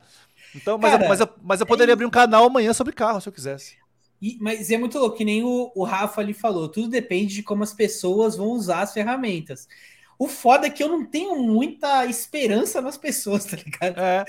Então, 0.55 0.79
mas, 0.79 0.93
Cara, 0.93 1.05
eu, 1.05 1.09
mas, 1.09 1.21
eu, 1.21 1.29
mas 1.43 1.61
eu 1.61 1.67
poderia 1.67 1.93
é... 1.93 1.95
abrir 1.95 2.07
um 2.07 2.11
canal 2.11 2.45
amanhã 2.45 2.73
sobre 2.73 2.93
carro, 2.93 3.21
se 3.21 3.29
eu 3.29 3.33
quisesse. 3.33 3.77
E, 4.23 4.39
mas 4.41 4.71
é 4.71 4.79
muito 4.79 4.99
louco, 4.99 5.17
que 5.17 5.25
nem 5.25 5.43
o, 5.43 5.73
o 5.75 5.85
Rafa 5.85 6.21
ali 6.21 6.33
falou, 6.33 6.69
tudo 6.69 6.89
depende 6.89 7.35
de 7.35 7.43
como 7.43 7.63
as 7.63 7.75
pessoas 7.75 8.37
vão 8.37 8.49
usar 8.49 8.83
as 8.83 8.93
ferramentas. 8.93 9.69
O 10.17 10.29
foda 10.29 10.69
é 10.69 10.71
que 10.71 10.83
eu 10.83 10.89
não 10.89 11.05
tenho 11.05 11.37
muita 11.37 12.07
esperança 12.07 12.81
nas 12.81 12.97
pessoas, 12.97 13.45
tá 13.45 13.57
ligado? 13.57 13.99
É, 13.99 14.25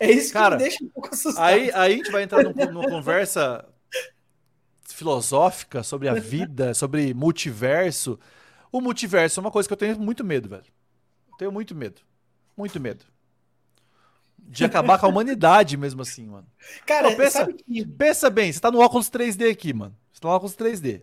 é 0.00 0.10
isso 0.10 0.32
Cara, 0.32 0.56
que 0.56 0.62
me 0.62 0.68
deixa 0.68 0.84
um 0.84 0.88
pouco 0.88 1.10
assustado. 1.12 1.44
Aí, 1.44 1.70
aí 1.72 1.92
a 1.92 1.96
gente 1.96 2.10
vai 2.10 2.22
entrar 2.22 2.42
num, 2.42 2.52
numa 2.72 2.88
conversa 2.88 3.64
filosófica 4.88 5.82
sobre 5.82 6.08
a 6.08 6.14
vida, 6.14 6.72
sobre 6.72 7.12
multiverso. 7.12 8.18
O 8.72 8.80
multiverso 8.80 9.38
é 9.38 9.42
uma 9.42 9.50
coisa 9.50 9.68
que 9.68 9.72
eu 9.74 9.76
tenho 9.78 10.00
muito 10.00 10.24
medo, 10.24 10.48
velho. 10.48 10.64
Eu 11.30 11.36
tenho 11.36 11.52
muito 11.52 11.74
medo. 11.74 12.00
Muito 12.56 12.80
medo 12.80 13.04
de 14.50 14.64
acabar 14.64 14.98
com 14.98 15.06
a 15.06 15.08
humanidade 15.08 15.76
mesmo 15.76 16.02
assim, 16.02 16.26
mano. 16.26 16.46
Cara, 16.84 17.14
pensa, 17.14 17.46
que... 17.46 17.86
pensa 17.86 18.28
bem, 18.28 18.52
você 18.52 18.58
tá 18.58 18.68
no 18.70 18.80
óculos 18.80 19.08
3D 19.08 19.48
aqui, 19.48 19.72
mano. 19.72 19.96
Você 20.12 20.20
tá 20.20 20.28
no 20.28 20.34
óculos 20.34 20.56
3D. 20.56 21.02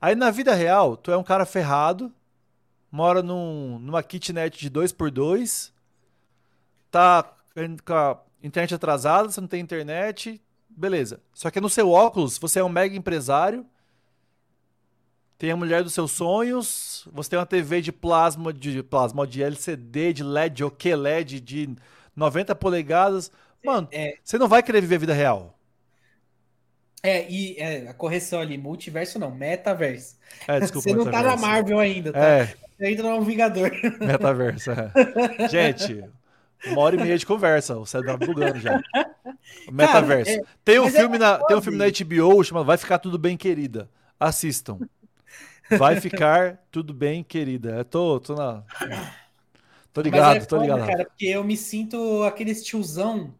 Aí 0.00 0.14
na 0.14 0.30
vida 0.30 0.54
real, 0.54 0.96
tu 0.96 1.12
é 1.12 1.16
um 1.16 1.22
cara 1.22 1.44
ferrado, 1.44 2.10
mora 2.90 3.22
num, 3.22 3.78
numa 3.78 4.02
kitnet 4.02 4.58
de 4.58 4.70
2x2, 4.70 5.72
tá 6.90 7.22
com 7.84 7.92
a 7.92 8.18
internet 8.42 8.74
atrasada, 8.74 9.30
você 9.30 9.42
não 9.42 9.48
tem 9.48 9.60
internet, 9.60 10.40
beleza. 10.70 11.20
Só 11.34 11.50
que 11.50 11.60
no 11.60 11.68
seu 11.68 11.90
óculos, 11.90 12.38
você 12.38 12.60
é 12.60 12.64
um 12.64 12.68
mega 12.70 12.96
empresário, 12.96 13.66
tem 15.36 15.50
a 15.50 15.56
mulher 15.56 15.82
dos 15.82 15.92
seus 15.92 16.12
sonhos, 16.12 17.06
você 17.12 17.28
tem 17.28 17.38
uma 17.38 17.44
TV 17.44 17.82
de 17.82 17.92
plasma, 17.92 18.54
de 18.54 18.82
plasma, 18.82 19.26
de 19.26 19.42
LCD, 19.42 20.14
de 20.14 20.24
LED, 20.24 20.56
de 20.56 20.64
OQLED, 20.64 21.40
de 21.40 21.76
90 22.20 22.54
polegadas. 22.54 23.32
Mano, 23.64 23.88
é, 23.90 24.16
você 24.22 24.38
não 24.38 24.46
vai 24.46 24.62
querer 24.62 24.80
viver 24.80 24.96
a 24.96 24.98
vida 24.98 25.14
real. 25.14 25.58
É, 27.02 27.28
e 27.30 27.56
é, 27.58 27.88
a 27.88 27.94
correção 27.94 28.40
ali, 28.40 28.58
multiverso 28.58 29.18
não, 29.18 29.34
metaverso. 29.34 30.16
É, 30.46 30.60
desculpa, 30.60 30.88
você 30.88 30.94
não 30.94 31.10
tá 31.10 31.22
na 31.22 31.36
Marvel 31.36 31.78
ainda, 31.78 32.12
tá? 32.12 32.20
É. 32.20 32.54
Você 32.76 32.84
ainda 32.84 33.02
não 33.02 33.10
é 33.10 33.14
um 33.14 33.22
Vingador. 33.22 33.70
Metaverso, 33.98 34.70
é. 34.70 34.92
Gente, 35.48 36.04
uma 36.66 36.82
hora 36.82 36.96
e 36.96 37.02
meia 37.02 37.16
de 37.16 37.24
conversa, 37.24 37.78
o 37.78 37.86
cérebro 37.86 38.18
tá 38.18 38.26
bugando 38.26 38.60
já. 38.60 38.78
Metaverso. 39.72 40.30
Cara, 40.30 40.42
é, 40.42 40.54
tem, 40.62 40.78
um 40.78 40.90
filme 40.90 41.16
é 41.16 41.18
na, 41.18 41.38
tem 41.38 41.56
um 41.56 41.62
filme 41.62 41.78
na 41.78 41.86
HBO 41.86 42.44
chamado 42.44 42.66
Vai 42.66 42.76
Ficar 42.76 42.98
Tudo 42.98 43.18
Bem, 43.18 43.36
Querida. 43.36 43.88
Assistam. 44.18 44.78
Vai 45.78 46.00
ficar 46.00 46.58
tudo 46.70 46.92
bem, 46.92 47.22
querida. 47.22 47.70
Eu 47.70 47.84
tô, 47.84 48.20
tô 48.20 48.34
na. 48.34 48.64
Tô 49.92 50.00
ligado, 50.00 50.36
é 50.36 50.40
tô 50.40 50.56
foda, 50.56 50.74
ligado. 50.74 50.86
Cara, 50.86 51.04
porque 51.04 51.26
eu 51.26 51.42
me 51.42 51.56
sinto 51.56 52.22
aquele 52.22 52.54
tiozão 52.54 53.34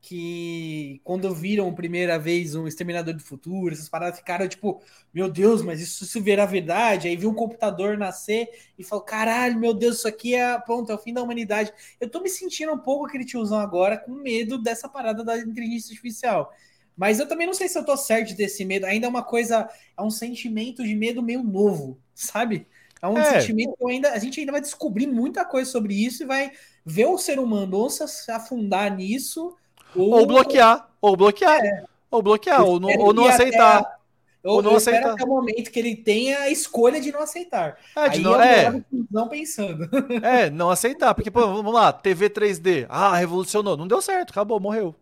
que 0.00 1.00
quando 1.04 1.32
viram 1.34 1.68
a 1.68 1.72
primeira 1.72 2.18
vez 2.18 2.54
um 2.54 2.66
Exterminador 2.66 3.12
do 3.14 3.22
Futuro, 3.22 3.74
essas 3.74 3.88
paradas 3.88 4.18
ficaram 4.18 4.48
tipo, 4.48 4.82
meu 5.12 5.30
Deus, 5.30 5.62
mas 5.62 5.80
isso 5.80 6.06
se 6.06 6.20
virar 6.20 6.46
verdade, 6.46 7.06
aí 7.06 7.16
viu 7.16 7.30
um 7.30 7.34
computador 7.34 7.98
nascer 7.98 8.48
e 8.78 8.82
falou, 8.82 9.04
caralho, 9.04 9.58
meu 9.58 9.74
Deus, 9.74 9.98
isso 9.98 10.08
aqui 10.08 10.34
é, 10.34 10.58
pronto, 10.58 10.90
é 10.90 10.94
o 10.94 10.98
fim 10.98 11.12
da 11.12 11.22
humanidade. 11.22 11.72
Eu 12.00 12.08
tô 12.08 12.20
me 12.20 12.30
sentindo 12.30 12.72
um 12.72 12.78
pouco 12.78 13.06
aquele 13.06 13.24
tiozão 13.24 13.58
agora 13.58 13.98
com 13.98 14.12
medo 14.12 14.56
dessa 14.58 14.88
parada 14.88 15.22
da 15.22 15.36
inteligência 15.38 15.90
artificial. 15.92 16.50
Mas 16.96 17.18
eu 17.18 17.28
também 17.28 17.46
não 17.46 17.54
sei 17.54 17.68
se 17.68 17.78
eu 17.78 17.84
tô 17.84 17.96
certo 17.96 18.34
desse 18.34 18.64
medo, 18.64 18.86
ainda 18.86 19.06
é 19.06 19.08
uma 19.08 19.22
coisa, 19.22 19.68
é 19.96 20.02
um 20.02 20.10
sentimento 20.10 20.82
de 20.82 20.94
medo 20.94 21.22
meio 21.22 21.42
novo, 21.42 22.00
sabe? 22.14 22.66
É 23.02 23.08
um 23.08 23.16
é. 23.16 23.40
sentimento 23.40 23.74
que 23.76 23.90
ainda, 23.90 24.12
a 24.12 24.18
gente 24.18 24.40
ainda 24.40 24.52
vai 24.52 24.60
descobrir 24.60 25.06
muita 25.06 25.44
coisa 25.44 25.70
sobre 25.70 25.94
isso 25.94 26.22
e 26.22 26.26
vai 26.26 26.52
ver 26.84 27.06
o 27.06 27.18
ser 27.18 27.38
humano 27.38 27.76
ou 27.76 27.90
se 27.90 28.30
afundar 28.30 28.94
nisso. 28.94 29.56
Ou, 29.96 30.10
ou 30.10 30.26
bloquear, 30.26 30.88
ou 31.00 31.16
bloquear, 31.16 31.64
é. 31.64 31.84
ou 32.10 32.22
bloquear, 32.22 32.62
ou 32.62 32.78
não, 32.78 32.90
ou 32.98 33.14
não 33.14 33.26
aceitar. 33.26 33.80
A, 33.80 34.00
ou, 34.42 34.56
ou 34.56 34.62
não 34.62 34.76
aceitar. 34.76 35.12
até 35.12 35.24
o 35.24 35.28
momento 35.28 35.70
que 35.70 35.78
ele 35.78 35.96
tenha 35.96 36.40
a 36.40 36.50
escolha 36.50 37.00
de 37.00 37.12
não 37.12 37.20
aceitar. 37.20 37.78
É, 37.96 38.08
de 38.08 38.18
Aí 38.18 38.22
não, 38.22 38.40
é. 38.40 38.84
não 39.10 39.28
pensando. 39.28 39.88
É, 40.22 40.50
não 40.50 40.70
aceitar. 40.70 41.14
Porque, 41.14 41.30
pô, 41.30 41.40
vamos 41.40 41.72
lá, 41.72 41.92
TV 41.92 42.30
3D. 42.30 42.86
Ah, 42.88 43.16
revolucionou. 43.16 43.76
Não 43.76 43.88
deu 43.88 44.00
certo, 44.00 44.30
acabou, 44.30 44.60
morreu. 44.60 44.94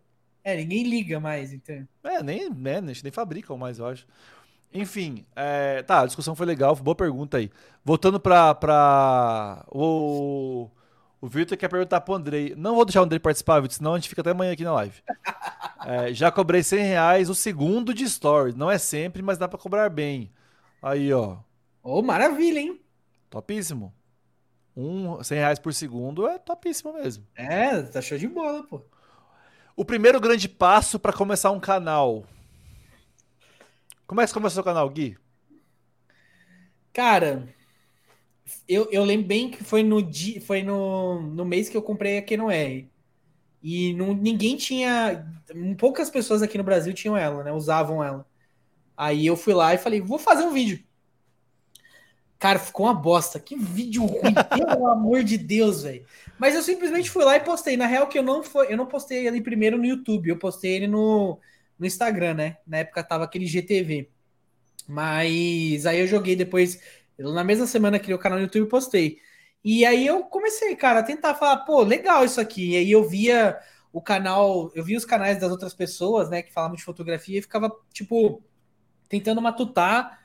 É, 0.42 0.56
ninguém 0.56 0.82
liga 0.84 1.20
mais, 1.20 1.52
então. 1.52 1.86
É, 2.02 2.22
nem, 2.22 2.48
né, 2.48 2.80
nem 2.80 3.12
fabricam 3.12 3.56
mais, 3.56 3.78
eu 3.78 3.86
acho. 3.86 4.06
Enfim, 4.72 5.24
é, 5.34 5.82
tá, 5.82 6.00
a 6.00 6.06
discussão 6.06 6.34
foi 6.34 6.46
legal, 6.46 6.76
boa 6.76 6.94
pergunta 6.94 7.38
aí. 7.38 7.50
Voltando 7.84 8.20
pra, 8.20 8.54
pra 8.54 9.64
o, 9.70 10.70
o 11.20 11.26
Vitor 11.26 11.56
quer 11.56 11.68
perguntar 11.68 12.02
pro 12.02 12.14
Andrei. 12.14 12.54
Não 12.56 12.74
vou 12.74 12.84
deixar 12.84 13.00
o 13.00 13.04
Andrei 13.04 13.18
participar, 13.18 13.60
Vitor, 13.60 13.76
senão 13.76 13.94
a 13.94 13.98
gente 13.98 14.08
fica 14.08 14.20
até 14.20 14.30
amanhã 14.30 14.52
aqui 14.52 14.64
na 14.64 14.72
live. 14.72 15.02
É, 15.86 16.12
já 16.12 16.30
cobrei 16.30 16.62
100 16.62 16.84
reais 16.84 17.30
o 17.30 17.34
segundo 17.34 17.94
de 17.94 18.06
stories. 18.08 18.54
Não 18.54 18.70
é 18.70 18.78
sempre, 18.78 19.22
mas 19.22 19.38
dá 19.38 19.48
pra 19.48 19.58
cobrar 19.58 19.88
bem. 19.88 20.30
Aí, 20.82 21.12
ó. 21.12 21.38
Ô, 21.82 21.98
oh, 21.98 22.02
maravilha, 22.02 22.58
hein? 22.58 22.80
Topíssimo. 23.30 23.94
Um, 24.76 25.22
100 25.22 25.38
reais 25.38 25.58
por 25.58 25.72
segundo 25.72 26.28
é 26.28 26.38
topíssimo 26.38 26.92
mesmo. 26.92 27.26
É, 27.34 27.80
tá 27.82 28.00
show 28.00 28.18
de 28.18 28.28
bola, 28.28 28.62
pô. 28.64 28.82
O 29.74 29.84
primeiro 29.84 30.20
grande 30.20 30.48
passo 30.48 30.98
para 30.98 31.12
começar 31.12 31.50
um 31.50 31.60
canal. 31.60 32.24
Como 34.08 34.22
é 34.22 34.26
que 34.26 34.32
começou 34.32 34.62
o 34.62 34.64
canal, 34.64 34.88
Gui? 34.88 35.18
Cara, 36.94 37.46
eu, 38.66 38.88
eu 38.90 39.04
lembro 39.04 39.26
bem 39.26 39.50
que 39.50 39.62
foi 39.62 39.82
no 39.82 40.02
dia, 40.02 40.40
foi 40.40 40.62
no, 40.62 41.20
no 41.20 41.44
mês 41.44 41.68
que 41.68 41.76
eu 41.76 41.82
comprei 41.82 42.16
a 42.16 42.22
Canon. 42.22 42.48
E 43.62 43.92
não, 43.92 44.14
ninguém 44.14 44.56
tinha. 44.56 45.26
Poucas 45.76 46.08
pessoas 46.08 46.40
aqui 46.40 46.56
no 46.56 46.64
Brasil 46.64 46.94
tinham 46.94 47.14
ela, 47.18 47.44
né? 47.44 47.52
Usavam 47.52 48.02
ela. 48.02 48.26
Aí 48.96 49.26
eu 49.26 49.36
fui 49.36 49.52
lá 49.52 49.74
e 49.74 49.78
falei, 49.78 50.00
vou 50.00 50.18
fazer 50.18 50.44
um 50.44 50.54
vídeo. 50.54 50.82
Cara, 52.38 52.58
ficou 52.58 52.86
uma 52.86 52.94
bosta. 52.94 53.38
Que 53.38 53.58
vídeo 53.58 54.06
ruim, 54.06 54.32
pelo 54.56 54.86
amor 54.86 55.22
de 55.22 55.36
Deus, 55.36 55.82
velho. 55.82 56.06
Mas 56.38 56.54
eu 56.54 56.62
simplesmente 56.62 57.10
fui 57.10 57.24
lá 57.24 57.36
e 57.36 57.40
postei. 57.40 57.76
Na 57.76 57.86
real, 57.86 58.06
que 58.06 58.18
eu 58.18 58.22
não 58.22 58.42
foi, 58.42 58.72
eu 58.72 58.76
não 58.78 58.86
postei 58.86 59.26
ele 59.26 59.42
primeiro 59.42 59.76
no 59.76 59.84
YouTube, 59.84 60.30
eu 60.30 60.38
postei 60.38 60.76
ele 60.76 60.86
no, 60.86 61.38
no 61.78 61.86
Instagram, 61.86 62.34
né? 62.34 62.56
Na 62.66 62.78
época 62.78 63.02
tava 63.04 63.24
aquele 63.24 63.46
GTV. 63.46 64.10
Mas 64.86 65.86
aí 65.86 66.00
eu 66.00 66.06
joguei 66.06 66.34
depois, 66.34 66.80
na 67.18 67.44
mesma 67.44 67.66
semana 67.66 67.98
criei 67.98 68.14
o 68.14 68.18
canal 68.18 68.38
no 68.38 68.44
YouTube 68.44 68.66
e 68.66 68.70
postei. 68.70 69.18
E 69.64 69.84
aí 69.84 70.06
eu 70.06 70.24
comecei, 70.24 70.74
cara, 70.76 71.00
a 71.00 71.02
tentar 71.02 71.34
falar, 71.34 71.58
pô, 71.58 71.82
legal 71.82 72.24
isso 72.24 72.40
aqui. 72.40 72.72
E 72.72 72.76
aí 72.76 72.90
eu 72.90 73.08
via 73.08 73.58
o 73.92 74.00
canal, 74.00 74.70
eu 74.74 74.84
via 74.84 74.96
os 74.96 75.04
canais 75.04 75.38
das 75.38 75.50
outras 75.50 75.74
pessoas, 75.74 76.30
né, 76.30 76.42
que 76.42 76.52
falavam 76.52 76.76
de 76.76 76.82
fotografia 76.82 77.38
e 77.38 77.42
ficava, 77.42 77.70
tipo, 77.92 78.42
tentando 79.08 79.42
matutar 79.42 80.20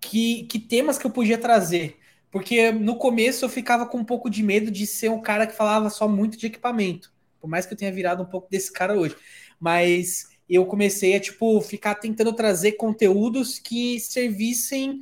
que, 0.00 0.44
que 0.44 0.58
temas 0.58 0.98
que 0.98 1.06
eu 1.06 1.10
podia 1.10 1.38
trazer. 1.38 1.98
Porque 2.30 2.70
no 2.72 2.96
começo 2.96 3.44
eu 3.44 3.48
ficava 3.48 3.86
com 3.86 3.98
um 3.98 4.04
pouco 4.04 4.28
de 4.28 4.42
medo 4.42 4.70
de 4.70 4.86
ser 4.86 5.10
um 5.10 5.20
cara 5.20 5.46
que 5.46 5.54
falava 5.54 5.88
só 5.90 6.06
muito 6.06 6.36
de 6.36 6.46
equipamento. 6.46 7.12
Por 7.40 7.48
mais 7.48 7.64
que 7.64 7.72
eu 7.72 7.78
tenha 7.78 7.92
virado 7.92 8.22
um 8.22 8.26
pouco 8.26 8.50
desse 8.50 8.72
cara 8.72 8.94
hoje. 8.98 9.16
Mas 9.58 10.28
eu 10.48 10.64
comecei 10.64 11.14
a, 11.14 11.20
tipo, 11.20 11.60
ficar 11.60 11.94
tentando 11.96 12.32
trazer 12.32 12.72
conteúdos 12.72 13.58
que 13.58 14.00
servissem 14.00 15.00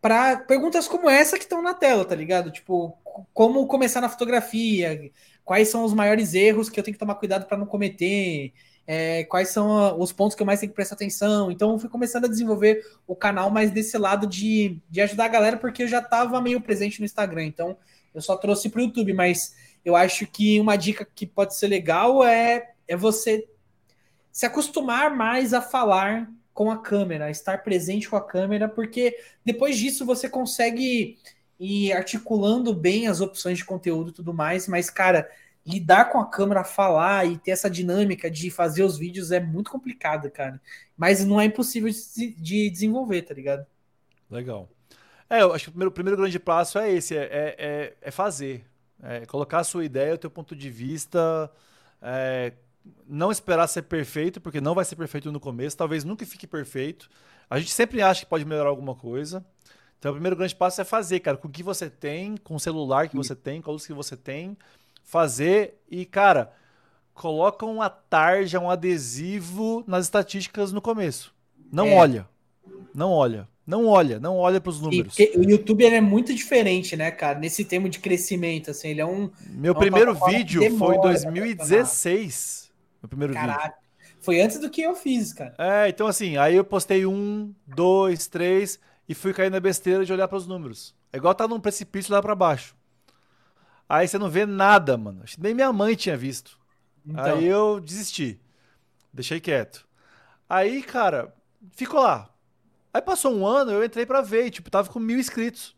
para 0.00 0.36
perguntas 0.36 0.86
como 0.86 1.08
essa 1.08 1.36
que 1.38 1.44
estão 1.44 1.62
na 1.62 1.74
tela, 1.74 2.04
tá 2.04 2.14
ligado? 2.14 2.50
Tipo, 2.50 2.96
como 3.32 3.66
começar 3.66 4.00
na 4.00 4.08
fotografia, 4.08 5.10
quais 5.44 5.68
são 5.68 5.84
os 5.84 5.94
maiores 5.94 6.34
erros 6.34 6.68
que 6.68 6.78
eu 6.78 6.84
tenho 6.84 6.94
que 6.94 6.98
tomar 6.98 7.14
cuidado 7.16 7.46
para 7.46 7.56
não 7.56 7.66
cometer, 7.66 8.52
é, 8.86 9.24
quais 9.24 9.48
são 9.48 9.98
os 9.98 10.12
pontos 10.12 10.36
que 10.36 10.42
eu 10.42 10.46
mais 10.46 10.60
tenho 10.60 10.70
que 10.70 10.76
prestar 10.76 10.94
atenção. 10.94 11.50
Então, 11.50 11.72
eu 11.72 11.78
fui 11.78 11.88
começando 11.88 12.26
a 12.26 12.28
desenvolver 12.28 12.84
o 13.06 13.16
canal 13.16 13.50
mais 13.50 13.70
desse 13.70 13.96
lado 13.96 14.26
de, 14.26 14.78
de 14.90 15.00
ajudar 15.00 15.24
a 15.24 15.28
galera, 15.28 15.56
porque 15.56 15.82
eu 15.82 15.88
já 15.88 16.00
estava 16.00 16.40
meio 16.40 16.60
presente 16.60 17.00
no 17.00 17.06
Instagram. 17.06 17.44
Então, 17.44 17.76
eu 18.14 18.20
só 18.20 18.36
trouxe 18.36 18.68
para 18.68 18.80
o 18.80 18.84
YouTube, 18.84 19.12
mas 19.12 19.54
eu 19.84 19.96
acho 19.96 20.26
que 20.26 20.60
uma 20.60 20.76
dica 20.76 21.06
que 21.14 21.26
pode 21.26 21.56
ser 21.56 21.66
legal 21.66 22.24
é, 22.24 22.72
é 22.86 22.96
você 22.96 23.48
se 24.34 24.44
acostumar 24.44 25.14
mais 25.14 25.54
a 25.54 25.62
falar 25.62 26.28
com 26.52 26.68
a 26.68 26.76
câmera, 26.76 27.30
estar 27.30 27.62
presente 27.62 28.10
com 28.10 28.16
a 28.16 28.20
câmera, 28.20 28.68
porque 28.68 29.16
depois 29.44 29.78
disso 29.78 30.04
você 30.04 30.28
consegue 30.28 31.16
ir 31.56 31.92
articulando 31.92 32.74
bem 32.74 33.06
as 33.06 33.20
opções 33.20 33.58
de 33.58 33.64
conteúdo 33.64 34.10
e 34.10 34.12
tudo 34.12 34.34
mais, 34.34 34.66
mas, 34.66 34.90
cara, 34.90 35.30
lidar 35.64 36.06
com 36.06 36.18
a 36.18 36.28
câmera, 36.28 36.64
falar 36.64 37.24
e 37.26 37.38
ter 37.38 37.52
essa 37.52 37.70
dinâmica 37.70 38.28
de 38.28 38.50
fazer 38.50 38.82
os 38.82 38.98
vídeos 38.98 39.30
é 39.30 39.38
muito 39.38 39.70
complicado, 39.70 40.28
cara. 40.28 40.60
Mas 40.96 41.24
não 41.24 41.40
é 41.40 41.44
impossível 41.44 41.88
de 42.36 42.68
desenvolver, 42.70 43.22
tá 43.22 43.34
ligado? 43.34 43.64
Legal. 44.28 44.68
É, 45.30 45.42
eu 45.42 45.54
acho 45.54 45.66
que 45.66 45.68
o 45.68 45.72
primeiro, 45.72 45.92
primeiro 45.92 46.16
grande 46.16 46.40
passo 46.40 46.76
é 46.76 46.90
esse, 46.92 47.16
é, 47.16 47.54
é, 47.56 47.94
é 48.02 48.10
fazer. 48.10 48.64
É 49.00 49.24
colocar 49.26 49.60
a 49.60 49.64
sua 49.64 49.84
ideia, 49.84 50.14
o 50.14 50.18
teu 50.18 50.30
ponto 50.30 50.56
de 50.56 50.68
vista, 50.70 51.48
é, 52.02 52.52
não 53.06 53.30
esperar 53.30 53.66
ser 53.66 53.82
perfeito, 53.82 54.40
porque 54.40 54.60
não 54.60 54.74
vai 54.74 54.84
ser 54.84 54.96
perfeito 54.96 55.30
no 55.32 55.40
começo, 55.40 55.76
talvez 55.76 56.04
nunca 56.04 56.24
fique 56.26 56.46
perfeito. 56.46 57.08
A 57.48 57.58
gente 57.58 57.72
sempre 57.72 58.02
acha 58.02 58.20
que 58.20 58.26
pode 58.26 58.44
melhorar 58.44 58.70
alguma 58.70 58.94
coisa. 58.94 59.44
Então, 59.98 60.10
o 60.10 60.14
primeiro 60.14 60.36
grande 60.36 60.54
passo 60.54 60.80
é 60.80 60.84
fazer, 60.84 61.20
cara, 61.20 61.36
com 61.36 61.48
o 61.48 61.50
que 61.50 61.62
você 61.62 61.88
tem, 61.88 62.36
com 62.36 62.54
o 62.54 62.60
celular 62.60 63.08
que 63.08 63.16
você 63.16 63.34
tem, 63.34 63.62
com 63.62 63.70
a 63.70 63.72
luz 63.72 63.86
que 63.86 63.92
você 63.92 64.16
tem, 64.16 64.56
fazer 65.02 65.80
e, 65.90 66.04
cara, 66.04 66.52
coloca 67.14 67.64
uma 67.64 67.88
tarja, 67.88 68.60
um 68.60 68.68
adesivo 68.68 69.82
nas 69.86 70.04
estatísticas 70.04 70.72
no 70.72 70.82
começo. 70.82 71.34
Não 71.72 71.86
é. 71.86 71.94
olha. 71.94 72.28
Não 72.94 73.10
olha. 73.10 73.48
Não 73.66 73.86
olha, 73.86 74.20
não 74.20 74.36
olha 74.36 74.60
para 74.60 74.68
os 74.68 74.78
números. 74.78 75.16
o 75.16 75.42
YouTube 75.42 75.86
é 75.86 75.98
muito 75.98 76.34
diferente, 76.34 76.94
né, 76.96 77.10
cara? 77.10 77.38
Nesse 77.38 77.64
tema 77.64 77.88
de 77.88 77.98
crescimento, 77.98 78.70
assim, 78.70 78.88
ele 78.88 79.00
é 79.00 79.06
um. 79.06 79.30
Meu 79.48 79.72
é 79.72 79.78
primeiro 79.78 80.14
vídeo 80.26 80.76
foi 80.76 80.96
em 80.96 81.00
2016. 81.00 82.63
Meu 83.04 83.08
primeiro 83.10 83.34
Caraca. 83.34 83.62
vídeo. 83.64 83.74
Foi 84.18 84.40
antes 84.40 84.58
do 84.58 84.70
que 84.70 84.80
eu 84.80 84.94
fiz, 84.94 85.34
cara. 85.34 85.54
É, 85.58 85.90
então 85.90 86.06
assim, 86.06 86.38
aí 86.38 86.56
eu 86.56 86.64
postei 86.64 87.04
um, 87.04 87.54
dois, 87.66 88.26
três 88.26 88.80
e 89.06 89.14
fui 89.14 89.34
cair 89.34 89.50
na 89.50 89.60
besteira 89.60 90.06
de 90.06 90.12
olhar 90.12 90.26
para 90.26 90.38
os 90.38 90.46
números. 90.46 90.94
É 91.12 91.18
igual 91.18 91.34
tá 91.34 91.46
num 91.46 91.60
precipício 91.60 92.14
lá 92.14 92.22
para 92.22 92.34
baixo. 92.34 92.74
Aí 93.86 94.08
você 94.08 94.16
não 94.16 94.30
vê 94.30 94.46
nada, 94.46 94.96
mano. 94.96 95.22
Nem 95.38 95.52
minha 95.52 95.70
mãe 95.70 95.94
tinha 95.94 96.16
visto. 96.16 96.58
Então. 97.06 97.36
Aí 97.36 97.44
eu 97.44 97.78
desisti. 97.78 98.40
Deixei 99.12 99.38
quieto. 99.38 99.86
Aí, 100.48 100.82
cara, 100.82 101.34
ficou 101.72 102.00
lá. 102.00 102.30
Aí 102.92 103.02
passou 103.02 103.34
um 103.34 103.46
ano, 103.46 103.70
eu 103.70 103.84
entrei 103.84 104.06
pra 104.06 104.22
ver, 104.22 104.46
e, 104.46 104.50
tipo, 104.50 104.70
tava 104.70 104.88
com 104.88 104.98
mil 104.98 105.18
inscritos. 105.18 105.76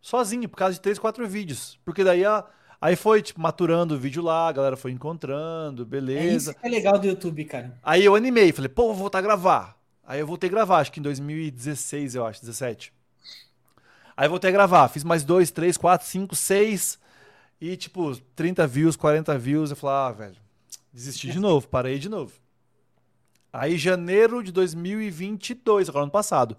Sozinho, 0.00 0.48
por 0.48 0.56
causa 0.56 0.74
de 0.74 0.80
três, 0.80 0.98
quatro 0.98 1.28
vídeos. 1.28 1.78
Porque 1.84 2.02
daí 2.02 2.24
a, 2.24 2.46
aí 2.84 2.96
foi, 2.96 3.22
tipo, 3.22 3.40
maturando 3.40 3.94
o 3.94 3.98
vídeo 3.98 4.22
lá, 4.22 4.48
a 4.48 4.52
galera 4.52 4.76
foi 4.76 4.90
encontrando, 4.90 5.86
beleza. 5.86 6.20
É 6.20 6.36
isso 6.36 6.54
que 6.60 6.66
é 6.66 6.68
legal 6.68 6.98
do 6.98 7.06
YouTube, 7.06 7.42
cara. 7.46 7.78
Aí 7.82 8.04
eu 8.04 8.14
animei, 8.14 8.52
falei, 8.52 8.68
pô, 8.68 8.88
vou 8.88 8.94
voltar 8.94 9.20
a 9.20 9.22
gravar. 9.22 9.78
Aí 10.06 10.20
eu 10.20 10.26
voltei 10.26 10.48
a 10.48 10.50
gravar, 10.50 10.80
acho 10.80 10.92
que 10.92 11.00
em 11.00 11.02
2016, 11.02 12.14
eu 12.14 12.26
acho, 12.26 12.42
17. 12.42 12.92
Aí 14.14 14.28
voltei 14.28 14.50
a 14.50 14.52
gravar, 14.52 14.88
fiz 14.88 15.02
mais 15.02 15.24
dois, 15.24 15.50
três, 15.50 15.78
quatro, 15.78 16.06
cinco, 16.06 16.36
seis. 16.36 16.98
E, 17.58 17.74
tipo, 17.74 18.14
30 18.36 18.66
views, 18.66 18.96
40 18.96 19.38
views. 19.38 19.70
Eu 19.70 19.76
falei, 19.76 19.96
ah, 19.96 20.12
velho, 20.12 20.36
desisti 20.92 21.30
de 21.30 21.40
novo, 21.40 21.66
parei 21.66 21.98
de 21.98 22.10
novo. 22.10 22.32
Aí, 23.50 23.78
janeiro 23.78 24.42
de 24.42 24.52
2022, 24.52 25.88
agora 25.88 26.04
ano 26.04 26.12
passado, 26.12 26.54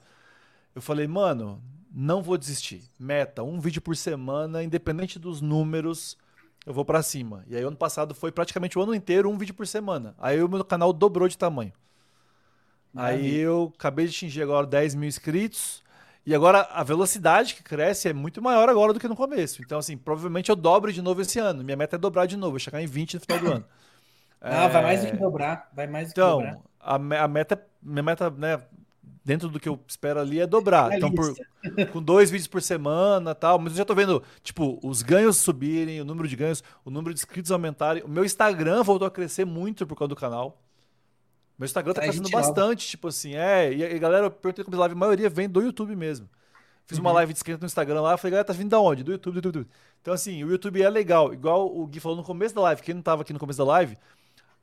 eu 0.74 0.82
falei, 0.82 1.06
mano, 1.06 1.62
não 1.96 2.22
vou 2.22 2.38
desistir. 2.38 2.84
Meta, 3.00 3.42
um 3.42 3.58
vídeo 3.58 3.82
por 3.82 3.96
semana, 3.96 4.62
independente 4.62 5.18
dos 5.18 5.40
números, 5.40 6.18
eu 6.66 6.74
vou 6.74 6.84
para 6.84 7.02
cima. 7.02 7.46
E 7.48 7.56
aí, 7.56 7.64
ano 7.64 7.78
passado 7.78 8.14
foi 8.14 8.34
praticamente 8.34 8.78
o 8.78 8.82
ano 8.82 8.94
inteiro 8.94 9.30
um 9.30 9.38
vídeo 9.38 9.56
por 9.56 9.66
semana. 9.66 10.14
Aí, 10.18 10.44
o 10.44 10.50
meu 10.50 10.66
canal 10.66 10.92
dobrou 10.92 11.26
de 11.30 11.38
tamanho. 11.38 11.72
Maravilha. 12.94 13.24
Aí, 13.24 13.36
eu 13.38 13.72
acabei 13.74 14.08
de 14.08 14.12
atingir 14.12 14.42
agora 14.42 14.68
10 14.68 14.96
mil 14.96 15.08
inscritos. 15.08 15.86
E 16.26 16.34
agora 16.36 16.62
a 16.72 16.84
velocidade 16.84 17.54
que 17.54 17.64
cresce 17.64 18.10
é 18.10 18.14
muito 18.14 18.42
maior 18.42 18.68
agora 18.68 18.92
do 18.92 19.00
que 19.00 19.08
no 19.08 19.16
começo. 19.16 19.62
Então, 19.62 19.78
assim, 19.78 19.96
provavelmente 19.96 20.50
eu 20.50 20.56
dobro 20.56 20.92
de 20.92 21.02
novo 21.02 21.22
esse 21.22 21.40
ano. 21.40 21.64
Minha 21.64 21.78
meta 21.78 21.96
é 21.96 22.00
dobrar 22.00 22.26
de 22.26 22.36
novo, 22.36 22.60
chegar 22.60 22.82
em 22.82 22.88
20 22.88 23.14
no 23.14 23.20
final 23.22 23.40
do 23.40 23.52
ano. 23.54 23.66
Ah, 24.42 24.66
é... 24.66 24.70
vai 24.70 24.84
mais 24.84 25.02
do 25.02 25.12
que 25.12 25.18
dobrar. 25.18 25.70
Vai 25.74 25.88
mais 25.88 26.08
do 26.08 26.12
então, 26.12 26.40
que 26.40 26.46
dobrar. 26.46 26.62
A, 26.80 27.24
a 27.24 27.28
meta, 27.28 27.64
minha 27.82 28.04
meta, 28.04 28.30
né, 28.32 28.60
dentro 29.26 29.50
do 29.50 29.60
que 29.60 29.68
eu 29.68 29.80
espero 29.88 30.20
ali 30.20 30.40
é 30.40 30.46
dobrar. 30.46 30.92
É 30.92 30.98
então, 30.98 31.12
por, 31.12 31.36
com 31.92 32.02
dois 32.02 32.30
vídeos 32.30 32.48
por 32.48 32.62
semana 32.62 33.34
tal. 33.34 33.58
Mas 33.58 33.74
eu 33.74 33.78
já 33.80 33.86
tô 33.86 33.96
vendo, 33.96 34.22
tipo, 34.44 34.80
os 34.84 35.02
ganhos 35.02 35.38
subirem, 35.38 36.00
o 36.00 36.06
número 36.06 36.28
de 36.28 36.36
ganhos, 36.36 36.64
o 36.86 36.92
número 36.92 37.14
de 37.14 37.20
inscritos 37.20 37.52
aumentarem. 37.52 38.04
O 38.04 38.08
meu 38.08 38.24
Instagram 38.24 38.84
voltou 38.84 39.08
a 39.08 39.12
crescer 39.12 39.44
muito 39.44 39.88
por 39.88 39.98
causa 39.98 40.10
do 40.10 40.16
canal. 40.16 40.62
Meu 41.58 41.66
Instagram 41.66 41.94
tá 41.94 42.02
crescendo 42.02 42.30
bastante, 42.30 42.88
tipo 42.88 43.08
assim, 43.08 43.36
é. 43.36 43.74
E 43.74 43.84
a 43.84 43.98
galera, 43.98 44.28
eu 44.28 44.32
perguntei 44.32 44.64
como 44.64 44.78
live, 44.78 44.94
a 44.94 44.98
maioria 44.98 45.30
vem 45.30 45.50
do 45.50 45.62
YouTube 45.62 45.96
mesmo. 45.96 46.30
Fiz 46.86 47.00
uhum. 47.00 47.06
uma 47.06 47.14
live 47.14 47.34
de 47.34 47.40
esquenta 47.40 47.62
no 47.62 47.66
Instagram 47.66 48.02
lá, 48.02 48.18
falei, 48.18 48.32
galera, 48.32 48.46
tá 48.46 48.54
vindo 48.54 48.70
da 48.70 48.80
onde? 48.80 49.04
Do 49.04 49.12
YouTube, 49.12 49.42
do 49.42 49.48
YouTube. 49.48 49.68
Então, 50.02 50.14
assim, 50.14 50.44
o 50.44 50.52
YouTube 50.52 50.82
é 50.82 50.90
legal. 50.90 51.34
Igual 51.34 51.76
o 51.76 51.88
Gui 51.88 52.00
falou 52.00 52.18
no 52.18 52.24
começo 52.24 52.54
da 52.54 52.62
live, 52.62 52.84
quem 52.84 52.94
não 52.94 53.02
tava 53.02 53.24
aqui 53.24 53.34
no 53.34 53.40
começo 53.40 53.58
da 53.58 53.66
live, 53.66 53.98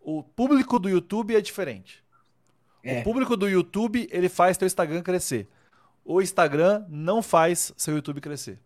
o 0.01 0.22
público 0.22 0.78
do 0.78 0.89
YouTube 0.89 1.34
é 1.34 1.40
diferente. 1.40 2.02
É. 2.82 3.00
O 3.00 3.04
público 3.04 3.36
do 3.36 3.48
YouTube, 3.48 4.09
ele 4.10 4.28
faz 4.28 4.56
teu 4.56 4.66
Instagram 4.66 5.02
crescer. 5.02 5.48
O 6.04 6.20
Instagram 6.20 6.84
não 6.88 7.22
faz 7.22 7.72
seu 7.76 7.94
YouTube 7.94 8.20
crescer. 8.20 8.59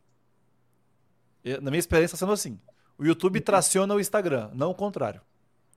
Na 1.61 1.71
minha 1.71 1.79
experiência, 1.79 2.17
tá 2.17 2.19
sendo 2.19 2.33
assim. 2.33 2.59
O 2.99 3.05
YouTube 3.05 3.41
traciona 3.41 3.95
o 3.95 4.01
Instagram, 4.01 4.51
não 4.55 4.71
o 4.71 4.75
contrário. 4.75 5.21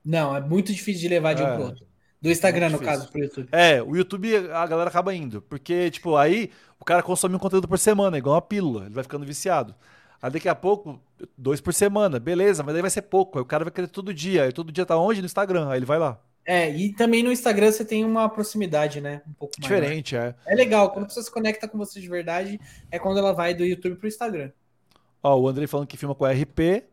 Não, 0.04 0.36
é 0.36 0.40
muito 0.40 0.74
difícil 0.74 1.02
de 1.02 1.08
levar 1.10 1.34
de 1.34 1.44
um 1.44 1.48
é. 1.48 1.56
pro 1.56 1.66
outro. 1.66 1.86
Do 2.22 2.30
Instagram, 2.30 2.70
no 2.70 2.80
caso, 2.80 3.10
pro 3.10 3.22
YouTube. 3.22 3.48
É, 3.52 3.82
o 3.82 3.96
YouTube 3.96 4.36
a 4.52 4.66
galera 4.66 4.90
acaba 4.90 5.14
indo. 5.14 5.42
Porque, 5.42 5.90
tipo, 5.90 6.18
aí 6.18 6.52
o 6.80 6.84
cara 6.84 7.02
consome 7.02 7.36
um 7.36 7.40
conteúdo 7.40 7.68
por 7.68 7.80
semana, 7.80 8.18
igual 8.18 8.36
uma 8.36 8.42
pílula. 8.42 8.86
Ele 8.86 8.94
vai 8.94 9.04
ficando 9.04 9.26
viciado. 9.26 9.74
Aí 10.22 10.30
daqui 10.30 10.50
a 10.50 10.56
pouco, 10.56 11.02
dois 11.38 11.62
por 11.62 11.74
semana, 11.74 12.20
beleza, 12.20 12.62
mas 12.62 12.76
aí 12.76 12.82
vai 12.82 12.90
ser 12.90 13.04
pouco. 13.04 13.38
Aí 13.38 13.42
o 13.42 13.46
cara 13.46 13.64
vai 13.64 13.72
querer 13.72 13.88
todo 13.88 14.14
dia. 14.14 14.44
Aí 14.44 14.52
todo 14.52 14.72
dia 14.72 14.86
tá 14.86 14.98
onde? 14.98 15.22
No 15.22 15.26
Instagram. 15.26 15.70
Aí 15.70 15.80
ele 15.80 15.86
vai 15.86 15.98
lá. 15.98 16.20
É, 16.52 16.68
e 16.76 16.92
também 16.92 17.22
no 17.22 17.32
Instagram 17.32 17.72
você 17.72 17.86
tem 17.86 18.04
uma 18.04 18.28
proximidade, 18.28 19.00
né? 19.00 19.22
Um 19.28 19.34
pouco 19.34 19.54
Diferente, 19.62 20.16
maior. 20.16 20.36
é. 20.48 20.54
É 20.54 20.56
legal. 20.56 20.90
Quando 20.90 21.04
a 21.04 21.08
pessoa 21.08 21.24
se 21.24 21.30
conecta 21.30 21.68
com 21.68 21.78
você 21.78 22.02
de 22.02 22.10
verdade, 22.10 22.60
é 22.90 22.98
quando 22.98 23.20
ela 23.20 23.34
vai 23.34 23.54
do 23.54 23.64
YouTube 23.64 23.98
pro 23.98 24.08
Instagram. 24.08 24.52
Ó, 25.22 25.40
o 25.40 25.48
André 25.48 25.68
falando 25.68 25.86
que 25.86 25.96
filma 25.96 26.16
com 26.16 26.26
RP 26.26 26.86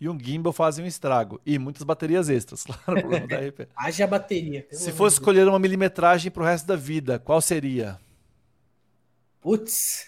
e 0.00 0.08
um 0.08 0.18
gimbal 0.18 0.50
fazem 0.50 0.82
um 0.82 0.88
estrago. 0.88 1.38
E 1.44 1.58
muitas 1.58 1.82
baterias 1.82 2.30
extras, 2.30 2.64
claro, 2.64 3.00
problema 3.02 3.26
da 3.26 3.36
RP. 3.36 3.68
Haja 3.76 4.06
bateria. 4.06 4.66
Se 4.70 4.90
fosse 4.92 5.16
escolher 5.16 5.46
uma 5.46 5.58
milimetragem 5.58 6.30
pro 6.30 6.42
resto 6.42 6.66
da 6.66 6.74
vida, 6.74 7.18
qual 7.18 7.42
seria? 7.42 8.00
Putz. 9.42 10.06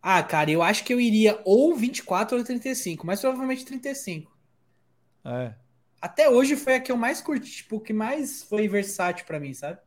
Ah, 0.00 0.22
cara, 0.22 0.48
eu 0.48 0.62
acho 0.62 0.84
que 0.84 0.94
eu 0.94 1.00
iria 1.00 1.40
ou 1.44 1.74
24 1.74 2.38
ou 2.38 2.44
35, 2.44 3.04
mas 3.04 3.20
provavelmente 3.20 3.64
35. 3.64 4.30
É. 5.24 5.54
Até 6.02 6.28
hoje 6.28 6.56
foi 6.56 6.74
a 6.74 6.80
que 6.80 6.90
eu 6.90 6.96
mais 6.96 7.20
curti, 7.20 7.48
tipo, 7.48 7.78
que 7.78 7.92
mais 7.92 8.42
foi 8.42 8.66
versátil 8.66 9.24
para 9.24 9.38
mim, 9.38 9.54
sabe? 9.54 9.78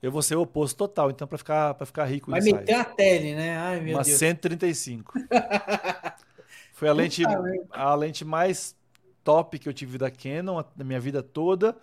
Eu 0.00 0.10
vou 0.10 0.22
ser 0.22 0.36
o 0.36 0.40
oposto 0.40 0.78
total, 0.78 1.10
então, 1.10 1.28
para 1.28 1.36
ficar, 1.36 1.74
pra 1.74 1.84
ficar 1.84 2.06
rico. 2.06 2.30
Vai 2.30 2.40
meter 2.40 2.72
a 2.72 2.84
tele, 2.84 3.34
né? 3.34 3.54
Ai, 3.56 3.80
meu 3.80 3.96
Uma 3.96 4.02
Deus. 4.02 4.16
135. 4.16 5.12
Foi 6.72 6.88
a 6.88 6.92
lente, 6.92 7.22
a 7.70 7.94
lente 7.94 8.24
mais 8.24 8.74
top 9.22 9.58
que 9.58 9.68
eu 9.68 9.72
tive 9.72 9.96
da 9.96 10.10
Canon 10.10 10.62
na 10.76 10.84
minha 10.84 10.98
vida 10.98 11.22
toda. 11.22 11.76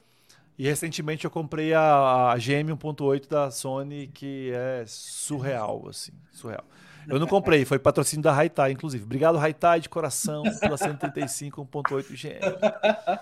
E 0.57 0.65
recentemente 0.65 1.25
eu 1.25 1.31
comprei 1.31 1.73
a, 1.73 2.31
a 2.31 2.35
GM 2.37 2.75
1.8 2.75 3.27
da 3.27 3.49
Sony, 3.49 4.07
que 4.07 4.51
é 4.53 4.83
surreal, 4.87 5.87
assim, 5.87 6.11
surreal. 6.31 6.63
Eu 7.07 7.19
não 7.19 7.25
comprei, 7.25 7.65
foi 7.65 7.79
patrocínio 7.79 8.23
da 8.23 8.35
Haitai, 8.35 8.71
inclusive. 8.71 9.03
Obrigado, 9.03 9.39
Haitai, 9.39 9.79
de 9.79 9.89
coração, 9.89 10.43
pela 10.59 10.77
135 10.77 11.65
1.8 11.65 12.11
GM. 12.11 13.21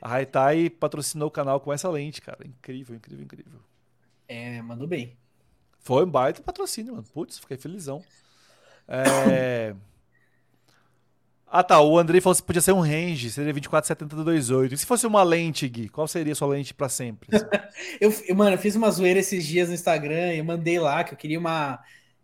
A 0.00 0.14
Haitai 0.14 0.70
patrocinou 0.70 1.28
o 1.28 1.30
canal 1.30 1.60
com 1.60 1.72
essa 1.72 1.88
lente, 1.88 2.20
cara. 2.20 2.46
Incrível, 2.46 2.96
incrível, 2.96 3.24
incrível. 3.24 3.60
É, 4.28 4.60
mandou 4.62 4.86
bem. 4.86 5.16
Foi 5.80 6.04
um 6.04 6.10
baita 6.10 6.42
patrocínio, 6.42 6.92
mano. 6.92 7.06
Putz, 7.12 7.38
fiquei 7.38 7.56
felizão. 7.56 8.02
É... 8.88 9.74
Ah, 11.54 11.62
tá. 11.62 11.78
O 11.82 11.98
Andrei 11.98 12.18
falou 12.18 12.34
que 12.34 12.42
podia 12.42 12.62
ser 12.62 12.72
um 12.72 12.80
range, 12.80 13.30
seria 13.30 13.52
2470 13.52 14.16
do 14.16 14.24
28. 14.24 14.72
E 14.72 14.78
se 14.78 14.86
fosse 14.86 15.06
uma 15.06 15.22
lente, 15.22 15.68
Gui, 15.68 15.86
qual 15.86 16.08
seria 16.08 16.32
a 16.32 16.34
sua 16.34 16.48
lente 16.48 16.72
para 16.72 16.88
sempre? 16.88 17.28
Eu, 18.00 18.10
eu, 18.26 18.34
mano, 18.34 18.54
eu 18.54 18.58
fiz 18.58 18.74
uma 18.74 18.90
zoeira 18.90 19.20
esses 19.20 19.46
dias 19.46 19.68
no 19.68 19.74
Instagram, 19.74 20.32
eu 20.32 20.44
mandei 20.44 20.78
lá 20.78 21.04
que 21.04 21.12
eu 21.12 21.18
queria 21.18 21.38
uma 21.38 21.78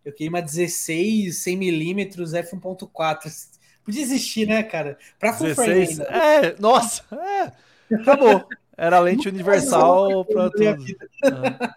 eu 0.04 0.12
queria 0.12 0.30
uma 0.30 0.40
16 0.40 1.44
100mm 1.44 2.14
f1.4. 2.14 3.57
Podia 3.88 4.02
existir, 4.02 4.46
né, 4.46 4.62
cara? 4.62 4.98
Pra 5.18 5.32
full 5.32 5.46
16, 5.46 5.66
frame 5.66 5.88
ainda. 5.88 6.46
É, 6.46 6.56
nossa, 6.60 7.02
é. 7.10 7.94
Acabou. 7.94 8.46
Era 8.76 9.00
lente 9.00 9.26
universal 9.26 10.26
para 10.26 10.50
tudo. 10.50 10.84
Ah. 11.24 11.74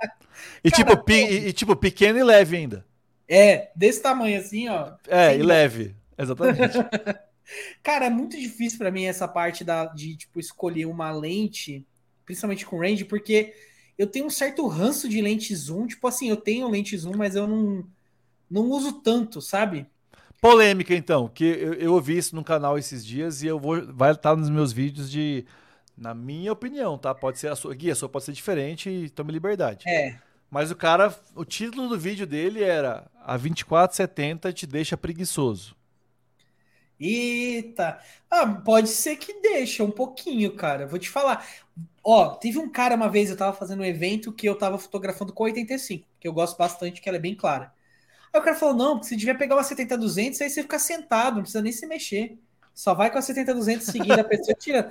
E, 0.62 0.70
cara, 0.70 0.96
tipo, 0.98 1.10
e, 1.10 1.48
e, 1.48 1.54
tipo, 1.54 1.74
pequeno 1.74 2.20
e 2.20 2.24
leve 2.24 2.58
ainda. 2.58 2.86
É, 3.30 3.72
desse 3.74 4.02
tamanho 4.02 4.38
assim, 4.38 4.68
ó. 4.68 4.92
É, 5.08 5.38
e 5.38 5.42
leve. 5.42 5.96
Exatamente. 6.18 6.60
Cara, 7.82 8.08
é 8.08 8.10
muito 8.10 8.38
difícil 8.38 8.78
para 8.78 8.92
mim 8.92 9.06
essa 9.06 9.30
parte 9.30 9.64
da, 9.64 9.86
de 9.86 10.18
tipo 10.18 10.38
escolher 10.38 10.86
uma 10.88 11.14
lente, 11.14 11.88
principalmente 12.26 12.66
com 12.66 12.78
range, 12.78 13.06
porque 13.06 13.54
eu 13.98 14.06
tenho 14.06 14.26
um 14.26 14.30
certo 14.30 14.68
ranço 14.68 15.08
de 15.08 15.22
lente 15.22 15.56
zoom. 15.56 15.88
Tipo 15.88 16.10
assim, 16.10 16.28
eu 16.28 16.36
tenho 16.36 16.70
lente 16.70 16.98
zoom, 16.98 17.16
mas 17.16 17.38
eu 17.38 17.48
não, 17.48 17.88
não 18.50 18.64
uso 18.64 19.02
tanto, 19.02 19.42
sabe? 19.42 19.88
Polêmica, 20.42 20.96
então, 20.96 21.28
que 21.28 21.46
eu, 21.46 21.74
eu 21.76 21.94
ouvi 21.94 22.18
isso 22.18 22.36
no 22.36 22.44
canal 22.44 22.76
esses 22.76 23.06
dias 23.06 23.44
e 23.44 23.48
eu 23.48 23.60
vou. 23.60 23.86
Vai 23.94 24.12
estar 24.12 24.36
nos 24.36 24.50
meus 24.50 24.74
vídeos 24.74 25.10
de. 25.10 25.46
Na 25.96 26.16
minha 26.16 26.52
opinião, 26.52 26.98
tá? 26.98 27.14
Pode 27.14 27.38
ser 27.38 27.50
a 27.50 27.56
sua. 27.56 27.76
Guia, 27.76 27.94
a 27.94 27.96
sua 27.96 28.10
pode 28.10 28.26
ser 28.26 28.32
diferente 28.32 28.90
e 28.90 29.10
tome 29.12 29.32
liberdade. 29.32 29.88
É. 29.88 30.18
Mas 30.50 30.72
o 30.72 30.76
cara. 30.76 31.16
O 31.36 31.46
título 31.46 31.88
do 31.88 32.00
vídeo 32.00 32.26
dele 32.26 32.64
era 32.64 33.06
A 33.24 33.38
2470 33.38 34.52
te 34.52 34.66
deixa 34.66 34.98
preguiçoso. 34.98 35.76
Eita! 37.00 38.00
Ah, 38.30 38.48
pode 38.48 38.90
ser 38.90 39.18
que 39.18 39.42
deixe 39.42 39.84
um 39.84 39.92
pouquinho, 39.92 40.56
cara. 40.56 40.88
Vou 40.88 40.98
te 40.98 41.10
falar. 41.10 41.46
Ó, 42.04 42.30
teve 42.30 42.58
um 42.58 42.70
cara 42.70 42.96
uma 42.96 43.10
vez, 43.10 43.30
eu 43.30 43.38
tava 43.38 43.56
fazendo 43.56 43.82
um 43.82 43.86
evento 43.86 44.32
que 44.32 44.50
eu 44.50 44.56
tava 44.56 44.80
fotografando 44.80 45.34
com 45.34 45.44
85, 45.44 46.08
que 46.20 46.28
eu 46.28 46.34
gosto 46.34 46.58
bastante, 46.58 47.00
que 47.00 47.08
ela 47.08 47.18
é 47.18 47.22
bem 47.22 47.36
clara. 47.36 47.72
Aí 48.34 48.40
o 48.40 48.44
cara 48.44 48.56
falou: 48.56 48.76
não, 48.76 48.94
porque 48.94 49.08
você 49.08 49.16
devia 49.16 49.36
pegar 49.36 49.56
uma 49.56 49.64
70-200, 49.64 50.41
aí 50.41 50.49
você 50.49 50.62
fica 50.62 50.80
sentado, 50.80 51.36
não 51.36 51.41
precisa 51.41 51.62
nem 51.62 51.72
se 51.72 51.86
mexer. 51.86 52.38
Só 52.74 52.94
vai 52.94 53.12
com 53.12 53.18
a 53.18 53.22
70-200 53.22 53.82
seguindo 53.82 54.20
a 54.20 54.24
pessoa 54.24 54.56
tirando. 54.58 54.90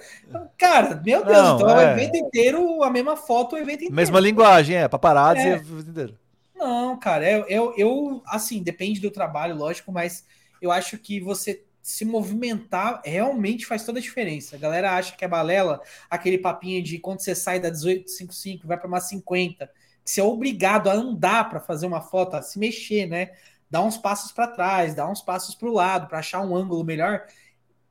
Cara, 0.59 1.01
meu 1.05 1.25
Deus, 1.25 1.37
não, 1.37 1.57
então 1.57 1.71
é 1.71 1.87
o 1.87 1.91
evento 1.91 2.17
inteiro, 2.17 2.85
a 2.85 2.91
mesma 2.91 3.17
foto, 3.17 3.55
o 3.55 3.59
evento 3.59 3.79
inteiro. 3.79 3.95
Mesma 3.95 4.21
linguagem, 4.21 4.77
é, 4.77 4.87
paparazzi 4.87 5.49
é. 5.49 5.53
o 5.53 5.57
evento 5.57 5.91
inteiro. 5.91 6.19
Não, 6.55 6.99
cara, 6.99 7.29
eu, 7.29 7.47
eu, 7.49 7.75
eu, 7.79 8.23
assim, 8.27 8.63
depende 8.63 9.01
do 9.01 9.11
trabalho, 9.11 9.57
lógico, 9.57 9.91
mas 9.91 10.27
eu 10.61 10.71
acho 10.71 10.99
que 10.99 11.19
você 11.19 11.65
se 11.83 12.05
movimentar 12.05 13.01
realmente 13.03 13.65
faz 13.65 13.85
toda 13.85 13.99
a 13.99 14.03
diferença. 14.03 14.57
A 14.57 14.59
galera 14.59 14.93
acha 14.93 15.17
que 15.17 15.25
é 15.25 15.29
balela, 15.29 15.81
aquele 16.11 16.37
papinho 16.37 16.83
de 16.83 16.99
quando 16.99 17.21
você 17.21 17.35
sai 17.35 17.59
da 17.59 17.71
1855 17.71 18.67
vai 18.67 18.77
para 18.77 18.87
uma 18.87 19.01
50, 19.01 19.71
que 20.05 20.11
você 20.11 20.21
é 20.21 20.25
obrigado 20.25 20.89
a 20.89 20.95
andar 20.95 21.49
para 21.49 21.61
fazer 21.61 21.87
uma 21.87 22.01
foto, 22.01 22.37
a 22.37 22.43
se 22.43 22.59
mexer, 22.59 23.07
né? 23.07 23.31
Dar 23.71 23.83
uns 23.83 23.97
passos 23.97 24.33
para 24.33 24.49
trás, 24.49 24.95
dar 24.95 25.09
uns 25.09 25.23
passos 25.23 25.55
para 25.55 25.69
o 25.69 25.73
lado 25.73 26.09
para 26.09 26.19
achar 26.19 26.41
um 26.41 26.57
ângulo 26.57 26.85
melhor. 26.85 27.25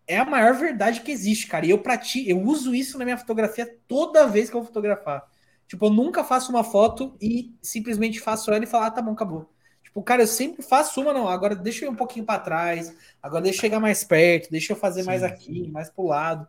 É 0.08 0.18
a 0.18 0.26
maior 0.26 0.54
verdade 0.56 1.02
que 1.02 1.12
existe, 1.12 1.48
cara. 1.48 1.66
E 1.66 1.70
eu 1.70 1.78
pratico, 1.80 2.30
eu 2.30 2.42
uso 2.42 2.74
isso 2.74 2.98
na 2.98 3.06
minha 3.06 3.18
fotografia 3.18 3.78
toda 3.88 4.28
vez 4.28 4.50
que 4.50 4.56
eu 4.56 4.62
vou 4.62 4.68
fotografar. 4.68 5.26
Tipo, 5.68 5.86
eu 5.86 5.92
nunca 5.92 6.24
faço 6.24 6.52
uma 6.52 6.64
foto 6.64 7.16
e 7.22 7.56
simplesmente 7.62 8.20
faço 8.20 8.52
ela 8.52 8.64
e 8.64 8.68
falar, 8.68 8.88
ah, 8.88 8.92
tá 8.92 9.02
bom, 9.02 9.12
acabou. 9.12 9.54
Tipo, 9.84 10.04
cara, 10.04 10.24
eu 10.24 10.28
sempre 10.28 10.64
faço 10.64 11.00
uma, 11.02 11.14
não. 11.14 11.28
Agora 11.28 11.56
deixa 11.56 11.86
eu 11.86 11.90
ir 11.90 11.94
um 11.94 11.96
pouquinho 11.96 12.26
para 12.26 12.40
trás. 12.40 12.96
Agora 13.22 13.44
deixa 13.44 13.58
eu 13.58 13.62
chegar 13.62 13.80
mais 13.80 14.04
perto. 14.04 14.50
Deixa 14.52 14.74
eu 14.74 14.78
fazer 14.78 15.02
Sim. 15.02 15.08
mais 15.08 15.24
aqui, 15.24 15.70
mais 15.72 15.90
pro 15.90 16.06
lado. 16.06 16.48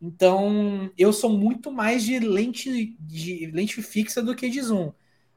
Então, 0.00 0.90
eu 0.96 1.12
sou 1.12 1.30
muito 1.30 1.70
mais 1.70 2.02
de 2.02 2.18
lente, 2.18 2.96
de 2.98 3.50
lente 3.52 3.82
fixa 3.82 4.22
do 4.22 4.34
que 4.34 4.48
de 4.48 4.62
zoom. 4.62 4.92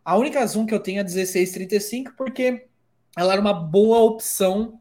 A 0.06 0.18
única 0.18 0.46
zoom 0.46 0.66
que 0.66 0.74
eu 0.74 0.80
tenho 0.80 1.00
é 1.00 1.04
1635 1.04 2.14
porque 2.16 2.66
ela 3.16 3.34
era 3.34 3.42
uma 3.42 3.54
boa 3.54 4.00
opção 4.00 4.80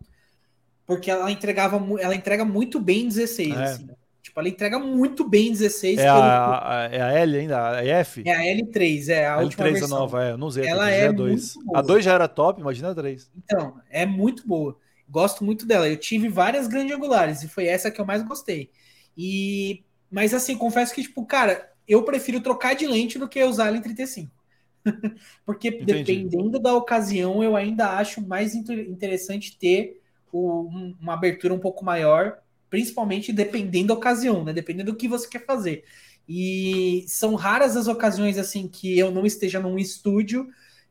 porque 0.87 1.11
ela 1.11 1.31
entregava 1.31 1.77
ela 2.01 2.15
entrega 2.15 2.45
muito 2.45 2.81
bem 2.81 3.09
16 3.09 3.51
é. 3.51 3.65
assim. 3.65 3.89
Tipo, 4.23 4.41
ela 4.41 4.49
entrega 4.49 4.79
muito 4.79 5.29
bem 5.29 5.51
16. 5.51 5.99
É, 5.99 6.09
a, 6.09 6.79
a, 6.79 6.85
é 6.85 7.03
a 7.03 7.13
L 7.13 7.39
ainda? 7.39 7.71
A 7.71 7.85
F? 7.85 8.23
É 8.25 8.33
a 8.33 8.57
L3, 8.57 9.09
é 9.09 9.27
a, 9.27 9.35
a 9.35 9.41
última 9.41 9.67
L3 9.67 9.73
versão. 9.73 9.89
é 9.89 10.01
nova, 10.01 10.25
é. 10.25 10.31
Eu 10.31 10.39
não 10.39 10.47
usei. 10.47 10.65
Ela 10.65 10.91
é 10.91 11.09
a 11.09 11.13
2. 11.13 11.55
A 11.75 11.83
2 11.83 12.05
já 12.05 12.13
era 12.13 12.29
top, 12.29 12.61
imagina 12.61 12.93
a 12.93 12.95
3. 12.95 13.31
Então, 13.37 13.75
é 13.91 14.07
muito 14.07 14.47
boa. 14.47 14.79
Gosto 15.09 15.45
muito 15.45 15.67
dela. 15.67 15.89
Eu 15.89 15.97
tive 15.97 16.29
várias 16.29 16.67
grandes 16.69 16.97
angulares 16.97 17.43
e 17.43 17.49
foi 17.49 17.67
essa 17.67 17.91
que 17.91 18.01
eu 18.01 18.07
mais 18.07 18.23
gostei. 18.23 18.71
E 19.17 19.83
mas 20.11 20.35
assim, 20.35 20.57
confesso 20.57 20.95
que 20.95 21.03
tipo, 21.03 21.25
cara, 21.25 21.73
eu 21.89 22.03
prefiro 22.03 22.41
trocar 22.41 22.75
de 22.75 22.87
lente 22.87 23.19
do 23.19 23.29
que 23.29 23.43
usar 23.43 23.75
em 23.75 23.81
35. 23.81 24.31
Porque 25.47 25.69
Entendi. 25.69 25.85
dependendo 25.85 26.59
da 26.59 26.75
ocasião, 26.75 27.43
eu 27.43 27.57
ainda 27.57 27.97
acho 27.97 28.21
mais 28.21 28.55
interessante 28.55 29.57
ter 29.57 30.01
o, 30.31 30.63
um, 30.63 30.97
uma 31.01 31.15
abertura 31.15 31.55
um 31.55 31.59
pouco 31.59 31.85
maior 31.85 32.43
principalmente 32.73 33.35
dependendo 33.35 33.89
da 33.89 33.95
ocasião, 33.95 34.43
né? 34.43 34.51
Dependendo 34.51 34.93
do 34.93 34.97
que 34.97 35.07
você 35.07 35.29
quer 35.29 35.45
fazer. 35.45 35.85
E 36.27 37.05
são 37.07 37.35
raras 37.35 37.77
as 37.77 37.87
ocasiões 37.87 38.39
assim 38.39 38.67
que 38.67 38.99
eu 38.99 39.11
não 39.11 39.27
esteja 39.27 39.61
num 39.61 39.79
estúdio 39.79 40.49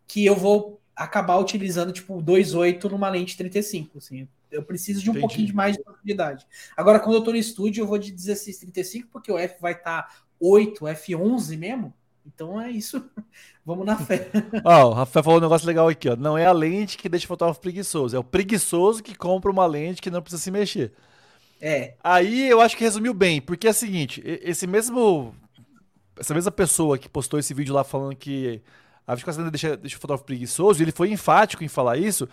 que 0.08 0.24
eu 0.24 0.36
vou 0.36 0.80
acabar 0.96 1.40
utilizando 1.40 1.92
tipo 1.92 2.22
2.8 2.22 2.84
numa 2.84 3.10
lente 3.10 3.36
35, 3.36 3.98
assim. 3.98 4.28
Eu 4.52 4.64
preciso 4.64 5.02
de 5.02 5.10
um 5.10 5.14
Entendi. 5.14 5.28
pouquinho 5.28 5.48
de 5.48 5.54
mais 5.54 5.78
de 5.78 5.84
profundidade. 5.84 6.46
Agora, 6.76 7.00
quando 7.00 7.16
eu 7.16 7.24
tô 7.24 7.32
no 7.32 7.38
estúdio, 7.38 7.84
eu 7.84 7.88
vou 7.88 7.98
de 7.98 8.12
1635, 8.12 9.10
porque 9.12 9.32
o 9.32 9.38
F 9.38 9.62
vai 9.62 9.74
estar 9.74 10.04
tá 10.04 10.16
8, 10.40 10.86
F11 10.86 11.58
mesmo. 11.58 11.94
Então 12.26 12.60
é 12.60 12.70
isso. 12.70 13.04
Vamos 13.66 13.86
na 13.86 13.98
fé. 13.98 14.30
Ó, 14.66 14.90
o 14.90 14.94
Rafael 14.94 15.24
falou 15.24 15.40
um 15.40 15.44
negócio 15.44 15.68
legal 15.68 15.88
aqui, 15.88 16.10
ó. 16.10 16.16
Não 16.16 16.38
é 16.38 16.46
a 16.46 16.52
lente 16.52 16.98
que 16.98 17.08
deixa 17.08 17.26
o 17.26 17.28
fotógrafo 17.28 17.62
preguiçoso, 17.62 18.16
é 18.16 18.20
o 18.20 18.24
preguiçoso 18.24 19.04
que 19.04 19.16
compra 19.16 19.52
uma 19.52 19.66
lente 19.66 20.02
que 20.02 20.10
não 20.10 20.22
precisa 20.22 20.42
se 20.42 20.52
mexer. 20.52 20.92
É. 21.60 21.94
Aí 22.04 22.50
eu 22.50 22.60
acho 22.60 22.76
que 22.76 22.84
resumiu 22.84 23.14
bem, 23.14 23.40
porque 23.40 23.68
é 23.68 23.70
o 23.70 23.74
seguinte, 23.74 24.22
esse 24.26 24.66
mesmo. 24.66 25.36
Essa 26.20 26.34
mesma 26.34 26.52
pessoa 26.52 26.98
que 26.98 27.08
postou 27.10 27.40
esse 27.40 27.54
vídeo 27.54 27.74
lá 27.74 27.84
falando 27.84 28.16
que 28.16 28.62
a 29.08 29.16
24 29.16 29.50
deixa, 29.50 29.78
deixa 29.78 29.98
o 29.98 30.00
fotógrafo 30.00 30.26
preguiçoso, 30.26 30.82
ele 30.82 30.92
foi 30.92 31.12
enfático 31.12 31.64
em 31.64 31.68
falar 31.68 31.98
isso. 31.98 32.28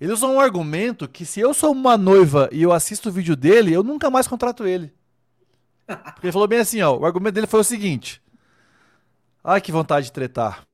Ele 0.00 0.12
usou 0.12 0.32
um 0.32 0.40
argumento 0.40 1.08
que 1.08 1.26
se 1.26 1.40
eu 1.40 1.52
sou 1.52 1.72
uma 1.72 1.96
noiva 1.96 2.48
e 2.52 2.62
eu 2.62 2.72
assisto 2.72 3.08
o 3.08 3.12
vídeo 3.12 3.34
dele, 3.34 3.72
eu 3.72 3.82
nunca 3.82 4.10
mais 4.10 4.28
contrato 4.28 4.66
ele. 4.66 4.92
Porque 5.86 6.26
ele 6.26 6.32
falou 6.32 6.46
bem 6.46 6.60
assim, 6.60 6.80
ó. 6.82 6.96
O 6.96 7.04
argumento 7.04 7.34
dele 7.34 7.46
foi 7.46 7.60
o 7.60 7.64
seguinte. 7.64 8.22
Ai, 9.42 9.60
que 9.60 9.72
vontade 9.72 10.06
de 10.06 10.12
tretar. 10.12 10.66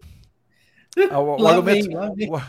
Ah, 1.10 1.18
o, 1.18 1.40
o, 1.40 1.46
argumento, 1.46 1.88
vem, 2.14 2.30
o, 2.30 2.40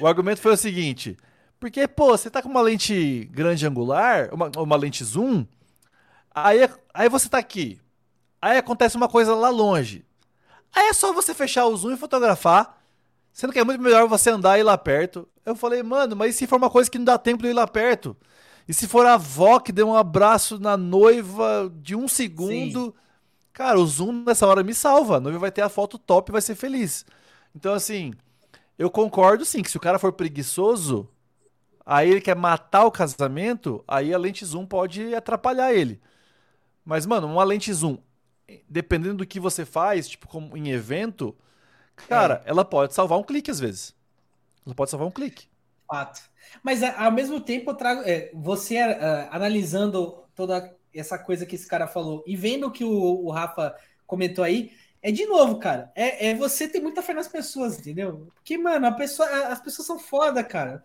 o 0.00 0.06
argumento 0.06 0.40
foi 0.40 0.52
o 0.52 0.56
seguinte. 0.56 1.16
Porque, 1.60 1.86
pô, 1.88 2.08
você 2.08 2.30
tá 2.30 2.42
com 2.42 2.48
uma 2.48 2.60
lente 2.60 3.28
grande 3.32 3.66
angular, 3.66 4.28
uma, 4.32 4.50
uma 4.56 4.76
lente 4.76 5.02
zoom, 5.04 5.46
aí, 6.34 6.68
aí 6.92 7.08
você 7.08 7.28
tá 7.28 7.38
aqui. 7.38 7.80
Aí 8.40 8.58
acontece 8.58 8.96
uma 8.96 9.08
coisa 9.08 9.34
lá 9.34 9.48
longe. 9.48 10.04
Aí 10.74 10.88
é 10.88 10.92
só 10.92 11.12
você 11.12 11.32
fechar 11.32 11.66
o 11.66 11.76
zoom 11.76 11.92
e 11.94 11.96
fotografar. 11.96 12.83
Sendo 13.34 13.52
que 13.52 13.58
é 13.58 13.64
muito 13.64 13.82
melhor 13.82 14.06
você 14.06 14.30
andar 14.30 14.56
e 14.56 14.60
ir 14.60 14.62
lá 14.62 14.78
perto. 14.78 15.28
Eu 15.44 15.56
falei, 15.56 15.82
mano, 15.82 16.14
mas 16.14 16.36
e 16.36 16.38
se 16.38 16.46
for 16.46 16.54
uma 16.54 16.70
coisa 16.70 16.88
que 16.88 16.98
não 16.98 17.04
dá 17.04 17.18
tempo 17.18 17.42
de 17.42 17.48
ir 17.48 17.52
lá 17.52 17.66
perto? 17.66 18.16
E 18.68 18.72
se 18.72 18.86
for 18.86 19.04
a 19.04 19.14
avó 19.14 19.58
que 19.58 19.72
deu 19.72 19.88
um 19.88 19.96
abraço 19.96 20.56
na 20.60 20.76
noiva 20.76 21.68
de 21.82 21.96
um 21.96 22.06
segundo? 22.06 22.84
Sim. 22.84 22.94
Cara, 23.52 23.80
o 23.80 23.86
zoom 23.86 24.22
nessa 24.24 24.46
hora 24.46 24.62
me 24.62 24.72
salva. 24.72 25.16
A 25.16 25.20
noiva 25.20 25.40
vai 25.40 25.50
ter 25.50 25.62
a 25.62 25.68
foto 25.68 25.98
top 25.98 26.30
e 26.30 26.32
vai 26.32 26.40
ser 26.40 26.54
feliz. 26.54 27.04
Então, 27.52 27.74
assim, 27.74 28.14
eu 28.78 28.88
concordo 28.88 29.44
sim 29.44 29.62
que 29.62 29.70
se 29.70 29.76
o 29.76 29.80
cara 29.80 29.98
for 29.98 30.12
preguiçoso, 30.12 31.08
aí 31.84 32.08
ele 32.10 32.20
quer 32.20 32.36
matar 32.36 32.84
o 32.84 32.90
casamento, 32.90 33.82
aí 33.86 34.14
a 34.14 34.18
lente 34.18 34.44
zoom 34.44 34.64
pode 34.64 35.12
atrapalhar 35.12 35.74
ele. 35.74 36.00
Mas, 36.84 37.04
mano, 37.04 37.26
uma 37.26 37.42
lente 37.42 37.72
zoom, 37.72 37.98
dependendo 38.68 39.16
do 39.16 39.26
que 39.26 39.40
você 39.40 39.64
faz, 39.64 40.08
tipo, 40.08 40.28
como 40.28 40.56
em 40.56 40.70
evento, 40.70 41.34
cara, 41.96 42.42
é. 42.44 42.50
ela 42.50 42.64
pode 42.64 42.94
salvar 42.94 43.18
um 43.18 43.22
clique 43.22 43.50
às 43.50 43.60
vezes. 43.60 43.94
Ela 44.64 44.74
pode 44.74 44.90
salvar 44.90 45.08
um 45.08 45.12
clique. 45.12 45.46
Fato. 45.86 46.22
Mas 46.62 46.82
ao 46.82 47.12
mesmo 47.12 47.40
tempo, 47.40 47.70
eu 47.70 47.74
trago. 47.74 48.02
É, 48.04 48.30
você 48.34 48.76
uh, 48.82 49.28
analisando 49.30 50.24
toda 50.34 50.74
essa 50.94 51.18
coisa 51.18 51.44
que 51.44 51.56
esse 51.56 51.66
cara 51.66 51.86
falou 51.86 52.22
e 52.26 52.36
vendo 52.36 52.66
o 52.66 52.70
que 52.70 52.84
o, 52.84 53.30
Rafa 53.30 53.74
comentou 54.06 54.44
aí, 54.44 54.72
é 55.02 55.10
de 55.10 55.26
novo, 55.26 55.58
cara. 55.58 55.90
É, 55.94 56.28
é 56.30 56.34
você 56.34 56.68
ter 56.68 56.80
muita 56.80 57.02
fé 57.02 57.12
nas 57.12 57.28
pessoas, 57.28 57.78
entendeu? 57.78 58.28
Porque, 58.34 58.56
mano, 58.56 58.94
pessoa, 58.96 59.28
as 59.48 59.60
pessoas 59.60 59.86
são 59.86 59.98
foda, 59.98 60.42
cara. 60.42 60.84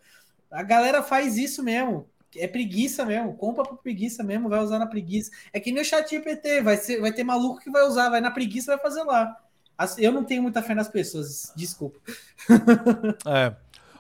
A 0.51 0.63
galera 0.63 1.03
faz 1.03 1.37
isso 1.37 1.63
mesmo. 1.63 2.09
É 2.35 2.47
preguiça 2.47 3.05
mesmo. 3.05 3.35
Compra 3.35 3.63
por 3.63 3.77
preguiça 3.77 4.23
mesmo, 4.23 4.49
vai 4.49 4.59
usar 4.59 4.79
na 4.79 4.87
preguiça. 4.87 5.31
É 5.53 5.59
que 5.59 5.71
nem 5.71 5.81
o 5.81 5.85
chat 5.85 6.09
GPT, 6.09 6.61
vai, 6.61 6.77
ser, 6.77 6.99
vai 6.99 7.13
ter 7.13 7.23
maluco 7.23 7.61
que 7.61 7.71
vai 7.71 7.83
usar, 7.83 8.09
vai 8.09 8.21
na 8.21 8.31
preguiça 8.31 8.75
vai 8.75 8.81
fazer 8.81 9.03
lá. 9.03 9.37
Eu 9.97 10.11
não 10.11 10.23
tenho 10.23 10.41
muita 10.41 10.61
fé 10.61 10.75
nas 10.75 10.87
pessoas, 10.87 11.51
desculpa. 11.55 11.99
É. 13.25 13.55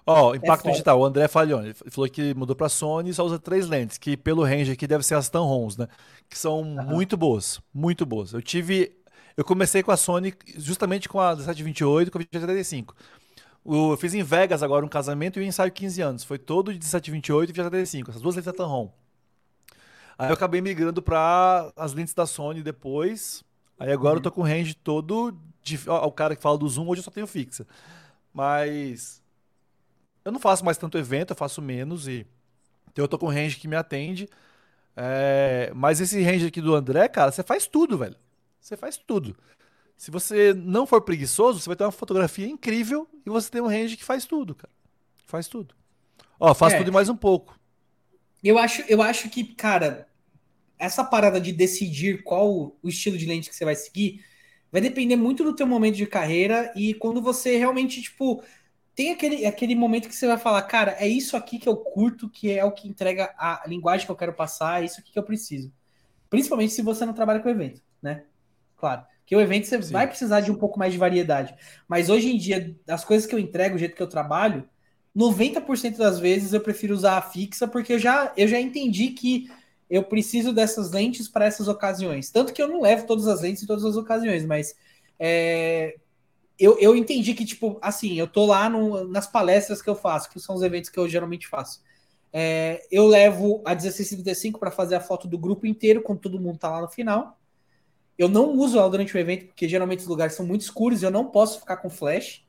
Ó, 0.05 0.31
oh, 0.31 0.35
impacto 0.35 0.67
é 0.67 0.71
digital. 0.71 0.99
O 0.99 1.05
André 1.05 1.27
Falhone 1.27 1.71
falou 1.73 2.09
que 2.09 2.33
mudou 2.33 2.55
para 2.55 2.67
Sony 2.67 3.11
e 3.11 3.13
só 3.13 3.23
usa 3.23 3.37
três 3.37 3.67
lentes, 3.67 3.99
que 3.99 4.17
pelo 4.17 4.43
range 4.43 4.71
aqui 4.71 4.87
deve 4.87 5.03
ser 5.03 5.13
as 5.13 5.29
Tamrons, 5.29 5.77
né? 5.77 5.87
Que 6.27 6.35
são 6.35 6.61
uhum. 6.61 6.83
muito 6.83 7.15
boas, 7.15 7.61
muito 7.71 8.07
boas. 8.07 8.33
Eu 8.33 8.41
tive, 8.41 8.91
eu 9.37 9.45
comecei 9.45 9.83
com 9.83 9.91
a 9.91 9.97
Sony 9.97 10.33
justamente 10.57 11.07
com 11.07 11.19
a 11.19 11.35
1728 11.35 12.07
e 12.07 12.11
com 12.11 12.17
a 12.17 12.21
2035. 12.21 12.95
Eu 13.63 13.95
fiz 13.97 14.15
em 14.15 14.23
Vegas 14.23 14.63
agora 14.63 14.83
um 14.83 14.89
casamento 14.89 15.39
e 15.39 15.43
um 15.43 15.45
ensaio 15.45 15.71
15 15.71 16.01
anos. 16.01 16.23
Foi 16.23 16.39
todo 16.39 16.73
de 16.73 16.79
1728 16.79 17.51
e 17.51 17.53
2035, 17.53 18.09
essas 18.09 18.21
duas 18.21 18.35
lentes 18.35 18.51
da 18.51 18.53
Tamron. 18.53 18.91
Aí 20.17 20.29
eu 20.29 20.33
acabei 20.33 20.59
migrando 20.59 21.03
para 21.03 21.71
as 21.75 21.93
lentes 21.93 22.15
da 22.15 22.25
Sony 22.25 22.63
depois. 22.63 23.43
Aí 23.79 23.91
agora 23.91 24.13
uhum. 24.13 24.17
eu 24.17 24.23
tô 24.23 24.31
com 24.31 24.41
o 24.41 24.43
range 24.43 24.73
todo 24.73 25.39
ó, 25.87 26.07
o 26.07 26.11
cara 26.11 26.35
que 26.35 26.41
fala 26.41 26.57
do 26.57 26.67
zoom, 26.67 26.87
hoje 26.87 26.99
eu 26.99 27.05
só 27.05 27.11
tenho 27.11 27.27
fixa. 27.27 27.65
Mas 28.33 29.21
eu 30.23 30.31
não 30.31 30.39
faço 30.39 30.63
mais 30.63 30.77
tanto 30.77 30.97
evento, 30.97 31.31
eu 31.31 31.35
faço 31.35 31.61
menos 31.61 32.07
e 32.07 32.25
então 32.91 33.03
eu 33.03 33.07
tô 33.07 33.17
com 33.17 33.27
um 33.27 33.29
range 33.29 33.57
que 33.57 33.67
me 33.67 33.75
atende. 33.75 34.27
É, 34.95 35.71
mas 35.75 36.01
esse 36.01 36.21
range 36.21 36.47
aqui 36.47 36.61
do 36.61 36.75
André, 36.75 37.07
cara, 37.07 37.31
você 37.31 37.43
faz 37.43 37.67
tudo, 37.67 37.97
velho. 37.97 38.15
Você 38.59 38.75
faz 38.75 38.97
tudo. 38.97 39.35
Se 39.95 40.11
você 40.11 40.53
não 40.53 40.85
for 40.85 41.01
preguiçoso, 41.01 41.59
você 41.59 41.69
vai 41.69 41.75
ter 41.75 41.83
uma 41.83 41.91
fotografia 41.91 42.47
incrível 42.47 43.07
e 43.25 43.29
você 43.29 43.49
tem 43.49 43.61
um 43.61 43.67
range 43.67 43.97
que 43.97 44.03
faz 44.03 44.25
tudo, 44.25 44.55
cara. 44.55 44.73
Faz 45.25 45.47
tudo. 45.47 45.75
Ó, 46.39 46.53
faz 46.53 46.73
é. 46.73 46.77
tudo 46.77 46.89
e 46.89 46.93
mais 46.93 47.09
um 47.09 47.15
pouco. 47.15 47.59
Eu 48.43 48.57
acho, 48.57 48.81
eu 48.87 49.01
acho 49.01 49.29
que, 49.29 49.43
cara, 49.43 50.07
essa 50.77 51.03
parada 51.03 51.39
de 51.39 51.51
decidir 51.51 52.23
qual 52.23 52.77
o 52.81 52.87
estilo 52.89 53.17
de 53.17 53.25
lente 53.25 53.49
que 53.49 53.55
você 53.55 53.65
vai 53.65 53.75
seguir 53.75 54.23
vai 54.71 54.81
depender 54.81 55.15
muito 55.15 55.43
do 55.43 55.55
teu 55.55 55.67
momento 55.67 55.95
de 55.95 56.05
carreira 56.05 56.71
e 56.75 56.93
quando 56.93 57.21
você 57.21 57.57
realmente, 57.57 58.01
tipo, 58.01 58.43
tem 58.95 59.11
aquele, 59.11 59.45
aquele 59.45 59.75
momento 59.75 60.09
que 60.09 60.15
você 60.15 60.27
vai 60.27 60.37
falar, 60.37 60.61
cara, 60.63 60.95
é 60.99 61.07
isso 61.07 61.37
aqui 61.37 61.57
que 61.57 61.69
eu 61.69 61.77
curto, 61.77 62.29
que 62.29 62.51
é 62.51 62.63
o 62.65 62.71
que 62.71 62.87
entrega 62.87 63.33
a 63.37 63.63
linguagem 63.65 64.05
que 64.05 64.11
eu 64.11 64.15
quero 64.15 64.33
passar, 64.33 64.81
é 64.81 64.85
isso 64.85 64.99
aqui 64.99 65.11
que 65.11 65.19
eu 65.19 65.23
preciso. 65.23 65.71
Principalmente 66.29 66.73
se 66.73 66.81
você 66.81 67.05
não 67.05 67.13
trabalha 67.13 67.39
com 67.39 67.49
evento, 67.49 67.81
né? 68.01 68.23
Claro. 68.75 69.03
Que 69.25 69.35
o 69.35 69.41
evento 69.41 69.67
você 69.67 69.81
Sim. 69.81 69.93
vai 69.93 70.07
precisar 70.07 70.41
de 70.41 70.51
um 70.51 70.55
pouco 70.55 70.77
mais 70.77 70.91
de 70.91 70.99
variedade. 70.99 71.55
Mas 71.87 72.09
hoje 72.09 72.29
em 72.29 72.37
dia, 72.37 72.75
as 72.87 73.05
coisas 73.05 73.27
que 73.27 73.33
eu 73.33 73.39
entrego, 73.39 73.75
o 73.75 73.79
jeito 73.79 73.95
que 73.95 74.03
eu 74.03 74.07
trabalho, 74.07 74.67
90% 75.15 75.97
das 75.97 76.19
vezes 76.19 76.53
eu 76.53 76.61
prefiro 76.61 76.93
usar 76.93 77.17
a 77.17 77.21
fixa, 77.21 77.67
porque 77.67 77.93
eu 77.93 77.99
já, 77.99 78.33
eu 78.35 78.47
já 78.47 78.59
entendi 78.59 79.09
que 79.09 79.49
eu 79.89 80.03
preciso 80.03 80.53
dessas 80.53 80.91
lentes 80.91 81.27
para 81.27 81.45
essas 81.45 81.67
ocasiões. 81.67 82.29
Tanto 82.29 82.53
que 82.53 82.61
eu 82.61 82.67
não 82.67 82.81
levo 82.81 83.07
todas 83.07 83.27
as 83.27 83.41
lentes 83.41 83.63
em 83.63 83.67
todas 83.67 83.83
as 83.83 83.95
ocasiões, 83.95 84.45
mas 84.45 84.75
é, 85.17 85.95
eu, 86.59 86.77
eu 86.79 86.95
entendi 86.95 87.33
que, 87.33 87.45
tipo, 87.45 87.79
assim, 87.81 88.19
eu 88.19 88.27
tô 88.27 88.45
lá 88.45 88.69
no, 88.69 89.07
nas 89.07 89.25
palestras 89.25 89.81
que 89.81 89.89
eu 89.89 89.95
faço, 89.95 90.29
que 90.29 90.39
são 90.39 90.55
os 90.55 90.61
eventos 90.61 90.89
que 90.89 90.99
eu 90.99 91.07
geralmente 91.07 91.47
faço. 91.47 91.81
É, 92.31 92.85
eu 92.91 93.07
levo 93.07 93.61
a 93.65 93.73
1635 93.73 94.59
para 94.59 94.69
fazer 94.69 94.95
a 94.95 94.99
foto 94.99 95.27
do 95.27 95.37
grupo 95.37 95.65
inteiro, 95.65 96.01
quando 96.01 96.19
todo 96.19 96.39
mundo 96.39 96.59
tá 96.59 96.69
lá 96.69 96.81
no 96.81 96.89
final. 96.89 97.39
Eu 98.17 98.27
não 98.27 98.51
uso 98.51 98.77
ela 98.77 98.89
durante 98.89 99.15
o 99.15 99.19
evento, 99.19 99.47
porque 99.47 99.67
geralmente 99.67 100.01
os 100.01 100.07
lugares 100.07 100.35
são 100.35 100.45
muito 100.45 100.61
escuros 100.61 101.01
e 101.01 101.05
eu 101.05 101.11
não 101.11 101.25
posso 101.25 101.61
ficar 101.61 101.77
com 101.77 101.89
flash. 101.89 102.45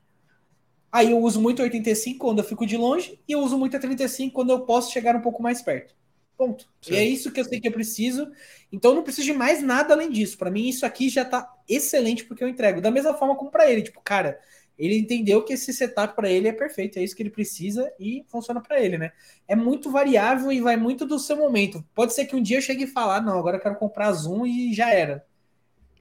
Aí 0.91 1.11
eu 1.11 1.19
uso 1.19 1.39
muito 1.41 1.61
85 1.61 2.19
quando 2.19 2.39
eu 2.39 2.43
fico 2.43 2.65
de 2.65 2.75
longe, 2.75 3.19
e 3.25 3.31
eu 3.31 3.39
uso 3.39 3.57
muito 3.57 3.77
a 3.77 3.79
35 3.79 4.33
quando 4.33 4.51
eu 4.51 4.61
posso 4.65 4.91
chegar 4.91 5.15
um 5.15 5.21
pouco 5.21 5.41
mais 5.41 5.61
perto. 5.61 5.95
Ponto. 6.41 6.67
E 6.89 6.95
é 6.95 7.05
isso 7.05 7.31
que 7.31 7.39
eu 7.39 7.45
sei 7.45 7.61
que 7.61 7.67
eu 7.67 7.71
preciso. 7.71 8.31
Então 8.71 8.89
eu 8.89 8.95
não 8.95 9.03
preciso 9.03 9.27
de 9.27 9.33
mais 9.33 9.61
nada 9.61 9.93
além 9.93 10.09
disso. 10.09 10.39
Para 10.39 10.49
mim, 10.49 10.67
isso 10.67 10.87
aqui 10.87 11.07
já 11.07 11.23
tá 11.23 11.53
excelente 11.69 12.25
porque 12.25 12.43
eu 12.43 12.47
entrego. 12.47 12.81
Da 12.81 12.89
mesma 12.89 13.13
forma 13.13 13.35
como 13.35 13.51
para 13.51 13.69
ele. 13.69 13.83
Tipo, 13.83 14.01
cara, 14.01 14.39
ele 14.75 14.97
entendeu 14.97 15.43
que 15.43 15.53
esse 15.53 15.71
setup 15.71 16.15
para 16.15 16.31
ele 16.31 16.47
é 16.47 16.51
perfeito, 16.51 16.97
é 16.97 17.03
isso 17.03 17.15
que 17.15 17.21
ele 17.21 17.29
precisa 17.29 17.93
e 17.99 18.25
funciona 18.27 18.59
para 18.59 18.81
ele, 18.81 18.97
né? 18.97 19.11
É 19.47 19.55
muito 19.55 19.91
variável 19.91 20.51
e 20.51 20.59
vai 20.59 20.75
muito 20.77 21.05
do 21.05 21.19
seu 21.19 21.37
momento. 21.37 21.85
Pode 21.93 22.11
ser 22.15 22.25
que 22.25 22.35
um 22.35 22.41
dia 22.41 22.57
eu 22.57 22.61
chegue 22.63 22.85
e 22.85 22.87
falar, 22.87 23.21
não, 23.21 23.37
agora 23.37 23.57
eu 23.57 23.61
quero 23.61 23.75
comprar 23.75 24.11
Zoom 24.11 24.47
e 24.47 24.73
já 24.73 24.89
era. 24.89 25.23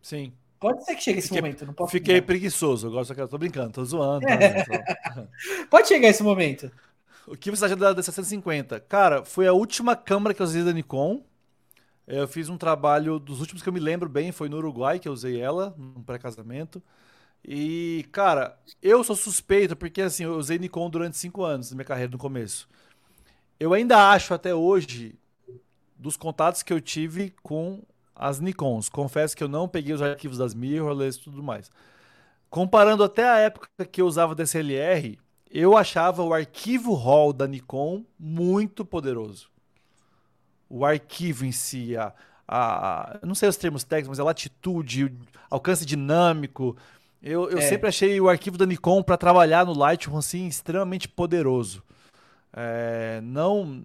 Sim. 0.01 0.33
Pode 0.59 0.87
ser 0.87 0.95
que 0.95 1.03
chegue 1.03 1.19
esse 1.19 1.29
fiquei, 1.29 1.43
momento, 1.43 1.67
não 1.67 1.75
posso 1.75 1.93
Fiquei 1.93 2.23
preguiçoso, 2.23 2.87
eu 2.87 2.91
gosto, 2.91 3.29
tô 3.29 3.37
brincando, 3.37 3.73
tô 3.73 3.85
zoando. 3.85 4.25
É. 4.27 4.65
Pode 5.69 5.87
chegar 5.87 6.09
esse 6.09 6.23
momento. 6.23 6.73
O 7.27 7.37
que 7.37 7.51
você 7.51 7.65
acha 7.65 7.77
da 7.77 7.95
D750? 7.95 8.81
Cara, 8.89 9.25
foi 9.25 9.47
a 9.47 9.53
última 9.53 9.95
câmera 9.95 10.35
que 10.35 10.43
eu 10.43 10.47
usei 10.47 10.65
da 10.65 10.73
Nikon. 10.73 11.23
Eu 12.07 12.27
fiz 12.27 12.49
um 12.49 12.57
trabalho 12.57 13.19
dos 13.19 13.41
últimos 13.41 13.63
que 13.63 13.69
eu 13.69 13.73
me 13.73 13.79
lembro 13.79 14.09
bem, 14.09 14.33
foi 14.33 14.49
no 14.49 14.57
Uruguai 14.57 14.99
que 14.99 15.07
eu 15.07 15.13
usei 15.13 15.41
ela, 15.41 15.75
num 15.79 16.03
pré-casamento. 16.03 16.83
E, 17.45 18.07
cara, 18.11 18.59
eu 18.83 19.03
sou 19.05 19.15
suspeito 19.17 19.77
porque, 19.77 20.03
assim, 20.03 20.25
eu 20.25 20.37
usei 20.37 20.59
Nikon 20.59 20.91
durante 20.91 21.17
cinco 21.17 21.45
anos 21.45 21.71
na 21.71 21.77
minha 21.77 21.85
carreira 21.85 22.11
no 22.11 22.19
começo. 22.19 22.69
Eu 23.59 23.73
ainda 23.73 24.11
acho 24.11 24.35
até 24.35 24.55
hoje, 24.55 25.15
dos 25.97 26.17
contatos 26.17 26.63
que 26.63 26.73
eu 26.73 26.81
tive 26.81 27.33
com 27.43 27.83
as 28.15 28.41
Nikons, 28.41 28.89
confesso 28.89 29.37
que 29.37 29.43
eu 29.43 29.49
não 29.49 29.69
peguei 29.69 29.95
os 29.95 30.03
arquivos 30.03 30.37
das 30.37 30.55
mirrorless 30.55 31.19
e 31.19 31.23
tudo 31.23 31.43
mais. 31.43 31.71
Comparando 32.51 33.05
até 33.05 33.29
a 33.29 33.39
época 33.39 33.69
que 33.87 34.03
eu 34.03 34.07
usava 34.07 34.35
DSLR, 34.35 35.19
eu 35.51 35.77
achava 35.77 36.23
o 36.23 36.33
arquivo 36.33 36.95
RAW 36.95 37.33
da 37.33 37.47
Nikon 37.47 38.05
muito 38.19 38.85
poderoso. 38.85 39.49
O 40.69 40.85
arquivo 40.85 41.45
em 41.45 41.51
si, 41.51 41.97
a, 41.97 42.13
a, 42.47 43.19
não 43.25 43.35
sei 43.35 43.49
os 43.49 43.57
termos 43.57 43.83
técnicos, 43.83 44.11
mas 44.11 44.21
a 44.21 44.25
latitude, 44.25 45.07
o 45.07 45.11
alcance 45.51 45.85
dinâmico. 45.85 46.77
Eu, 47.21 47.51
eu 47.51 47.59
é. 47.59 47.63
sempre 47.63 47.89
achei 47.89 48.21
o 48.21 48.29
arquivo 48.29 48.57
da 48.57 48.65
Nikon 48.65 49.03
para 49.03 49.17
trabalhar 49.17 49.67
no 49.67 49.77
Lightroom 49.77 50.17
assim, 50.17 50.47
extremamente 50.47 51.09
poderoso. 51.09 51.83
É, 52.53 53.21
não, 53.23 53.83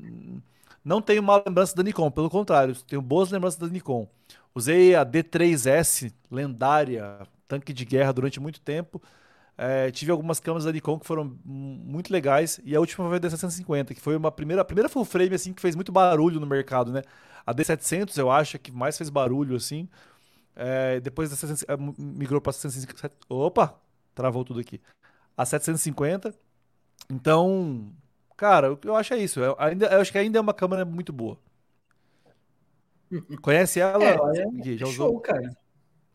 não 0.83 1.01
tenho 1.01 1.23
má 1.23 1.41
lembrança 1.45 1.75
da 1.75 1.83
Nikon, 1.83 2.11
pelo 2.11 2.29
contrário, 2.29 2.75
tenho 2.83 3.01
boas 3.01 3.31
lembranças 3.31 3.59
da 3.59 3.67
Nikon. 3.67 4.07
Usei 4.53 4.95
a 4.95 5.05
D3S, 5.05 6.13
lendária, 6.31 7.19
tanque 7.47 7.73
de 7.73 7.83
guerra 7.83 8.13
durante 8.13 8.39
muito 8.39 8.61
tempo. 8.61 9.01
É, 9.57 9.89
tive 9.89 10.11
algumas 10.11 10.39
câmeras 10.39 10.65
da 10.65 10.71
Nikon 10.71 10.99
que 10.99 11.05
foram 11.05 11.37
muito 11.45 12.11
legais 12.11 12.59
e 12.65 12.75
a 12.75 12.79
última 12.79 13.07
foi 13.07 13.17
a 13.17 13.19
D750, 13.21 13.93
que 13.93 14.01
foi 14.01 14.15
uma 14.15 14.29
primeira, 14.29 14.61
a 14.61 14.65
primeira 14.65 14.89
full 14.89 15.05
frame 15.05 15.33
assim 15.33 15.53
que 15.53 15.61
fez 15.61 15.75
muito 15.75 15.93
barulho 15.93 16.41
no 16.41 16.45
mercado, 16.45 16.91
né? 16.91 17.01
A 17.45 17.53
D700 17.53 18.17
eu 18.17 18.29
acho 18.29 18.59
que 18.59 18.71
mais 18.71 18.97
fez 18.97 19.09
barulho 19.09 19.55
assim. 19.55 19.87
É, 20.55 20.99
depois 20.99 21.29
da 21.29 21.35
700, 21.35 21.63
é, 21.67 21.77
migrou 21.97 22.41
para 22.41 22.53
750. 22.53 23.15
Opa, 23.29 23.79
travou 24.13 24.43
tudo 24.43 24.59
aqui. 24.59 24.81
A 25.37 25.45
750. 25.45 26.33
Então, 27.09 27.91
cara, 28.35 28.77
eu 28.83 28.95
acho 28.95 29.13
é 29.13 29.17
isso. 29.17 29.39
Eu, 29.39 29.55
ainda, 29.59 29.85
eu 29.87 30.01
acho 30.01 30.11
que 30.11 30.17
ainda 30.17 30.37
é 30.37 30.41
uma 30.41 30.53
câmera 30.53 30.83
muito 30.83 31.13
boa. 31.13 31.37
Conhece 33.41 33.79
ela? 33.79 34.03
É, 34.03 34.13
é 34.13 34.77
já 34.77 34.87
usou? 34.87 35.09
Show, 35.11 35.19
cara. 35.19 35.55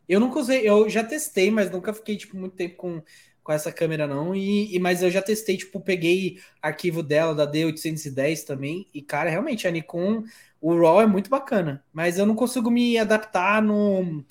Eu 0.09 0.19
nunca 0.19 0.41
usei, 0.41 0.69
eu 0.69 0.89
já 0.89 1.05
testei, 1.05 1.51
mas 1.51 1.71
nunca 1.71 1.93
fiquei 1.95 2.17
tipo 2.17 2.37
muito 2.37 2.57
tempo 2.57 2.77
com 2.77 3.03
com 3.51 3.55
essa 3.55 3.73
câmera 3.73 4.07
não. 4.07 4.33
E, 4.35 4.75
e, 4.75 4.79
mas 4.79 5.03
eu 5.03 5.11
já 5.11 5.21
testei, 5.21 5.57
tipo, 5.57 5.81
peguei 5.81 6.39
arquivo 6.63 7.03
dela 7.03 7.35
da 7.35 7.51
D810 7.51 8.45
também. 8.45 8.87
E 8.95 9.03
cara, 9.03 9.29
realmente 9.29 9.67
a 9.67 9.71
Nikon, 9.73 10.23
o 10.61 10.73
RAW 10.79 11.03
é 11.03 11.07
muito 11.07 11.29
bacana, 11.29 11.85
mas 11.93 12.17
eu 12.17 12.25
não 12.25 12.37
consigo 12.37 12.71
me 12.71 12.97
adaptar 12.97 13.61
no 13.61 14.25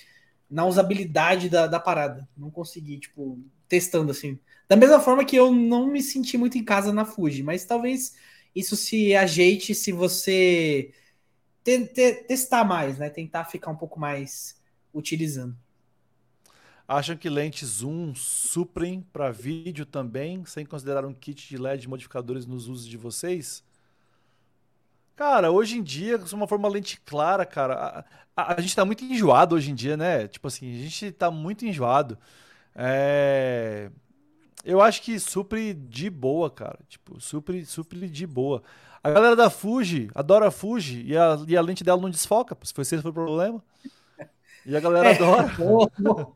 na 0.49 0.65
usabilidade 0.65 1.49
da, 1.49 1.67
da 1.67 1.79
parada. 1.79 2.27
Não 2.35 2.49
consegui, 2.49 2.97
tipo, 2.97 3.39
testando 3.67 4.11
assim. 4.11 4.39
Da 4.67 4.75
mesma 4.75 4.99
forma 4.99 5.25
que 5.25 5.35
eu 5.35 5.51
não 5.51 5.87
me 5.87 6.01
senti 6.01 6.37
muito 6.37 6.57
em 6.57 6.63
casa 6.63 6.91
na 6.93 7.05
Fuji, 7.05 7.43
mas 7.43 7.65
talvez 7.65 8.15
isso 8.55 8.75
se 8.75 9.15
ajeite 9.15 9.75
se 9.75 9.91
você 9.91 10.91
te, 11.63 11.85
te, 11.87 12.13
testar 12.23 12.63
mais, 12.63 12.97
né? 12.97 13.09
Tentar 13.09 13.45
ficar 13.45 13.69
um 13.69 13.75
pouco 13.75 13.99
mais 13.99 14.59
utilizando. 14.93 15.55
Acham 16.89 17.15
que 17.15 17.29
lentes 17.29 17.69
zoom 17.69 18.15
suprem 18.15 19.05
para 19.13 19.29
vídeo 19.29 19.85
também, 19.85 20.43
sem 20.45 20.65
considerar 20.65 21.05
um 21.05 21.13
kit 21.13 21.47
de 21.47 21.55
LED 21.55 21.87
modificadores 21.87 22.47
nos 22.47 22.67
usos 22.67 22.87
de 22.87 22.97
vocês? 22.97 23.63
Cara, 25.15 25.51
hoje 25.51 25.77
em 25.77 25.83
dia, 25.83 26.17
com 26.17 26.35
uma 26.35 26.47
forma 26.47 26.67
lente 26.67 26.99
clara, 27.01 27.45
cara, 27.45 28.03
a, 28.35 28.41
a, 28.41 28.55
a, 28.55 28.59
gente 28.59 28.75
tá 28.75 28.83
muito 28.83 29.03
enjoado 29.03 29.53
hoje 29.53 29.69
em 29.69 29.75
dia, 29.75 29.95
né? 29.95 30.27
Tipo 30.27 30.47
assim, 30.47 30.67
a 30.67 30.81
gente 30.81 31.11
tá 31.11 31.29
muito 31.29 31.63
enjoado. 31.63 32.17
É... 32.73 33.91
Eu 34.65 34.81
acho 34.81 35.03
que 35.03 35.19
supre 35.19 35.75
de 35.75 36.09
boa, 36.09 36.49
cara. 36.49 36.79
Tipo, 36.89 37.21
supre, 37.21 37.67
supre 37.67 38.09
de 38.09 38.25
boa. 38.25 38.63
A 39.03 39.11
galera 39.11 39.35
da 39.35 39.51
Fuji 39.51 40.09
adora 40.15 40.47
a 40.47 40.51
Fuji 40.51 41.03
e 41.05 41.15
a, 41.15 41.37
e 41.47 41.55
a 41.55 41.61
lente 41.61 41.83
dela 41.83 42.01
não 42.01 42.09
desfoca, 42.09 42.57
se 42.63 42.73
for 42.73 42.81
esse 42.81 42.95
o 42.95 43.13
problema. 43.13 43.63
E 44.65 44.75
a 44.75 44.79
galera 44.79 45.11
é. 45.11 45.15
adora. 45.15 45.51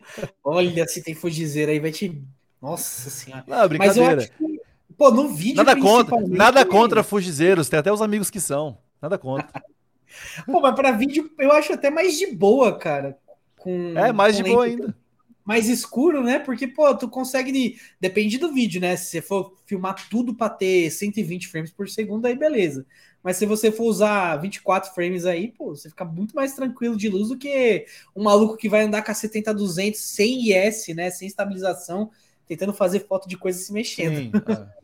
olha, 0.43 0.87
se 0.87 1.03
tem 1.03 1.13
Fujizeiro 1.13 1.71
aí, 1.71 1.79
vai 1.79 1.91
te. 1.91 2.21
Nossa 2.61 3.09
senhora. 3.09 3.43
Não, 3.47 3.67
brincadeira. 3.67 4.27
Que, 4.27 4.61
pô, 4.97 5.11
no 5.11 5.29
vídeo. 5.29 5.63
Nada 5.63 5.79
contra, 5.79 6.19
nada 6.27 6.65
contra 6.65 7.03
Fujizeiros, 7.03 7.69
tem 7.69 7.79
até 7.79 7.91
os 7.91 8.01
amigos 8.01 8.29
que 8.29 8.39
são. 8.39 8.77
Nada 9.01 9.17
contra. 9.17 9.63
pô, 10.45 10.61
mas 10.61 10.75
pra 10.75 10.91
vídeo 10.91 11.29
eu 11.37 11.51
acho 11.51 11.73
até 11.73 11.89
mais 11.89 12.17
de 12.17 12.27
boa, 12.27 12.77
cara. 12.77 13.17
Com, 13.57 13.97
é, 13.97 14.11
mais 14.11 14.37
com 14.37 14.43
de 14.43 14.49
boa 14.49 14.65
ainda 14.65 14.95
mais 15.43 15.67
escuro, 15.67 16.23
né? 16.23 16.39
Porque, 16.39 16.67
pô, 16.67 16.95
tu 16.95 17.09
consegue. 17.09 17.77
Depende 17.99 18.37
do 18.37 18.53
vídeo, 18.53 18.79
né? 18.79 18.95
Se 18.95 19.05
você 19.07 19.21
for 19.21 19.55
filmar 19.65 20.07
tudo 20.09 20.33
para 20.33 20.49
ter 20.49 20.89
120 20.89 21.47
frames 21.47 21.71
por 21.71 21.89
segundo, 21.89 22.25
aí 22.25 22.35
beleza. 22.35 22.85
Mas 23.23 23.37
se 23.37 23.45
você 23.45 23.71
for 23.71 23.85
usar 23.85 24.35
24 24.35 24.93
frames 24.93 25.25
aí, 25.25 25.49
pô, 25.49 25.73
você 25.73 25.89
fica 25.89 26.03
muito 26.03 26.35
mais 26.35 26.53
tranquilo 26.53 26.97
de 26.97 27.07
luz 27.07 27.29
do 27.29 27.37
que 27.37 27.85
um 28.13 28.23
maluco 28.23 28.57
que 28.57 28.67
vai 28.67 28.83
andar 28.83 29.01
com 29.01 29.11
a 29.11 29.15
70-200 29.15 29.95
sem 29.95 30.51
IS, 30.51 30.87
né? 30.89 31.09
Sem 31.09 31.27
estabilização, 31.27 32.11
tentando 32.45 32.73
fazer 32.73 33.07
foto 33.07 33.27
de 33.27 33.37
coisa 33.37 33.57
se 33.57 33.71
mexendo. 33.71 34.17
Sim, 34.17 34.31
é. 34.49 34.83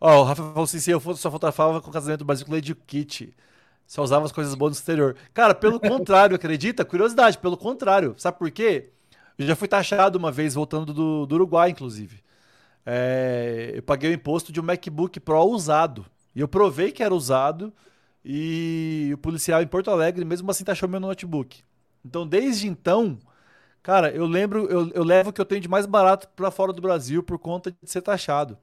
Ó, 0.00 0.20
o 0.20 0.24
Rafa 0.24 0.42
falou 0.42 0.62
assim: 0.62 0.78
se 0.78 0.90
eu 0.90 1.00
fosse 1.00 1.20
só 1.20 1.30
fotografava 1.30 1.80
com 1.80 1.90
o 1.90 1.92
casamento 1.92 2.24
básico 2.24 2.52
Lady 2.52 2.74
Kit. 2.74 3.34
Só 3.86 4.02
usava 4.02 4.26
as 4.26 4.32
coisas 4.32 4.54
boas 4.54 4.72
no 4.72 4.78
exterior. 4.78 5.16
Cara, 5.32 5.54
pelo 5.54 5.80
contrário, 5.80 6.36
acredita? 6.36 6.84
Curiosidade, 6.84 7.38
pelo 7.38 7.56
contrário. 7.56 8.14
Sabe 8.18 8.38
por 8.38 8.50
quê? 8.50 8.90
Eu 9.38 9.46
já 9.46 9.56
fui 9.56 9.66
taxado 9.66 10.18
uma 10.18 10.30
vez, 10.30 10.54
voltando 10.54 10.92
do, 10.92 11.24
do 11.24 11.34
Uruguai, 11.34 11.70
inclusive. 11.70 12.20
É, 12.84 13.72
eu 13.74 13.82
paguei 13.82 14.10
o 14.10 14.14
imposto 14.14 14.52
de 14.52 14.60
um 14.60 14.62
MacBook 14.62 15.18
Pro 15.20 15.42
usado. 15.44 16.04
E 16.38 16.40
eu 16.40 16.46
provei 16.46 16.92
que 16.92 17.02
era 17.02 17.12
usado. 17.12 17.74
E 18.24 19.10
o 19.12 19.18
policial 19.18 19.60
em 19.60 19.66
Porto 19.66 19.90
Alegre, 19.90 20.24
mesmo 20.24 20.48
assim, 20.48 20.62
taxou 20.62 20.88
meu 20.88 21.00
notebook. 21.00 21.64
Então, 22.04 22.24
desde 22.24 22.68
então, 22.68 23.18
cara, 23.82 24.12
eu 24.12 24.24
lembro, 24.24 24.66
eu, 24.70 24.88
eu 24.90 25.02
levo 25.02 25.30
o 25.30 25.32
que 25.32 25.40
eu 25.40 25.44
tenho 25.44 25.60
de 25.60 25.68
mais 25.68 25.84
barato 25.84 26.28
para 26.36 26.48
fora 26.52 26.72
do 26.72 26.80
Brasil 26.80 27.24
por 27.24 27.40
conta 27.40 27.72
de 27.72 27.90
ser 27.90 28.02
taxado. 28.02 28.56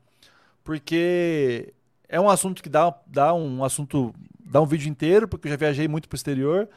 Porque 0.64 1.74
é 2.08 2.20
um 2.20 2.30
assunto 2.30 2.64
que 2.64 2.70
dá, 2.70 2.96
dá 3.06 3.34
um 3.34 3.62
assunto, 3.62 4.14
dá 4.40 4.62
um 4.62 4.66
vídeo 4.66 4.90
inteiro, 4.90 5.28
porque 5.28 5.50
eu 5.50 5.52
já 5.52 5.58
viajei 5.58 5.88
muito 5.90 6.08
para 6.08 6.16
o 6.16 6.18
exterior. 6.18 6.70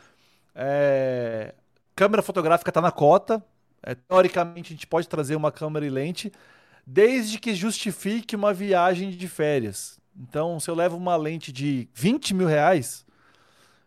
É, 0.52 1.54
câmera 1.94 2.22
fotográfica 2.22 2.70
está 2.70 2.80
na 2.80 2.90
cota, 2.90 3.40
é, 3.84 3.94
teoricamente, 3.94 4.72
a 4.72 4.74
gente 4.74 4.86
pode 4.88 5.08
trazer 5.08 5.36
uma 5.36 5.52
câmera 5.52 5.86
e 5.86 5.90
lente, 5.90 6.32
desde 6.84 7.38
que 7.38 7.54
justifique 7.54 8.34
uma 8.34 8.52
viagem 8.52 9.10
de 9.10 9.28
férias. 9.28 9.98
Então, 10.18 10.58
se 10.58 10.68
eu 10.68 10.74
levo 10.74 10.96
uma 10.96 11.16
lente 11.16 11.52
de 11.52 11.88
20 11.94 12.34
mil 12.34 12.48
reais 12.48 13.06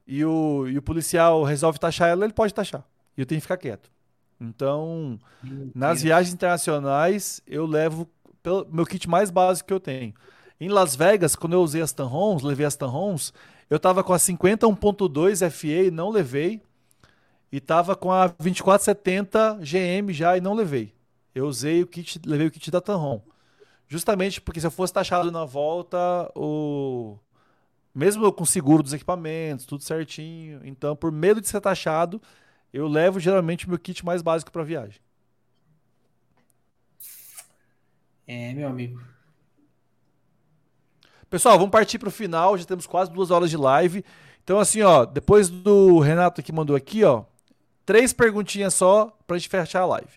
e 0.07 0.23
o, 0.23 0.67
e 0.67 0.77
o 0.77 0.81
policial 0.81 1.43
resolve 1.43 1.79
taxar 1.79 2.09
ela, 2.09 2.23
ele 2.23 2.33
pode 2.33 2.53
taxar. 2.53 2.83
E 3.17 3.21
eu 3.21 3.25
tenho 3.25 3.39
que 3.39 3.43
ficar 3.43 3.57
quieto. 3.57 3.91
Então, 4.39 5.19
nas 5.75 6.01
viagens 6.01 6.33
internacionais, 6.33 7.41
eu 7.45 7.65
levo 7.65 8.09
pelo, 8.41 8.67
meu 8.71 8.85
kit 8.85 9.07
mais 9.07 9.29
básico 9.29 9.67
que 9.67 9.73
eu 9.73 9.79
tenho. 9.79 10.13
Em 10.59 10.69
Las 10.69 10.95
Vegas, 10.95 11.35
quando 11.35 11.53
eu 11.53 11.61
usei 11.61 11.81
as 11.81 11.91
Tanrons, 11.91 12.41
levei 12.41 12.65
as 12.65 12.75
Tanrons, 12.75 13.33
eu 13.69 13.79
tava 13.79 14.03
com 14.03 14.13
a 14.13 14.19
50 14.19 14.67
1.2 14.67 15.49
FA, 15.49 15.91
não 15.91 16.09
levei. 16.09 16.61
E 17.51 17.59
tava 17.59 17.95
com 17.95 18.11
a 18.11 18.27
2470 18.27 19.59
GM 19.61 20.13
já 20.13 20.37
e 20.37 20.41
não 20.41 20.53
levei. 20.53 20.93
Eu 21.35 21.47
usei 21.47 21.81
o 21.81 21.87
kit, 21.87 22.19
levei 22.25 22.47
o 22.47 22.51
kit 22.51 22.71
da 22.71 22.79
Tanron. 22.79 23.21
Justamente 23.91 24.39
porque 24.39 24.61
se 24.61 24.65
eu 24.65 24.71
fosse 24.71 24.93
taxado 24.93 25.29
na 25.33 25.43
volta, 25.43 25.97
o 26.33 27.17
mesmo 27.93 28.31
com 28.31 28.45
seguro 28.45 28.81
dos 28.81 28.93
equipamentos, 28.93 29.65
tudo 29.65 29.83
certinho. 29.83 30.61
Então, 30.63 30.95
por 30.95 31.11
medo 31.11 31.41
de 31.41 31.49
ser 31.49 31.59
taxado, 31.59 32.21
eu 32.71 32.87
levo 32.87 33.19
geralmente 33.19 33.65
o 33.65 33.69
meu 33.69 33.77
kit 33.77 34.05
mais 34.05 34.21
básico 34.21 34.49
para 34.49 34.63
viagem. 34.63 35.01
É, 38.25 38.53
meu 38.53 38.69
amigo. 38.69 39.03
Pessoal, 41.29 41.57
vamos 41.57 41.71
partir 41.71 41.99
para 41.99 42.07
o 42.07 42.11
final. 42.11 42.57
Já 42.57 42.63
temos 42.63 42.87
quase 42.87 43.11
duas 43.11 43.29
horas 43.29 43.49
de 43.49 43.57
live. 43.57 44.05
Então, 44.41 44.57
assim, 44.57 44.81
ó, 44.81 45.03
depois 45.03 45.49
do 45.49 45.99
Renato 45.99 46.41
que 46.41 46.53
mandou 46.53 46.77
aqui, 46.77 47.03
ó, 47.03 47.25
Três 47.85 48.13
perguntinhas 48.13 48.73
só 48.73 49.17
pra 49.27 49.37
gente 49.37 49.49
fechar 49.49 49.81
a 49.81 49.85
live. 49.85 50.11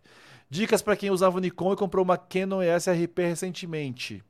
Dicas 0.55 0.81
para 0.81 0.95
quem 0.95 1.11
usava 1.11 1.37
o 1.37 1.41
Nikon 1.41 1.73
e 1.73 1.77
comprou 1.77 2.05
uma 2.05 2.17
Canon 2.17 2.63
ES 2.63 2.87
RP 2.87 3.19
recentemente. 3.19 4.23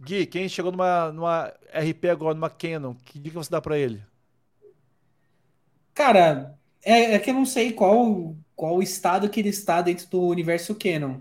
Gui, 0.00 0.24
quem 0.26 0.48
chegou 0.48 0.70
numa, 0.70 1.10
numa 1.10 1.52
RP 1.74 2.04
agora, 2.08 2.34
numa 2.34 2.48
Canon, 2.48 2.94
que 3.04 3.18
dica 3.18 3.36
você 3.36 3.50
dá 3.50 3.60
para 3.60 3.76
ele? 3.76 4.00
Cara, 5.92 6.56
é, 6.84 7.14
é, 7.14 7.18
que 7.18 7.30
eu 7.30 7.34
não 7.34 7.44
sei 7.44 7.72
qual, 7.72 8.36
qual 8.54 8.80
estado 8.80 9.28
que 9.28 9.40
ele 9.40 9.48
está 9.48 9.82
dentro 9.82 10.08
do 10.08 10.22
universo 10.22 10.72
Canon. 10.76 11.18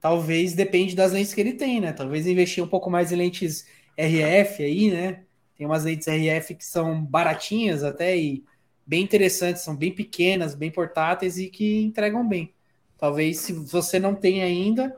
Talvez 0.00 0.54
depende 0.54 0.96
das 0.96 1.12
lentes 1.12 1.34
que 1.34 1.40
ele 1.42 1.52
tem, 1.52 1.82
né? 1.82 1.92
Talvez 1.92 2.26
investir 2.26 2.64
um 2.64 2.68
pouco 2.68 2.90
mais 2.90 3.12
em 3.12 3.16
lentes 3.16 3.66
RF 3.94 4.64
aí, 4.64 4.90
né? 4.90 5.24
Tem 5.54 5.66
umas 5.66 5.84
lentes 5.84 6.08
RF 6.08 6.54
que 6.54 6.64
são 6.64 7.04
baratinhas 7.04 7.84
até 7.84 8.16
e 8.16 8.42
bem 8.86 9.02
interessantes, 9.02 9.60
são 9.60 9.76
bem 9.76 9.94
pequenas, 9.94 10.54
bem 10.54 10.70
portáteis 10.70 11.36
e 11.36 11.50
que 11.50 11.82
entregam 11.82 12.26
bem. 12.26 12.54
Talvez 13.00 13.38
se 13.38 13.52
você 13.54 13.98
não 13.98 14.14
tem 14.14 14.42
ainda, 14.42 14.94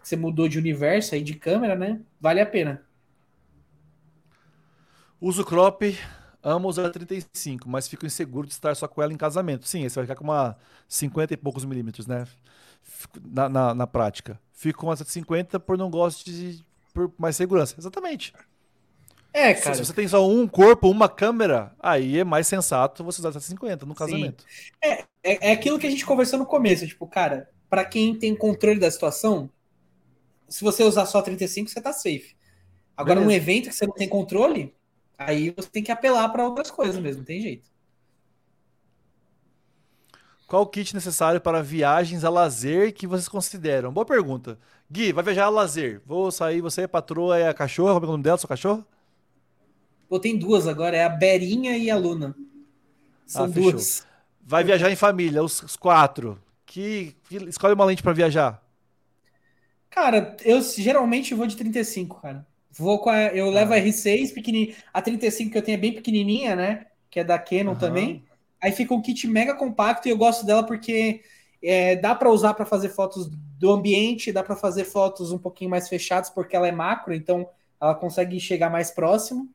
você 0.00 0.16
mudou 0.16 0.48
de 0.48 0.56
universo 0.56 1.16
aí 1.16 1.22
de 1.22 1.34
câmera, 1.34 1.74
né? 1.74 2.00
Vale 2.20 2.40
a 2.40 2.46
pena. 2.46 2.86
Uso 5.20 5.44
crop, 5.44 5.98
amo 6.42 6.68
usar 6.68 6.90
35, 6.90 7.68
mas 7.68 7.88
fico 7.88 8.06
inseguro 8.06 8.46
de 8.46 8.52
estar 8.52 8.74
só 8.76 8.86
com 8.86 9.02
ela 9.02 9.12
em 9.12 9.16
casamento. 9.16 9.66
Sim, 9.66 9.86
você 9.88 9.96
vai 9.96 10.04
ficar 10.04 10.14
com 10.14 10.24
uma 10.24 10.56
50 10.88 11.34
e 11.34 11.36
poucos 11.36 11.64
milímetros, 11.64 12.06
né? 12.06 12.24
Na, 13.20 13.48
na, 13.48 13.74
na 13.74 13.86
prática. 13.86 14.40
Fico 14.52 14.80
com 14.80 14.92
essa 14.92 15.04
50 15.04 15.58
por 15.58 15.76
não 15.76 15.90
gosto 15.90 16.24
de 16.24 16.64
por 16.94 17.12
mais 17.18 17.34
segurança. 17.34 17.74
Exatamente. 17.76 18.32
É, 19.32 19.54
cara. 19.54 19.74
Se 19.74 19.84
você 19.84 19.92
tem 19.92 20.08
só 20.08 20.26
um 20.28 20.46
corpo, 20.48 20.90
uma 20.90 21.08
câmera, 21.08 21.74
aí 21.78 22.18
é 22.18 22.24
mais 22.24 22.46
sensato 22.46 23.04
você 23.04 23.20
usar 23.20 23.32
750 23.32 23.86
no 23.86 23.94
casamento. 23.94 24.44
É, 24.82 25.04
é, 25.22 25.48
é, 25.48 25.52
aquilo 25.52 25.78
que 25.78 25.86
a 25.86 25.90
gente 25.90 26.04
conversou 26.04 26.38
no 26.38 26.46
começo, 26.46 26.86
tipo, 26.86 27.06
cara, 27.06 27.48
para 27.68 27.84
quem 27.84 28.14
tem 28.18 28.34
controle 28.34 28.80
da 28.80 28.90
situação, 28.90 29.48
se 30.48 30.64
você 30.64 30.82
usar 30.82 31.06
só 31.06 31.22
35, 31.22 31.70
você 31.70 31.80
tá 31.80 31.92
safe. 31.92 32.36
Agora, 32.96 33.20
Beleza. 33.20 33.26
num 33.26 33.36
evento 33.36 33.68
que 33.68 33.74
você 33.74 33.86
não 33.86 33.94
tem 33.94 34.08
controle, 34.08 34.74
aí 35.16 35.54
você 35.56 35.68
tem 35.70 35.82
que 35.82 35.92
apelar 35.92 36.28
para 36.30 36.44
outras 36.44 36.70
coisas 36.70 37.00
mesmo, 37.00 37.18
não 37.18 37.26
tem 37.26 37.40
jeito. 37.40 37.70
Qual 40.50 40.62
o 40.62 40.66
kit 40.66 40.92
necessário 40.92 41.40
para 41.40 41.62
viagens 41.62 42.24
a 42.24 42.28
lazer 42.28 42.92
que 42.92 43.06
vocês 43.06 43.28
consideram? 43.28 43.92
Boa 43.92 44.04
pergunta. 44.04 44.58
Gui, 44.90 45.12
vai 45.12 45.22
viajar 45.22 45.44
a 45.44 45.48
lazer. 45.48 46.02
Vou 46.04 46.32
sair, 46.32 46.60
você 46.60 46.82
é 46.82 46.86
patroa, 46.88 47.38
é 47.38 47.48
a 47.48 47.54
cachorra, 47.54 47.94
como 47.94 48.06
é 48.06 48.08
o 48.08 48.12
nome 48.12 48.24
dela, 48.24 48.36
sua 48.36 48.48
cachorra? 48.48 48.84
Pô, 50.10 50.18
tem 50.18 50.36
duas 50.36 50.66
agora, 50.66 50.96
é 50.96 51.04
a 51.04 51.08
Berinha 51.08 51.78
e 51.78 51.88
a 51.88 51.96
Luna. 51.96 52.34
São 53.24 53.44
ah, 53.44 53.46
duas. 53.46 54.04
Vai 54.44 54.64
viajar 54.64 54.90
em 54.90 54.96
família, 54.96 55.40
os, 55.40 55.62
os 55.62 55.76
quatro. 55.76 56.36
Que, 56.66 57.14
que, 57.28 57.36
escolhe 57.44 57.74
uma 57.74 57.84
lente 57.84 58.02
para 58.02 58.12
viajar. 58.12 58.60
Cara, 59.88 60.36
eu 60.44 60.60
geralmente 60.62 61.32
vou 61.32 61.46
de 61.46 61.56
35, 61.56 62.20
cara. 62.20 62.44
Vou 62.72 62.98
com 62.98 63.08
a, 63.08 63.26
eu 63.28 63.46
ah. 63.46 63.50
levo 63.52 63.72
a 63.72 63.76
R6 63.76 64.34
pequenininha, 64.34 64.74
a 64.92 65.00
35 65.00 65.52
que 65.52 65.58
eu 65.58 65.62
tenho 65.62 65.76
é 65.76 65.80
bem 65.80 65.92
pequenininha, 65.92 66.56
né? 66.56 66.86
Que 67.08 67.20
é 67.20 67.24
da 67.24 67.38
Canon 67.38 67.70
uhum. 67.70 67.78
também. 67.78 68.24
Aí 68.60 68.72
fica 68.72 68.92
um 68.92 69.00
kit 69.00 69.28
mega 69.28 69.54
compacto 69.54 70.08
e 70.08 70.10
eu 70.10 70.18
gosto 70.18 70.44
dela 70.44 70.66
porque 70.66 71.22
é, 71.62 71.94
dá 71.94 72.16
para 72.16 72.32
usar 72.32 72.54
para 72.54 72.66
fazer 72.66 72.88
fotos 72.88 73.30
do 73.30 73.70
ambiente, 73.70 74.32
dá 74.32 74.42
para 74.42 74.56
fazer 74.56 74.82
fotos 74.82 75.30
um 75.30 75.38
pouquinho 75.38 75.70
mais 75.70 75.88
fechadas 75.88 76.30
porque 76.30 76.56
ela 76.56 76.66
é 76.66 76.72
macro, 76.72 77.14
então 77.14 77.48
ela 77.80 77.94
consegue 77.94 78.40
chegar 78.40 78.70
mais 78.70 78.90
próximo. 78.90 79.48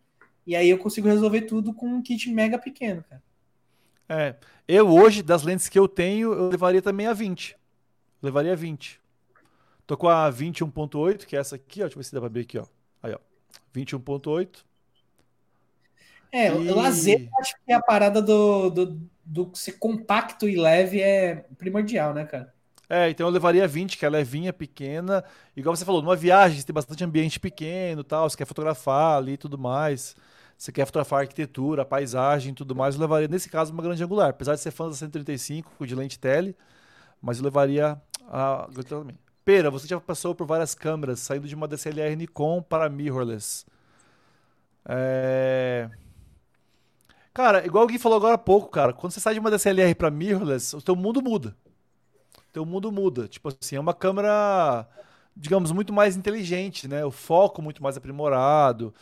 E 0.45 0.55
aí 0.55 0.69
eu 0.69 0.77
consigo 0.77 1.07
resolver 1.07 1.41
tudo 1.41 1.73
com 1.73 1.88
um 1.88 2.01
kit 2.01 2.30
mega 2.30 2.59
pequeno, 2.59 3.03
cara. 3.09 3.23
É. 4.07 4.35
Eu 4.67 4.88
hoje, 4.88 5.23
das 5.23 5.43
lentes 5.43 5.67
que 5.67 5.77
eu 5.77 5.88
tenho, 5.88 6.34
eu 6.34 6.49
levaria 6.49 6.81
também 6.81 7.07
a 7.07 7.13
20. 7.13 7.57
Levaria 8.22 8.53
a 8.53 8.55
20. 8.55 8.99
Tô 9.88 9.97
com 9.97 10.07
a 10.07 10.31
21.8, 10.31 11.26
que 11.26 11.35
é 11.35 11.39
essa 11.39 11.55
aqui, 11.55 11.81
ó. 11.81 11.85
Deixa 11.85 11.95
eu 11.95 11.99
ver 11.99 12.03
se 12.03 12.13
dá 12.13 12.19
pra 12.19 12.30
ver 12.30 12.41
aqui, 12.41 12.57
ó. 12.57 12.65
Aí, 13.01 13.13
ó. 13.13 13.19
21.8. 13.76 14.63
É, 16.31 16.47
e... 16.47 16.51
o 16.51 16.76
lazer, 16.76 17.22
eu 17.22 17.39
acho 17.39 17.55
que 17.65 17.72
a 17.72 17.81
parada 17.81 18.22
do, 18.22 18.69
do, 18.69 19.09
do 19.23 19.51
ser 19.53 19.73
compacto 19.73 20.49
e 20.49 20.55
leve 20.55 21.01
é 21.01 21.45
primordial, 21.57 22.13
né, 22.13 22.26
cara? 22.26 22.53
É, 22.88 23.09
então 23.09 23.27
eu 23.27 23.31
levaria 23.31 23.67
20, 23.67 23.97
que 23.97 24.05
é 24.05 24.23
vinha 24.23 24.53
pequena. 24.53 25.23
Igual 25.55 25.76
você 25.76 25.85
falou, 25.85 26.01
numa 26.01 26.15
viagem, 26.15 26.59
você 26.59 26.65
tem 26.65 26.73
bastante 26.73 27.03
ambiente 27.03 27.39
pequeno 27.39 28.03
tal, 28.03 28.30
você 28.30 28.38
quer 28.38 28.45
fotografar 28.45 29.17
ali 29.17 29.34
e 29.34 29.38
tudo 29.38 29.57
mais 29.57 30.15
você 30.57 30.72
quer 30.72 30.86
fotografar 30.86 31.22
arquitetura, 31.22 31.86
paisagem 31.86 32.52
e 32.52 32.56
tudo 32.56 32.76
mais, 32.76 32.95
eu 32.95 33.02
levaria, 33.02 33.27
nesse 33.27 33.49
caso, 33.49 33.73
uma 33.73 33.84
grande 33.84 34.03
angular. 34.03 34.30
Apesar 34.30 34.56
de 34.56 34.61
ser 34.61 34.72
fã 34.72 34.88
da 34.88 34.95
135 34.95 35.86
de 35.86 35.95
lente 35.95 36.18
tele, 36.18 36.56
mas 37.22 37.38
eu 37.38 37.44
levaria 37.44 38.02
a 38.27 38.68
também. 38.88 39.18
Pera, 39.44 39.69
você 39.69 39.88
já 39.88 39.99
passou 39.99 40.34
por 40.34 40.48
várias 40.48 40.73
câmeras, 40.73 41.19
saindo 41.19 41.48
de 41.48 41.53
uma 41.53 41.68
DSLR 41.68 42.15
Nikon 42.15 42.64
para 42.64 42.90
mirrorless. 42.90 43.65
É... 44.86 45.90
Cara, 47.34 47.65
igual 47.65 47.84
o 47.84 47.88
Gui 47.88 47.99
falou 47.99 48.18
agora 48.18 48.36
há 48.36 48.38
pouco, 48.38 48.69
cara, 48.69 48.94
quando 48.94 49.11
você 49.11 49.19
sai 49.19 49.34
de 49.34 49.40
uma 49.40 49.52
DSLR 49.52 49.94
para 49.94 50.10
mirrorless, 50.10 50.76
o 50.76 50.82
teu 50.82 50.95
mundo 50.95 51.22
muda. 51.22 51.56
O 52.38 52.53
teu 52.53 52.65
mundo 52.65 52.91
muda. 52.91 53.27
Tipo 53.27 53.49
assim, 53.49 53.76
é 53.76 53.80
uma 53.80 53.94
câmera, 53.94 54.88
digamos, 55.36 55.72
muito 55.72 55.91
mais 55.91 56.15
inteligente, 56.15 56.88
né? 56.88 57.03
O 57.06 57.11
foco 57.11 57.61
muito 57.61 57.84
mais 57.84 57.98
aprimorado. 57.98 58.94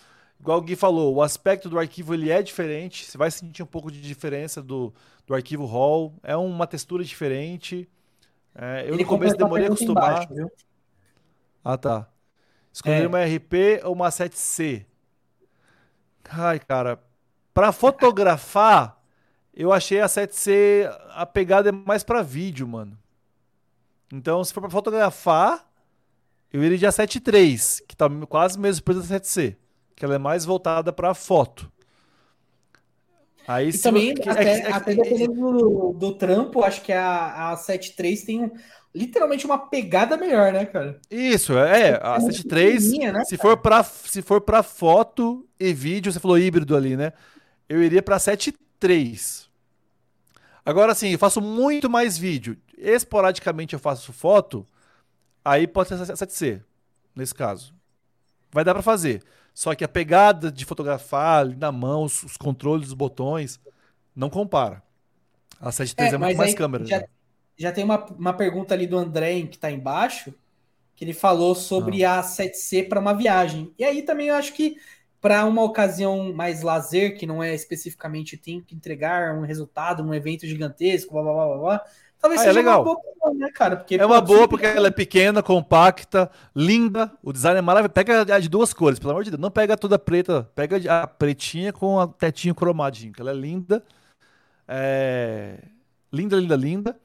Igual 0.44 0.57
o 0.57 0.61
Gui 0.61 0.76
falou, 0.76 1.15
o 1.15 1.22
aspecto 1.22 1.70
do 1.70 1.80
arquivo 1.80 2.14
ele 2.14 2.30
é 2.30 2.44
diferente. 2.44 3.06
Você 3.06 3.18
vai 3.18 3.32
sentir 3.32 3.64
um 3.64 3.65
pouco 3.65 3.90
de 3.90 4.02
diferença 4.02 4.61
do, 4.61 4.94
do 5.26 5.34
arquivo 5.34 5.65
RAW. 5.65 6.14
É 6.22 6.36
uma 6.36 6.68
textura 6.68 7.02
diferente. 7.02 7.90
É, 8.53 8.82
eu 8.82 8.95
ele 8.95 9.03
no 9.03 9.10
começo 9.10 9.38
demorei 9.38 9.68
a 9.68 9.70
acostumar. 9.70 10.30
Embaixo, 10.30 10.52
ah, 11.64 11.78
tá. 11.78 12.10
Escolher 12.74 13.06
é. 13.06 13.07
uma 13.07 13.24
RP 13.24 13.86
ou 13.86 13.94
uma 13.94 14.10
7C? 14.10 14.86
Ai, 16.30 16.60
cara, 16.60 17.02
para 17.53 17.72
fotografar, 17.72 19.02
eu 19.53 19.72
achei 19.72 20.02
a 20.02 20.07
7C 20.07 20.94
a 21.11 21.26
pegada 21.26 21.70
é 21.70 21.72
mais 21.72 22.03
para 22.03 22.22
vídeo, 22.22 22.68
mano. 22.68 22.99
Então, 24.11 24.44
se 24.44 24.53
for 24.53 24.60
para 24.60 24.70
fotografar, 24.70 25.65
eu 26.52 26.61
iria 26.61 26.78
de 26.78 26.86
A73, 26.86 27.82
que 27.88 27.95
tá 27.95 28.10
quase 28.28 28.60
mesmo 28.60 28.84
preço 28.84 29.07
da 29.07 29.20
7C, 29.22 29.56
que 29.95 30.03
ela 30.03 30.15
é 30.15 30.20
mais 30.20 30.45
voltada 30.45 30.91
para 30.91 31.14
foto. 31.14 31.72
Aí, 33.48 33.70
e 33.70 33.78
também, 33.78 34.14
eu... 34.18 34.32
até, 34.32 34.44
é, 34.44 34.60
é, 34.60 34.72
até 34.72 34.95
dependendo 34.95 35.34
do, 35.34 35.94
do, 35.94 36.14
trampo, 36.15 36.64
acho 36.64 36.82
que 36.82 36.94
a, 36.94 37.52
a 37.52 37.57
73 37.57 38.24
tem 38.24 38.44
um, 38.45 38.52
literalmente 38.95 39.45
uma 39.45 39.57
pegada 39.57 40.15
melhor, 40.15 40.53
né, 40.53 40.65
cara? 40.65 40.99
Isso, 41.11 41.57
é. 41.57 41.90
é 41.90 41.99
a 42.02 42.20
73, 42.20 42.91
né, 42.99 43.26
se, 43.26 43.38
for 43.38 43.57
pra, 43.57 43.84
se 43.84 44.22
for 44.22 44.40
para 44.40 44.64
foto 44.64 45.45
e 45.60 45.74
vídeo, 45.74 46.11
você 46.11 46.20
falou 46.20 46.38
híbrido 46.38 46.76
ali, 46.76 46.95
né? 46.95 47.11
Eu 47.68 47.84
iria 47.84 48.02
para 48.02 48.18
73. 48.20 49.49
Agora 50.65 50.95
sim, 50.95 51.10
eu 51.10 51.20
faço 51.20 51.41
muito 51.41 51.90
mais 51.90 52.18
vídeo. 52.18 52.57
Esporadicamente 52.78 53.74
eu 53.74 53.80
faço 53.80 54.14
foto, 54.14 54.65
aí 55.44 55.68
pode 55.68 55.90
ser 55.90 55.98
7C, 55.98 56.61
nesse 57.14 57.36
caso. 57.36 57.74
Vai 58.52 58.64
dar 58.64 58.74
para 58.74 58.84
fazer. 58.84 59.22
Só 59.54 59.76
que 59.76 59.84
a 59.84 59.88
pegada 59.88 60.52
de 60.52 60.66
fotografar 60.66 61.42
ali 61.42 61.56
na 61.56 61.72
mão, 61.72 62.04
os, 62.04 62.24
os 62.24 62.38
controles 62.38 62.88
dos 62.88 62.94
botões, 62.94 63.60
não 64.16 64.30
compara. 64.30 64.82
A 65.60 65.72
73 65.72 66.12
é, 66.12 66.16
é 66.16 66.18
muito 66.18 66.38
mais 66.38 66.54
câmera. 66.56 66.86
Já, 66.86 67.00
né? 67.00 67.06
já 67.58 67.72
tem 67.72 67.84
uma, 67.84 68.04
uma 68.06 68.34
pergunta 68.34 68.74
ali 68.74 68.88
do 68.88 68.98
André 68.98 69.42
que 69.44 69.56
está 69.56 69.72
embaixo, 69.72 70.34
que 70.96 71.06
ele 71.06 71.14
falou 71.14 71.56
sobre 71.56 72.04
ah. 72.04 72.20
a 72.20 72.24
7C 72.24 72.88
para 72.88 73.00
uma 73.00 73.14
viagem. 73.14 73.72
E 73.78 73.84
aí 73.84 74.02
também 74.02 74.28
eu 74.28 74.36
acho 74.36 74.54
que 74.54 74.78
para 75.22 75.46
uma 75.46 75.64
ocasião 75.64 76.34
mais 76.34 76.62
lazer, 76.62 77.18
que 77.18 77.26
não 77.26 77.42
é 77.42 77.56
especificamente 77.56 78.36
tem 78.36 78.60
que 78.60 78.76
entregar 78.76 79.34
um 79.34 79.42
resultado, 79.42 80.04
um 80.04 80.14
evento 80.14 80.46
gigantesco, 80.46 81.14
blá 81.14 81.24
blá 81.24 81.34
blá 81.34 81.58
blá, 81.58 81.86
Talvez 82.24 82.40
ah, 82.40 82.44
é 82.45 82.48
seja 82.48 82.60
é 82.60 82.64
legal. 82.64 82.84
uma 82.84 82.95
boa, 82.95 83.34
né, 83.34 83.52
cara? 83.52 83.76
Porque, 83.76 83.95
é 83.95 84.06
uma 84.06 84.22
boa 84.22 84.48
porque 84.48 84.66
ela 84.66 84.88
é 84.88 84.91
pequena, 84.91 85.44
compacta, 85.44 86.32
linda. 86.56 87.12
O 87.22 87.34
design 87.34 87.60
é 87.60 87.62
maravilhoso. 87.62 87.94
Pega 87.94 88.34
a 88.34 88.40
de 88.40 88.48
duas 88.48 88.74
cores, 88.74 88.98
pelo 88.98 89.12
amor 89.12 89.26
de 89.26 89.32
Deus. 89.32 89.41
Não 89.41 89.52
pega 89.52 89.76
toda 89.76 90.00
preta, 90.00 90.50
pega 90.56 91.02
a 91.02 91.06
pretinha 91.06 91.74
com 91.74 92.00
a 92.00 92.08
tetinho 92.08 92.56
cromadinho, 92.56 93.12
que 93.12 93.20
ela 93.20 93.32
é 93.32 93.34
linda. 93.34 93.84
É... 94.66 95.58
Linda, 96.14 96.38
linda, 96.38 96.56
linda. 96.56 97.00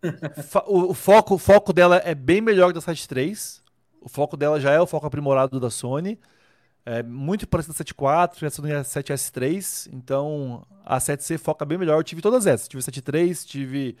o, 0.68 0.94
foco, 0.94 1.34
o 1.34 1.38
foco 1.38 1.72
dela 1.72 2.00
é 2.04 2.14
bem 2.14 2.40
melhor 2.40 2.68
que 2.68 2.74
da 2.74 2.80
7.3. 2.80 3.60
O 4.00 4.08
foco 4.08 4.36
dela 4.36 4.60
já 4.60 4.70
é 4.70 4.80
o 4.80 4.86
foco 4.86 5.08
aprimorado 5.08 5.58
da 5.58 5.70
Sony. 5.70 6.20
É 6.86 7.02
muito 7.02 7.48
parecido 7.48 7.74
com 7.96 8.06
a 8.06 8.28
7.4, 8.28 8.46
a 8.46 8.50
Sony 8.50 8.70
é 8.70 8.76
a 8.76 8.82
7S3. 8.82 9.88
Então 9.92 10.64
a 10.84 10.98
7C 10.98 11.36
foca 11.36 11.64
bem 11.64 11.78
melhor. 11.78 11.98
Eu 11.98 12.04
tive 12.04 12.22
todas 12.22 12.46
essas. 12.46 12.68
Tive 12.68 12.80
7.3, 12.80 13.44
tive 13.44 13.96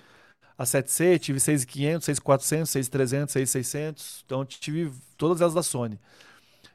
a 0.56 0.64
7C, 0.64 1.18
tive 1.18 1.40
6500, 1.40 2.04
6400, 2.04 2.70
6300, 2.70 3.32
6600, 3.32 4.22
então 4.24 4.44
tive 4.44 4.92
todas 5.16 5.40
elas 5.40 5.54
da 5.54 5.62
Sony. 5.62 5.98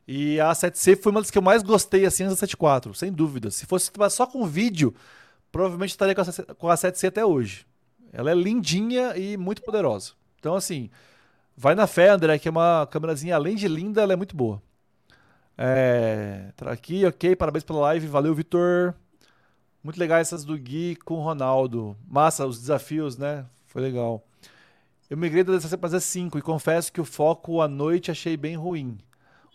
E 0.08 0.40
a 0.40 0.52
7C 0.52 1.02
foi 1.02 1.12
uma 1.12 1.22
das 1.22 1.30
que 1.30 1.38
eu 1.38 1.42
mais 1.42 1.62
gostei 1.62 2.06
assim 2.06 2.24
da 2.24 2.30
74, 2.30 2.94
sem 2.94 3.12
dúvida. 3.12 3.52
Se 3.52 3.66
fosse 3.66 3.92
só 4.10 4.26
com 4.26 4.46
vídeo, 4.46 4.96
provavelmente 5.52 5.90
estaria 5.90 6.16
com 6.16 6.22
a, 6.22 6.56
com 6.56 6.70
a 6.70 6.76
7C 6.76 7.08
até 7.10 7.26
hoje. 7.26 7.66
Ela 8.14 8.32
é 8.32 8.36
lindinha 8.36 9.18
e 9.18 9.36
muito 9.36 9.62
poderosa. 9.62 10.14
Então 10.40 10.56
assim, 10.56 10.90
vai 11.56 11.76
na 11.76 11.88
fé, 11.88 12.10
André, 12.10 12.40
que 12.40 12.48
é 12.48 12.52
uma 12.52 12.88
câmerazinha 12.90 13.36
além 13.36 13.56
de 13.56 13.68
linda, 13.68 14.02
ela 14.02 14.14
é 14.14 14.16
muito 14.16 14.36
boa. 14.36 14.62
É, 15.58 16.52
tá 16.56 16.72
aqui, 16.72 17.06
ok, 17.06 17.36
parabéns 17.36 17.64
pela 17.64 17.80
live, 17.80 18.08
valeu, 18.08 18.34
Vitor. 18.34 18.94
Muito 19.84 20.00
legal 20.00 20.20
essas 20.20 20.46
do 20.46 20.58
Gui 20.58 20.96
com 20.98 21.16
o 21.16 21.22
Ronaldo. 21.22 21.98
Massa, 22.08 22.46
os 22.46 22.60
desafios, 22.60 23.18
né? 23.18 23.46
Foi 23.78 23.84
legal. 23.84 24.26
Eu 25.08 25.16
migrei 25.16 25.44
da 25.44 25.56
DSLR 25.56 25.78
para 25.78 25.90
Z5 25.92 26.40
e 26.40 26.42
confesso 26.42 26.92
que 26.92 27.00
o 27.00 27.06
foco 27.06 27.62
à 27.62 27.68
noite 27.68 28.10
achei 28.10 28.36
bem 28.36 28.56
ruim. 28.56 28.98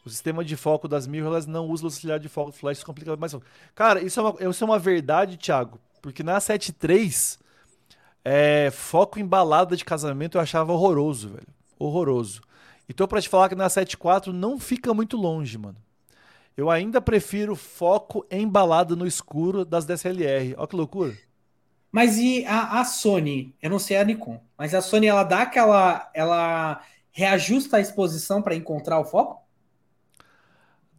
O 0.04 0.08
sistema 0.08 0.44
de 0.44 0.54
foco 0.54 0.86
das 0.86 1.08
mirrorless 1.08 1.50
não 1.50 1.66
usa 1.66 1.82
o 1.82 1.86
auxiliar 1.86 2.20
de 2.20 2.28
foco 2.28 2.52
flash, 2.52 2.84
complica 2.84 3.16
mais. 3.16 3.34
Cara, 3.74 4.00
isso 4.00 4.20
é 4.20 4.22
uma, 4.22 4.50
isso 4.50 4.62
é 4.62 4.64
uma 4.64 4.78
verdade, 4.78 5.36
Thiago, 5.36 5.80
porque 6.00 6.22
na 6.22 6.38
7.3, 6.38 7.36
é, 8.24 8.70
foco 8.70 9.18
em 9.18 9.26
balada 9.26 9.76
de 9.76 9.84
casamento 9.84 10.38
eu 10.38 10.40
achava 10.40 10.72
horroroso, 10.72 11.30
velho. 11.30 11.48
Horroroso. 11.76 12.42
E 12.88 12.94
tô 12.94 13.08
pra 13.08 13.20
te 13.20 13.28
falar 13.28 13.48
que 13.48 13.56
na 13.56 13.66
7.4 13.66 14.28
não 14.28 14.56
fica 14.56 14.94
muito 14.94 15.16
longe, 15.16 15.58
mano. 15.58 15.78
Eu 16.56 16.70
ainda 16.70 17.00
prefiro 17.00 17.56
foco 17.56 18.24
em 18.30 18.46
balada 18.46 18.94
no 18.94 19.04
escuro 19.04 19.64
das 19.64 19.84
DSLR. 19.84 20.54
Olha 20.56 20.68
que 20.68 20.76
loucura. 20.76 21.12
Mas 21.93 22.16
e 22.16 22.44
a, 22.47 22.81
a, 22.81 22.85
Sony? 22.85 23.55
Eu 23.60 23.69
não 23.69 23.78
sei 23.78 23.98
a 23.98 24.05
Nikon, 24.05 24.40
mas 24.56 24.74
a 24.74 24.81
Sony 24.81 25.06
ela 25.06 25.23
dá 25.23 25.43
aquela. 25.43 26.10
Ela 26.14 26.82
reajusta 27.10 27.77
a 27.77 27.81
exposição 27.81 28.40
para 28.40 28.56
encontrar 28.56 28.98
o 28.98 29.05
foco? 29.05 29.43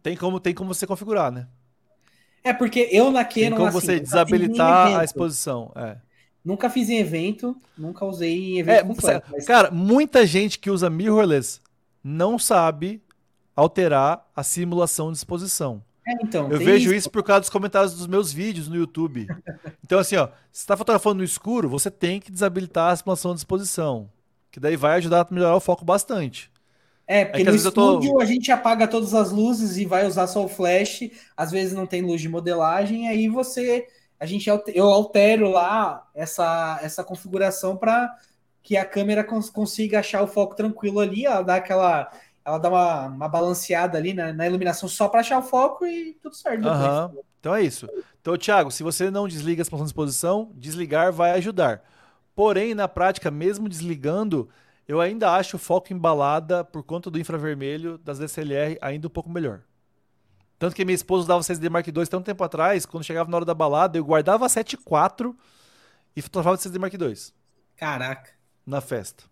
Tem 0.00 0.16
como, 0.16 0.38
tem 0.38 0.54
como 0.54 0.72
você 0.72 0.86
configurar, 0.86 1.32
né? 1.32 1.48
É, 2.44 2.52
porque 2.52 2.88
eu 2.92 3.10
na 3.10 3.24
Canon. 3.24 3.40
Tem 3.40 3.50
como 3.50 3.66
assim, 3.66 3.80
você 3.80 4.00
desabilitar 4.00 5.00
a 5.00 5.02
exposição. 5.02 5.72
É. 5.74 5.96
Nunca 6.44 6.70
fiz 6.70 6.88
em 6.90 6.98
evento, 6.98 7.56
nunca 7.76 8.04
usei 8.04 8.52
em 8.52 8.58
evento 8.58 8.76
é, 8.76 8.84
completo, 8.84 9.28
mas... 9.32 9.46
Cara, 9.46 9.70
muita 9.70 10.26
gente 10.26 10.58
que 10.58 10.70
usa 10.70 10.90
mirrorless 10.90 11.58
não 12.02 12.38
sabe 12.38 13.02
alterar 13.56 14.30
a 14.36 14.42
simulação 14.42 15.10
de 15.10 15.16
exposição. 15.16 15.82
É, 16.06 16.12
então, 16.22 16.50
eu 16.50 16.58
vejo 16.58 16.90
isso. 16.90 16.94
isso. 16.94 17.10
por 17.10 17.22
causa 17.22 17.40
dos 17.40 17.50
comentários 17.50 17.94
dos 17.94 18.06
meus 18.06 18.32
vídeos 18.32 18.68
no 18.68 18.76
YouTube. 18.76 19.26
então, 19.82 19.98
assim, 19.98 20.16
ó, 20.16 20.28
se 20.52 20.60
está 20.60 20.76
fotografando 20.76 21.18
no 21.18 21.24
escuro, 21.24 21.68
você 21.68 21.90
tem 21.90 22.20
que 22.20 22.30
desabilitar 22.30 22.92
a 22.92 22.96
simulação 22.96 23.32
de 23.32 23.40
exposição. 23.40 24.10
Que 24.50 24.60
daí 24.60 24.76
vai 24.76 24.98
ajudar 24.98 25.22
a 25.22 25.34
melhorar 25.34 25.56
o 25.56 25.60
foco 25.60 25.84
bastante. 25.84 26.50
É, 27.06 27.24
porque 27.24 27.42
é 27.42 27.44
no 27.44 27.54
estúdio 27.54 28.12
tô... 28.12 28.20
a 28.20 28.24
gente 28.24 28.50
apaga 28.50 28.88
todas 28.88 29.14
as 29.14 29.30
luzes 29.30 29.76
e 29.76 29.84
vai 29.84 30.06
usar 30.06 30.26
só 30.26 30.44
o 30.44 30.48
flash. 30.48 31.10
Às 31.36 31.50
vezes 31.50 31.74
não 31.74 31.86
tem 31.86 32.02
luz 32.02 32.20
de 32.20 32.28
modelagem, 32.28 33.08
aí 33.08 33.28
você. 33.28 33.86
A 34.18 34.26
gente 34.26 34.48
eu 34.48 34.84
altero 34.84 35.50
lá 35.50 36.08
essa, 36.14 36.78
essa 36.82 37.04
configuração 37.04 37.76
para 37.76 38.14
que 38.62 38.76
a 38.76 38.84
câmera 38.84 39.22
cons 39.22 39.50
consiga 39.50 39.98
achar 39.98 40.22
o 40.22 40.26
foco 40.26 40.56
tranquilo 40.56 41.00
ali, 41.00 41.26
ó, 41.26 41.42
dar 41.42 41.56
aquela 41.56 42.10
ela 42.44 42.58
dá 42.58 42.68
uma, 42.68 43.06
uma 43.06 43.28
balanceada 43.28 43.96
ali 43.96 44.12
na, 44.12 44.32
na 44.32 44.46
iluminação 44.46 44.88
só 44.88 45.08
para 45.08 45.20
achar 45.20 45.38
o 45.38 45.42
foco 45.42 45.86
e 45.86 46.14
tudo 46.22 46.34
certo. 46.34 46.66
Uhum. 46.68 47.22
Então 47.40 47.54
é 47.54 47.62
isso. 47.62 47.88
Então, 48.20 48.36
Thiago, 48.36 48.70
se 48.70 48.82
você 48.82 49.10
não 49.10 49.26
desliga 49.26 49.60
a 49.60 49.64
expansão 49.64 49.84
de 49.84 49.90
exposição, 49.90 50.52
desligar 50.54 51.12
vai 51.12 51.32
ajudar. 51.32 51.82
Porém, 52.34 52.74
na 52.74 52.88
prática, 52.88 53.30
mesmo 53.30 53.68
desligando, 53.68 54.48
eu 54.86 55.00
ainda 55.00 55.32
acho 55.32 55.56
o 55.56 55.58
foco 55.58 55.92
embalada 55.92 56.64
por 56.64 56.82
conta 56.82 57.10
do 57.10 57.18
infravermelho 57.18 57.96
das 57.98 58.18
DSLR 58.18 58.78
ainda 58.80 59.06
um 59.06 59.10
pouco 59.10 59.30
melhor. 59.30 59.62
Tanto 60.58 60.74
que 60.74 60.84
minha 60.84 60.94
esposa 60.94 61.24
usava 61.24 61.42
6D 61.42 61.68
Mark 61.70 61.86
II 61.86 62.06
tanto 62.06 62.24
tempo 62.24 62.42
atrás, 62.44 62.86
quando 62.86 63.04
chegava 63.04 63.30
na 63.30 63.36
hora 63.36 63.44
da 63.44 63.54
balada, 63.54 63.98
eu 63.98 64.04
guardava 64.04 64.46
a 64.46 64.48
7.4 64.48 65.34
e 66.16 66.22
fotografava 66.22 66.56
6D 66.56 66.78
Mark 66.78 66.94
II. 66.94 67.14
Caraca. 67.76 68.30
Na 68.66 68.80
festa. 68.80 69.24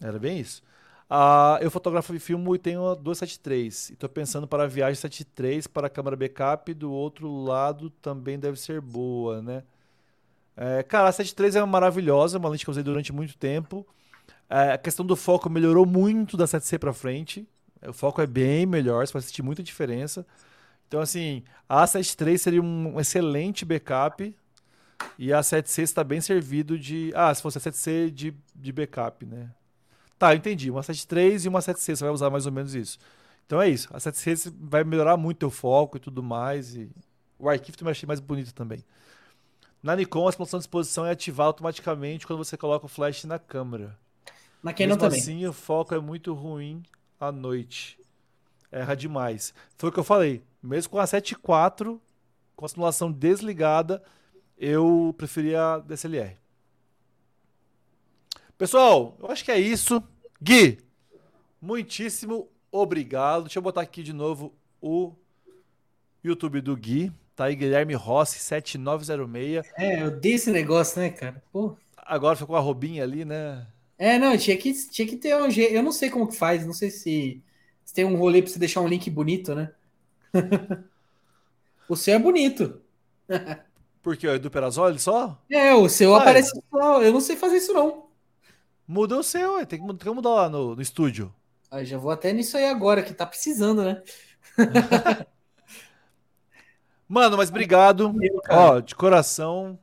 Era 0.00 0.18
bem 0.18 0.38
isso. 0.40 0.62
Uh, 1.10 1.58
eu 1.60 1.70
fotografo 1.72 2.14
e 2.14 2.20
filmo 2.20 2.54
e 2.54 2.58
tenho 2.58 2.94
273. 2.94 3.90
Estou 3.90 4.08
pensando 4.08 4.46
para 4.46 4.62
a 4.62 4.66
viagem 4.68 4.94
73 4.94 5.66
para 5.66 5.88
a 5.88 5.90
câmera 5.90 6.14
backup. 6.16 6.72
Do 6.72 6.92
outro 6.92 7.42
lado 7.42 7.90
também 7.90 8.38
deve 8.38 8.56
ser 8.60 8.80
boa, 8.80 9.42
né? 9.42 9.64
É, 10.56 10.82
cara, 10.84 11.08
a 11.08 11.12
73 11.12 11.56
é 11.56 11.64
maravilhosa, 11.64 12.38
uma 12.38 12.48
lente 12.48 12.64
que 12.64 12.70
eu 12.70 12.72
usei 12.72 12.84
durante 12.84 13.12
muito 13.12 13.36
tempo. 13.36 13.84
É, 14.48 14.72
a 14.72 14.78
questão 14.78 15.04
do 15.04 15.16
foco 15.16 15.50
melhorou 15.50 15.84
muito 15.84 16.36
da 16.36 16.44
7C 16.44 16.78
para 16.78 16.92
frente. 16.92 17.48
O 17.82 17.92
foco 17.92 18.20
é 18.20 18.26
bem 18.26 18.66
melhor, 18.66 19.04
você 19.06 19.12
vai 19.12 19.22
sentir 19.22 19.42
muita 19.42 19.62
diferença. 19.62 20.24
Então, 20.86 21.00
assim, 21.00 21.42
a 21.68 21.86
73 21.86 22.40
seria 22.40 22.62
um 22.62 23.00
excelente 23.00 23.64
backup. 23.64 24.36
E 25.18 25.32
a 25.32 25.40
7C 25.40 25.82
está 25.82 26.04
bem 26.04 26.20
servido 26.20 26.78
de. 26.78 27.10
Ah, 27.14 27.34
se 27.34 27.42
fosse 27.42 27.58
a 27.58 27.60
7C 27.60 28.10
de, 28.10 28.34
de 28.54 28.72
backup, 28.72 29.24
né? 29.24 29.50
Tá, 30.20 30.34
entendi. 30.34 30.70
Uma 30.70 30.82
7.3 30.82 31.46
e 31.46 31.48
uma 31.48 31.60
7.6, 31.60 31.96
você 31.96 32.04
vai 32.04 32.12
usar 32.12 32.28
mais 32.28 32.44
ou 32.44 32.52
menos 32.52 32.74
isso. 32.74 32.98
Então 33.46 33.58
é 33.58 33.70
isso. 33.70 33.88
A 33.90 33.96
7.6 33.96 34.52
vai 34.60 34.84
melhorar 34.84 35.16
muito 35.16 35.46
o 35.46 35.50
foco 35.50 35.96
e 35.96 36.00
tudo 36.00 36.22
mais. 36.22 36.74
E 36.74 36.90
O 37.38 37.48
arquivo 37.48 37.78
também 37.78 37.92
achei 37.92 38.06
mais 38.06 38.20
bonito 38.20 38.52
também. 38.52 38.84
Na 39.82 39.96
Nikon, 39.96 40.26
a 40.26 40.28
expansão 40.28 40.58
de 40.58 40.64
exposição 40.64 41.06
é 41.06 41.12
ativada 41.12 41.46
automaticamente 41.48 42.26
quando 42.26 42.44
você 42.44 42.54
coloca 42.54 42.84
o 42.84 42.88
flash 42.88 43.24
na 43.24 43.38
câmera. 43.38 43.98
Na 44.62 44.74
Canon 44.74 44.88
Mesmo 44.88 45.00
também. 45.00 45.18
assim, 45.18 45.46
o 45.46 45.54
foco 45.54 45.94
é 45.94 45.98
muito 45.98 46.34
ruim 46.34 46.82
à 47.18 47.32
noite. 47.32 47.98
Erra 48.70 48.94
demais. 48.94 49.54
Foi 49.78 49.88
o 49.88 49.92
que 49.92 49.98
eu 49.98 50.04
falei. 50.04 50.42
Mesmo 50.62 50.90
com 50.90 50.98
a 50.98 51.04
7.4, 51.04 51.98
com 52.54 52.66
a 52.66 52.68
simulação 52.68 53.10
desligada, 53.10 54.02
eu 54.58 55.14
preferia 55.16 55.76
a 55.76 55.78
DSLR. 55.78 56.36
Pessoal, 58.60 59.16
eu 59.18 59.30
acho 59.30 59.42
que 59.42 59.50
é 59.50 59.58
isso. 59.58 60.02
Gui, 60.38 60.80
muitíssimo 61.62 62.46
obrigado. 62.70 63.44
Deixa 63.44 63.58
eu 63.58 63.62
botar 63.62 63.80
aqui 63.80 64.02
de 64.02 64.12
novo 64.12 64.52
o 64.82 65.14
YouTube 66.22 66.60
do 66.60 66.76
Gui. 66.76 67.10
Tá 67.34 67.46
aí, 67.46 67.56
Guilherme 67.56 67.94
Rossi, 67.94 68.38
7906. 68.38 69.66
É, 69.78 70.02
eu 70.02 70.10
dei 70.10 70.34
esse 70.34 70.50
negócio, 70.50 71.00
né, 71.00 71.08
cara? 71.08 71.42
Pô. 71.50 71.74
Agora 71.96 72.36
ficou 72.36 72.54
a 72.54 72.60
robinha 72.60 73.02
ali, 73.02 73.24
né? 73.24 73.66
É, 73.96 74.18
não, 74.18 74.36
tinha 74.36 74.58
que, 74.58 74.74
tinha 74.90 75.08
que 75.08 75.16
ter 75.16 75.34
um 75.36 75.50
jeito. 75.50 75.72
Eu 75.72 75.82
não 75.82 75.90
sei 75.90 76.10
como 76.10 76.28
que 76.28 76.36
faz, 76.36 76.66
não 76.66 76.74
sei 76.74 76.90
se, 76.90 77.42
se 77.82 77.94
tem 77.94 78.04
um 78.04 78.16
rolê 78.16 78.42
pra 78.42 78.52
você 78.52 78.58
deixar 78.58 78.82
um 78.82 78.88
link 78.88 79.08
bonito, 79.08 79.54
né? 79.54 79.72
o 81.88 81.96
seu 81.96 82.12
é 82.12 82.18
bonito. 82.18 82.78
Porque 84.02 84.28
o 84.28 84.34
Edu 84.34 84.50
Perazoli 84.50 84.98
só? 84.98 85.42
É, 85.48 85.72
o 85.72 85.88
seu 85.88 86.14
aparece 86.14 86.52
só. 86.70 87.02
Eu 87.02 87.10
não 87.10 87.22
sei 87.22 87.36
fazer 87.36 87.56
isso, 87.56 87.72
não. 87.72 88.09
Muda 88.90 89.16
o 89.16 89.22
seu, 89.22 89.54
ué. 89.54 89.64
tem 89.64 89.78
que, 89.78 89.86
tem 89.86 89.98
que 89.98 90.10
mudar 90.10 90.30
lá 90.30 90.48
no, 90.50 90.74
no 90.74 90.82
estúdio. 90.82 91.32
Ah, 91.70 91.84
já 91.84 91.96
vou 91.96 92.10
até 92.10 92.32
nisso 92.32 92.56
aí 92.56 92.64
agora, 92.64 93.04
que 93.04 93.14
tá 93.14 93.24
precisando, 93.24 93.84
né? 93.84 94.02
Mano, 97.08 97.36
mas 97.36 97.50
obrigado. 97.50 98.12
Cara. 98.42 98.60
Ó, 98.60 98.80
de 98.80 98.96
coração. 98.96 99.78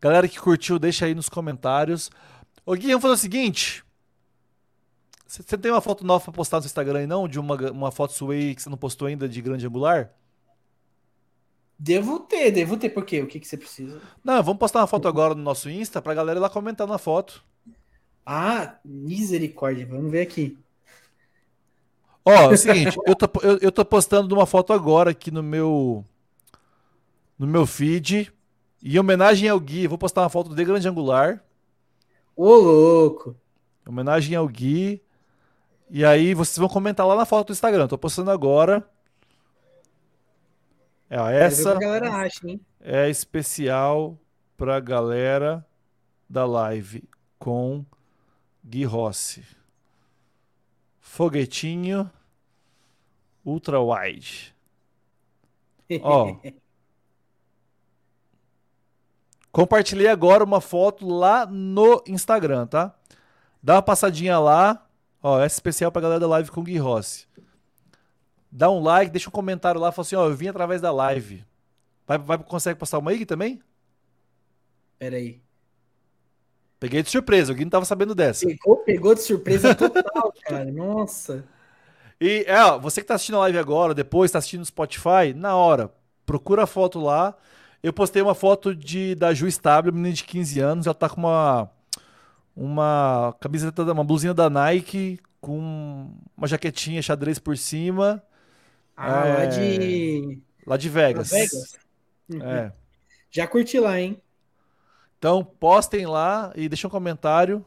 Galera 0.00 0.26
que 0.26 0.40
curtiu, 0.40 0.76
deixa 0.76 1.06
aí 1.06 1.14
nos 1.14 1.28
comentários. 1.28 2.10
Ô 2.66 2.74
Gui, 2.74 2.88
vamos 2.88 3.02
fazer 3.02 3.14
o 3.14 3.18
seguinte. 3.18 3.84
Você 5.24 5.56
tem 5.56 5.70
uma 5.70 5.80
foto 5.80 6.04
nova 6.04 6.24
pra 6.24 6.32
postar 6.32 6.56
no 6.56 6.64
seu 6.64 6.68
Instagram 6.68 6.98
aí, 6.98 7.06
não? 7.06 7.28
De 7.28 7.38
uma, 7.38 7.54
uma 7.70 7.92
foto 7.92 8.12
sua 8.12 8.34
aí 8.34 8.56
que 8.56 8.62
você 8.62 8.68
não 8.68 8.76
postou 8.76 9.06
ainda 9.06 9.28
de 9.28 9.40
grande 9.40 9.64
angular? 9.68 10.10
Devo 11.78 12.18
ter, 12.18 12.50
devo 12.50 12.76
ter. 12.76 12.88
Por 12.88 13.04
quê? 13.04 13.22
O 13.22 13.28
que, 13.28 13.38
que 13.38 13.46
você 13.46 13.56
precisa? 13.56 14.00
Não, 14.24 14.42
vamos 14.42 14.58
postar 14.58 14.80
uma 14.80 14.88
foto 14.88 15.06
agora 15.06 15.32
no 15.32 15.42
nosso 15.42 15.70
Insta 15.70 16.02
pra 16.02 16.12
galera 16.12 16.40
ir 16.40 16.42
lá 16.42 16.50
comentar 16.50 16.88
na 16.88 16.98
foto. 16.98 17.46
Ah, 18.30 18.76
misericórdia. 18.84 19.86
Vamos 19.86 20.12
ver 20.12 20.20
aqui. 20.20 20.58
Ó, 22.22 22.30
é 22.30 22.48
o 22.48 22.56
seguinte, 22.58 22.94
eu 23.06 23.16
tô, 23.16 23.26
eu, 23.40 23.56
eu 23.56 23.72
tô 23.72 23.82
postando 23.86 24.34
uma 24.34 24.44
foto 24.44 24.74
agora 24.74 25.12
aqui 25.12 25.30
no 25.30 25.42
meu 25.42 26.04
no 27.38 27.46
meu 27.46 27.64
feed. 27.64 28.30
Em 28.82 28.98
homenagem 28.98 29.48
ao 29.48 29.58
Gui, 29.58 29.86
vou 29.86 29.96
postar 29.96 30.20
uma 30.20 30.28
foto 30.28 30.54
de 30.54 30.62
grande 30.62 30.86
angular. 30.86 31.42
Ô, 32.36 32.54
louco. 32.54 33.34
Em 33.86 33.90
homenagem 33.90 34.36
ao 34.36 34.46
Gui. 34.46 35.02
E 35.88 36.04
aí 36.04 36.34
vocês 36.34 36.58
vão 36.58 36.68
comentar 36.68 37.06
lá 37.06 37.16
na 37.16 37.24
foto 37.24 37.46
do 37.46 37.52
Instagram. 37.54 37.88
Tô 37.88 37.96
postando 37.96 38.30
agora. 38.30 38.86
É, 41.08 41.18
ó, 41.18 41.30
essa 41.30 41.78
acha, 41.78 42.60
é 42.78 43.08
especial 43.08 44.18
pra 44.54 44.78
galera 44.80 45.64
da 46.28 46.44
live 46.44 47.08
com 47.38 47.86
Gui 48.68 48.84
Rossi. 48.84 49.42
Foguetinho 51.00 52.10
ultra 53.44 53.80
wide. 53.80 54.54
Ó. 56.02 56.36
Compartilhei 59.50 60.08
agora 60.08 60.44
uma 60.44 60.60
foto 60.60 61.08
lá 61.08 61.46
no 61.46 62.04
Instagram, 62.06 62.66
tá? 62.66 62.94
Dá 63.62 63.76
uma 63.76 63.82
passadinha 63.82 64.38
lá. 64.38 64.86
Ó, 65.22 65.38
essa 65.38 65.54
é 65.54 65.56
especial 65.56 65.90
pra 65.90 66.02
galera 66.02 66.20
da 66.20 66.28
live 66.28 66.50
com 66.50 66.60
o 66.60 66.64
Gui 66.64 66.76
Rossi. 66.76 67.26
Dá 68.52 68.70
um 68.70 68.82
like, 68.82 69.10
deixa 69.10 69.30
um 69.30 69.32
comentário 69.32 69.80
lá, 69.80 69.90
fala 69.90 70.06
assim, 70.06 70.16
ó, 70.16 70.26
eu 70.26 70.36
vim 70.36 70.48
através 70.48 70.82
da 70.82 70.92
live. 70.92 71.42
Vai, 72.06 72.18
vai, 72.18 72.38
consegue 72.38 72.78
passar 72.78 72.98
uma 72.98 73.10
aí 73.10 73.24
também? 73.24 73.62
Pera 74.98 75.16
aí. 75.16 75.40
Peguei 76.80 77.02
de 77.02 77.10
surpresa, 77.10 77.52
o 77.52 77.54
Gui 77.54 77.64
não 77.64 77.70
tava 77.70 77.84
sabendo 77.84 78.14
dessa. 78.14 78.46
Pegou, 78.46 78.76
pegou 78.78 79.14
de 79.14 79.20
surpresa 79.22 79.74
total, 79.74 80.32
cara. 80.46 80.64
Nossa. 80.70 81.44
E, 82.20 82.44
é, 82.46 82.62
ó, 82.64 82.78
você 82.78 83.00
que 83.00 83.06
tá 83.06 83.14
assistindo 83.14 83.36
a 83.36 83.40
live 83.40 83.58
agora, 83.58 83.94
depois 83.94 84.30
tá 84.30 84.38
assistindo 84.38 84.60
no 84.60 84.66
Spotify, 84.66 85.32
na 85.34 85.56
hora, 85.56 85.92
procura 86.24 86.62
a 86.64 86.66
foto 86.66 87.00
lá. 87.00 87.36
Eu 87.82 87.92
postei 87.92 88.20
uma 88.22 88.34
foto 88.34 88.74
de, 88.74 89.14
da 89.14 89.32
Ju 89.34 89.46
Stable, 89.48 89.92
menina 89.92 90.14
de 90.14 90.24
15 90.24 90.60
anos, 90.60 90.86
ela 90.86 90.94
tá 90.94 91.08
com 91.08 91.20
uma 91.20 91.70
uma 92.56 93.36
camiseta, 93.40 93.82
uma 93.92 94.02
blusinha 94.02 94.34
da 94.34 94.50
Nike 94.50 95.20
com 95.40 96.10
uma 96.36 96.48
jaquetinha 96.48 97.00
xadrez 97.00 97.38
por 97.38 97.56
cima, 97.56 98.20
Ah, 98.96 99.06
lá 99.24 99.42
É. 99.44 99.46
de 99.46 100.42
lá 100.66 100.76
de 100.76 100.88
Vegas. 100.88 101.30
Vegas. 101.30 101.76
Uhum. 102.28 102.42
É. 102.42 102.72
Já 103.30 103.46
curti 103.46 103.78
lá, 103.78 104.00
hein? 104.00 104.20
Então, 105.18 105.44
postem 105.44 106.06
lá 106.06 106.52
e 106.54 106.68
deixem 106.68 106.86
um 106.86 106.90
comentário. 106.90 107.64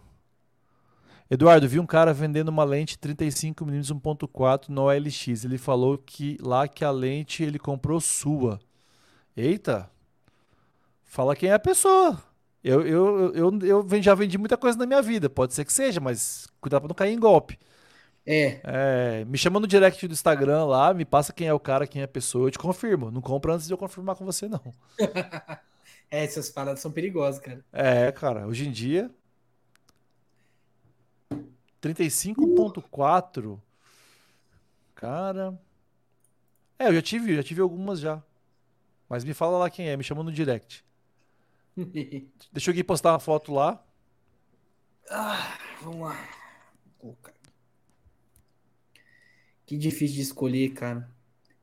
Eduardo, 1.30 1.68
vi 1.68 1.80
um 1.80 1.86
cara 1.86 2.14
vendendo 2.14 2.50
uma 2.50 2.64
lente 2.64 2.98
35mm 2.98 3.94
1.4 4.02 4.70
no 4.70 4.84
OLX. 4.84 5.46
Ele 5.46 5.58
falou 5.58 5.98
que 5.98 6.38
lá 6.42 6.68
que 6.68 6.84
a 6.84 6.92
lente 6.92 7.44
ele 7.44 7.60
comprou 7.60 8.00
sua. 8.00 8.60
Eita! 9.36 9.90
Fala 11.04 11.36
quem 11.36 11.50
é 11.50 11.54
a 11.54 11.60
pessoa. 11.60 12.22
Eu, 12.64 12.86
eu, 12.86 13.34
eu, 13.34 13.60
eu 13.62 14.02
já 14.02 14.14
vendi 14.14 14.38
muita 14.38 14.56
coisa 14.56 14.78
na 14.78 14.86
minha 14.86 15.02
vida. 15.02 15.30
Pode 15.30 15.54
ser 15.54 15.66
que 15.66 15.74
seja, 15.74 16.00
mas 16.00 16.48
cuidado 16.62 16.82
pra 16.82 16.88
não 16.90 16.96
cair 16.96 17.14
em 17.14 17.20
golpe. 17.20 17.58
É. 18.26 18.62
É, 18.64 19.26
me 19.26 19.38
chama 19.38 19.60
no 19.60 19.68
direct 19.68 20.08
do 20.08 20.14
Instagram 20.14 20.66
lá, 20.66 20.94
me 20.94 21.04
passa 21.04 21.34
quem 21.34 21.48
é 21.48 21.54
o 21.54 21.60
cara, 21.60 21.88
quem 21.88 22.02
é 22.02 22.06
a 22.06 22.08
pessoa, 22.08 22.48
eu 22.48 22.52
te 22.52 22.60
confirmo. 22.60 23.10
Não 23.10 23.22
compra 23.22 23.54
antes 23.54 23.68
de 23.68 23.74
eu 23.74 23.78
confirmar 23.78 24.16
com 24.16 24.26
você, 24.26 24.48
não. 24.48 24.62
É, 26.12 26.26
essas 26.26 26.50
paradas 26.50 26.82
são 26.82 26.92
perigosas, 26.92 27.40
cara. 27.40 27.64
É, 27.72 28.12
cara, 28.12 28.46
hoje 28.46 28.68
em 28.68 28.72
dia. 28.72 29.10
35.4. 31.82 33.58
Cara. 34.94 35.58
É, 36.78 36.90
eu 36.90 36.94
já 36.96 37.02
tive, 37.02 37.34
já 37.34 37.42
tive 37.42 37.62
algumas 37.62 38.02
já. 38.02 38.22
Mas 39.08 39.24
me 39.24 39.34
fala 39.34 39.58
lá 39.58 39.70
quem 39.70 39.88
é, 39.88 39.96
me 39.96 40.04
chama 40.04 40.22
no 40.22 40.32
direct. 40.32 40.84
Deixa 42.52 42.70
eu 42.70 42.74
aqui 42.74 42.84
postar 42.84 43.14
uma 43.14 43.20
foto 43.20 43.54
lá. 43.54 43.82
Ah, 45.10 45.58
vamos 45.82 46.02
lá. 46.02 46.30
Colocar. 47.00 47.34
Que 49.66 49.78
difícil 49.78 50.18
de 50.18 50.22
escolher, 50.24 50.74
cara. 50.74 51.10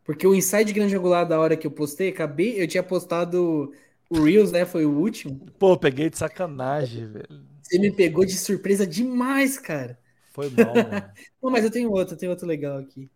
Porque 0.05 0.27
o 0.27 0.35
inside 0.35 0.73
grande 0.73 0.97
angular 0.97 1.29
da 1.29 1.39
hora 1.39 1.57
que 1.57 1.67
eu 1.67 1.71
postei, 1.71 2.09
acabei, 2.09 2.61
eu 2.61 2.67
tinha 2.67 2.83
postado 2.83 3.75
o 4.11 4.23
Reels, 4.23 4.53
né? 4.53 4.65
Foi 4.65 4.87
o 4.87 4.99
último. 4.99 5.47
Pô, 5.59 5.77
peguei 5.77 6.09
de 6.09 6.19
sacanagem, 6.19 7.07
velho. 7.07 7.45
Você 7.63 7.79
me 7.79 7.93
pegou 7.93 8.25
de 8.25 8.37
surpresa 8.37 8.87
demais, 8.87 9.59
cara. 9.59 9.99
Foi 10.31 10.49
mal, 10.51 10.75
mano. 10.75 11.11
Não, 11.43 11.51
mas 11.51 11.65
eu 11.65 11.71
tenho 11.71 11.91
outro, 11.91 12.15
eu 12.15 12.19
tenho 12.19 12.31
outro 12.31 12.47
legal 12.47 12.79
aqui. 12.79 13.11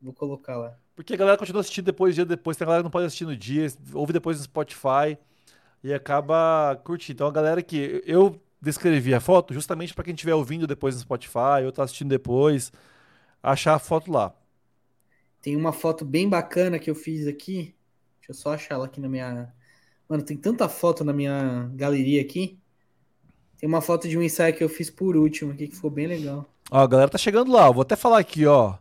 Vou 0.00 0.12
colocar 0.12 0.56
lá. 0.56 0.76
Porque 0.96 1.14
a 1.14 1.16
galera 1.16 1.38
continua 1.38 1.60
assistindo 1.60 1.86
depois, 1.86 2.14
dia 2.14 2.24
depois. 2.24 2.56
Tem 2.56 2.64
a 2.64 2.66
galera 2.66 2.82
que 2.82 2.86
não 2.86 2.90
pode 2.90 3.06
assistir 3.06 3.24
no 3.24 3.36
dia, 3.36 3.66
ouve 3.94 4.12
depois 4.12 4.38
no 4.38 4.44
Spotify 4.44 5.16
e 5.82 5.92
acaba 5.92 6.80
curtindo. 6.84 7.16
Então 7.16 7.26
a 7.26 7.32
galera 7.32 7.62
que 7.62 8.02
eu 8.04 8.40
descrevi 8.60 9.14
a 9.14 9.20
foto 9.20 9.54
justamente 9.54 9.94
para 9.94 10.04
quem 10.04 10.14
estiver 10.14 10.34
ouvindo 10.34 10.66
depois 10.66 10.94
no 10.94 11.00
Spotify 11.00 11.64
ou 11.64 11.72
tá 11.72 11.82
assistindo 11.84 12.08
depois, 12.08 12.72
achar 13.42 13.74
a 13.74 13.78
foto 13.78 14.10
lá. 14.10 14.34
Tem 15.40 15.56
uma 15.56 15.72
foto 15.72 16.04
bem 16.04 16.28
bacana 16.28 16.78
que 16.78 16.90
eu 16.90 16.94
fiz 16.94 17.26
aqui. 17.26 17.74
Deixa 18.18 18.30
eu 18.30 18.34
só 18.34 18.54
achar 18.54 18.74
ela 18.74 18.86
aqui 18.86 19.00
na 19.00 19.08
minha. 19.08 19.52
Mano, 20.12 20.22
tem 20.22 20.36
tanta 20.36 20.68
foto 20.68 21.02
na 21.04 21.12
minha 21.14 21.70
galeria 21.72 22.20
aqui. 22.20 22.58
Tem 23.58 23.66
uma 23.66 23.80
foto 23.80 24.06
de 24.06 24.18
um 24.18 24.22
ensaio 24.22 24.54
que 24.54 24.62
eu 24.62 24.68
fiz 24.68 24.90
por 24.90 25.16
último 25.16 25.52
aqui 25.52 25.66
que 25.66 25.74
ficou 25.74 25.90
bem 25.90 26.06
legal. 26.06 26.44
Ó, 26.70 26.80
a 26.80 26.86
galera 26.86 27.10
tá 27.10 27.16
chegando 27.16 27.50
lá. 27.50 27.66
Eu 27.66 27.72
vou 27.72 27.80
até 27.80 27.96
falar 27.96 28.18
aqui, 28.18 28.44
ó. 28.44 28.74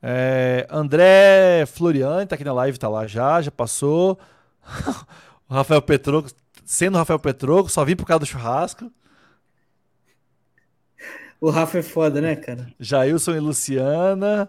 É, 0.00 0.66
André 0.70 1.66
Floriani 1.66 2.24
tá 2.24 2.34
aqui 2.34 2.44
na 2.44 2.54
live, 2.54 2.78
tá 2.78 2.88
lá 2.88 3.06
já, 3.06 3.42
já 3.42 3.50
passou. 3.50 4.18
o 5.46 5.52
Rafael 5.52 5.82
Petroco, 5.82 6.30
sendo 6.64 6.94
o 6.94 6.98
Rafael 6.98 7.18
Petroco, 7.18 7.68
só 7.68 7.84
vim 7.84 7.94
por 7.94 8.06
causa 8.06 8.20
do 8.20 8.26
churrasco. 8.26 8.90
O 11.38 11.50
Rafa 11.50 11.76
é 11.76 11.82
foda, 11.82 12.22
né, 12.22 12.36
cara? 12.36 12.72
Jailson 12.80 13.32
e 13.32 13.40
Luciana. 13.40 14.48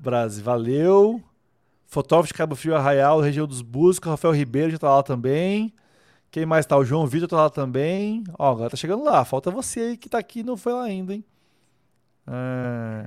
Brasil, 0.00 0.42
valeu. 0.42 1.22
Fotógrafo 1.92 2.28
de 2.28 2.34
Cabo 2.38 2.56
Frio 2.56 2.74
Arraial, 2.74 3.20
região 3.20 3.46
dos 3.46 3.60
Buscos. 3.60 4.08
Rafael 4.08 4.32
Ribeiro 4.32 4.70
já 4.70 4.78
tá 4.78 4.88
lá 4.88 5.02
também. 5.02 5.74
Quem 6.30 6.46
mais 6.46 6.64
tá? 6.64 6.78
O 6.78 6.84
João 6.86 7.06
Vitor 7.06 7.28
tá 7.28 7.36
lá 7.36 7.50
também. 7.50 8.24
Ó, 8.38 8.50
agora 8.50 8.70
tá 8.70 8.78
chegando 8.78 9.04
lá. 9.04 9.22
Falta 9.26 9.50
você 9.50 9.80
aí 9.80 9.96
que 9.98 10.08
tá 10.08 10.16
aqui 10.16 10.40
e 10.40 10.42
não 10.42 10.56
foi 10.56 10.72
lá 10.72 10.84
ainda, 10.84 11.12
hein? 11.12 11.22
É. 12.26 13.04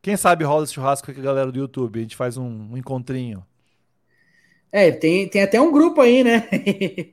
Quem 0.00 0.16
sabe 0.16 0.42
rola 0.42 0.64
esse 0.64 0.72
churrasco 0.72 1.12
com 1.12 1.20
a 1.20 1.22
galera 1.22 1.52
do 1.52 1.58
YouTube? 1.58 1.98
A 1.98 2.02
gente 2.02 2.16
faz 2.16 2.38
um, 2.38 2.70
um 2.72 2.78
encontrinho. 2.78 3.44
É, 4.72 4.90
tem, 4.90 5.28
tem 5.28 5.42
até 5.42 5.60
um 5.60 5.70
grupo 5.70 6.00
aí, 6.00 6.24
né? 6.24 6.48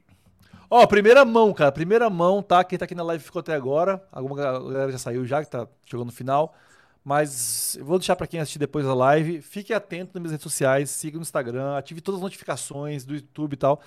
Ó, 0.72 0.88
primeira 0.88 1.26
mão, 1.26 1.54
cara. 1.54 1.74
Primeira 1.74 2.10
mão, 2.10 2.42
tá? 2.42 2.64
Quem 2.64 2.80
tá 2.80 2.86
aqui 2.86 2.96
na 2.96 3.04
live 3.04 3.22
ficou 3.22 3.42
até 3.42 3.54
agora. 3.54 4.02
Alguma 4.14 4.38
galera 4.38 4.94
já 4.94 4.98
saiu 4.98 5.26
já, 5.26 5.44
que 5.44 5.52
tá 5.52 5.68
chegando 5.86 6.06
no 6.06 6.14
final. 6.14 6.56
Mas 7.10 7.76
eu 7.76 7.84
vou 7.86 7.98
deixar 7.98 8.16
para 8.16 8.28
quem 8.28 8.40
assistir 8.40 8.60
depois 8.60 8.86
da 8.86 8.94
live. 8.94 9.42
Fique 9.42 9.74
atento 9.74 10.12
nas 10.14 10.22
minhas 10.22 10.32
redes 10.34 10.44
sociais, 10.44 10.92
siga 10.92 11.18
no 11.18 11.24
Instagram, 11.24 11.76
ative 11.76 12.02
todas 12.02 12.20
as 12.20 12.22
notificações 12.22 13.04
do 13.04 13.16
YouTube 13.16 13.54
e 13.54 13.58
tal. 13.58 13.82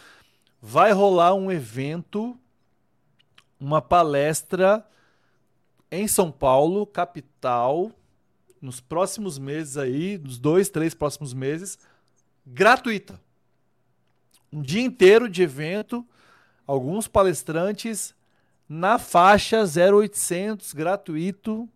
Vai 0.61 0.91
rolar 0.91 1.33
um 1.33 1.49
evento, 1.49 2.37
uma 3.61 3.81
palestra 3.81 4.85
em 5.89 6.09
São 6.09 6.33
Paulo, 6.33 6.85
capital, 6.85 7.93
nos 8.61 8.81
próximos 8.81 9.39
meses 9.39 9.77
aí, 9.77 10.19
nos 10.19 10.37
dois, 10.37 10.69
três 10.69 10.93
próximos 10.93 11.33
meses, 11.33 11.79
gratuita 12.45 13.21
um 14.53 14.61
dia 14.61 14.83
inteiro 14.83 15.29
de 15.29 15.45
evento, 15.45 16.05
alguns 16.67 17.07
palestrantes 17.07 18.17
na 18.69 18.99
faixa 18.99 19.63
0800 19.63 20.73
gratuito. 20.73 21.69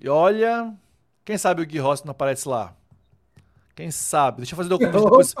E 0.00 0.08
olha, 0.08 0.74
quem 1.24 1.36
sabe 1.36 1.62
o 1.62 1.66
Gui 1.66 1.78
Rossi 1.78 2.04
não 2.04 2.12
aparece 2.12 2.48
lá? 2.48 2.74
Quem 3.74 3.90
sabe? 3.90 4.38
Deixa 4.38 4.54
eu 4.54 4.56
fazer 4.56 4.74
o 4.74 4.78
convite 4.78 4.92
depois, 5.04 5.34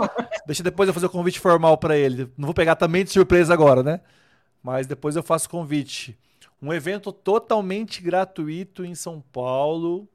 deixa 0.46 0.62
depois 0.62 0.88
eu 0.88 0.94
fazer 0.94 1.06
o 1.06 1.10
convite 1.10 1.40
formal 1.40 1.76
para 1.76 1.96
ele. 1.96 2.32
Não 2.36 2.46
vou 2.46 2.54
pegar 2.54 2.76
também 2.76 3.04
de 3.04 3.10
surpresa 3.10 3.52
agora, 3.52 3.82
né? 3.82 4.00
Mas 4.62 4.86
depois 4.86 5.16
eu 5.16 5.22
faço 5.22 5.46
o 5.46 5.50
convite. 5.50 6.18
Um 6.60 6.72
evento 6.72 7.12
totalmente 7.12 8.02
gratuito 8.02 8.84
em 8.84 8.94
São 8.94 9.20
Paulo 9.32 10.08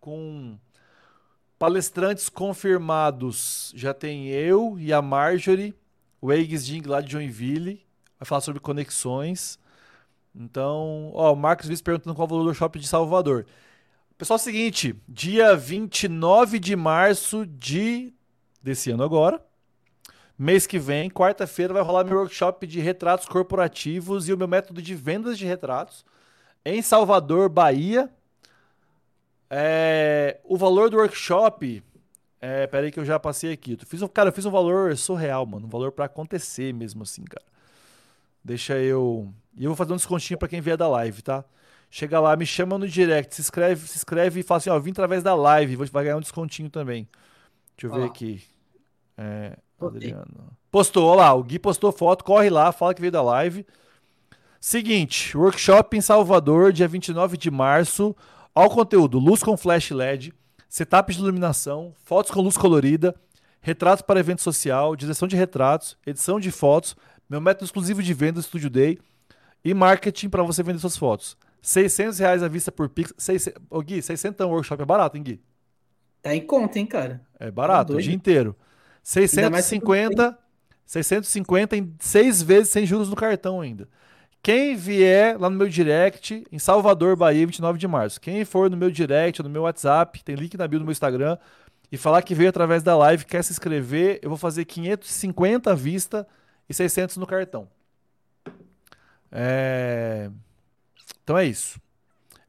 com 0.00 0.58
Palestrantes 1.58 2.28
confirmados. 2.28 3.72
Já 3.74 3.94
tem 3.94 4.28
eu 4.28 4.76
e 4.78 4.92
a 4.92 5.00
Marjorie, 5.00 5.74
o 6.20 6.32
Eggs 6.32 6.66
Ding 6.66 6.86
lá 6.86 7.00
de 7.00 7.12
Joinville. 7.12 7.84
Vai 8.18 8.26
falar 8.26 8.40
sobre 8.40 8.60
conexões. 8.60 9.58
Então, 10.34 11.10
ó, 11.14 11.32
o 11.32 11.36
Marcos 11.36 11.66
Viz 11.66 11.80
perguntando 11.80 12.14
qual 12.14 12.26
é 12.26 12.30
o 12.30 12.36
valor 12.36 12.44
do 12.50 12.54
shopping 12.54 12.80
de 12.80 12.88
Salvador. 12.88 13.46
Pessoal, 14.18 14.38
é 14.38 14.40
o 14.40 14.42
seguinte, 14.42 14.94
dia 15.06 15.54
29 15.54 16.58
de 16.58 16.74
março 16.74 17.44
de 17.44 18.14
desse 18.62 18.90
ano 18.90 19.02
agora, 19.02 19.44
mês 20.38 20.66
que 20.66 20.78
vem, 20.78 21.10
quarta-feira, 21.10 21.74
vai 21.74 21.82
rolar 21.82 22.02
meu 22.02 22.16
workshop 22.16 22.66
de 22.66 22.80
retratos 22.80 23.28
corporativos 23.28 24.26
e 24.26 24.32
o 24.32 24.38
meu 24.38 24.48
método 24.48 24.80
de 24.80 24.94
vendas 24.94 25.36
de 25.36 25.44
retratos 25.44 26.02
em 26.64 26.80
Salvador, 26.80 27.50
Bahia. 27.50 28.10
É, 29.50 30.40
o 30.44 30.56
valor 30.56 30.88
do 30.88 30.96
workshop. 30.96 31.82
É, 32.40 32.66
peraí 32.66 32.90
que 32.90 32.98
eu 32.98 33.04
já 33.04 33.20
passei 33.20 33.52
aqui. 33.52 33.76
Eu 33.78 33.86
fiz 33.86 34.00
um, 34.00 34.08
cara, 34.08 34.30
eu 34.30 34.32
fiz 34.32 34.46
um 34.46 34.50
valor 34.50 34.96
surreal, 34.96 35.44
mano. 35.44 35.66
Um 35.66 35.70
valor 35.70 35.92
para 35.92 36.06
acontecer 36.06 36.72
mesmo 36.72 37.02
assim, 37.02 37.22
cara. 37.22 37.44
Deixa 38.42 38.78
eu. 38.78 39.30
E 39.54 39.64
eu 39.64 39.70
vou 39.70 39.76
fazer 39.76 39.92
um 39.92 39.96
descontinho 39.96 40.38
para 40.38 40.48
quem 40.48 40.62
vier 40.62 40.78
da 40.78 40.88
live, 40.88 41.20
tá? 41.20 41.44
Chega 41.90 42.20
lá, 42.20 42.36
me 42.36 42.44
chama 42.44 42.78
no 42.78 42.86
direct, 42.86 43.34
se 43.34 43.40
inscreve, 43.40 43.86
se 43.86 43.96
inscreve 43.96 44.40
e 44.40 44.42
fala 44.42 44.58
assim, 44.58 44.70
ó, 44.70 44.78
vim 44.78 44.90
através 44.90 45.22
da 45.22 45.34
live, 45.34 45.76
vai 45.76 46.04
ganhar 46.04 46.16
um 46.16 46.20
descontinho 46.20 46.68
também. 46.68 47.08
Deixa 47.76 47.94
eu 47.94 48.00
ver 48.00 48.06
aqui. 48.06 48.42
É, 49.16 49.56
Adriano. 49.80 50.50
Postou, 50.70 51.08
olha 51.08 51.22
lá, 51.22 51.34
o 51.34 51.42
Gui 51.42 51.58
postou 51.58 51.92
foto, 51.92 52.24
corre 52.24 52.50
lá, 52.50 52.72
fala 52.72 52.94
que 52.94 53.00
veio 53.00 53.12
da 53.12 53.22
live. 53.22 53.66
Seguinte, 54.60 55.36
workshop 55.36 55.96
em 55.96 56.00
Salvador, 56.00 56.72
dia 56.72 56.88
29 56.88 57.36
de 57.36 57.50
março. 57.50 58.16
Ao 58.54 58.68
conteúdo: 58.68 59.18
luz 59.18 59.42
com 59.42 59.56
flash 59.56 59.90
LED, 59.90 60.32
setup 60.68 61.12
de 61.12 61.20
iluminação, 61.20 61.94
fotos 62.04 62.30
com 62.30 62.40
luz 62.40 62.56
colorida, 62.56 63.14
retratos 63.60 64.02
para 64.02 64.20
evento 64.20 64.42
social, 64.42 64.96
direção 64.96 65.28
de 65.28 65.36
retratos, 65.36 65.96
edição 66.06 66.40
de 66.40 66.50
fotos, 66.50 66.96
meu 67.28 67.40
método 67.40 67.64
exclusivo 67.64 68.02
de 68.02 68.14
venda 68.14 68.40
Studio 68.40 68.70
Day 68.70 68.98
e 69.64 69.74
marketing 69.74 70.28
para 70.28 70.42
você 70.42 70.62
vender 70.62 70.78
suas 70.78 70.96
fotos. 70.96 71.36
600 71.66 72.20
reais 72.20 72.42
à 72.44 72.48
vista 72.48 72.70
por 72.70 72.88
Pix. 72.88 73.12
600... 73.18 73.60
Ô, 73.68 73.80
Gui, 73.80 74.00
600 74.00 74.46
workshop 74.46 74.80
é 74.80 74.86
barato, 74.86 75.16
hein, 75.16 75.22
Gui? 75.24 75.42
Tá 76.22 76.32
em 76.32 76.46
conta, 76.46 76.78
hein, 76.78 76.86
cara? 76.86 77.20
É 77.40 77.50
barato, 77.50 77.92
tá 77.92 77.98
o 77.98 78.00
dia 78.00 78.14
inteiro. 78.14 78.54
650, 79.02 80.38
650 80.86 81.76
em 81.76 81.92
seis 81.98 82.40
vezes 82.40 82.68
sem 82.68 82.86
juros 82.86 83.10
no 83.10 83.16
cartão 83.16 83.60
ainda. 83.60 83.88
Quem 84.40 84.76
vier 84.76 85.40
lá 85.40 85.50
no 85.50 85.56
meu 85.56 85.68
direct, 85.68 86.44
em 86.52 86.58
Salvador, 86.60 87.16
Bahia, 87.16 87.44
29 87.44 87.80
de 87.80 87.88
março. 87.88 88.20
Quem 88.20 88.44
for 88.44 88.70
no 88.70 88.76
meu 88.76 88.88
direct, 88.88 89.42
no 89.42 89.50
meu 89.50 89.62
WhatsApp, 89.62 90.22
tem 90.22 90.36
link 90.36 90.56
na 90.56 90.68
bio 90.68 90.78
do 90.78 90.84
meu 90.84 90.92
Instagram, 90.92 91.36
e 91.90 91.96
falar 91.96 92.22
que 92.22 92.32
veio 92.32 92.48
através 92.48 92.84
da 92.84 92.96
live, 92.96 93.24
quer 93.24 93.42
se 93.42 93.50
inscrever, 93.52 94.20
eu 94.22 94.28
vou 94.28 94.38
fazer 94.38 94.64
550 94.64 95.72
à 95.72 95.74
vista 95.74 96.28
e 96.68 96.74
600 96.74 97.16
no 97.16 97.26
cartão. 97.26 97.68
É... 99.32 100.30
Então 101.26 101.36
é 101.36 101.44
isso. 101.44 101.80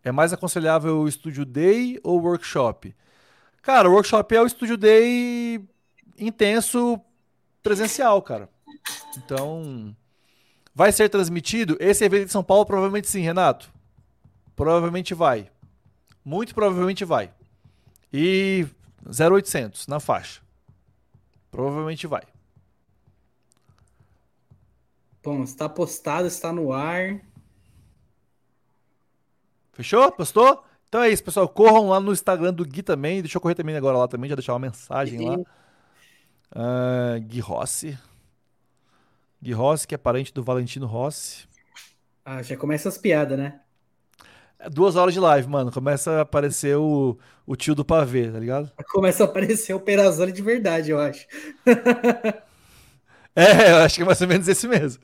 É 0.04 0.12
mais 0.12 0.32
aconselhável 0.32 1.00
o 1.00 1.12
Studio 1.12 1.44
Day 1.44 2.00
ou 2.04 2.22
workshop? 2.22 2.96
Cara, 3.64 3.90
o 3.90 3.94
workshop 3.94 4.36
é 4.36 4.42
o 4.42 4.48
Studio 4.48 4.78
Day 4.78 5.60
intenso 6.16 7.02
presencial, 7.64 8.22
cara. 8.22 8.48
Então, 9.18 9.96
Vai 10.78 10.92
ser 10.92 11.10
transmitido? 11.10 11.76
Esse 11.80 12.06
evento 12.06 12.26
em 12.26 12.32
São 12.32 12.44
Paulo 12.44 12.64
provavelmente 12.64 13.10
sim, 13.10 13.22
Renato. 13.22 13.74
Provavelmente 14.56 15.16
vai. 15.16 15.50
Muito 16.24 16.54
provavelmente 16.54 17.04
vai. 17.04 17.32
E 18.14 18.64
0800 19.04 19.88
na 19.88 20.00
faixa. 20.00 20.40
Provavelmente 21.50 22.06
vai. 22.06 22.22
Bom, 25.24 25.42
está 25.42 25.68
postado, 25.68 26.28
está 26.28 26.54
no 26.54 26.72
ar. 26.72 27.20
Fechou? 29.78 30.12
Postou? 30.12 30.64
Então 30.90 31.04
é 31.04 31.10
isso, 31.10 31.24
pessoal. 31.24 31.48
Corram 31.48 31.90
lá 31.90 32.00
no 32.00 32.12
Instagram 32.12 32.52
do 32.52 32.66
Gui 32.66 32.82
também. 32.82 33.22
Deixa 33.22 33.38
eu 33.38 33.42
correr 33.42 33.54
também 33.54 33.78
agora 33.78 33.96
lá 33.96 34.08
também, 34.08 34.28
já 34.28 34.36
deixar 34.36 34.54
uma 34.54 34.60
mensagem 34.60 35.24
lá. 35.24 35.38
Uh, 36.52 37.22
Gui 37.22 37.40
Rossi. 37.40 37.96
Gui 39.40 39.54
Rossi, 39.54 39.88
que 39.88 39.94
é 39.94 39.98
parente 40.00 40.34
do 40.34 40.42
Valentino 40.42 40.88
Rossi. 40.88 41.48
Ah, 42.26 42.42
já 42.42 42.58
começa 42.58 42.90
as 42.90 42.98
piadas, 42.98 43.38
né? 43.38 43.60
É 44.58 44.68
duas 44.68 44.96
horas 44.96 45.14
de 45.14 45.20
live, 45.20 45.48
mano. 45.48 45.72
Começa 45.72 46.14
a 46.14 46.22
aparecer 46.22 46.76
o, 46.76 47.16
o 47.46 47.56
tio 47.56 47.76
do 47.76 47.86
pavê, 47.86 48.32
tá 48.32 48.40
ligado? 48.40 48.72
Começa 48.92 49.24
a 49.24 49.28
aparecer 49.28 49.76
o 49.76 49.80
Perazoli 49.80 50.32
de 50.32 50.42
verdade, 50.42 50.90
eu 50.90 51.00
acho. 51.00 51.28
é, 53.36 53.74
eu 53.74 53.78
acho 53.78 53.96
que 53.96 54.02
é 54.02 54.06
mais 54.06 54.20
ou 54.22 54.28
menos 54.28 54.48
esse 54.48 54.68
mesmo. 54.68 55.04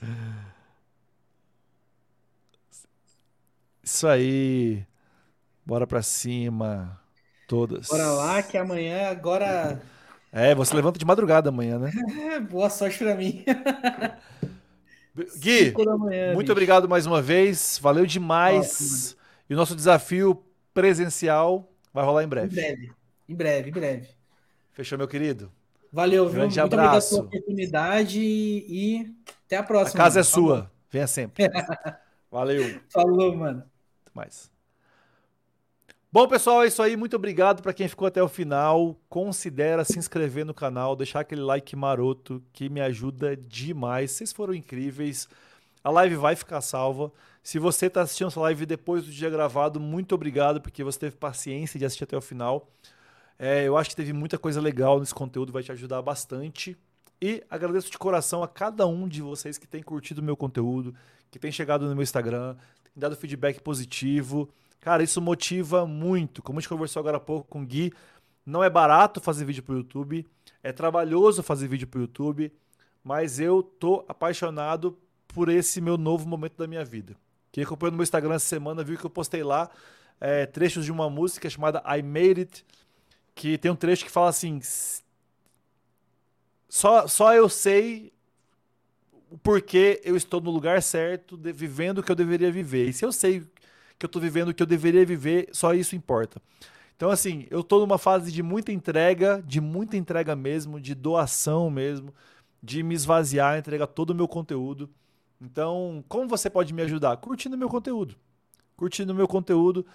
Isso 3.83 4.07
aí. 4.07 4.85
Bora 5.65 5.85
pra 5.85 6.01
cima. 6.01 6.99
Todas. 7.47 7.87
Bora 7.87 8.07
lá, 8.11 8.41
que 8.41 8.57
amanhã 8.57 9.09
agora 9.09 9.81
é, 10.35 10.55
você 10.55 10.75
levanta 10.75 10.97
de 10.97 11.05
madrugada 11.05 11.49
amanhã, 11.49 11.77
né? 11.77 11.91
Boa 12.49 12.67
sorte 12.67 12.97
pra 12.97 13.13
mim. 13.13 13.45
Gui, 15.37 15.71
manhã, 15.99 16.33
muito 16.33 16.39
bicho. 16.47 16.51
obrigado 16.51 16.89
mais 16.89 17.05
uma 17.05 17.21
vez. 17.21 17.77
Valeu 17.79 18.03
demais. 18.03 19.15
e 19.47 19.53
o 19.53 19.57
nosso 19.57 19.75
desafio 19.75 20.43
presencial 20.73 21.71
vai 21.93 22.03
rolar 22.03 22.23
em 22.23 22.27
breve. 22.27 22.51
Em 22.51 22.55
breve, 22.55 22.91
em 23.29 23.35
breve, 23.35 23.69
em 23.69 23.73
breve. 23.73 24.07
Fechou, 24.71 24.97
meu 24.97 25.07
querido? 25.07 25.51
Valeu, 25.91 26.25
viu? 26.25 26.33
Grande 26.39 26.59
muito 26.59 26.73
abraço. 26.73 27.19
obrigado 27.19 27.29
pela 27.29 27.41
oportunidade 27.43 28.19
e 28.19 29.13
até 29.45 29.57
a 29.57 29.61
próxima. 29.63 30.01
A 30.01 30.03
casa 30.05 30.15
mano. 30.15 30.19
é 30.19 30.23
sua. 30.23 30.71
Venha 30.89 31.05
sempre. 31.05 31.47
Valeu. 32.31 32.81
Falou, 32.89 33.35
mano. 33.35 33.63
Mais. 34.13 34.51
Bom, 36.11 36.27
pessoal, 36.27 36.63
é 36.63 36.67
isso 36.67 36.81
aí. 36.81 36.95
Muito 36.95 37.15
obrigado 37.15 37.63
para 37.63 37.73
quem 37.73 37.87
ficou 37.87 38.07
até 38.07 38.21
o 38.21 38.27
final. 38.27 38.95
Considera 39.09 39.83
se 39.83 39.97
inscrever 39.97 40.45
no 40.45 40.53
canal, 40.53 40.95
deixar 40.95 41.21
aquele 41.21 41.41
like 41.41 41.75
maroto 41.75 42.43
que 42.53 42.69
me 42.69 42.79
ajuda 42.81 43.35
demais. 43.35 44.11
Vocês 44.11 44.31
foram 44.31 44.53
incríveis. 44.53 45.27
A 45.83 45.89
live 45.89 46.15
vai 46.15 46.35
ficar 46.35 46.61
salva. 46.61 47.11
Se 47.41 47.57
você 47.57 47.87
está 47.87 48.03
assistindo 48.03 48.27
essa 48.27 48.39
live 48.39 48.65
depois 48.65 49.03
do 49.03 49.11
dia 49.11 49.29
gravado, 49.29 49.79
muito 49.79 50.13
obrigado 50.13 50.61
porque 50.61 50.83
você 50.83 50.99
teve 50.99 51.15
paciência 51.15 51.79
de 51.79 51.85
assistir 51.85 52.03
até 52.03 52.15
o 52.15 52.21
final. 52.21 52.69
É, 53.39 53.63
eu 53.63 53.75
acho 53.75 53.89
que 53.89 53.95
teve 53.95 54.13
muita 54.13 54.37
coisa 54.37 54.61
legal 54.61 54.99
nesse 54.99 55.15
conteúdo, 55.15 55.51
vai 55.51 55.63
te 55.63 55.71
ajudar 55.71 56.01
bastante. 56.01 56.77
E 57.19 57.43
agradeço 57.49 57.89
de 57.89 57.97
coração 57.97 58.43
a 58.43 58.47
cada 58.47 58.85
um 58.85 59.07
de 59.07 59.21
vocês 59.21 59.57
que 59.57 59.67
tem 59.67 59.81
curtido 59.81 60.21
o 60.21 60.23
meu 60.23 60.37
conteúdo, 60.37 60.93
que 61.31 61.39
tem 61.39 61.51
chegado 61.51 61.87
no 61.87 61.95
meu 61.95 62.03
Instagram, 62.03 62.55
dado 62.95 63.15
feedback 63.15 63.61
positivo. 63.61 64.49
Cara, 64.79 65.03
isso 65.03 65.21
motiva 65.21 65.85
muito. 65.85 66.41
Como 66.41 66.59
a 66.59 66.61
gente 66.61 66.69
conversou 66.69 66.99
agora 66.99 67.17
há 67.17 67.19
pouco 67.19 67.47
com 67.47 67.61
o 67.61 67.65
Gui, 67.65 67.93
não 68.45 68.63
é 68.63 68.69
barato 68.69 69.21
fazer 69.21 69.45
vídeo 69.45 69.63
para 69.63 69.73
o 69.73 69.77
YouTube, 69.77 70.27
é 70.61 70.71
trabalhoso 70.71 71.41
fazer 71.41 71.67
vídeo 71.67 71.87
para 71.87 71.99
o 71.99 72.01
YouTube, 72.01 72.51
mas 73.03 73.39
eu 73.39 73.63
tô 73.63 74.05
apaixonado 74.07 74.97
por 75.27 75.49
esse 75.49 75.81
meu 75.81 75.97
novo 75.97 76.27
momento 76.27 76.57
da 76.57 76.67
minha 76.67 76.83
vida. 76.85 77.15
Quem 77.51 77.63
acompanhou 77.63 77.91
no 77.91 77.97
meu 77.97 78.03
Instagram 78.03 78.35
essa 78.35 78.45
semana 78.45 78.83
viu 78.83 78.97
que 78.97 79.05
eu 79.05 79.09
postei 79.09 79.43
lá 79.43 79.69
é, 80.19 80.45
trechos 80.45 80.85
de 80.85 80.91
uma 80.91 81.09
música 81.09 81.49
chamada 81.49 81.83
I 81.85 82.01
Made 82.01 82.41
It, 82.41 82.65
que 83.35 83.57
tem 83.57 83.71
um 83.71 83.75
trecho 83.75 84.05
que 84.05 84.11
fala 84.11 84.29
assim: 84.29 84.59
só, 86.69 87.07
só 87.07 87.33
eu 87.33 87.49
sei 87.49 88.12
porquê 89.41 90.01
eu 90.03 90.15
estou 90.15 90.39
no 90.41 90.51
lugar 90.51 90.81
certo, 90.81 91.35
de, 91.37 91.51
vivendo 91.51 91.99
o 91.99 92.03
que 92.03 92.11
eu 92.11 92.15
deveria 92.15 92.51
viver. 92.51 92.89
E 92.89 92.93
se 92.93 93.05
eu 93.05 93.11
sei 93.11 93.41
que 93.97 94.05
eu 94.05 94.07
estou 94.07 94.21
vivendo 94.21 94.49
o 94.49 94.53
que 94.53 94.61
eu 94.61 94.67
deveria 94.67 95.05
viver, 95.05 95.49
só 95.51 95.73
isso 95.73 95.95
importa. 95.95 96.41
Então, 96.95 97.09
assim, 97.09 97.47
eu 97.49 97.61
estou 97.61 97.79
numa 97.79 97.97
fase 97.97 98.31
de 98.31 98.43
muita 98.43 98.71
entrega, 98.71 99.43
de 99.45 99.59
muita 99.59 99.97
entrega 99.97 100.35
mesmo, 100.35 100.79
de 100.79 100.93
doação 100.93 101.69
mesmo, 101.69 102.13
de 102.61 102.83
me 102.83 102.93
esvaziar, 102.93 103.57
entregar 103.57 103.87
todo 103.87 104.11
o 104.11 104.15
meu 104.15 104.27
conteúdo. 104.27 104.89
Então, 105.41 106.03
como 106.07 106.27
você 106.27 106.49
pode 106.49 106.73
me 106.73 106.81
ajudar? 106.83 107.17
Curtindo 107.17 107.57
meu 107.57 107.67
conteúdo. 107.67 108.15
Curtindo 108.77 109.13
meu 109.13 109.27
conteúdo. 109.27 109.85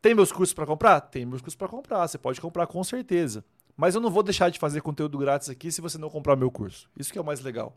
Tem 0.00 0.14
meus 0.14 0.30
cursos 0.30 0.54
para 0.54 0.66
comprar? 0.66 1.00
Tem 1.00 1.24
meus 1.24 1.40
cursos 1.40 1.56
para 1.56 1.68
comprar. 1.68 2.06
Você 2.06 2.18
pode 2.18 2.40
comprar 2.40 2.66
com 2.66 2.84
certeza. 2.84 3.44
Mas 3.76 3.94
eu 3.94 4.00
não 4.00 4.10
vou 4.10 4.22
deixar 4.22 4.50
de 4.50 4.58
fazer 4.58 4.80
conteúdo 4.80 5.18
grátis 5.18 5.48
aqui 5.48 5.72
se 5.72 5.80
você 5.80 5.98
não 5.98 6.08
comprar 6.08 6.36
meu 6.36 6.50
curso. 6.50 6.88
Isso 6.96 7.12
que 7.12 7.18
é 7.18 7.22
o 7.22 7.24
mais 7.24 7.40
legal. 7.40 7.76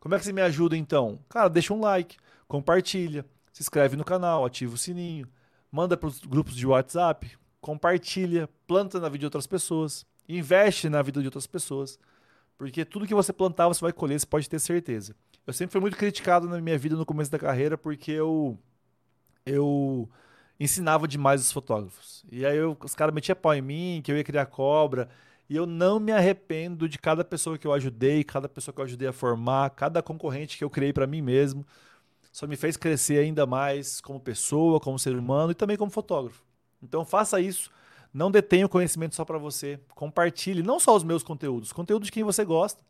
Como 0.00 0.14
é 0.14 0.18
que 0.18 0.24
você 0.24 0.32
me 0.32 0.42
ajuda 0.42 0.76
então? 0.76 1.18
Cara, 1.28 1.48
deixa 1.48 1.74
um 1.74 1.80
like, 1.80 2.16
compartilha, 2.46 3.24
se 3.52 3.62
inscreve 3.62 3.96
no 3.96 4.04
canal, 4.04 4.44
ativa 4.44 4.74
o 4.74 4.78
sininho, 4.78 5.28
manda 5.70 5.96
para 5.96 6.08
os 6.08 6.20
grupos 6.20 6.54
de 6.54 6.66
WhatsApp, 6.66 7.36
compartilha, 7.60 8.48
planta 8.66 9.00
na 9.00 9.08
vida 9.08 9.20
de 9.20 9.26
outras 9.26 9.46
pessoas, 9.46 10.06
investe 10.28 10.88
na 10.88 11.02
vida 11.02 11.20
de 11.20 11.26
outras 11.26 11.46
pessoas. 11.46 11.98
Porque 12.58 12.84
tudo 12.84 13.06
que 13.06 13.14
você 13.14 13.32
plantar, 13.32 13.68
você 13.68 13.80
vai 13.80 13.92
colher, 13.92 14.18
você 14.18 14.26
pode 14.26 14.48
ter 14.48 14.58
certeza. 14.58 15.14
Eu 15.46 15.52
sempre 15.52 15.72
fui 15.72 15.80
muito 15.80 15.96
criticado 15.96 16.48
na 16.48 16.60
minha 16.60 16.78
vida 16.78 16.96
no 16.96 17.04
começo 17.06 17.30
da 17.30 17.38
carreira 17.38 17.76
porque 17.78 18.10
eu 18.10 18.58
eu 19.44 20.08
ensinava 20.58 21.06
demais 21.06 21.40
os 21.40 21.52
fotógrafos. 21.52 22.24
E 22.30 22.44
aí 22.44 22.56
eu, 22.56 22.76
os 22.82 22.94
caras 22.94 23.14
metiam 23.14 23.36
pau 23.36 23.54
em 23.54 23.62
mim, 23.62 24.00
que 24.02 24.10
eu 24.10 24.16
ia 24.16 24.24
criar 24.24 24.46
cobra. 24.46 25.08
E 25.48 25.54
eu 25.56 25.66
não 25.66 26.00
me 26.00 26.10
arrependo 26.12 26.88
de 26.88 26.98
cada 26.98 27.24
pessoa 27.24 27.56
que 27.56 27.66
eu 27.66 27.72
ajudei, 27.72 28.24
cada 28.24 28.48
pessoa 28.48 28.74
que 28.74 28.80
eu 28.80 28.84
ajudei 28.84 29.08
a 29.08 29.12
formar, 29.12 29.70
cada 29.70 30.02
concorrente 30.02 30.58
que 30.58 30.64
eu 30.64 30.70
criei 30.70 30.92
para 30.92 31.06
mim 31.06 31.22
mesmo. 31.22 31.64
Só 32.32 32.46
me 32.46 32.56
fez 32.56 32.76
crescer 32.76 33.18
ainda 33.18 33.46
mais 33.46 34.00
como 34.00 34.20
pessoa, 34.20 34.80
como 34.80 34.98
ser 34.98 35.16
humano 35.16 35.52
e 35.52 35.54
também 35.54 35.76
como 35.76 35.90
fotógrafo. 35.90 36.42
Então 36.82 37.04
faça 37.04 37.40
isso. 37.40 37.70
Não 38.12 38.30
detenha 38.30 38.66
o 38.66 38.68
conhecimento 38.68 39.14
só 39.14 39.24
para 39.24 39.38
você. 39.38 39.78
Compartilhe 39.94 40.62
não 40.62 40.80
só 40.80 40.96
os 40.96 41.04
meus 41.04 41.22
conteúdos, 41.22 41.72
conteúdo 41.72 42.04
de 42.04 42.12
quem 42.12 42.24
você 42.24 42.44
gosta. 42.44 42.82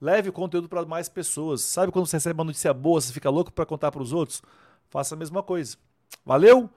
Leve 0.00 0.30
o 0.30 0.32
conteúdo 0.32 0.68
para 0.68 0.84
mais 0.84 1.08
pessoas. 1.08 1.60
Sabe 1.60 1.92
quando 1.92 2.06
você 2.06 2.16
recebe 2.16 2.38
uma 2.38 2.44
notícia 2.44 2.72
boa, 2.72 3.00
você 3.00 3.12
fica 3.12 3.28
louco 3.28 3.52
para 3.52 3.66
contar 3.66 3.92
para 3.92 4.02
os 4.02 4.12
outros? 4.12 4.42
Faça 4.88 5.14
a 5.14 5.18
mesma 5.18 5.42
coisa. 5.42 5.76
Valeu? 6.24 6.70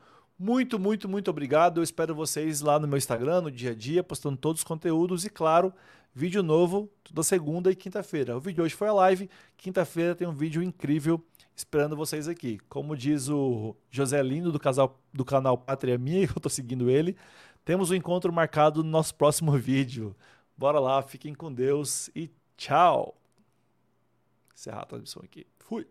Muito, 0.44 0.78
muito, 0.78 1.08
muito 1.08 1.32
obrigado. 1.32 1.80
Eu 1.80 1.84
espero 1.86 2.14
vocês 2.14 2.60
lá 2.60 2.78
no 2.78 2.86
meu 2.86 2.98
Instagram, 2.98 3.44
no 3.44 3.50
dia 3.50 3.72
a 3.72 3.74
dia, 3.74 4.04
postando 4.04 4.36
todos 4.36 4.60
os 4.60 4.66
conteúdos 4.66 5.24
e, 5.24 5.30
claro, 5.30 5.74
vídeo 6.14 6.44
novo 6.44 6.92
toda 7.02 7.24
segunda 7.24 7.72
e 7.72 7.76
quinta-feira. 7.78 8.36
O 8.36 8.42
vídeo 8.42 8.62
hoje 8.62 8.76
foi 8.76 8.90
a 8.90 8.94
live, 8.94 9.30
quinta-feira 9.56 10.14
tem 10.14 10.28
um 10.28 10.34
vídeo 10.34 10.62
incrível 10.62 11.24
esperando 11.56 11.96
vocês 11.96 12.28
aqui. 12.28 12.60
Como 12.68 12.94
diz 12.94 13.30
o 13.30 13.74
José 13.90 14.22
Lindo 14.22 14.52
do, 14.52 14.60
casal, 14.60 15.00
do 15.14 15.24
canal 15.24 15.58
Pátria 15.58 15.98
Minha, 15.98 16.26
eu 16.28 16.34
estou 16.36 16.50
seguindo 16.50 16.90
ele, 16.90 17.16
temos 17.64 17.90
um 17.90 17.96
encontro 17.96 18.34
marcado 18.34 18.84
no 18.84 18.90
nosso 18.90 19.16
próximo 19.16 19.54
vídeo. 19.58 20.14
Bora 20.58 20.78
lá, 20.78 21.02
fiquem 21.02 21.34
com 21.34 21.54
Deus 21.54 22.10
e 22.14 22.30
tchau. 22.58 23.16
Encerrar 24.54 24.82
a 24.82 24.86
transmissão 24.88 25.22
aqui. 25.24 25.48
Fui. 25.58 25.88